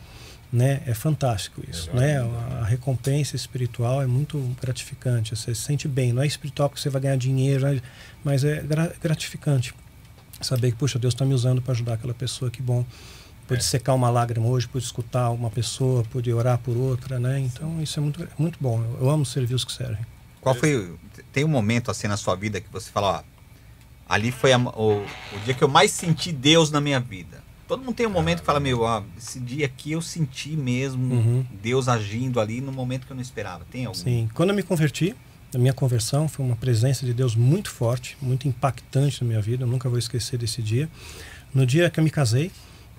[0.50, 0.80] né?
[0.86, 2.18] É fantástico isso, né?
[2.60, 5.36] A, recompensa espiritual é muito gratificante.
[5.36, 6.10] Você se sente bem.
[6.12, 7.82] Não é espiritual porque você vai ganhar dinheiro, né,
[8.24, 9.74] mas é gra- gratificante
[10.40, 12.50] saber que puxa Deus está me usando para ajudar aquela pessoa.
[12.50, 12.82] Que bom.
[13.52, 13.66] Pude É.
[13.66, 17.38] secar uma lágrima hoje, pude escutar uma pessoa, pude orar por outra, né?
[17.40, 18.80] Então isso é muito, muito bom.
[18.82, 20.04] Eu, eu amo servir os que servem.
[20.40, 20.76] Qual foi.
[20.76, 20.98] o-
[21.32, 23.22] Tem um momento assim na sua vida que você fala, ó,
[24.08, 27.42] ali foi a- o, o dia que eu mais senti Deus na minha vida.
[27.68, 31.14] Todo mundo tem um momento que fala, meu, ó, esse dia aqui eu senti mesmo
[31.14, 31.46] Uhum.
[31.62, 33.64] Deus agindo ali no momento que eu não esperava.
[33.70, 33.98] Tem algum?
[33.98, 34.28] Sim.
[34.34, 35.14] Quando eu me converti,
[35.54, 39.64] a minha conversão foi uma presença de Deus muito forte, muito impactante na minha vida.
[39.64, 40.88] Eu nunca vou esquecer desse dia.
[41.54, 42.50] No dia que eu me casei,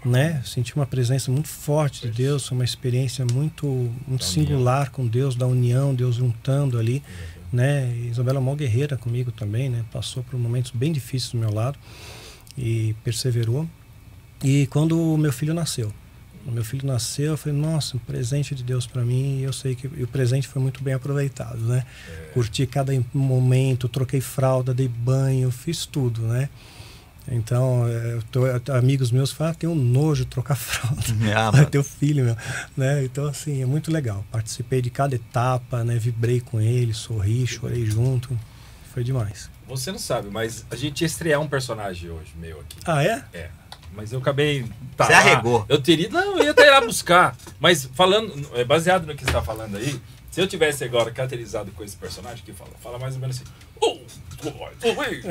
[0.05, 3.65] né, senti uma presença muito forte de Deus, foi uma experiência muito,
[4.07, 7.01] muito Da singular com Deus, da união, Deus juntando ali,
[7.51, 7.93] né?
[7.95, 9.85] E Isabela é mó guerreira comigo também, né?
[9.91, 11.77] Passou por momentos bem difíceis do meu lado
[12.57, 13.67] e perseverou.
[14.43, 15.91] E quando o meu filho nasceu,
[16.45, 19.53] o meu filho nasceu, eu falei, nossa, um presente de Deus para mim, e eu
[19.53, 21.85] sei que o presente foi muito bem aproveitado, né?
[22.33, 26.49] Curti cada momento, troquei fralda, dei banho, fiz tudo, né?
[27.27, 30.55] Então, é, eu tô- eu tô- amigos meus falam, ah, tem um nojo de trocar
[30.57, 31.01] fralda.
[31.35, 32.37] Ah, teu filho, meu.
[32.75, 33.03] Né?
[33.05, 34.25] Então, assim, é muito legal.
[34.31, 35.97] Participei de cada etapa, né?
[35.97, 38.37] Vibrei com ele, sorri, chorei junto.
[38.93, 39.49] Foi demais.
[39.67, 42.77] Você não sabe, mas a gente ia estrear um personagem hoje, meu aqui.
[42.85, 43.23] Ah, é?
[43.33, 43.49] É.
[43.95, 44.65] Mas eu acabei.
[44.97, 45.65] Tá, Você arregou.
[45.69, 46.09] Eu teria.
[46.09, 47.35] Não, eu ia até ir lá buscar.
[47.59, 49.99] Mas falando, é, baseado no que você está falando aí,
[50.31, 53.45] se eu tivesse agora caracterizado com esse personagem que fala, fala mais ou menos assim.
[53.79, 53.95] Oh,
[54.43, 55.21] bem, tudo bem.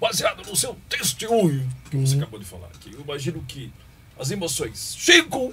[0.00, 3.72] Baseado no seu testemunho que você acabou de falar aqui, eu imagino que
[4.18, 5.52] as emoções chegam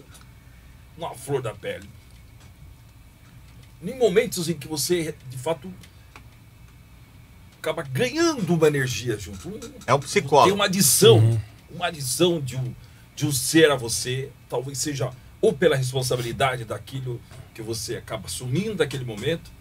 [0.97, 1.89] na flor da pele.
[3.83, 5.71] Em momentos em que você, de fato,
[7.59, 9.49] acaba ganhando uma energia junto.
[9.49, 10.45] Um- É o psicólogo.
[10.47, 12.73] tem uma adição, uma adição de um,
[13.15, 15.09] de um ser a você, talvez seja
[15.41, 17.19] ou pela responsabilidade daquilo
[17.53, 19.51] que você acaba assumindo naquele momento.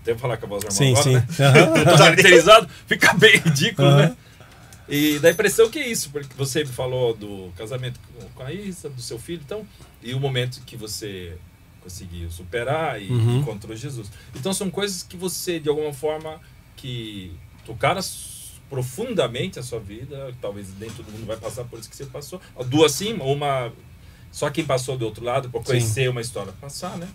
[0.00, 1.42] Até falar com a voz normal Sim, agora, sim.
[1.42, 1.46] né?
[1.48, 1.76] Aham.
[1.80, 3.96] Eu tô caracterizado, fica bem ridículo, Aham.
[4.10, 4.16] né?
[4.88, 7.98] E dá a impressão que é isso, porque você falou do casamento
[8.34, 9.66] com- a Isa, do seu filho, então,
[10.02, 11.36] e o momento que você
[11.80, 13.38] conseguiu superar e Uhum.
[13.40, 14.10] encontrou Jesus.
[14.34, 16.40] Então são coisas que você, de alguma forma,
[16.76, 17.32] que
[17.64, 18.00] tocaram
[18.68, 22.40] profundamente a sua vida, talvez nem todo mundo vai passar por isso que você passou.
[22.66, 23.72] Duas sim, uma
[24.32, 25.66] só quem passou do outro lado para Sim.
[25.66, 27.08] conhecer uma história passar, né?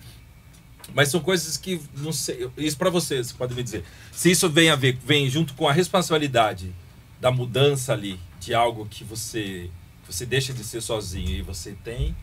[0.94, 3.84] Mas são coisas que não sei, isso para vocês, podem me dizer.
[4.12, 6.74] Se isso vem a ver, vem junto com a responsabilidade
[7.20, 9.70] da mudança ali de algo que você
[10.06, 12.16] que você deixa de ser sozinho e você tem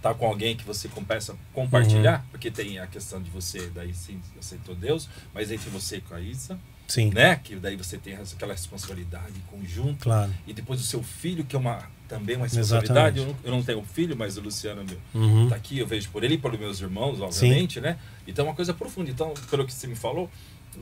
[0.00, 3.92] tá com alguém que você começa a compartilhar, porque tem a questão de você daí
[3.92, 7.40] sim aceitou Deus, mas entre você com a Isa, Sim, né?
[7.42, 10.32] Que daí você tem aquela responsabilidade conjunta claro.
[10.46, 13.18] e depois o seu filho que é uma também uma responsabilidade.
[13.18, 15.48] Eu não, eu não tenho filho, mas o Luciano meu, Uhum.
[15.48, 17.98] tá aqui, eu vejo por ele e pelos meus irmãos, obviamente, né?
[18.28, 19.10] Então é uma coisa profunda.
[19.10, 20.30] Então, pelo que você me falou,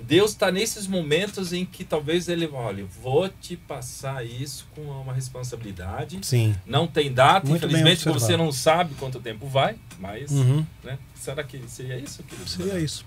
[0.03, 5.13] Deus está nesses momentos em que talvez ele, olha, vou te passar isso com uma
[5.13, 6.19] responsabilidade.
[6.23, 6.55] Sim.
[6.67, 10.65] Não tem data, Muito infelizmente, você não sabe quanto tempo vai, mas, Uhum.
[10.83, 10.99] né?
[11.15, 12.23] Será que seria isso?
[12.23, 12.49] querido?
[12.49, 13.05] Seria isso.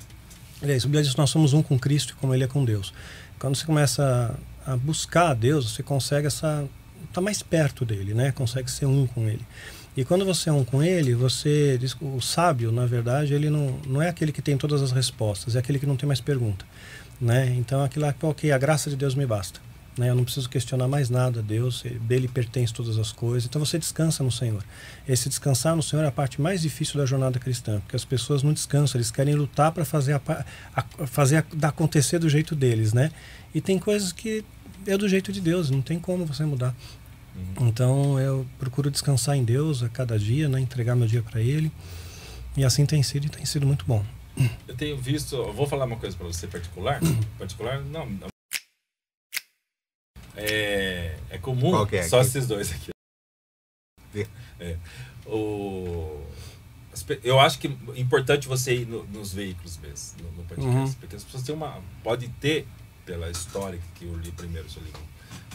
[0.62, 0.88] É isso.
[0.88, 2.94] Bíblia diz nós somos um com Cristo e como Ele é com Deus.
[3.38, 6.68] Quando você começa a a buscar a Deus, você consegue essa
[7.14, 8.34] tá mais perto dele, né?
[8.34, 9.40] Consegue ser um com Ele.
[9.98, 14.00] E quando você é um com Ele, você o sábio, na verdade, ele não, não
[14.00, 16.64] é aquele que tem todas as respostas, é aquele que não tem mais pergunta,
[17.20, 17.54] né?
[17.58, 19.60] Então aquilo lá, ok, a graça de Deus me basta.
[19.98, 20.12] Né?
[20.12, 23.50] Eu não preciso questionar mais nada a Deus, dele pertence todas as coisas.
[23.50, 24.64] Então você descansa no Senhor.
[25.10, 28.44] Esse descansar no Senhor é a parte mais difícil da jornada cristã, porque as pessoas
[28.44, 30.46] não descansam, eles querem lutar para fazer, a,
[30.76, 33.12] a- fazer a, acontecer do jeito deles, né?
[33.56, 34.46] E tem coisas que
[34.86, 36.76] é do jeito de Deus, não tem como você mudar.
[37.62, 40.60] Então eu procuro descansar em Deus a cada dia, né?
[40.60, 41.72] entregar meu dia para Ele.
[42.56, 44.04] E assim tem sido e tem sido muito bom.
[44.68, 47.00] Eu tenho visto, eu vou falar uma coisa para você particular.
[47.40, 48.08] particular, não.
[50.36, 52.04] É, é comum, é?
[52.04, 52.92] só esses dois aqui.
[54.60, 54.78] É,
[55.26, 56.22] o,
[57.24, 60.94] Eu acho que é importante você ir no- nos veículos mesmo, no, no podcast, Uhum.
[60.94, 61.82] porque as pessoas têm uma.
[62.04, 62.68] Pode ter,
[63.06, 65.00] pela história que eu li primeiro, seu livro,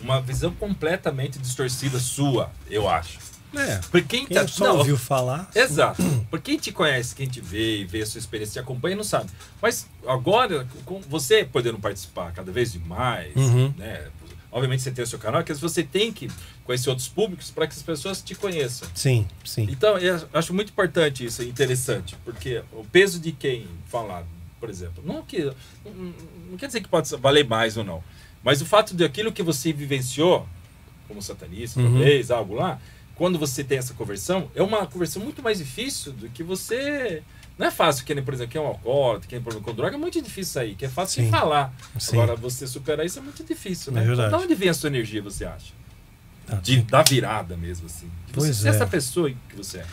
[0.02, 3.18] uma visão completamente distorcida sua, eu acho.
[3.54, 3.76] É.
[3.90, 5.50] Porque quem, Quem tá- só não, ouviu falar.
[5.54, 6.02] Exato.
[6.30, 9.04] Porque quem te conhece, quem te vê e vê a sua experiência, te acompanha, não
[9.04, 9.28] sabe.
[9.60, 13.74] Mas agora, com você podendo participar cada vez mais, Uhum.
[13.76, 14.06] né?
[14.50, 16.30] Obviamente você tem o seu canal, que você tem que
[16.64, 18.86] conhecer outros públicos para que as pessoas te conheçam.
[18.94, 19.66] Sim, sim.
[19.70, 24.24] Então, eu acho muito importante isso, interessante, porque o peso de quem falar,
[24.60, 25.42] por exemplo, não que
[25.84, 26.12] não,
[26.50, 28.02] não quer dizer que pode valer mais ou não,
[28.44, 30.46] mas o fato de aquilo que você vivenciou,
[31.08, 31.92] como satanista, Uhum.
[31.94, 32.78] talvez, algo lá,
[33.14, 37.22] quando você tem essa conversão, é uma conversão muito mais difícil do que você.
[37.58, 39.74] Não é fácil, que nem, por exemplo, quem é um alcoólatra, quem tem problema com
[39.74, 41.24] droga, é muito difícil aí, que é fácil Sim.
[41.26, 41.72] de falar.
[41.98, 42.16] Sim.
[42.16, 44.00] Agora, você superar isso é muito difícil, né?
[44.00, 44.12] É.
[44.12, 45.72] Então, de onde vem a sua energia, você acha?
[46.48, 48.06] Ah, De, da virada mesmo, assim.
[48.26, 48.70] De você Pois ser é.
[48.70, 49.86] essa pessoa que você é.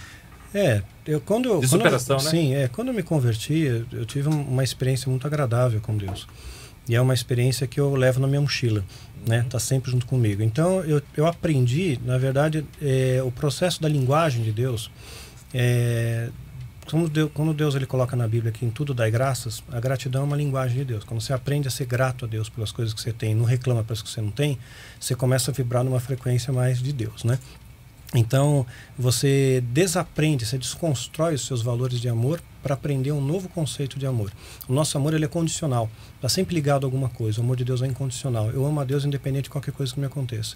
[0.51, 2.29] É, eu quando De quando superação, né?
[2.31, 6.27] Sim, é, quando eu me converti, eu, tive um- uma experiência muito agradável com Deus.
[6.89, 8.83] E é uma experiência que eu levo na minha mochila,
[9.25, 9.45] né?
[9.47, 10.41] Tá sempre junto comigo.
[10.41, 14.89] Então eu, eu aprendi, na verdade, é, o processo da linguagem de Deus.
[15.53, 16.29] É,
[16.89, 20.23] como Deus, quando Deus ele coloca na Bíblia que em tudo dai graças, a gratidão
[20.23, 21.03] é uma linguagem de Deus.
[21.03, 23.83] Quando você aprende a ser grato a Deus pelas coisas que você tem, não reclama
[23.83, 24.57] pelas que você não tem,
[24.99, 27.37] você começa a vibrar numa frequência mais de Deus, né?
[28.15, 28.65] Então,
[28.97, 34.07] você desaprende, você desconstrói os seus valores de amor para aprender um novo conceito de
[34.07, 34.31] amor.
[34.67, 37.39] O nosso amor ele é condicional, está sempre ligado a alguma coisa.
[37.39, 38.49] O amor de Deus é incondicional.
[38.49, 40.55] Eu amo a Deus independente de qualquer coisa que me aconteça.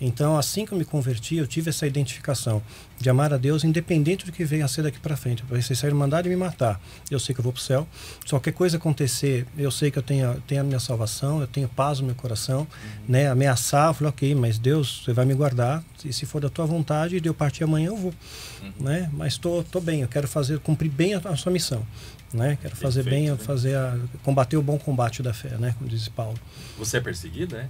[0.00, 2.62] Então, assim que eu me converti, eu tive essa identificação
[2.98, 5.44] de amar a Deus independente do que venha a ser daqui para frente.
[5.48, 6.80] Vai ser sair mandar e me matar.
[7.10, 7.86] Eu sei que eu vou para o céu.
[8.24, 11.68] Se qualquer coisa acontecer, eu sei que eu tenho, tenho a minha salvação, eu tenho
[11.68, 12.66] paz no meu coração.
[13.08, 13.28] Né?
[13.28, 15.82] Ameaçar, eu falei, ok, mas Deus, você vai me guardar.
[16.04, 18.14] E se for da tua vontade de eu partir amanhã, eu vou.
[18.78, 19.10] Né?
[19.12, 21.84] Mas estou tô, tô bem, eu quero fazer, cumprir bem a, a sua missão.
[22.32, 22.58] Né?
[22.60, 23.36] Quero fazer Perfeito, bem, né?
[23.38, 25.74] fazer a, combater o bom combate da fé, né?
[25.78, 26.38] como diz Paulo.
[26.78, 27.68] Você é perseguido, né?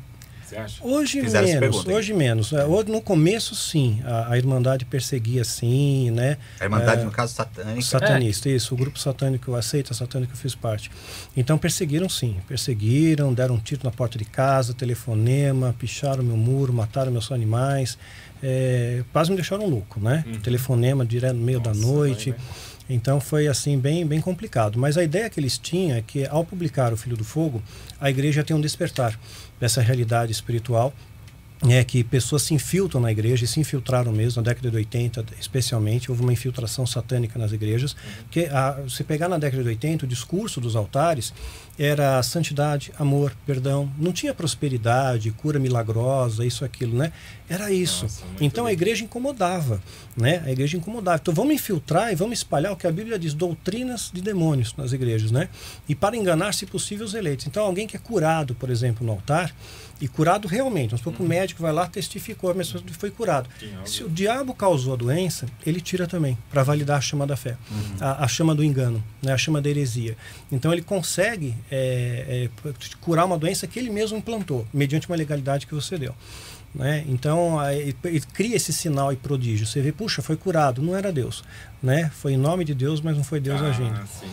[0.49, 0.83] Você acha?
[0.83, 2.53] Hoje Fizeram menos, hoje menos.
[2.55, 6.39] É, hoje, no começo, sim, a, a Irmandade perseguia, sim, né?
[6.59, 7.83] A Irmandade, É, no caso, satânica.
[7.83, 8.75] Satanista, isso.
[8.75, 10.91] O grupo satânico, a seita satânica, eu fiz parte.
[11.37, 12.37] Então, perseguiram, sim.
[12.49, 17.99] Perseguiram, deram um tiro na porta de casa, telefonema, picharam meu muro, mataram meus animais.
[18.43, 20.25] É, quase me deixaram louco, né?
[20.43, 22.31] Telefonema direto no meio da Nossa, noite.
[22.31, 22.45] vai, né?
[22.91, 24.79] Então foi assim bem bem complicado.
[24.79, 27.63] Mas a ideia que eles tinham é que ao publicar o Filho do Fogo,
[28.01, 29.19] a igreja tem um despertar
[29.61, 30.93] dessa realidade espiritual.
[31.67, 35.25] É que pessoas se infiltram na igreja e se infiltraram mesmo na década de 80,
[35.41, 36.09] especialmente.
[36.09, 37.97] Houve uma infiltração satânica nas igrejas.
[38.23, 41.33] Porque a, se pegar na década de 80, o discurso dos altares
[41.77, 43.91] era santidade, amor, perdão.
[43.99, 47.13] Não tinha prosperidade, cura milagrosa, isso, aquilo, né?
[47.49, 48.03] Era isso.
[48.03, 49.81] Nossa, então a igreja incomodava,
[50.17, 50.43] né?
[50.45, 51.19] A igreja incomodava.
[51.21, 54.93] Então vamos infiltrar e vamos espalhar o que a Bíblia diz, doutrinas de demônios nas
[54.93, 55.49] igrejas, né?
[55.89, 57.47] E para enganar, se possível, os eleitos.
[57.47, 59.55] Então alguém que é curado, por exemplo, no altar,
[60.01, 63.49] e curado realmente, vamos supor que o médico vai lá, testificou, mas foi curado.
[63.85, 67.57] Se o diabo causou a doença, ele tira também, para validar a chama da fé,
[68.01, 69.33] a, a chama do engano, né?
[69.33, 70.17] a chama da heresia.
[70.51, 75.67] Então ele consegue é, é, curar uma doença que ele mesmo implantou, mediante uma legalidade
[75.67, 76.15] que você deu.
[76.75, 77.05] Né?
[77.09, 79.67] Então aí, ele cria esse sinal e prodígio.
[79.67, 81.43] Você vê, puxa, foi curado, não era Deus.
[81.83, 82.11] Né?
[82.15, 83.97] Foi em nome de Deus, mas não foi Deus agindo.
[83.97, 84.27] Ah, sim.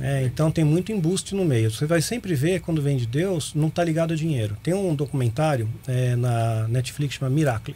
[0.00, 1.70] É, então tem muito embuste no meio.
[1.70, 4.56] Você vai sempre ver quando vem de Deus, não está ligado a dinheiro.
[4.62, 7.74] Tem um documentário é, na Netflix chamado Miracle.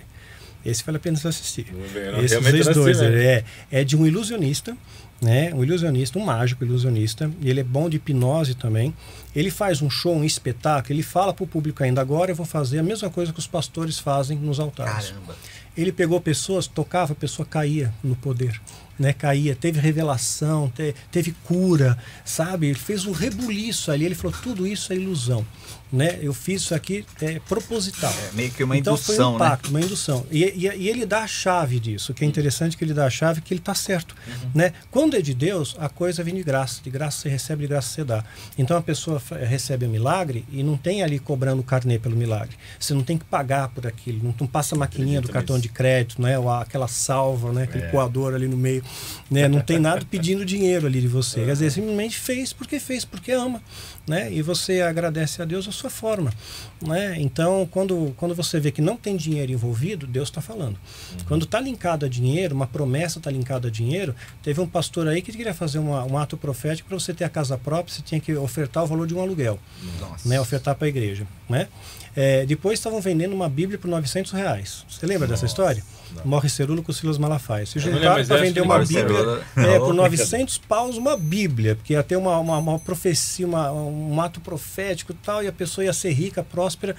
[0.65, 1.67] Esse vale a pena você assistir.
[1.73, 3.01] Não, Esses dois dois.
[3.01, 3.21] assim mesmo.
[3.29, 4.77] é, é de um ilusionista,
[5.21, 5.53] né?
[5.53, 7.29] Um ilusionista, um mágico ilusionista.
[7.41, 8.95] E ele é bom de hipnose também.
[9.35, 10.95] Ele faz um show, um espetáculo.
[10.95, 13.47] Ele fala para o público ainda agora eu vou fazer a mesma coisa que os
[13.49, 15.11] pastores fazem nos altares.
[15.11, 15.35] Caramba.
[15.77, 18.61] Ele pegou pessoas, tocava, a pessoa caía no poder,
[19.03, 19.13] né?
[19.13, 22.69] Caía, teve revelação, te- teve cura, sabe?
[22.69, 24.05] Ele fez um rebuliço ali.
[24.07, 25.45] Ele falou: tudo isso é ilusão,
[25.93, 26.19] né?
[26.23, 28.13] Eu fiz isso aqui é proposital.
[28.31, 29.37] É meio que uma então indução, foi um né?
[29.37, 30.27] impacto, uma indução.
[30.31, 32.13] E, e, e ele dá a chave disso.
[32.13, 34.15] O que é interessante é que ele dá a chave que ele está certo,
[34.55, 34.73] né?
[34.91, 36.81] Quando é de Deus, a coisa vem de graça.
[36.83, 38.25] De graça você recebe, de graça você dá.
[38.57, 42.57] Então a pessoa recebe o milagre e não tem ali cobrando carnê pelo milagre.
[42.79, 44.21] Você não tem que pagar por aquilo.
[44.25, 45.69] Não, não passa a maquininha do cartão nisso.
[45.69, 46.39] de crédito, né?
[46.39, 47.65] Ou aquela salva, né?
[47.65, 47.89] Aquele É.
[47.89, 48.83] coador ali no meio,
[49.31, 49.49] né?
[49.49, 51.45] Não tem nada pedindo dinheiro ali de você.
[51.45, 53.61] Quer dizer, simplesmente fez porque fez, porque ama,
[54.07, 54.33] né?
[54.33, 56.33] E você agradece a Deus a sua forma,
[56.81, 57.17] né?
[57.19, 60.79] Então, quando, quando você vê que não tem dinheiro envolvido, Deus está falando.
[61.27, 65.07] Quando está linkado a dinheiro, uma promessa está linkada a dinheiro, teve um pastor pastor
[65.07, 68.03] aí que queria fazer uma- um ato profético para você ter a casa própria, você
[68.03, 69.59] tinha que ofertar o valor de um aluguel,
[70.01, 70.29] Nossa.
[70.29, 70.41] né?
[70.41, 71.69] Ofertar para a igreja, né?
[72.15, 74.85] É, depois estavam vendendo uma Bíblia por 900 reais.
[74.89, 75.83] Você lembra dessa história?
[76.27, 77.65] Morre Cerúlo com Silas Malafaia.
[77.65, 81.75] Se não juntaram para vender uma Bíblia Cerúlo- é, Não, por 900 paus uma Bíblia,
[81.75, 85.53] porque ia ter uma, uma, uma profecia, uma- um ato profético e tal, e a
[85.53, 86.95] pessoa ia ser rica, próspera.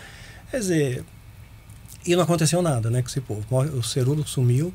[0.50, 1.04] Quer dizer,
[2.06, 3.46] e não aconteceu nada, né, com esse povo.
[3.78, 4.74] O Cerulo sumiu,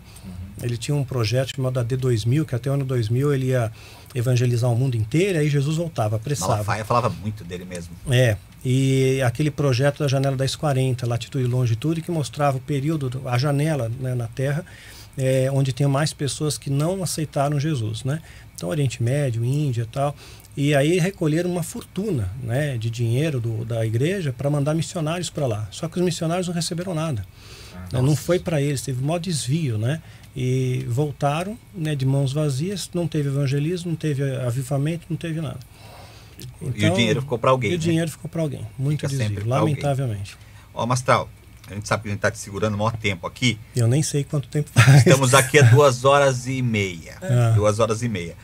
[0.62, 3.73] ele tinha um projeto chamado AD 2000, que até o ano 2000 ele ia
[4.15, 6.52] evangelizar o mundo inteiro, aí Jesus voltava, apressava.
[6.52, 7.92] Malafaia falava muito dele mesmo.
[8.08, 13.09] É, e aquele projeto da janela das 40, latitude e longitude, que mostrava o período,
[13.09, 14.65] do- a janela né, na Terra,
[15.17, 18.20] é, onde tem mais pessoas que não aceitaram Jesus, né?
[18.55, 20.15] Então, Oriente Médio, Índia e tal.
[20.57, 25.47] E aí recolheram uma fortuna né, de dinheiro do, da igreja para mandar missionários para
[25.47, 25.69] lá.
[25.70, 27.25] Só que os missionários não receberam nada.
[27.93, 30.03] Né, não foi para eles, teve um maior desvio, né?
[30.37, 35.59] E voltaram né, de mãos vazias, não teve evangelismo, não teve avivamento, não teve nada.
[36.75, 37.70] E o dinheiro ficou para alguém.
[37.70, 37.91] Então, E o né?
[37.91, 38.67] dinheiro ficou para alguém.
[38.78, 39.49] Muito Fica desvio, alguém.
[39.75, 40.36] lamentavelmente.
[40.75, 41.28] Ó, Mastral,
[41.70, 43.58] a gente sabe que a gente tá te segurando o maior tempo aqui.
[43.76, 44.99] Eu nem sei quanto tempo faz.
[45.07, 47.17] Estamos aqui a duas horas e meia.
[47.23, 47.52] Ah.
[47.55, 48.34] Duas horas e meia.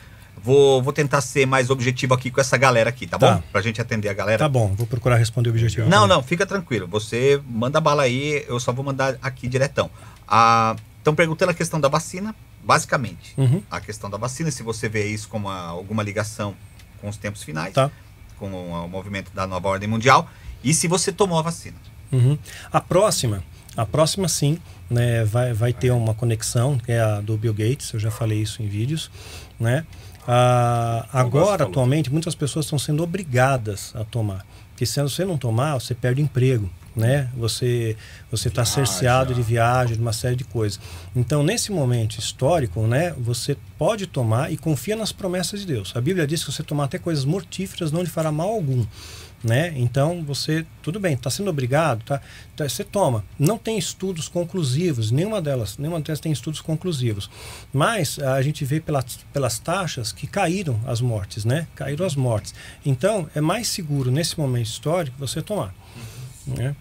[0.42, 3.36] Vou, vou tentar ser mais objetivo aqui com essa galera aqui, tá, Tá.
[3.36, 3.42] bom?
[3.50, 4.38] Pra gente atender a galera.
[4.38, 5.94] Tá bom, vou procurar responder objetivamente.
[5.96, 6.86] Não, não, fica tranquilo.
[6.88, 9.88] Você manda bala aí, eu só vou mandar aqui diretão.
[10.98, 13.32] Estão perguntando a questão da vacina, basicamente.
[13.38, 13.62] Uhum.
[13.70, 16.54] A questão da vacina, se você vê isso como uma- alguma ligação
[17.04, 17.90] com os tempos finais, Tá.
[18.38, 20.26] com o, o movimento da nova ordem mundial,
[20.62, 21.76] e se você tomou a vacina.
[22.10, 22.38] Uhum.
[22.72, 23.44] A próxima,
[23.76, 24.58] a próxima sim,
[24.88, 28.40] né, vai, vai ter uma conexão, que é a do Bill Gates, eu já falei
[28.40, 29.10] isso em vídeos,
[29.60, 29.84] né?
[30.26, 34.46] Ah, agora, atualmente, muitas pessoas estão sendo obrigadas a tomar.
[34.70, 37.28] Porque se você não tomar, você perde emprego, né?
[37.36, 37.96] Você
[38.30, 40.80] você está cerceado de viagem, de uma série de coisas.
[41.14, 45.92] Então, nesse momento histórico, né, você pode tomar e confia nas promessas de Deus.
[45.94, 48.84] A Bíblia diz que você tomar até coisas mortíferas não lhe fará mal algum.
[49.42, 49.74] Né?
[49.76, 52.18] Então você, tudo bem, está sendo obrigado, tá?
[52.56, 52.66] tá?
[52.66, 53.22] Você toma.
[53.38, 57.28] Não tem estudos conclusivos, nenhuma delas, nenhuma delas tem estudos conclusivos.
[57.70, 61.66] Mas a gente vê pelas, pelas taxas que caíram as mortes, né?
[61.74, 62.54] Caíram as mortes.
[62.86, 65.74] Então é mais seguro nesse momento histórico você tomar.
[66.46, 66.74] Né?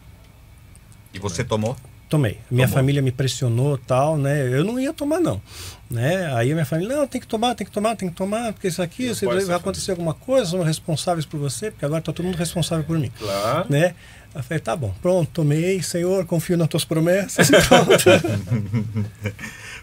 [1.13, 1.75] E você tomou?
[2.09, 2.37] Tomei.
[2.51, 2.79] Minha Tomou.
[2.79, 4.47] família me pressionou tal, né?
[4.47, 5.41] Eu não ia tomar, não.
[5.89, 6.31] Né?
[6.35, 8.67] Aí a minha família, não, tem que tomar, tem que tomar, tem que tomar, porque
[8.67, 12.25] isso aqui, pode vai acontecer alguma coisa, somos responsáveis por você, porque agora está todo
[12.25, 13.11] mundo responsável por mim.
[13.17, 13.65] Claro.
[13.69, 13.95] Né?
[14.35, 17.49] Aí falei, tá bom, pronto, tomei, Senhor, confio nas tuas promessas.
[17.49, 18.03] e pronto.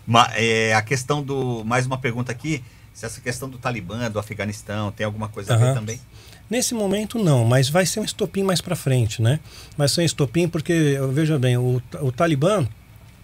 [0.06, 1.64] Ma- é, a questão do.
[1.64, 2.62] Mais uma pergunta aqui.
[2.92, 5.98] Se essa questão do Talibã, do Afeganistão, tem alguma coisa a ver também?
[6.50, 9.38] Nesse momento não, mas vai ser um estopim mais para frente, né?
[9.78, 12.66] Vai ser um estopim porque, veja bem, o, o Talibã,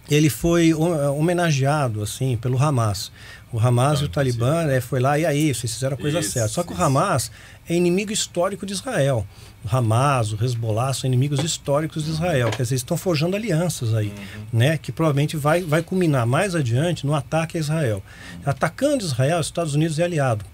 [0.09, 3.11] ele foi ho- homenageado, assim, pelo Hamas.
[3.51, 6.31] O Hamas e o Talibã né, foi lá, e aí, vocês fizeram a coisa Isso,
[6.31, 6.47] certa.
[6.49, 6.81] Só que o isso.
[6.81, 7.29] Hamas
[7.67, 9.25] é inimigo histórico de Israel.
[9.65, 12.49] O Hamas, o Hezbollah são inimigos históricos de Israel.
[12.51, 14.13] Quer dizer, eles estão forjando alianças aí,
[14.53, 14.77] né?
[14.77, 18.01] Que provavelmente vai, vai culminar mais adiante no ataque a Israel.
[18.45, 20.45] Atacando Israel, os Estados Unidos é aliado.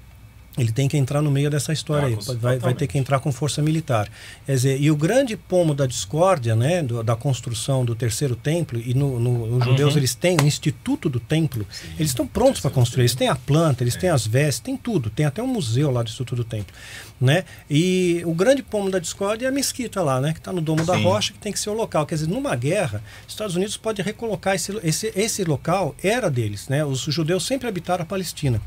[0.56, 2.38] Ele tem que entrar no meio dessa história Ah, aí.
[2.38, 4.07] Vai, vai ter que entrar com força militar.
[4.45, 8.80] Quer dizer, e o grande pomo da discórdia, né, do- da construção do terceiro templo,
[8.80, 11.65] e no, no- os judeus eles têm o Instituto do Templo,
[11.98, 13.01] eles estão prontos para construir.
[13.01, 15.09] Eles têm a planta, eles têm as vestes, tem tudo.
[15.09, 16.73] Tem até um museu lá do Instituto do Templo.
[17.19, 17.45] Né?
[17.69, 20.85] E o grande pomo da discórdia é a mesquita lá, né, que está no Domo
[20.85, 21.03] da Sim.
[21.03, 22.06] Rocha, que tem que ser o local.
[22.06, 26.67] Quer dizer, numa guerra, os Estados Unidos pode recolocar esse, esse, esse local, era deles.
[26.67, 26.83] Né?
[26.85, 28.61] Os judeus sempre habitaram a Palestina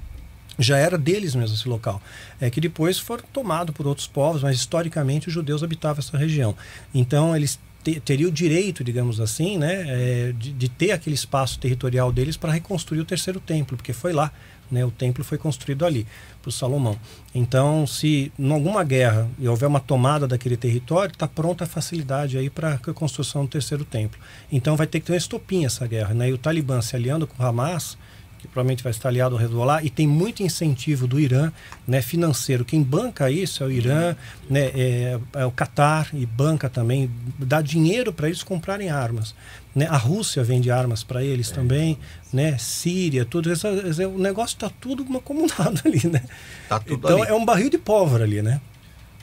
[0.59, 2.01] já era deles mesmo esse local.
[2.41, 6.55] É que depois foram tomados por outros povos, mas historicamente os judeus habitavam essa região.
[6.95, 11.59] Então eles te- teriam o direito, digamos assim, né, é, de, de ter aquele espaço
[11.59, 14.33] territorial deles para reconstruir o terceiro templo, porque foi lá.
[14.69, 16.05] Né, o templo foi construído ali,
[16.43, 16.99] por Salomão.
[17.33, 22.37] Então, se em alguma guerra e houver uma tomada daquele território, está pronta a facilidade
[22.37, 24.19] aí para a construção do terceiro templo.
[24.51, 26.15] Então, vai ter que ter um estopim essa guerra.
[26.15, 26.31] Né?
[26.31, 27.97] E o Talibã se aliando com o Hamas,
[28.39, 31.51] que provavelmente vai estar aliado ao Hezbollah, e tem muito incentivo do Irã
[31.87, 32.65] né, financeiro.
[32.65, 34.15] Quem banca isso é o Irã,
[34.49, 39.35] né, é, é o Catar, e banca também, dá dinheiro para eles comprarem armas.
[39.75, 39.87] Né?
[39.89, 41.99] A Rússia vende armas para eles também,
[42.33, 42.57] né?
[42.57, 43.53] Síria, tudo.
[43.53, 46.07] Essa- essa- o negócio está tudo acumulado ali.
[46.07, 46.23] Né?
[46.69, 47.31] Tá tudo Então ali.
[47.31, 48.59] é um barril de pólvora ali, né?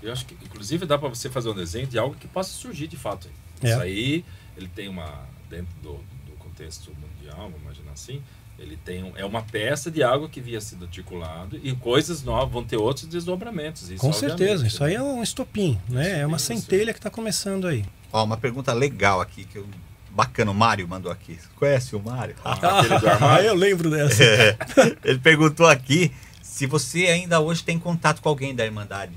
[0.01, 2.88] Eu acho que, inclusive, dá para você fazer um desenho de algo que possa surgir
[2.88, 3.27] de fato.
[3.64, 3.69] É.
[3.69, 4.25] Isso aí,
[4.58, 5.09] ele tem uma.
[5.50, 8.22] Dentro do, do contexto mundial, vamos imaginar assim,
[8.64, 12.51] ele tem um, é uma peça de algo que havia sido articulado e coisas novas
[12.51, 13.90] vão ter outros desdobramentos.
[13.90, 14.66] Isso, Com certeza.
[14.66, 14.90] Isso né?
[14.90, 16.22] aí é um estopim, né?
[16.22, 16.48] É uma Isso.
[16.48, 17.83] centelha que está começando aí.
[18.11, 19.67] Ó, uma pergunta legal aqui que eu.
[20.09, 21.40] Bacana, o Mário mandou aqui.
[21.56, 22.35] Conhece o Mário?
[22.45, 22.58] Ah,
[23.11, 23.48] armário.
[23.48, 24.24] eu lembro dessa.
[25.03, 26.11] Ele perguntou aqui
[26.42, 29.11] se você ainda hoje tem contato com alguém da Irmandade.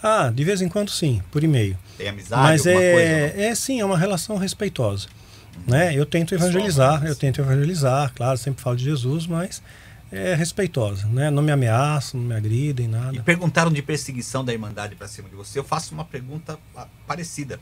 [0.00, 1.76] Ah, de vez em quando sim, por e-mail.
[1.96, 3.42] Tem amizade, Mas alguma é, coisa?
[3.42, 5.08] é sim, é uma relação respeitosa.
[5.66, 5.94] Né?
[5.94, 9.62] Eu tento evangelizar, eu tento evangelizar, claro, sempre falo de Jesus, mas
[10.10, 11.30] é respeitosa, né?
[11.30, 13.22] Não me ameaçam, não me agridem, E nada.
[13.22, 15.58] perguntaram de perseguição da Irmandade para cima de você.
[15.58, 17.60] Eu faço uma pergunta ah, parecida.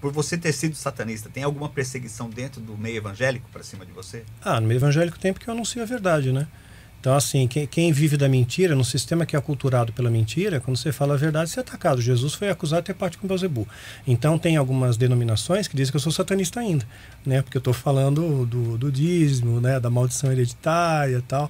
[0.00, 3.90] Por você ter sido satanista, tem alguma perseguição dentro do meio evangélico para cima de
[3.90, 4.22] você?
[4.40, 6.46] Ah, no meio evangélico tem porque eu anuncio a verdade, né?
[7.00, 10.76] Então, assim, quem, quem vive da mentira, no sistema que é aculturado pela mentira, quando
[10.76, 12.02] você fala a verdade, você é atacado.
[12.02, 13.66] Jesus foi acusado de ter parte com Beuzebu.
[14.06, 16.86] Então, tem algumas denominações que dizem que eu sou satanista ainda,
[17.24, 17.40] né?
[17.42, 19.78] Porque eu estou falando do, do dízimo, né?
[19.78, 21.48] Da maldição hereditária e tal.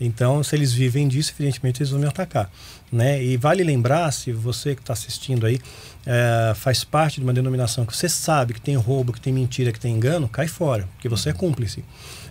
[0.00, 2.50] Então, se eles vivem disso, evidentemente eles vão me atacar.
[2.90, 3.22] Né?
[3.22, 5.60] E vale lembrar, se você que está assistindo aí
[6.06, 9.72] eh, faz parte de uma denominação que você sabe que tem roubo, que tem mentira,
[9.72, 11.84] que tem engano, cai fora, porque você é cúmplice.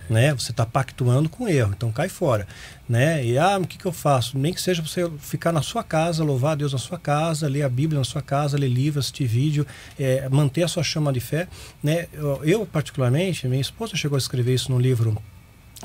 [0.10, 0.34] Né?
[0.34, 2.48] Você está pactuando com erro, então cai fora.
[2.88, 3.26] Né?
[3.26, 4.38] E ah, o que, que eu faço?
[4.38, 7.64] Nem que seja você ficar na sua casa, louvar a Deus na sua casa, ler
[7.64, 9.68] a Bíblia na sua casa, ler livro, assistir vídeo,
[10.00, 11.48] eh, manter a sua chama de fé.
[11.84, 12.08] Né?
[12.14, 15.18] Eu, eu, particularmente, minha esposa chegou a escrever isso no livro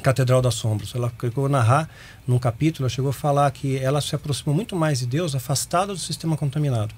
[0.00, 0.94] Catedral das Sombras.
[0.94, 1.90] Ela chegou a narrar
[2.26, 5.92] num capítulo, ela chegou a falar que ela se aproximou muito mais de Deus afastada
[5.92, 6.94] do sistema contaminado.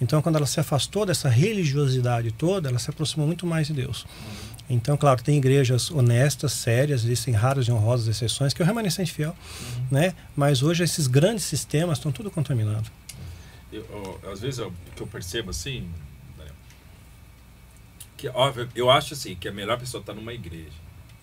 [0.00, 4.04] Então, quando ela se afastou dessa religiosidade toda, ela se aproximou muito mais de Deus.
[4.70, 9.12] Então, claro, tem igrejas honestas, sérias, existem raras e honrosas exceções, que é o remanescente
[9.12, 9.36] fiel,
[9.90, 10.14] né?
[10.34, 12.90] Mas hoje esses grandes sistemas estão tudo contaminados.
[13.72, 13.86] Eu-
[14.22, 15.88] eu- às vezes o que eu percebo assim,
[16.38, 16.54] Daniel,
[18.16, 20.70] que óbvio, eu acho assim que a melhor pessoa estar numa igreja,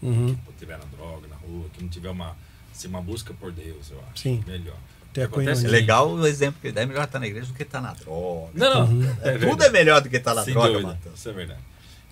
[0.02, 0.36] Uhum.
[0.36, 2.36] que não tiver na droga, na rua, que não tiver uma,
[2.74, 4.22] assim, uma busca por Deus, eu acho.
[4.24, 4.44] Sim.
[4.46, 4.76] Melhor.
[5.14, 5.72] Ter acontece É coinonia.
[5.80, 6.82] legal o exemplo que ele dá.
[6.82, 8.52] É melhor estar na igreja do que estar na droga.
[8.54, 9.04] Não, não.
[9.10, 9.48] É, verdade.
[9.48, 11.20] tudo é melhor do que estar na Sem droga, dúvida, Matheus.
[11.20, 11.60] Isso é verdade.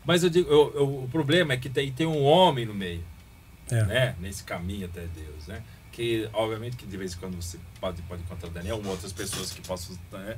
[0.08, 3.04] Mas eu digo, eu- eu- o problema é que tem, tem um homem no meio,
[3.70, 3.84] É.
[3.84, 4.16] né?
[4.22, 5.62] Nesse caminho até Deus, né?
[5.92, 9.52] Que, obviamente, que de vez em quando você pode, pode encontrar Daniel ou outras pessoas
[9.52, 10.38] que possam né,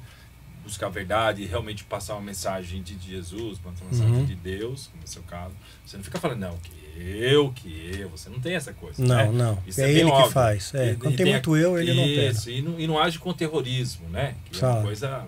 [0.63, 4.25] buscar a verdade e realmente passar uma mensagem de Jesus, passar uma mensagem Uhum.
[4.25, 5.53] de Deus, como é o seu caso.
[5.85, 8.09] Você não fica falando, não, que eu, que eu.
[8.09, 9.31] Você não tem essa coisa, Não, né?
[9.31, 9.63] não.
[9.67, 10.31] Isso é bem ele que óbvio.
[10.31, 10.73] faz.
[10.73, 12.31] É, E- quando e tem a- muito eu, ele não pega.
[12.31, 14.35] Isso, e não, e não age com terrorismo, né?
[14.51, 15.27] Que é uma coisa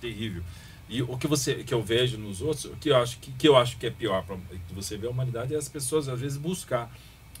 [0.00, 0.42] terrível.
[0.92, 3.48] E o que você que eu vejo nos outros, o que eu acho que, que
[3.48, 4.36] eu acho que é pior para
[4.72, 6.90] você vê a humanidade é as pessoas às vezes buscar.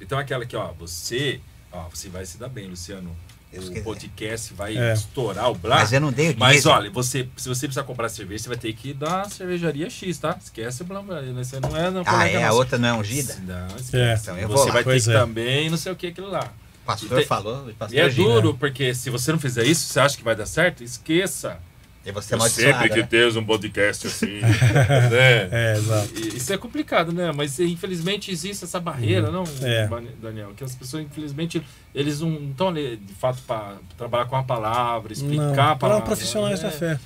[0.00, 1.38] Então aquela que, ó, você,
[1.70, 3.14] ó, você vai se dar bem, Luciano.
[3.52, 3.84] Deus o quiser.
[3.84, 4.94] podcast vai É.
[4.94, 5.76] estourar o blá.
[5.80, 8.56] Mas eu não dei o Mas olha, você, se você precisar comprar cerveja, você vai
[8.56, 10.38] ter que ir na cervejaria X, tá?
[10.42, 11.20] Esquece o blá blá.
[11.20, 12.42] Você não é na Ah, é?
[12.44, 13.36] A outra não é ungida?
[13.46, 13.78] Não, É.
[13.78, 14.22] esquece.
[14.22, 15.12] Então eu vou você vai ter Pois que é.
[15.18, 16.50] também, não sei o que aquilo lá.
[16.82, 17.68] O pastor E tem- falou.
[17.68, 18.26] o pastor E é Gina.
[18.26, 20.82] duro, porque se você não fizer isso, você acha que vai dar certo?
[20.82, 21.60] Esqueça.
[22.04, 22.72] E você é amaldiçoado.
[22.72, 23.06] sempre que né?
[23.08, 24.40] ter um podcast assim.
[24.42, 25.48] né?
[25.50, 26.18] É, exato.
[26.36, 27.30] Isso é complicado, né?
[27.32, 29.88] Mas infelizmente existe essa barreira, não, É.
[30.20, 30.52] Daniel?
[30.56, 31.62] Que as pessoas, infelizmente,
[31.94, 35.76] eles não estão ali, de fato, para trabalhar com a palavra, explicar Não, a para
[35.76, 36.04] palavra.
[36.06, 36.68] profissionais né?
[36.70, 36.98] da fé.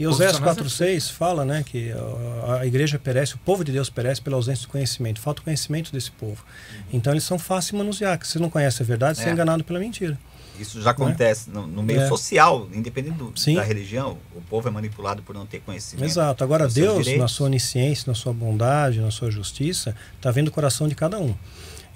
[0.00, 1.92] E Oséias Profissionais da 4,6 fala né, que
[2.60, 5.20] a, igreja perece, o povo de Deus perece pela ausência de conhecimento.
[5.20, 6.44] Falta o conhecimento desse povo.
[6.92, 8.16] Então eles são fáceis de manusear.
[8.16, 9.32] Que se não conhece a verdade, você é É.
[9.32, 10.16] enganado pela mentira.
[10.58, 12.08] Isso já acontece no, no meio É.
[12.08, 13.54] social, independente do- Sim.
[13.54, 14.18] da religião.
[14.34, 16.04] O povo é manipulado por não ter conhecimento.
[16.04, 16.42] Exato.
[16.44, 20.88] Agora, Deus, na sua onisciência, na sua bondade, na sua justiça, está vendo o coração
[20.88, 21.34] de cada um.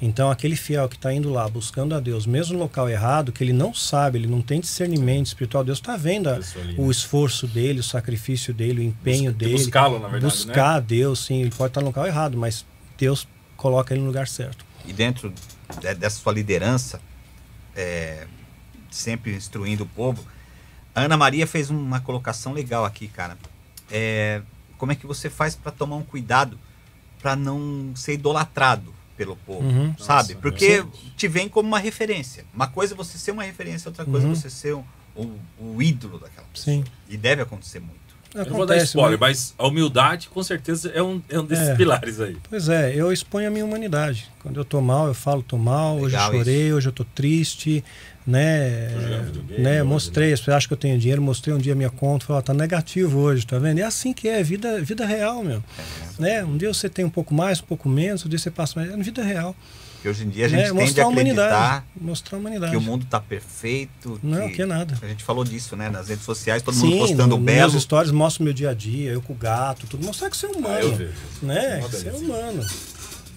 [0.05, 3.45] Então, aquele fiel que está indo lá buscando a Deus, mesmo no local errado, que
[3.45, 6.41] ele não sabe, ele não tem discernimento espiritual, Deus está vendo a-
[6.77, 6.91] o né?
[6.91, 9.53] esforço dele, o sacrifício dele, o empenho Busca- dele.
[9.53, 12.67] buscá-lo, na verdade, buscar a Deus, sim, ele pode estar no local errado, mas
[12.99, 14.65] Deus coloca ele no lugar certo.
[14.85, 15.33] E dentro
[15.81, 17.01] de- dessa sua liderança,
[17.77, 18.27] é,
[18.93, 20.25] sempre instruindo o povo,
[20.95, 23.37] a Ana Maria fez uma colocação legal aqui, cara.
[23.91, 24.43] É,
[24.79, 26.59] como é que você faz para tomar um cuidado
[27.21, 29.95] para não ser idolatrado pelo povo, Uhum.
[29.99, 30.35] sabe?
[30.35, 30.89] Nossa, Porque sim.
[31.17, 32.45] te vem como uma referência.
[32.55, 34.33] Uma coisa é você ser uma referência, outra coisa Uhum.
[34.33, 36.77] é você ser o, o- o ídolo daquela pessoa.
[36.77, 36.85] Sim.
[37.09, 38.03] E deve acontecer muito.
[38.35, 41.39] Eu não vou dar Acontece, spoiler, mas- mas a humildade, com certeza, é um, é
[41.39, 41.75] um desses É.
[41.77, 42.39] pilares aí.
[42.49, 44.31] Pois é, eu exponho a minha humanidade.
[44.41, 47.05] Quando eu tô mal, eu falo, tô mal, hoje eu Legal chorei, hoje eu tô
[47.05, 47.85] triste,
[48.27, 48.89] né?
[49.59, 49.81] Né?
[49.81, 52.43] hoje, Mostrei, pessoas acham que eu tenho dinheiro, mostrei um dia minha conta, falei, ó,
[52.43, 53.79] tá negativo hoje, tá vendo?
[53.79, 55.63] É assim que é, vida, vida real, meu.
[56.19, 56.45] Né?
[56.45, 58.93] Um dia você tem um pouco mais, um pouco menos, um dia você passa mais,
[58.93, 59.57] é na vida real.
[60.03, 60.65] Porque hoje em dia a gente né?
[60.65, 61.85] tende a Mostrar a acreditar humanidade.
[62.01, 62.73] Mostrar a humanidade.
[62.73, 64.19] que o mundo tá perfeito.
[64.21, 64.99] Não, que nada.
[65.01, 65.89] A gente falou disso, né?
[65.89, 67.71] Nas redes sociais, todo mundo Sim, postando no, belo.
[67.71, 70.05] meus stories mostro meu dia a dia, eu com o gato, tudo.
[70.05, 70.75] Mostrar que você é humano.
[70.77, 71.13] Ah, eu vejo.
[71.41, 71.83] Né?
[71.83, 72.67] Que você é humano.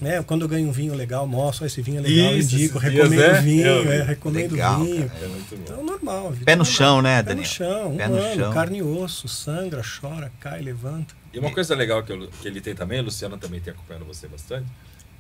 [0.01, 0.22] Né?
[0.24, 2.90] Quando eu ganho um vinho legal, mostro, esse vinho é legal, eu Isso, indico, esses
[2.91, 3.41] recomendo dias, né?
[3.41, 5.09] vinho, Eu é, recomendo Legal, vinho.
[5.09, 5.22] cara.
[5.25, 5.53] É.
[5.56, 6.33] Então, normal.
[6.43, 6.65] Pé no normal.
[6.65, 7.41] chão, né, Pé Daniel?
[7.43, 8.53] no chão, Pé no humano, chão.
[8.53, 11.14] carne e osso, sangra, chora, cai, levanta.
[11.33, 14.06] E uma coisa legal que, eu- que ele tem também, a Luciana também tem acompanhado
[14.06, 14.65] você bastante,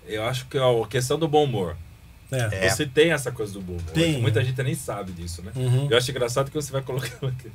[0.07, 1.75] eu acho que é a questão do bom humor.
[2.31, 2.65] É.
[2.65, 2.69] É.
[2.69, 3.83] Você tem essa coisa do bumbo.
[3.93, 4.19] Tem.
[4.21, 5.51] Muita gente nem sabe disso, né?
[5.55, 5.87] Uhum.
[5.89, 7.51] Eu acho engraçado que você vai colocando aqui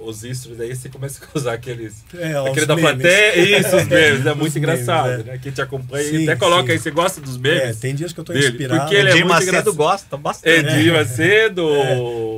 [0.00, 2.02] os istros, daí você começa a usar aqueles.
[2.18, 2.90] É, os aquele da memes.
[2.92, 3.58] plateia.
[3.60, 4.26] Isso, os memes.
[4.26, 5.22] É Os muito memes, engraçado, é.
[5.24, 5.38] né?
[5.42, 6.72] Quem te acompanha Sim, até coloca sim.
[6.72, 6.78] aí.
[6.78, 7.76] Você gosta dos É, memes?
[7.80, 8.80] tem dias que eu tô dele, inspirado.
[8.80, 9.74] porque ele é Edir muito Macedo engraçado.
[9.74, 10.58] gosta bastante.
[10.70, 11.68] Edir Macedo.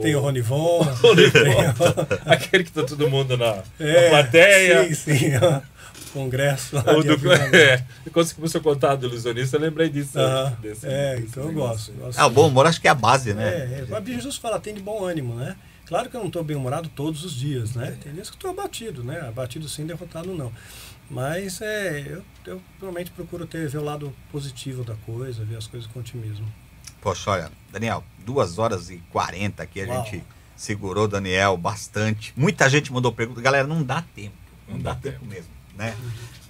[0.02, 0.86] Tem o Ronivon.
[2.26, 4.84] Aquele que tá todo mundo na, na É, plateia.
[4.88, 5.30] Sim, sim.
[6.12, 6.76] Congresso.
[6.76, 10.12] lá O de do, é, quando você começou a contar do ilusionista, eu lembrei disso.
[10.60, 11.92] Desse- é, desse então eu gosto.
[11.92, 13.44] gosto Ah, o bom humor acho que é a base, né?
[13.48, 15.56] É, é, mas Jesus fala, tem de bom ânimo, né?
[15.86, 17.96] Claro que eu não estou bem-humorado todos os dias, né?
[18.02, 19.20] Tem dias que estou abatido, né?
[19.20, 20.50] Abatido sim, derrotado não.
[21.08, 25.66] Mas é, eu, eu realmente procuro ter, ver o lado positivo da coisa, ver as
[25.68, 26.46] coisas com otimismo.
[27.00, 30.04] Poxa, olha, Daniel, duas horas e 40 aqui a Uau.
[30.04, 30.24] gente
[30.56, 32.32] segurou o Daniel bastante.
[32.36, 33.40] Muita gente mandou pergunta.
[33.40, 34.34] Galera, não dá tempo.
[34.66, 35.96] Não, Não dá, dá tempo, mesmo, né?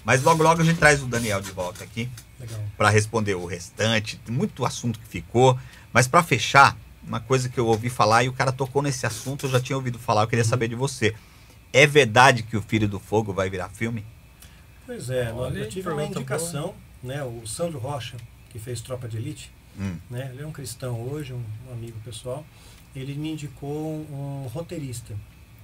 [0.05, 2.09] Mas logo, logo a gente traz o Daniel de volta aqui
[2.77, 4.19] para responder o restante.
[4.19, 5.59] Tem muito assunto que ficou.
[5.93, 9.47] Mas para fechar, uma coisa que eu ouvi falar e o cara tocou nesse assunto,
[9.47, 11.15] eu já tinha ouvido falar, eu queria saber de você.
[11.73, 14.05] É verdade que o Filho do Fogo vai virar filme?
[14.87, 17.23] Pois é, Olha, eu tive uma indicação, né?
[17.25, 18.17] O Sandro Rocha,
[18.51, 19.97] que fez Tropa de Elite, Hum.
[20.09, 20.31] né?
[20.33, 22.47] Ele é um cristão hoje, um, um amigo pessoal.
[22.95, 25.15] Ele me indicou um, um roteirista,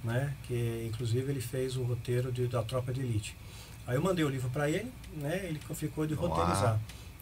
[0.03, 0.33] né?
[0.47, 3.35] Que inclusive ele fez o roteiro de, da Tropa de Elite.
[3.85, 5.41] Aí eu mandei o livro para ele, né?
[5.43, 6.27] Ele ficou de Uau.
[6.27, 6.79] roteirizar,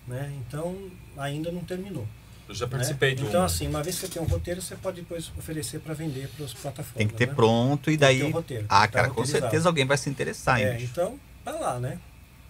[0.08, 0.32] né?
[0.48, 0.78] Então
[1.18, 2.08] ainda não terminou.
[2.48, 2.72] Eu já né?
[2.72, 3.28] participei de um.
[3.28, 6.28] Então assim, uma vez que você tem um roteiro, você pode depois oferecer para vender
[6.36, 6.98] para as plataformas.
[6.98, 7.34] Tem que ter né?
[7.34, 8.20] pronto e Tem que daí.
[8.20, 10.74] ter um roteiro, ah, que cara, tá com certeza alguém vai se interessar, hein, É,
[10.74, 10.86] bicho?
[10.92, 11.98] então, tá lá, né?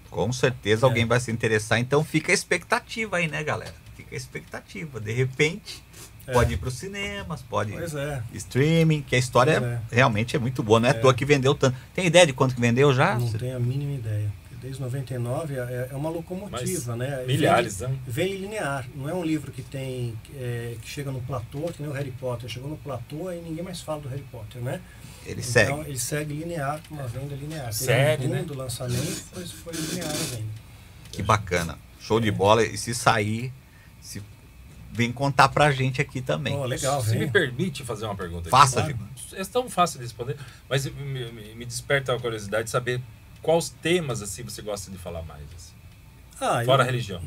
[0.09, 0.90] Com certeza É.
[0.90, 1.80] alguém vai se interessar.
[1.80, 3.73] Então fica a expectativa aí, né, galera?
[3.95, 4.99] Fica a expectativa.
[4.99, 5.81] De repente,
[6.31, 6.33] É.
[6.33, 8.23] pode ir para os cinemas, pode Pois é.
[8.33, 9.95] streaming, que a história é.
[9.95, 10.79] realmente é muito boa.
[10.79, 10.97] Não é, à É.
[10.99, 11.77] toa que vendeu tanto.
[11.93, 13.17] Tem ideia de quanto que vendeu já?
[13.17, 14.31] Não tenho a mínima ideia.
[14.61, 17.23] Desde 99 é, é uma locomotiva, né?
[17.25, 17.87] Milhares, né?
[18.05, 18.85] Vem, vem linear.
[18.95, 22.11] Não é um livro que tem é, que chega no platô, que nem o Harry
[22.11, 22.47] Potter.
[22.47, 24.79] Chegou no platô e ninguém mais fala do Harry Potter, né?
[25.25, 25.89] Ele então, segue.
[25.89, 27.73] ele segue linear, com uma venda linear.
[27.73, 28.43] Segue, um né?
[28.43, 30.49] do lançamento, depois foi linear a venda.
[31.11, 31.77] Que bacana.
[31.99, 32.63] Show de bola.
[32.63, 33.51] E se sair,
[34.93, 36.55] vem contar pra gente aqui também.
[36.57, 38.49] Oh, legal, Se me permite fazer uma pergunta aqui.
[38.49, 38.97] Faça, Claro.
[39.33, 40.35] É tão fácil de responder,
[40.69, 43.01] mas me, me- me desperta a curiosidade de saber
[43.41, 45.43] quais temas assim você gosta de falar mais.
[45.55, 45.71] assim.
[46.39, 47.21] Ah, Fora a eu, religião.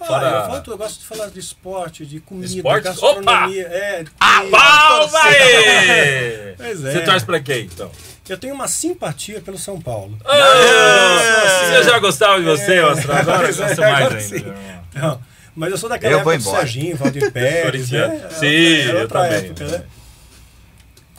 [0.00, 2.84] ah, fora- eu, falo- eu gosto de falar de esporte, de comida, Esporte?
[2.84, 3.66] gastronomia.
[3.68, 6.54] É, de Ah, palma aí!
[6.58, 6.92] Pois é.
[6.92, 7.90] Você torce pra quem, então?
[8.28, 10.18] Eu tenho uma simpatia pelo São Paulo.
[10.24, 12.80] Ah, eu já gostava de você, É.
[12.82, 14.20] Agora eu é, gosto mais agora ainda.
[14.20, 14.44] sim.
[15.54, 16.58] Não, mas eu sou daquela Eu época vou do embora.
[16.66, 17.90] Serginho, Valdir Pérez.
[17.90, 18.28] né?
[18.30, 18.46] Sim,
[18.80, 19.38] era eu outra também.
[19.38, 19.84] época, né?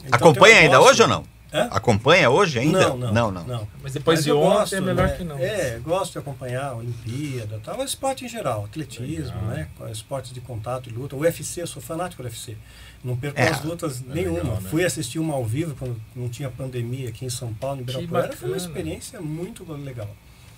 [0.04, 1.24] Então, Acompanha eu ainda gosto- hoje ou não?
[1.52, 1.68] Hã?
[1.70, 2.88] Acompanha hoje ainda?
[2.88, 3.44] Não, não, não.
[3.44, 3.68] não.
[3.80, 5.14] Mas depois Mas de eu ontem gosto, é melhor né?
[5.16, 5.38] que não.
[5.38, 9.42] É, gosto de acompanhar a Olimpíada, tal, mas esporte em geral, atletismo, Legal.
[9.42, 9.68] né?
[9.92, 11.14] Esportes de contato e luta.
[11.14, 12.56] O UFC, eu sou fanático do UFC.
[13.04, 14.38] Não perco É, as lutas nenhuma.
[14.40, 14.68] legal, né?
[14.68, 18.32] Fui assistir uma ao vivo quando não tinha pandemia aqui em São Paulo, em Ibirapuera.
[18.36, 20.08] Foi uma experiência muito legal.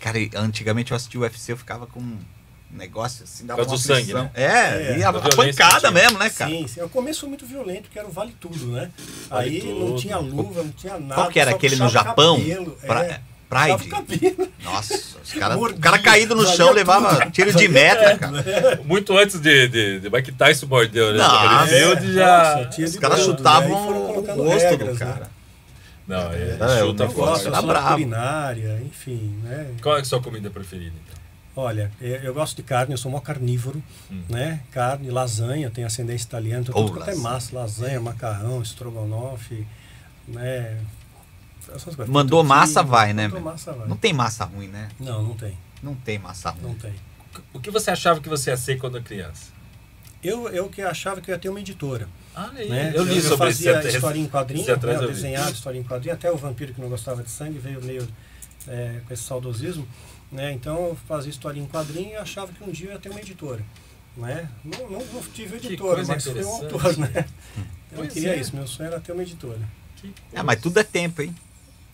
[0.01, 2.01] Cara, e antigamente eu assisti o UFC, eu ficava com
[2.73, 4.31] um negócio assim, dava Por uma sangue, né?
[4.35, 6.51] É, É, e a, da a pancada mesmo, né, cara?
[6.51, 6.81] Sim, sim.
[6.83, 8.91] O começo foi muito violento, que era o vale tudo, né?
[9.29, 9.99] Vale Aí não tudo.
[10.01, 11.15] tinha luva, não tinha nada.
[11.15, 12.37] Qual que era aquele no Japão?
[12.39, 14.37] cabelo, Pra- é, Pride?
[14.65, 16.77] Nossa, os cara, o cara caído no chão tudo.
[16.77, 18.81] levava tiro de meta, cara.
[18.85, 21.19] Muito antes de, de, de Mike Tyson mordeu, né?
[21.19, 22.13] Não, é.
[22.13, 22.65] já.
[22.67, 23.25] Nossa, Os caras né?
[23.25, 24.01] chutavam foram
[24.39, 25.13] o rosto regras, do né?
[25.13, 25.31] cara.
[26.09, 27.51] Não, é, É, chuta o Eu negócio gosto, forte.
[27.51, 27.89] da brabo.
[27.93, 29.69] culinária, enfim, né?
[29.81, 31.17] Qual é a sua comida preferida, então?
[31.59, 34.23] Olha, eu, eu gosto de carne, eu sou mó carnívoro, Hum.
[34.29, 34.61] né?
[34.71, 37.23] Carne, lasanha, tenho ascendência italiana, então tudo quanto é lasanha.
[37.23, 39.67] massa, lasanha, macarrão, estrogonofe,
[40.29, 40.79] né?
[41.75, 42.09] Essas coisas.
[42.09, 43.89] Mandou massa, vai, né, Mandou massa, vai.
[43.89, 44.89] Não tem massa ruim, né?
[45.01, 46.63] Não, não tem, Não tem massa ruim.
[46.63, 46.93] não tem.
[47.53, 49.51] O que você achava que você ia ser quando criança?
[50.23, 52.09] Eu, eu que achava que eu ia ter uma editora.
[52.35, 52.93] Ah, aí, né?
[52.95, 54.95] eu li sobre esse fazia até- história em quadrinho, esse né?
[54.95, 57.83] eu eu desenhava história em quadrinho, até o vampiro que não gostava de sangue veio
[57.83, 58.07] meio
[58.69, 59.87] é, com esse saudosismo,
[60.31, 60.53] né?
[60.53, 63.21] Então eu fazia história em quadrinho e achava que um dia eu ia ter uma
[63.21, 63.63] editora,
[64.17, 64.49] né?
[64.65, 67.25] Não, não, não tive editora, mas fui um autor, né?
[67.93, 68.41] Eu Pois queria é.
[68.41, 69.61] isso, meu sonho era ter uma editora.
[70.35, 71.35] Ah, mas tudo é tempo, hein?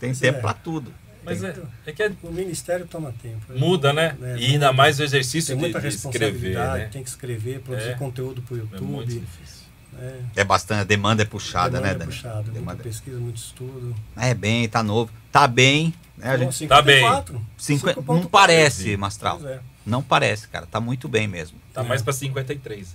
[0.00, 0.40] Tem Pois tempo é.
[0.40, 0.92] pra tudo.
[1.24, 1.54] Mas é,
[1.86, 3.40] é que é- O ministério toma tempo.
[3.56, 4.16] muda, né?
[4.20, 4.72] É, e ainda muda.
[4.72, 6.88] mais o exercício Tem de, muita de escrever, responsabilidade, né?
[6.90, 7.94] tem que escrever, produzir É.
[7.94, 9.20] conteúdo para o É muito YouTube.
[9.20, 9.62] difícil.
[9.92, 10.24] né?
[10.34, 12.10] É bastante, a demanda é puxada, Demanda né, é Dani?
[12.10, 13.94] puxada, muita Demanda- pesquisa, muito estudo.
[14.16, 15.12] É bem, tá novo.
[15.30, 16.30] Tá bem, né?
[16.30, 16.66] A gente...
[16.66, 16.96] Tá bem.
[17.00, 18.14] 54, Cinquenta- 5.4.
[18.16, 19.40] Não parece, Mastral.
[19.46, 19.58] É.
[19.84, 20.66] Não parece, cara.
[20.66, 21.58] Tá muito bem mesmo.
[21.74, 22.94] Tá mais pra 53.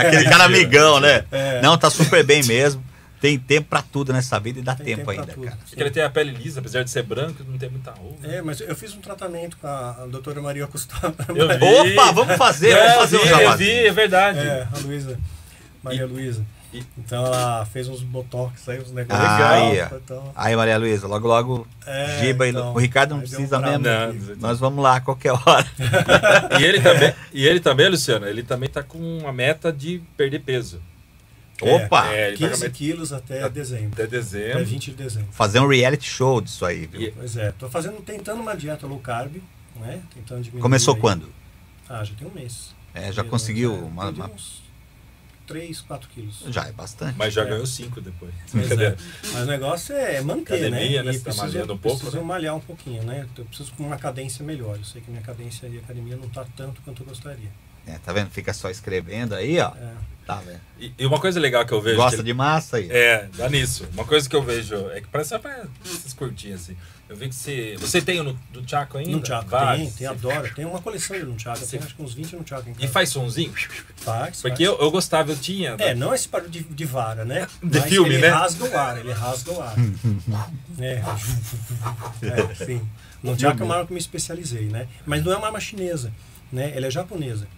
[0.00, 1.24] Aquele cara amigão, né?
[1.30, 1.60] É.
[1.62, 2.82] Não, tá super bem mesmo.
[3.20, 5.44] Tem tempo pra tudo nessa vida e dá Tem tempo, pra ainda, tudo.
[5.44, 5.58] cara.
[5.68, 8.26] Porque ele tem a pele lisa, apesar de ser branco, não tem muita ruga.
[8.26, 10.66] É, mas eu fiz um tratamento com a, a doutora Maria
[11.84, 11.92] vi.
[11.98, 14.38] Opa, vamos fazer, É, vamos eu fazer vi, um eu vi, é verdade.
[14.38, 15.18] É, a Luísa.
[15.82, 16.44] Maria Luísa.
[16.72, 19.26] E- Então ela fez uns botox aí, uns negócios.
[19.28, 19.52] Ah, legal,
[19.92, 23.20] aí, então, Aí, Maria Luísa, logo, logo, É, Giba e então, o Ricardo não um
[23.20, 24.28] precisa trauma mesmo.
[24.30, 25.66] Não, Nós vamos lá a qualquer hora.
[26.60, 30.40] E ele também, e ele também, Luciano, ele também tá com uma meta de perder
[30.40, 30.80] peso.
[31.62, 32.06] Opa!
[32.12, 33.92] É, ele tá com a 15 meta quilos até dezembro.
[33.92, 34.64] até Até dezembro.
[34.64, 35.28] 20 de dezembro.
[35.32, 37.02] Fazer um reality show disso aí, viu?
[37.02, 39.36] E- Pois é, tô fazendo, tentando uma dieta low carb,
[39.76, 40.00] né?
[40.14, 40.62] Tentando diminuir.
[40.62, 41.00] Começou aí.
[41.00, 41.28] quando?
[41.88, 42.74] Ah, já tem um mês.
[42.94, 44.59] É, já Eu- conseguiu é, uma- uma- uns
[45.50, 46.44] 3, 4 quilos.
[46.48, 47.16] Já é bastante.
[47.18, 47.46] Mas já É.
[47.46, 48.32] ganhou cinco depois.
[48.52, 48.96] Pois é.
[49.32, 51.10] Mas o negócio é manter, Academia, né?
[51.10, 51.18] né?
[51.18, 52.22] Você tá malhando um pouco, preciso né?
[52.22, 53.26] malhar um pouquinho, né?
[53.36, 54.76] Eu preciso com uma cadência melhor.
[54.76, 57.50] Eu sei que minha cadência de academia não tá tanto quanto eu gostaria.
[57.84, 58.30] É, tá vendo?
[58.30, 59.72] Fica só escrevendo aí, ó.
[59.74, 59.92] É.
[60.24, 60.60] Tá vendo?
[60.78, 61.96] E, e uma coisa legal que eu vejo.
[61.96, 62.88] Gosta que de massa aí.
[62.88, 63.88] É, dá nisso.
[63.92, 66.76] Uma coisa que eu vejo é que parece pra essas curtinhas assim.
[67.10, 67.76] Eu vi que você.
[67.80, 69.10] Você tem o no, do Chaco ainda?
[69.10, 69.94] No Chaco, tem, Vários.
[69.94, 70.54] tem, adoro.
[70.54, 71.58] Tem uma coleção de no Chaco.
[71.58, 73.52] Você- tenho acho que uns 20 no Chaco em E faz sonzinho?
[73.96, 74.84] Faz, Porque eu, faz.
[74.84, 75.74] eu gostava, eu tinha.
[75.80, 77.48] É, não esse barulho de, de vara, né?
[77.60, 78.28] De Mas filme, ele né?
[78.28, 79.74] rasga o ar, ele rasga o ar.
[80.78, 81.02] é.
[82.22, 82.80] é, sim.
[83.20, 84.86] No Chaco é uma arma que eu me especializei, né?
[85.04, 86.12] Mas não é uma arma chinesa,
[86.52, 86.72] né?
[86.76, 87.48] Ela é japonesa.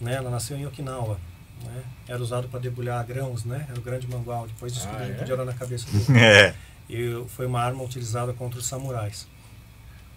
[0.00, 0.14] Né?
[0.14, 1.18] Ela nasceu em Okinawa.
[1.64, 1.82] Né?
[2.08, 3.66] Era usado para debulhar grãos, né?
[3.68, 4.46] Era o grande mangual.
[4.46, 5.18] Depois descobriram Ah, que é?
[5.18, 6.04] podia orar na cabeça dele.
[6.18, 6.54] É.
[6.88, 9.26] E foi uma arma utilizada contra os samurais.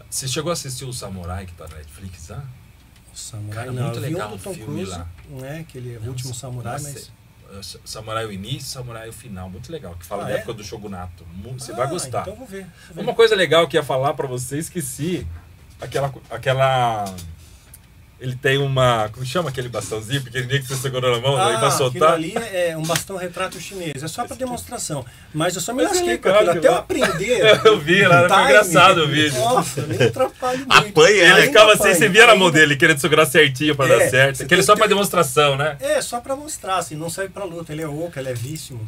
[0.10, 2.44] Você chegou a assistir o Samurai que tá na Netflix, ah?
[3.14, 5.08] O samurai Cara, não, muito legal um do o Tom Cruise, lá.
[5.30, 5.66] né?
[5.68, 7.12] Que ele é o último samurai, mas...
[7.84, 9.50] Samurai o início, Samurai o final.
[9.50, 9.96] Muito legal.
[9.96, 10.38] Que fala Ah, da é?
[10.38, 11.26] época do Shogunato.
[11.58, 12.22] Você Ah, vai gostar.
[12.22, 12.64] Então vou ver.
[12.88, 13.02] vou ver.
[13.02, 15.26] Uma coisa legal que ia falar pra você, esqueci.
[15.82, 16.14] Aquela.
[16.30, 17.06] aquela
[18.20, 19.10] ele tem uma.
[19.14, 22.14] Como chama aquele bastãozinho pequenininho que você segurou na mão aí pra Ah, aquilo soltar?
[22.14, 24.04] ali é um bastão retrato chinês.
[24.04, 25.06] É só para demonstração.
[25.34, 26.50] Mas eu só me é lasquei com aquilo.
[26.50, 26.76] Até eu legal.
[26.80, 27.60] aprender.
[27.66, 28.44] Eu vi, era Time.
[28.44, 29.40] engraçado o vídeo.
[29.40, 30.74] Nossa, nem atrapalho muito.
[30.74, 31.42] Apanha, Ele né?
[31.48, 34.44] Ficava assim, você via na mão dele querendo segurar certinho pra É, dar certo.
[34.44, 35.78] Aquele só ter- demonstração, né?
[35.80, 37.72] É, só para mostrar, assim, não serve pra luta.
[37.72, 38.88] Ele é oco, ele é levíssimo.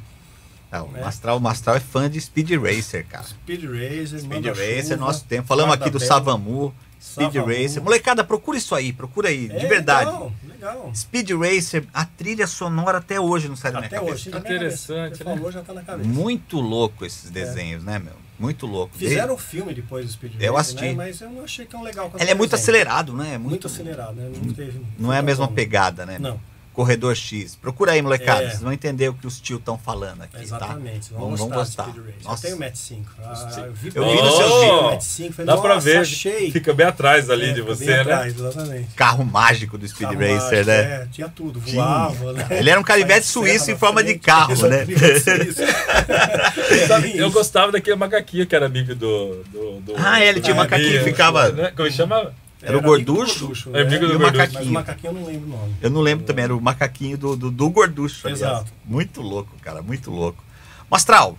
[0.71, 3.25] Não, o Mastral, o Mastral é fã de Speed Racer, cara.
[3.25, 5.45] Speed Racer, Speed Racer, chuva, nosso tempo.
[5.47, 5.99] Falamos aqui do.
[5.99, 7.35] Savamu, Speed.
[7.35, 7.81] Racer.
[7.83, 10.09] Molecada, procura isso aí, procura aí, de É, verdade.
[10.11, 10.91] Legal, legal.
[10.95, 14.13] Speed Racer, a trilha sonora até hoje não sai da minha Até cabeça.
[14.13, 14.29] hoje.
[14.29, 15.15] minha Interessante, cabeça.
[15.17, 15.35] Você né?
[15.35, 16.07] falou, já tá na cabeça.
[16.07, 18.13] Muito louco esses desenhos, né, meu?
[18.39, 18.95] Muito louco.
[18.97, 20.83] Fizeram um filme depois do Speed Racer, Eu assisti.
[20.85, 20.93] né?
[20.93, 22.63] Mas eu não achei tão legal Ele é o muito desenho.
[22.63, 23.37] acelerado, né?
[23.37, 24.31] Muito, Muito acelerado, né?
[24.43, 25.53] Não, teve, Não é a mesma bom.
[25.53, 26.17] pegada, né?
[26.19, 26.39] Não,
[26.73, 27.55] Corredor X.
[27.55, 28.43] Procura aí, molecada.
[28.43, 28.49] É.
[28.49, 31.09] Vocês vão entender o que os tio estão falando aqui, exatamente.
[31.09, 31.15] tá?
[31.19, 31.83] Vamos, vão gostar, gostar.
[31.83, 32.23] do Speed Racer.
[32.23, 32.47] Nossa.
[32.47, 33.11] Eu tenho o Match 5.
[33.23, 34.83] Ah, eu vi, Eu vi no seu vídeo.
[34.83, 35.33] Match 5.
[35.33, 35.97] Falei, Dá pra ver.
[35.97, 36.51] achei.
[36.51, 38.01] Fica bem atrás ali É, de você, bem né?
[38.01, 38.87] atrás, exatamente.
[38.95, 40.81] Carro mágico do Speed Carro Racer, mágico, né?
[41.03, 42.47] É, tinha tudo, voava, né?
[42.51, 44.85] Ele era um canivete suíço em forma de carro, né?
[47.15, 49.43] Eu gostava daquele macaquinho que era amigo do.
[49.51, 51.71] do, do Ah, ele tinha um macaquinho que amigo, ficava- Né?
[51.75, 52.33] Como chama?
[52.61, 53.71] Era o amigo do gorducho?
[53.75, 54.07] É amigo né?
[54.07, 54.19] do E o gorducho.
[54.19, 54.69] Mas macaquinho.
[54.69, 55.75] o macaquinho eu não lembro o nome.
[55.81, 58.41] Eu não lembro também, era o macaquinho do, do, do gorducho, aliás.
[58.41, 58.71] Exato.
[58.85, 60.43] Muito louco, cara, muito louco.
[60.89, 61.37] Mastral,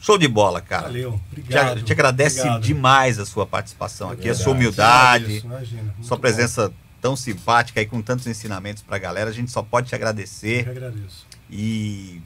[0.00, 0.84] show de bola, cara.
[0.88, 1.82] Valeu, Te, obrigado.
[1.82, 2.62] te agradece obrigado.
[2.62, 6.20] demais a sua participação aqui, a sua humildade, imagina, sua bom.
[6.20, 9.30] presença tão simpática e com tantos ensinamentos pra galera.
[9.30, 11.26] A gente só pode te Eu agradecer que agradeço.
[11.50, 12.20] e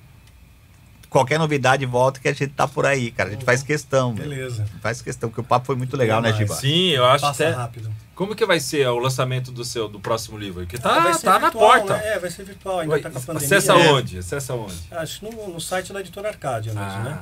[1.10, 3.28] qualquer novidade volta que a gente tá por aí, cara.
[3.28, 4.26] A gente faz questão, meu.
[4.26, 4.64] Beleza.
[4.80, 6.32] Faz questão, porque o papo foi muito legal, né.
[6.32, 6.54] Giba?
[6.54, 7.54] Sim, eu acho Passa até.
[7.54, 7.90] rápido.
[8.22, 10.64] Como que vai ser o lançamento do seu do próximo livro?
[10.64, 11.96] Que Ah, tá, vai ser tá na virtual, porta.
[11.96, 12.08] né?
[12.14, 13.46] É, vai ser virtual, ainda Vai- tá com a pandemia.
[13.46, 13.90] Acessa né?
[13.90, 14.18] onde?
[14.18, 14.74] Acessa onde?
[14.92, 17.18] Acho que no, no site da Editora Arcádia mesmo, Ah, né?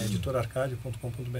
[0.00, 1.38] É, editorarcadia.com.br.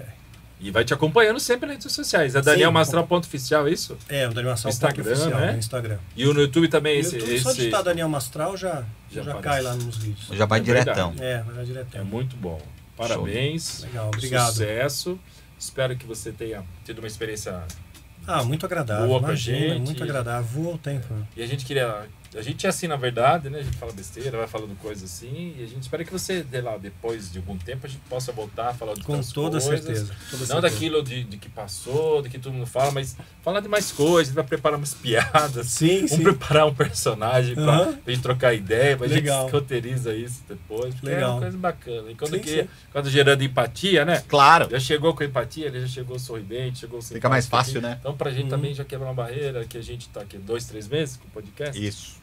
[0.60, 2.34] E vai te acompanhando sempre nas redes sociais.
[2.34, 2.70] É Daniel.
[2.70, 3.96] Mastral ponto oficial, é isso?
[4.10, 5.52] É, o Daniel Mastral Instagram, oficial, né?
[5.52, 5.98] no Instagram.
[6.14, 7.16] E o no YouTube também No esse.
[7.16, 7.58] YouTube, só esse...
[7.60, 10.28] digitar Daniel Mastral já, Já já, cai lá nos vídeos.
[10.36, 11.12] Já vai É diretão.
[11.12, 11.22] verdade.
[11.22, 11.96] É, vai lá direto.
[11.96, 12.60] É muito bom.
[12.94, 13.80] Parabéns.
[13.84, 14.50] Legal, obrigado.
[14.50, 15.18] Sucesso.
[15.58, 17.62] Espero que você tenha tido uma experiência.
[18.28, 19.06] Ah, muito agradável.
[19.06, 19.80] Boa imagina, gente.
[19.80, 20.44] Muito agradável.
[20.62, 21.12] Voa o tempo.
[21.14, 21.26] né?
[21.34, 22.06] E a gente queria.
[22.36, 23.60] A gente é assim, na verdade, né?
[23.60, 25.54] A gente fala besteira, vai falando coisas assim.
[25.58, 28.30] E a gente espera que você, de lá, depois de algum tempo, a gente possa
[28.32, 29.64] voltar a falar de Com toda coisas.
[29.64, 30.06] certeza.
[30.30, 30.60] Toda Não certeza.
[30.60, 34.34] daquilo de, de que passou, de que todo mundo fala, mas falar de mais coisas.
[34.34, 35.66] Vai preparar umas piadas.
[35.68, 36.22] Sim, Vamos sim.
[36.22, 37.92] preparar um personagem pra, Aham.
[37.94, 39.44] pra gente trocar ideia, pra Legal.
[39.44, 40.94] gente roteiriza isso depois.
[40.94, 41.32] Porque é Legal.
[41.32, 42.10] uma coisa bacana.
[42.10, 42.68] E quando, Sim, queria- sim.
[42.92, 44.22] quando gerando empatia, né?
[44.28, 44.68] Claro.
[44.70, 47.88] Já chegou com empatia, ele já chegou sorridente, chegou Fica mais simpático fácil, aqui.
[47.88, 47.96] né?
[48.00, 48.48] Então, pra gente Uhum.
[48.50, 51.30] também já quebrar uma barreira, que a gente tá aqui dois, três meses com o
[51.30, 51.82] podcast.
[51.82, 52.18] Isso.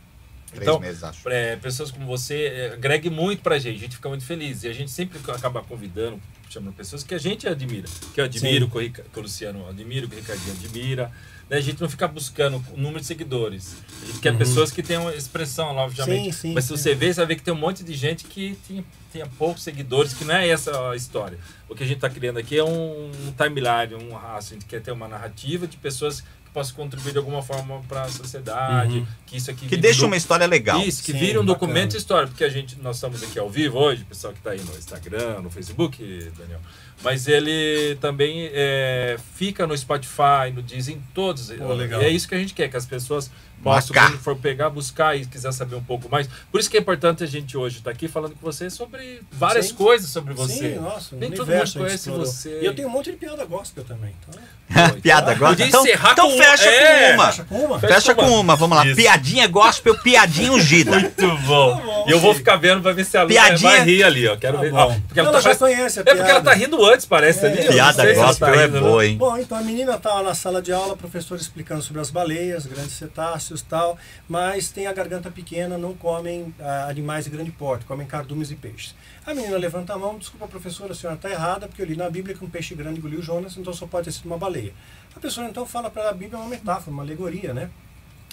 [0.55, 1.29] Três Então, meses, acho.
[1.29, 4.63] é, pessoas como você é, agregue muito pra gente, a gente fica muito feliz.
[4.63, 6.19] E a gente sempre acaba convidando,
[6.49, 7.87] chamando pessoas que a gente admira.
[8.13, 11.11] Que eu admiro, que o, Rica- que o Luciano admira, que o Ricardinho admira.
[11.49, 11.57] Né?
[11.57, 13.75] A gente não fica buscando o número de seguidores.
[14.01, 16.25] A gente quer pessoas que tenham expressão lá, obviamente.
[16.27, 16.31] Uhum.
[16.31, 16.77] Sim, sim, Mas se sim.
[16.77, 19.61] você ver, você vai ver que tem um monte de gente que tinha, tinha poucos
[19.63, 21.37] seguidores, que não é essa a história.
[21.69, 24.55] O que a gente está criando aqui é um, um timeline, um rastro.
[24.55, 26.23] A gente quer ter uma narrativa de pessoas
[26.55, 29.07] que possam contribuir de alguma forma para a sociedade, Uhum.
[29.25, 30.79] que isso aqui Que deixa do- uma história legal.
[30.81, 31.53] isso, que Sim, vira um bacana.
[31.67, 34.51] documento histórico, porque a gente, nós estamos aqui ao vivo hoje, o pessoal que está
[34.51, 36.01] aí no Instagram, no Facebook,
[36.37, 36.61] Daniel.
[37.03, 41.51] Mas ele também é, fica no Spotify, no Deezer, em todos.
[41.51, 42.01] Pô, legal.
[42.01, 43.29] E é isso que a gente quer, que as pessoas
[43.63, 44.09] Marcar.
[44.11, 46.27] quando for pegar, buscar e quiser saber um pouco mais.
[46.51, 49.67] Por isso que é importante a gente hoje estar aqui falando com você sobre várias
[49.69, 49.75] Sim.
[49.75, 50.73] coisas sobre você.
[50.73, 52.25] Sim, nossa, Nem todo mundo conhece explorou.
[52.25, 52.59] você.
[52.61, 54.13] E eu tenho um monte de piada gospel também.
[54.27, 54.41] Então,
[55.01, 55.35] Piada.
[55.35, 57.25] Podia Então, encerrar então com- fecha é, com uma.
[57.31, 57.79] fecha com uma?
[57.79, 58.85] Fecha com uma, vamos lá.
[58.85, 58.95] Isso.
[58.95, 60.99] Piadinha gospel, piadinha ungida.
[60.99, 61.75] Muito bom.
[61.77, 63.71] bom, e eu vou ficar vendo pra ver se a Lu Piadinha.
[63.71, 64.35] vai rir ali, ó.
[64.35, 64.73] Quero Tá ver.
[64.73, 66.45] Ó, porque ela Não, tá ela já conhece a É porque ela piada.
[66.51, 67.49] tá rindo antes, parece É.
[67.51, 67.67] ali.
[67.67, 69.17] Piada ela gospel tá é boa, hein?
[69.17, 72.93] Bom, então a menina tá na sala de aula, professor explicando sobre as baleias, grandes
[72.93, 77.85] cetáceos e tal, mas tem a garganta pequena, não comem ah, animais de grande porte,
[77.85, 78.95] comem cardumes e peixes.
[79.25, 82.09] A menina levanta a mão, desculpa professora, a senhora está errada, porque eu li na
[82.09, 84.73] Bíblia que um peixe grande engoliu Jonas, então só pode ter sido uma baleia.
[85.15, 87.69] A professora então fala para a Bíblia é uma metáfora, uma alegoria, né?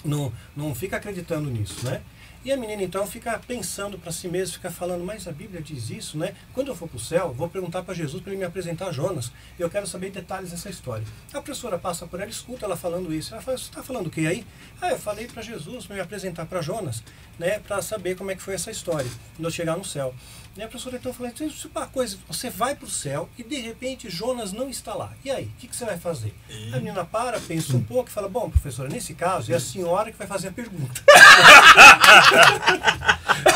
[0.03, 2.01] Não, não fica acreditando nisso, né?
[2.45, 5.89] E a menina então fica pensando para si mesma, fica falando, mas a Bíblia diz
[5.89, 6.35] isso, né?
[6.53, 9.31] Quando eu for para o céu, vou perguntar para Jesus para ele me apresentar Jonas.
[9.57, 11.05] Eu quero saber detalhes dessa história.
[11.29, 13.33] A professora passa por ela, escuta ela falando isso.
[13.33, 14.45] Ela fala, você está falando o que aí?
[14.81, 17.01] Ah, eu falei para Jesus me apresentar para Jonas,
[17.39, 17.59] né?
[17.59, 20.13] Para saber como é que foi essa história, quando eu chegar no céu.
[20.55, 23.27] E a professora então falou, "Então, isso é uma coisa, você vai para o céu
[23.37, 25.11] e de repente Jonas não está lá.
[25.25, 26.31] E aí, o que, que você vai fazer?
[26.71, 30.11] A menina para, pensa um pouco e fala, bom, professora, nesse caso é a senhora
[30.11, 31.01] que vai fazer a pergunta.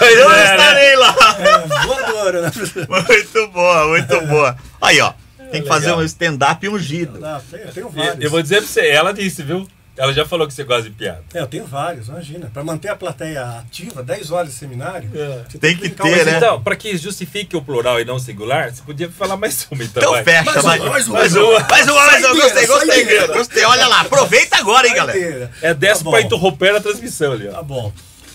[0.02, 1.16] Eu estarei lá.
[1.40, 2.88] É, voadora, né, professora?
[3.08, 4.58] Muito boa, muito boa.
[4.82, 5.14] Aí, ó.
[5.52, 6.02] Tem que fazer legal.
[6.02, 7.20] um stand-up ungido.
[7.76, 8.24] Eu E.
[8.26, 9.68] Eu vou dizer pra você, ela disse, viu?
[9.98, 11.24] Ela já falou que você gosta de piada.
[11.34, 12.50] É, eu tenho vários, imagina.
[12.54, 15.44] Para manter a plateia ativa, 10 horas de seminário, É.
[15.50, 16.38] você Tem que ter, um né?
[16.38, 19.84] Então, pra que justifique o plural e não o singular, você podia falar mais uma,
[19.84, 20.02] então.
[20.04, 20.24] Então vai.
[20.24, 22.34] fecha, Mais mais uma, Mais mais uma, mais uma, mais uma.
[22.36, 22.96] Gostei, Saideira, gostei.
[22.96, 23.28] saideira.
[23.34, 23.64] Gostei.
[23.66, 25.52] Olha lá, aproveita agora, hein, galera.
[25.62, 26.26] É dessa Tá pra bom.
[26.26, 27.52] interromper a transmissão ali, ó.
[27.54, 27.92] Tá bom.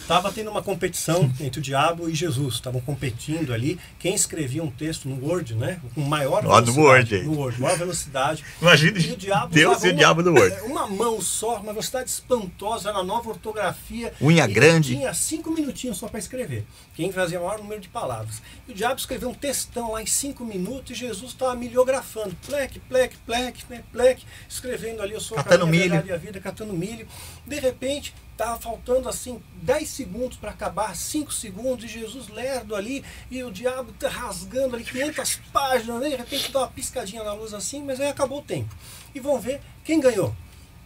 [0.07, 2.55] Tava tendo uma competição entre o diabo e Jesus.
[2.55, 3.79] Estavam competindo ali.
[3.99, 5.81] Quem escrevia um texto no Word, né?
[5.95, 7.15] Com maior Ó, no velocidade.
[7.15, 7.23] Word.
[7.23, 8.45] No Word, maior velocidade.
[8.61, 10.57] Imagina E o diabo Deus e o diabo do Word.
[10.67, 14.13] Uma mão só, uma velocidade espantosa, na nova ortografia.
[14.21, 14.95] Unha E grande.
[14.97, 16.65] Tinha cinco minutinhos só para escrever.
[16.95, 18.43] Quem fazia o maior número de palavras.
[18.69, 22.37] E o diabo escreveu um textão lá em cinco minutos e Jesus estava miliografando.
[22.47, 25.83] Plec, plec, plec, né, plec, escrevendo ali, eu sou Catando a milho.
[25.91, 27.07] verdade e a vida, catando milho.
[27.47, 33.05] De repente, estava faltando assim 10 segundos para acabar, 5 segundos, e Jesus lerdo ali,
[33.31, 36.09] e o diabo tá rasgando ali 500 páginas, né?
[36.11, 38.75] de repente dá uma piscadinha na luz assim, mas aí acabou o tempo.
[39.15, 40.35] E vão ver quem ganhou.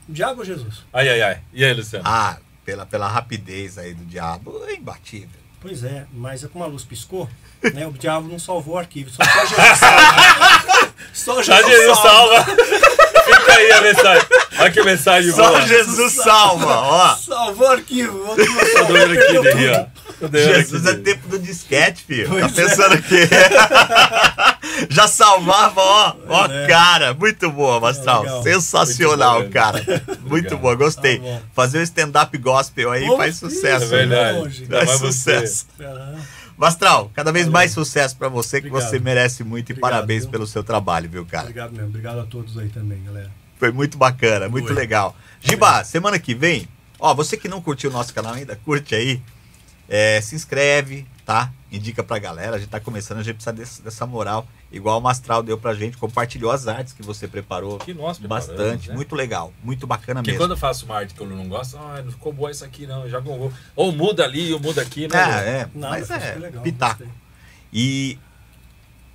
[0.09, 0.85] O diabo ou Jesus?
[0.93, 1.43] Ai, ai, ai.
[1.52, 2.05] E aí, Luciano?
[2.07, 5.41] Ah, pela, pela rapidez aí do diabo, é imbatível.
[5.60, 7.28] Pois é, mas é como a luz piscou,
[7.73, 7.86] né?
[7.86, 10.94] O diabo não salvou o arquivo, só, só Jesus salva.
[11.12, 12.44] Só Jesus, Jesus salva.
[12.44, 13.06] salva.
[13.57, 14.26] Aí a mensagem.
[14.59, 15.60] Olha que mensagem Só boa.
[15.67, 17.15] Jesus salva, ó.
[17.17, 18.18] Salvou o arquivo.
[18.36, 19.91] Tô doendo aqui perdeu de rir, tudo.
[20.33, 20.39] ó.
[20.39, 22.28] Jesus é tempo do disquete, filho.
[22.28, 22.65] Pois tá é.
[22.67, 23.28] pensando que
[24.89, 26.67] já salvava, ó, ó, É.
[26.67, 28.43] cara, muito boa, Mastral, legal.
[28.43, 29.85] sensacional, Muito bom, cara,
[30.23, 31.18] muito boa, gostei.
[31.18, 31.43] Tá bom.
[31.55, 33.85] Fazer o stand-up gospel aí Pô, faz sucesso.
[33.94, 34.67] É verdade.
[34.67, 35.67] Faz sucesso.
[36.57, 37.52] Mastral, cada vez Valeu.
[37.52, 38.89] mais sucesso pra você, que Obrigado.
[38.91, 40.31] você merece muito e Obrigado, parabéns viu?
[40.33, 41.43] pelo seu trabalho, viu, cara?
[41.44, 41.89] Obrigado mesmo.
[41.89, 43.31] Obrigado a todos aí também, galera.
[43.59, 44.76] Foi muito bacana, muito Foi.
[44.76, 45.15] legal.
[45.41, 46.68] Giba, semana que vem,
[46.99, 49.20] ó, você que não curtiu o nosso canal ainda, curte aí.
[49.89, 51.52] É, se inscreve, tá?
[51.70, 52.57] Indica pra galera.
[52.57, 54.47] A gente tá começando, a gente precisa desse- dessa moral.
[54.73, 57.78] Igual o Mastral deu pra gente, compartilhou as artes que você preparou.
[57.78, 58.94] Que nós Bastante, né?
[58.97, 60.43] muito legal, muito bacana Porque mesmo.
[60.44, 62.85] quando eu faço uma arte que eu não gosto, ah, não ficou boa isso aqui,
[62.85, 63.09] não.
[63.09, 63.52] Já vou.
[63.76, 65.17] Ou muda ali, ou muda aqui, né?
[65.17, 67.05] É, é, Nada, mas é legal, pitaco.
[67.05, 67.15] gostei.
[67.73, 68.18] E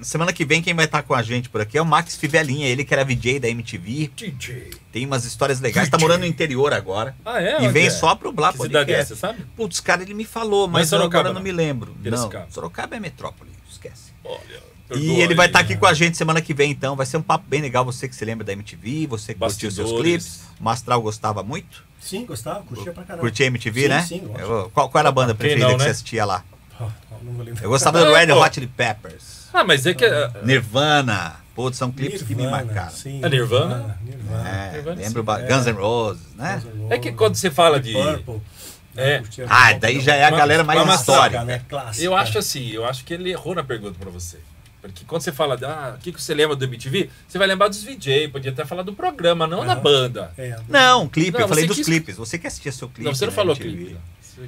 [0.02, 2.68] semana que vem quem vai estar com a gente por aqui é o Max Fivelinha,
[2.68, 4.12] ele que era VJ da MTV.
[4.16, 4.72] DJ.
[4.92, 7.16] Tem umas histórias legais, tá morando no interior agora.
[7.26, 7.64] Ah, é?
[7.64, 7.90] e vem é?
[7.90, 9.14] só pro Blá Que cidade é Podcast.
[9.14, 9.46] essa, sabe?
[9.56, 11.42] Putz, cara, ele me falou, Mas mas, eu agora não não?
[11.42, 11.94] me lembro.
[12.02, 12.46] Piracicaba.
[12.46, 14.12] Não, Sorocaba é metrópole, esquece.
[14.24, 14.72] Olha.
[14.94, 15.80] E ele vai estar aqui né?
[15.80, 16.98] com a gente semana que vem, então.
[16.98, 17.86] Vai ser um papo bem legal.
[17.86, 20.24] Você que se lembra da MTV, você que curtiu os seus Bastidores.
[20.26, 20.42] clipes.
[20.60, 21.82] O Mastral gostava muito.
[22.02, 23.22] Sim, gostava, curtia pra caramba.
[23.22, 24.02] Curtia MTV, Sim, né?
[24.02, 24.32] sim.
[24.38, 25.84] Eu- qual, qual era a banda preferida não, que né?
[25.86, 26.44] você assistia lá?
[26.78, 26.90] Ah,
[27.24, 27.64] não vou lembrar.
[27.64, 28.32] Eu gostava do Red.
[28.34, 29.41] Hot Chili Peppers.
[29.54, 30.06] Ah, mas é que.
[30.06, 31.36] ah, Nirvana.
[31.54, 32.92] Putz, são clipes que me Nirvana, marcaram.
[32.92, 33.98] Sim, A Nirvana?
[34.04, 34.50] Nirvana.
[34.50, 35.42] É, Nirvana, lembro sim.
[35.44, 35.48] É.
[35.48, 36.64] Guns N' Roses, né?
[36.90, 37.92] É que quando você fala de.
[37.94, 38.42] Purple.
[38.96, 39.22] É.
[39.48, 41.44] Ah, daí já é a galera mais mas- histórica.
[41.44, 41.62] né?
[41.70, 42.06] Clássica.
[42.06, 44.38] Eu acho assim, eu acho que ele errou na pergunta pra você.
[44.82, 47.10] Porque quando você fala, ah, o que, que você lembra do MTV?
[47.28, 50.32] Você vai lembrar dos VJ, podia até falar do programa, não da banda.
[50.38, 52.18] É, Não, clipe, Não, eu falei dos quis- clipes.
[52.18, 53.04] Você quer assistir seu clipe?
[53.04, 53.76] não, você não falou MTV?
[53.78, 53.94] clipe.
[53.94, 54.02] não.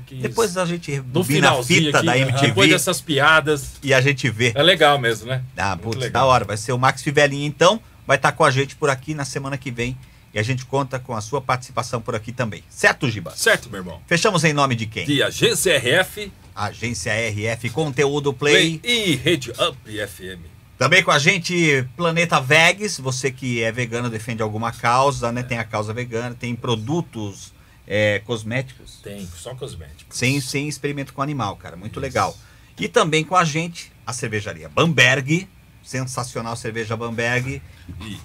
[0.05, 3.71] Quis- Depois a gente no rebobina a finalzinho fita aqui, da MTV depois dessas piadas,
[3.81, 4.51] e a gente vê.
[4.55, 5.43] é legal mesmo, né?
[5.57, 6.11] Ah, putz, legal.
[6.11, 6.45] da hora.
[6.45, 7.79] Vai ser o Max Fivelinha, então.
[8.05, 9.97] Vai estar com a gente por aqui na semana que vem.
[10.33, 12.63] E a gente conta com a sua participação por aqui também.
[12.67, 13.31] Certo, Giba?
[13.35, 14.01] Certo, meu irmão.
[14.07, 15.05] Fechamos em nome de quem?
[15.05, 18.79] De Agência RF, Agência RF Conteúdo Play.
[18.79, 20.41] Play e Rede Up FM.
[20.77, 22.99] Também com a gente Planeta Vegs.
[22.99, 25.43] Você que é vegano, defende alguma causa, né?
[25.43, 27.53] Tem a causa vegana, tem produtos
[27.87, 28.99] é, cosméticos.
[29.03, 30.17] Tem só cosméticos.
[30.17, 31.75] Sem, sem experimento com animal, cara.
[31.75, 32.35] Muito legal.
[32.79, 35.47] E também com a gente, a cervejaria Bamberg.
[35.83, 37.61] Sensacional cerveja Bamberg.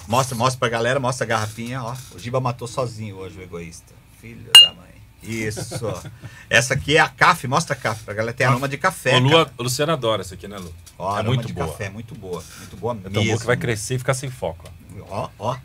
[0.07, 1.97] Mostra, mostra pra galera, mostra a garrafinha, ó.
[2.15, 3.93] O Giba matou sozinho hoje, o egoísta.
[4.21, 4.89] Filho da mãe.
[5.23, 5.85] Isso.
[6.49, 8.33] Essa aqui é a CAF, mostra a CAF pra galera.
[8.33, 9.17] Tem aroma de café.
[9.17, 10.73] Ô, Lua, o Luciano adora essa aqui, né, Lu?
[10.97, 11.67] Ó, é aroma muito de boa.
[11.67, 12.45] café, muito boa.
[12.59, 13.41] Muito boa É tão boa mesmo.
[13.41, 14.71] que vai crescer e ficar sem foco.
[15.09, 15.29] ó.
[15.39, 15.59] Ó, ó.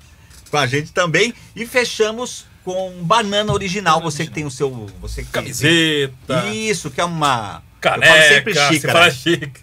[0.49, 1.31] Com a gente também.
[1.55, 4.01] E fechamos com banana original.
[4.01, 4.69] Você que tem o seu.
[5.01, 7.61] Você que tem- Camiseta, Isso, que é uma.
[7.81, 9.11] caneca, eu sempre você xícara.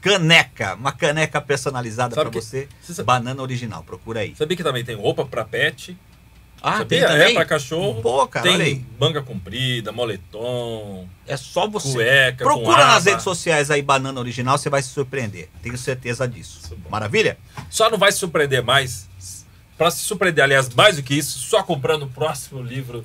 [0.02, 2.68] Caneca, uma caneca personalizada que- você.
[2.82, 4.34] você Banana original, procura aí.
[4.36, 5.96] Sabia que também tem roupa pra pet?
[6.62, 7.06] Ah, Sabia?
[7.06, 8.02] É, pra cachorro.
[8.02, 8.74] Pô, cara, olha aí.
[8.76, 11.92] tem manga comprida, moletom, É só você.
[11.94, 15.48] cueca, Procura nas redes sociais aí Banana Original, você vai se surpreender.
[15.62, 16.60] Tenho certeza disso.
[16.62, 16.90] Isso é.
[16.90, 17.38] Maravilha?
[17.70, 19.08] Só não vai se surpreender mais.
[19.80, 23.02] Pra se surpreender, aliás, mais do que isso, só comprando o próximo livro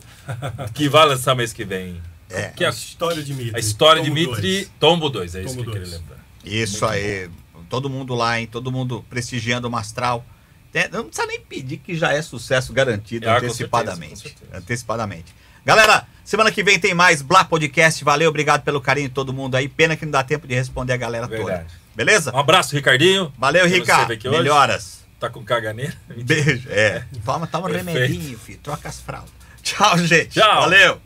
[0.73, 2.01] que vai lançar mês que vem.
[2.29, 2.49] É.
[2.49, 3.55] Que é a, História de Mitri.
[3.55, 4.71] a história de Mitri, dois.
[4.77, 5.35] Tombo 2.
[5.35, 6.01] É isso Tombo que eu queria dois.
[6.01, 6.17] lembrar.
[6.43, 7.29] Isso Muito aí.
[7.69, 8.45] Todo mundo lá, hein?
[8.51, 10.25] Todo mundo prestigiando o Mastral.
[10.69, 14.17] Tem- Não precisa nem pedir que já é sucesso garantido com antecipadamente.
[14.17, 14.57] certeza, com certeza.
[14.57, 15.33] Antecipadamente.
[15.65, 18.03] Galera, semana que vem tem mais Blá Podcast.
[18.03, 19.69] Valeu, obrigado pelo carinho de todo mundo aí.
[19.69, 21.37] Pena que não dá tempo de responder a galera toda.
[21.41, 21.73] Verdade.
[21.95, 22.35] Beleza?
[22.35, 23.31] Um abraço, Ricardinho.
[23.37, 23.95] Valeu, Que você Rica.
[24.07, 24.37] veio aqui hoje.
[24.39, 25.04] Melhoras.
[25.25, 25.93] Tá com caganeira?
[26.23, 26.69] Beijo.
[26.69, 27.03] É.
[27.25, 28.59] Toma, toma um remedinho, filho.
[28.61, 29.31] Troca as fraldas.
[29.63, 30.39] Tchau, gente.
[30.39, 30.61] Tchau.
[30.61, 31.01] Valeu.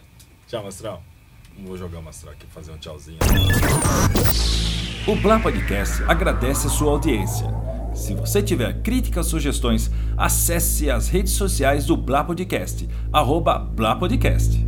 [0.45, 1.01] Tchau, Mastral.
[1.57, 3.19] Vou jogar o Mastral aqui, fazer um tchauzinho.
[5.07, 7.47] O Blá Podcast agradece a sua audiência.
[7.95, 14.67] Se você tiver críticas sugestões, acesse as redes sociais do Blá Podcast, arroba Blá Podcast.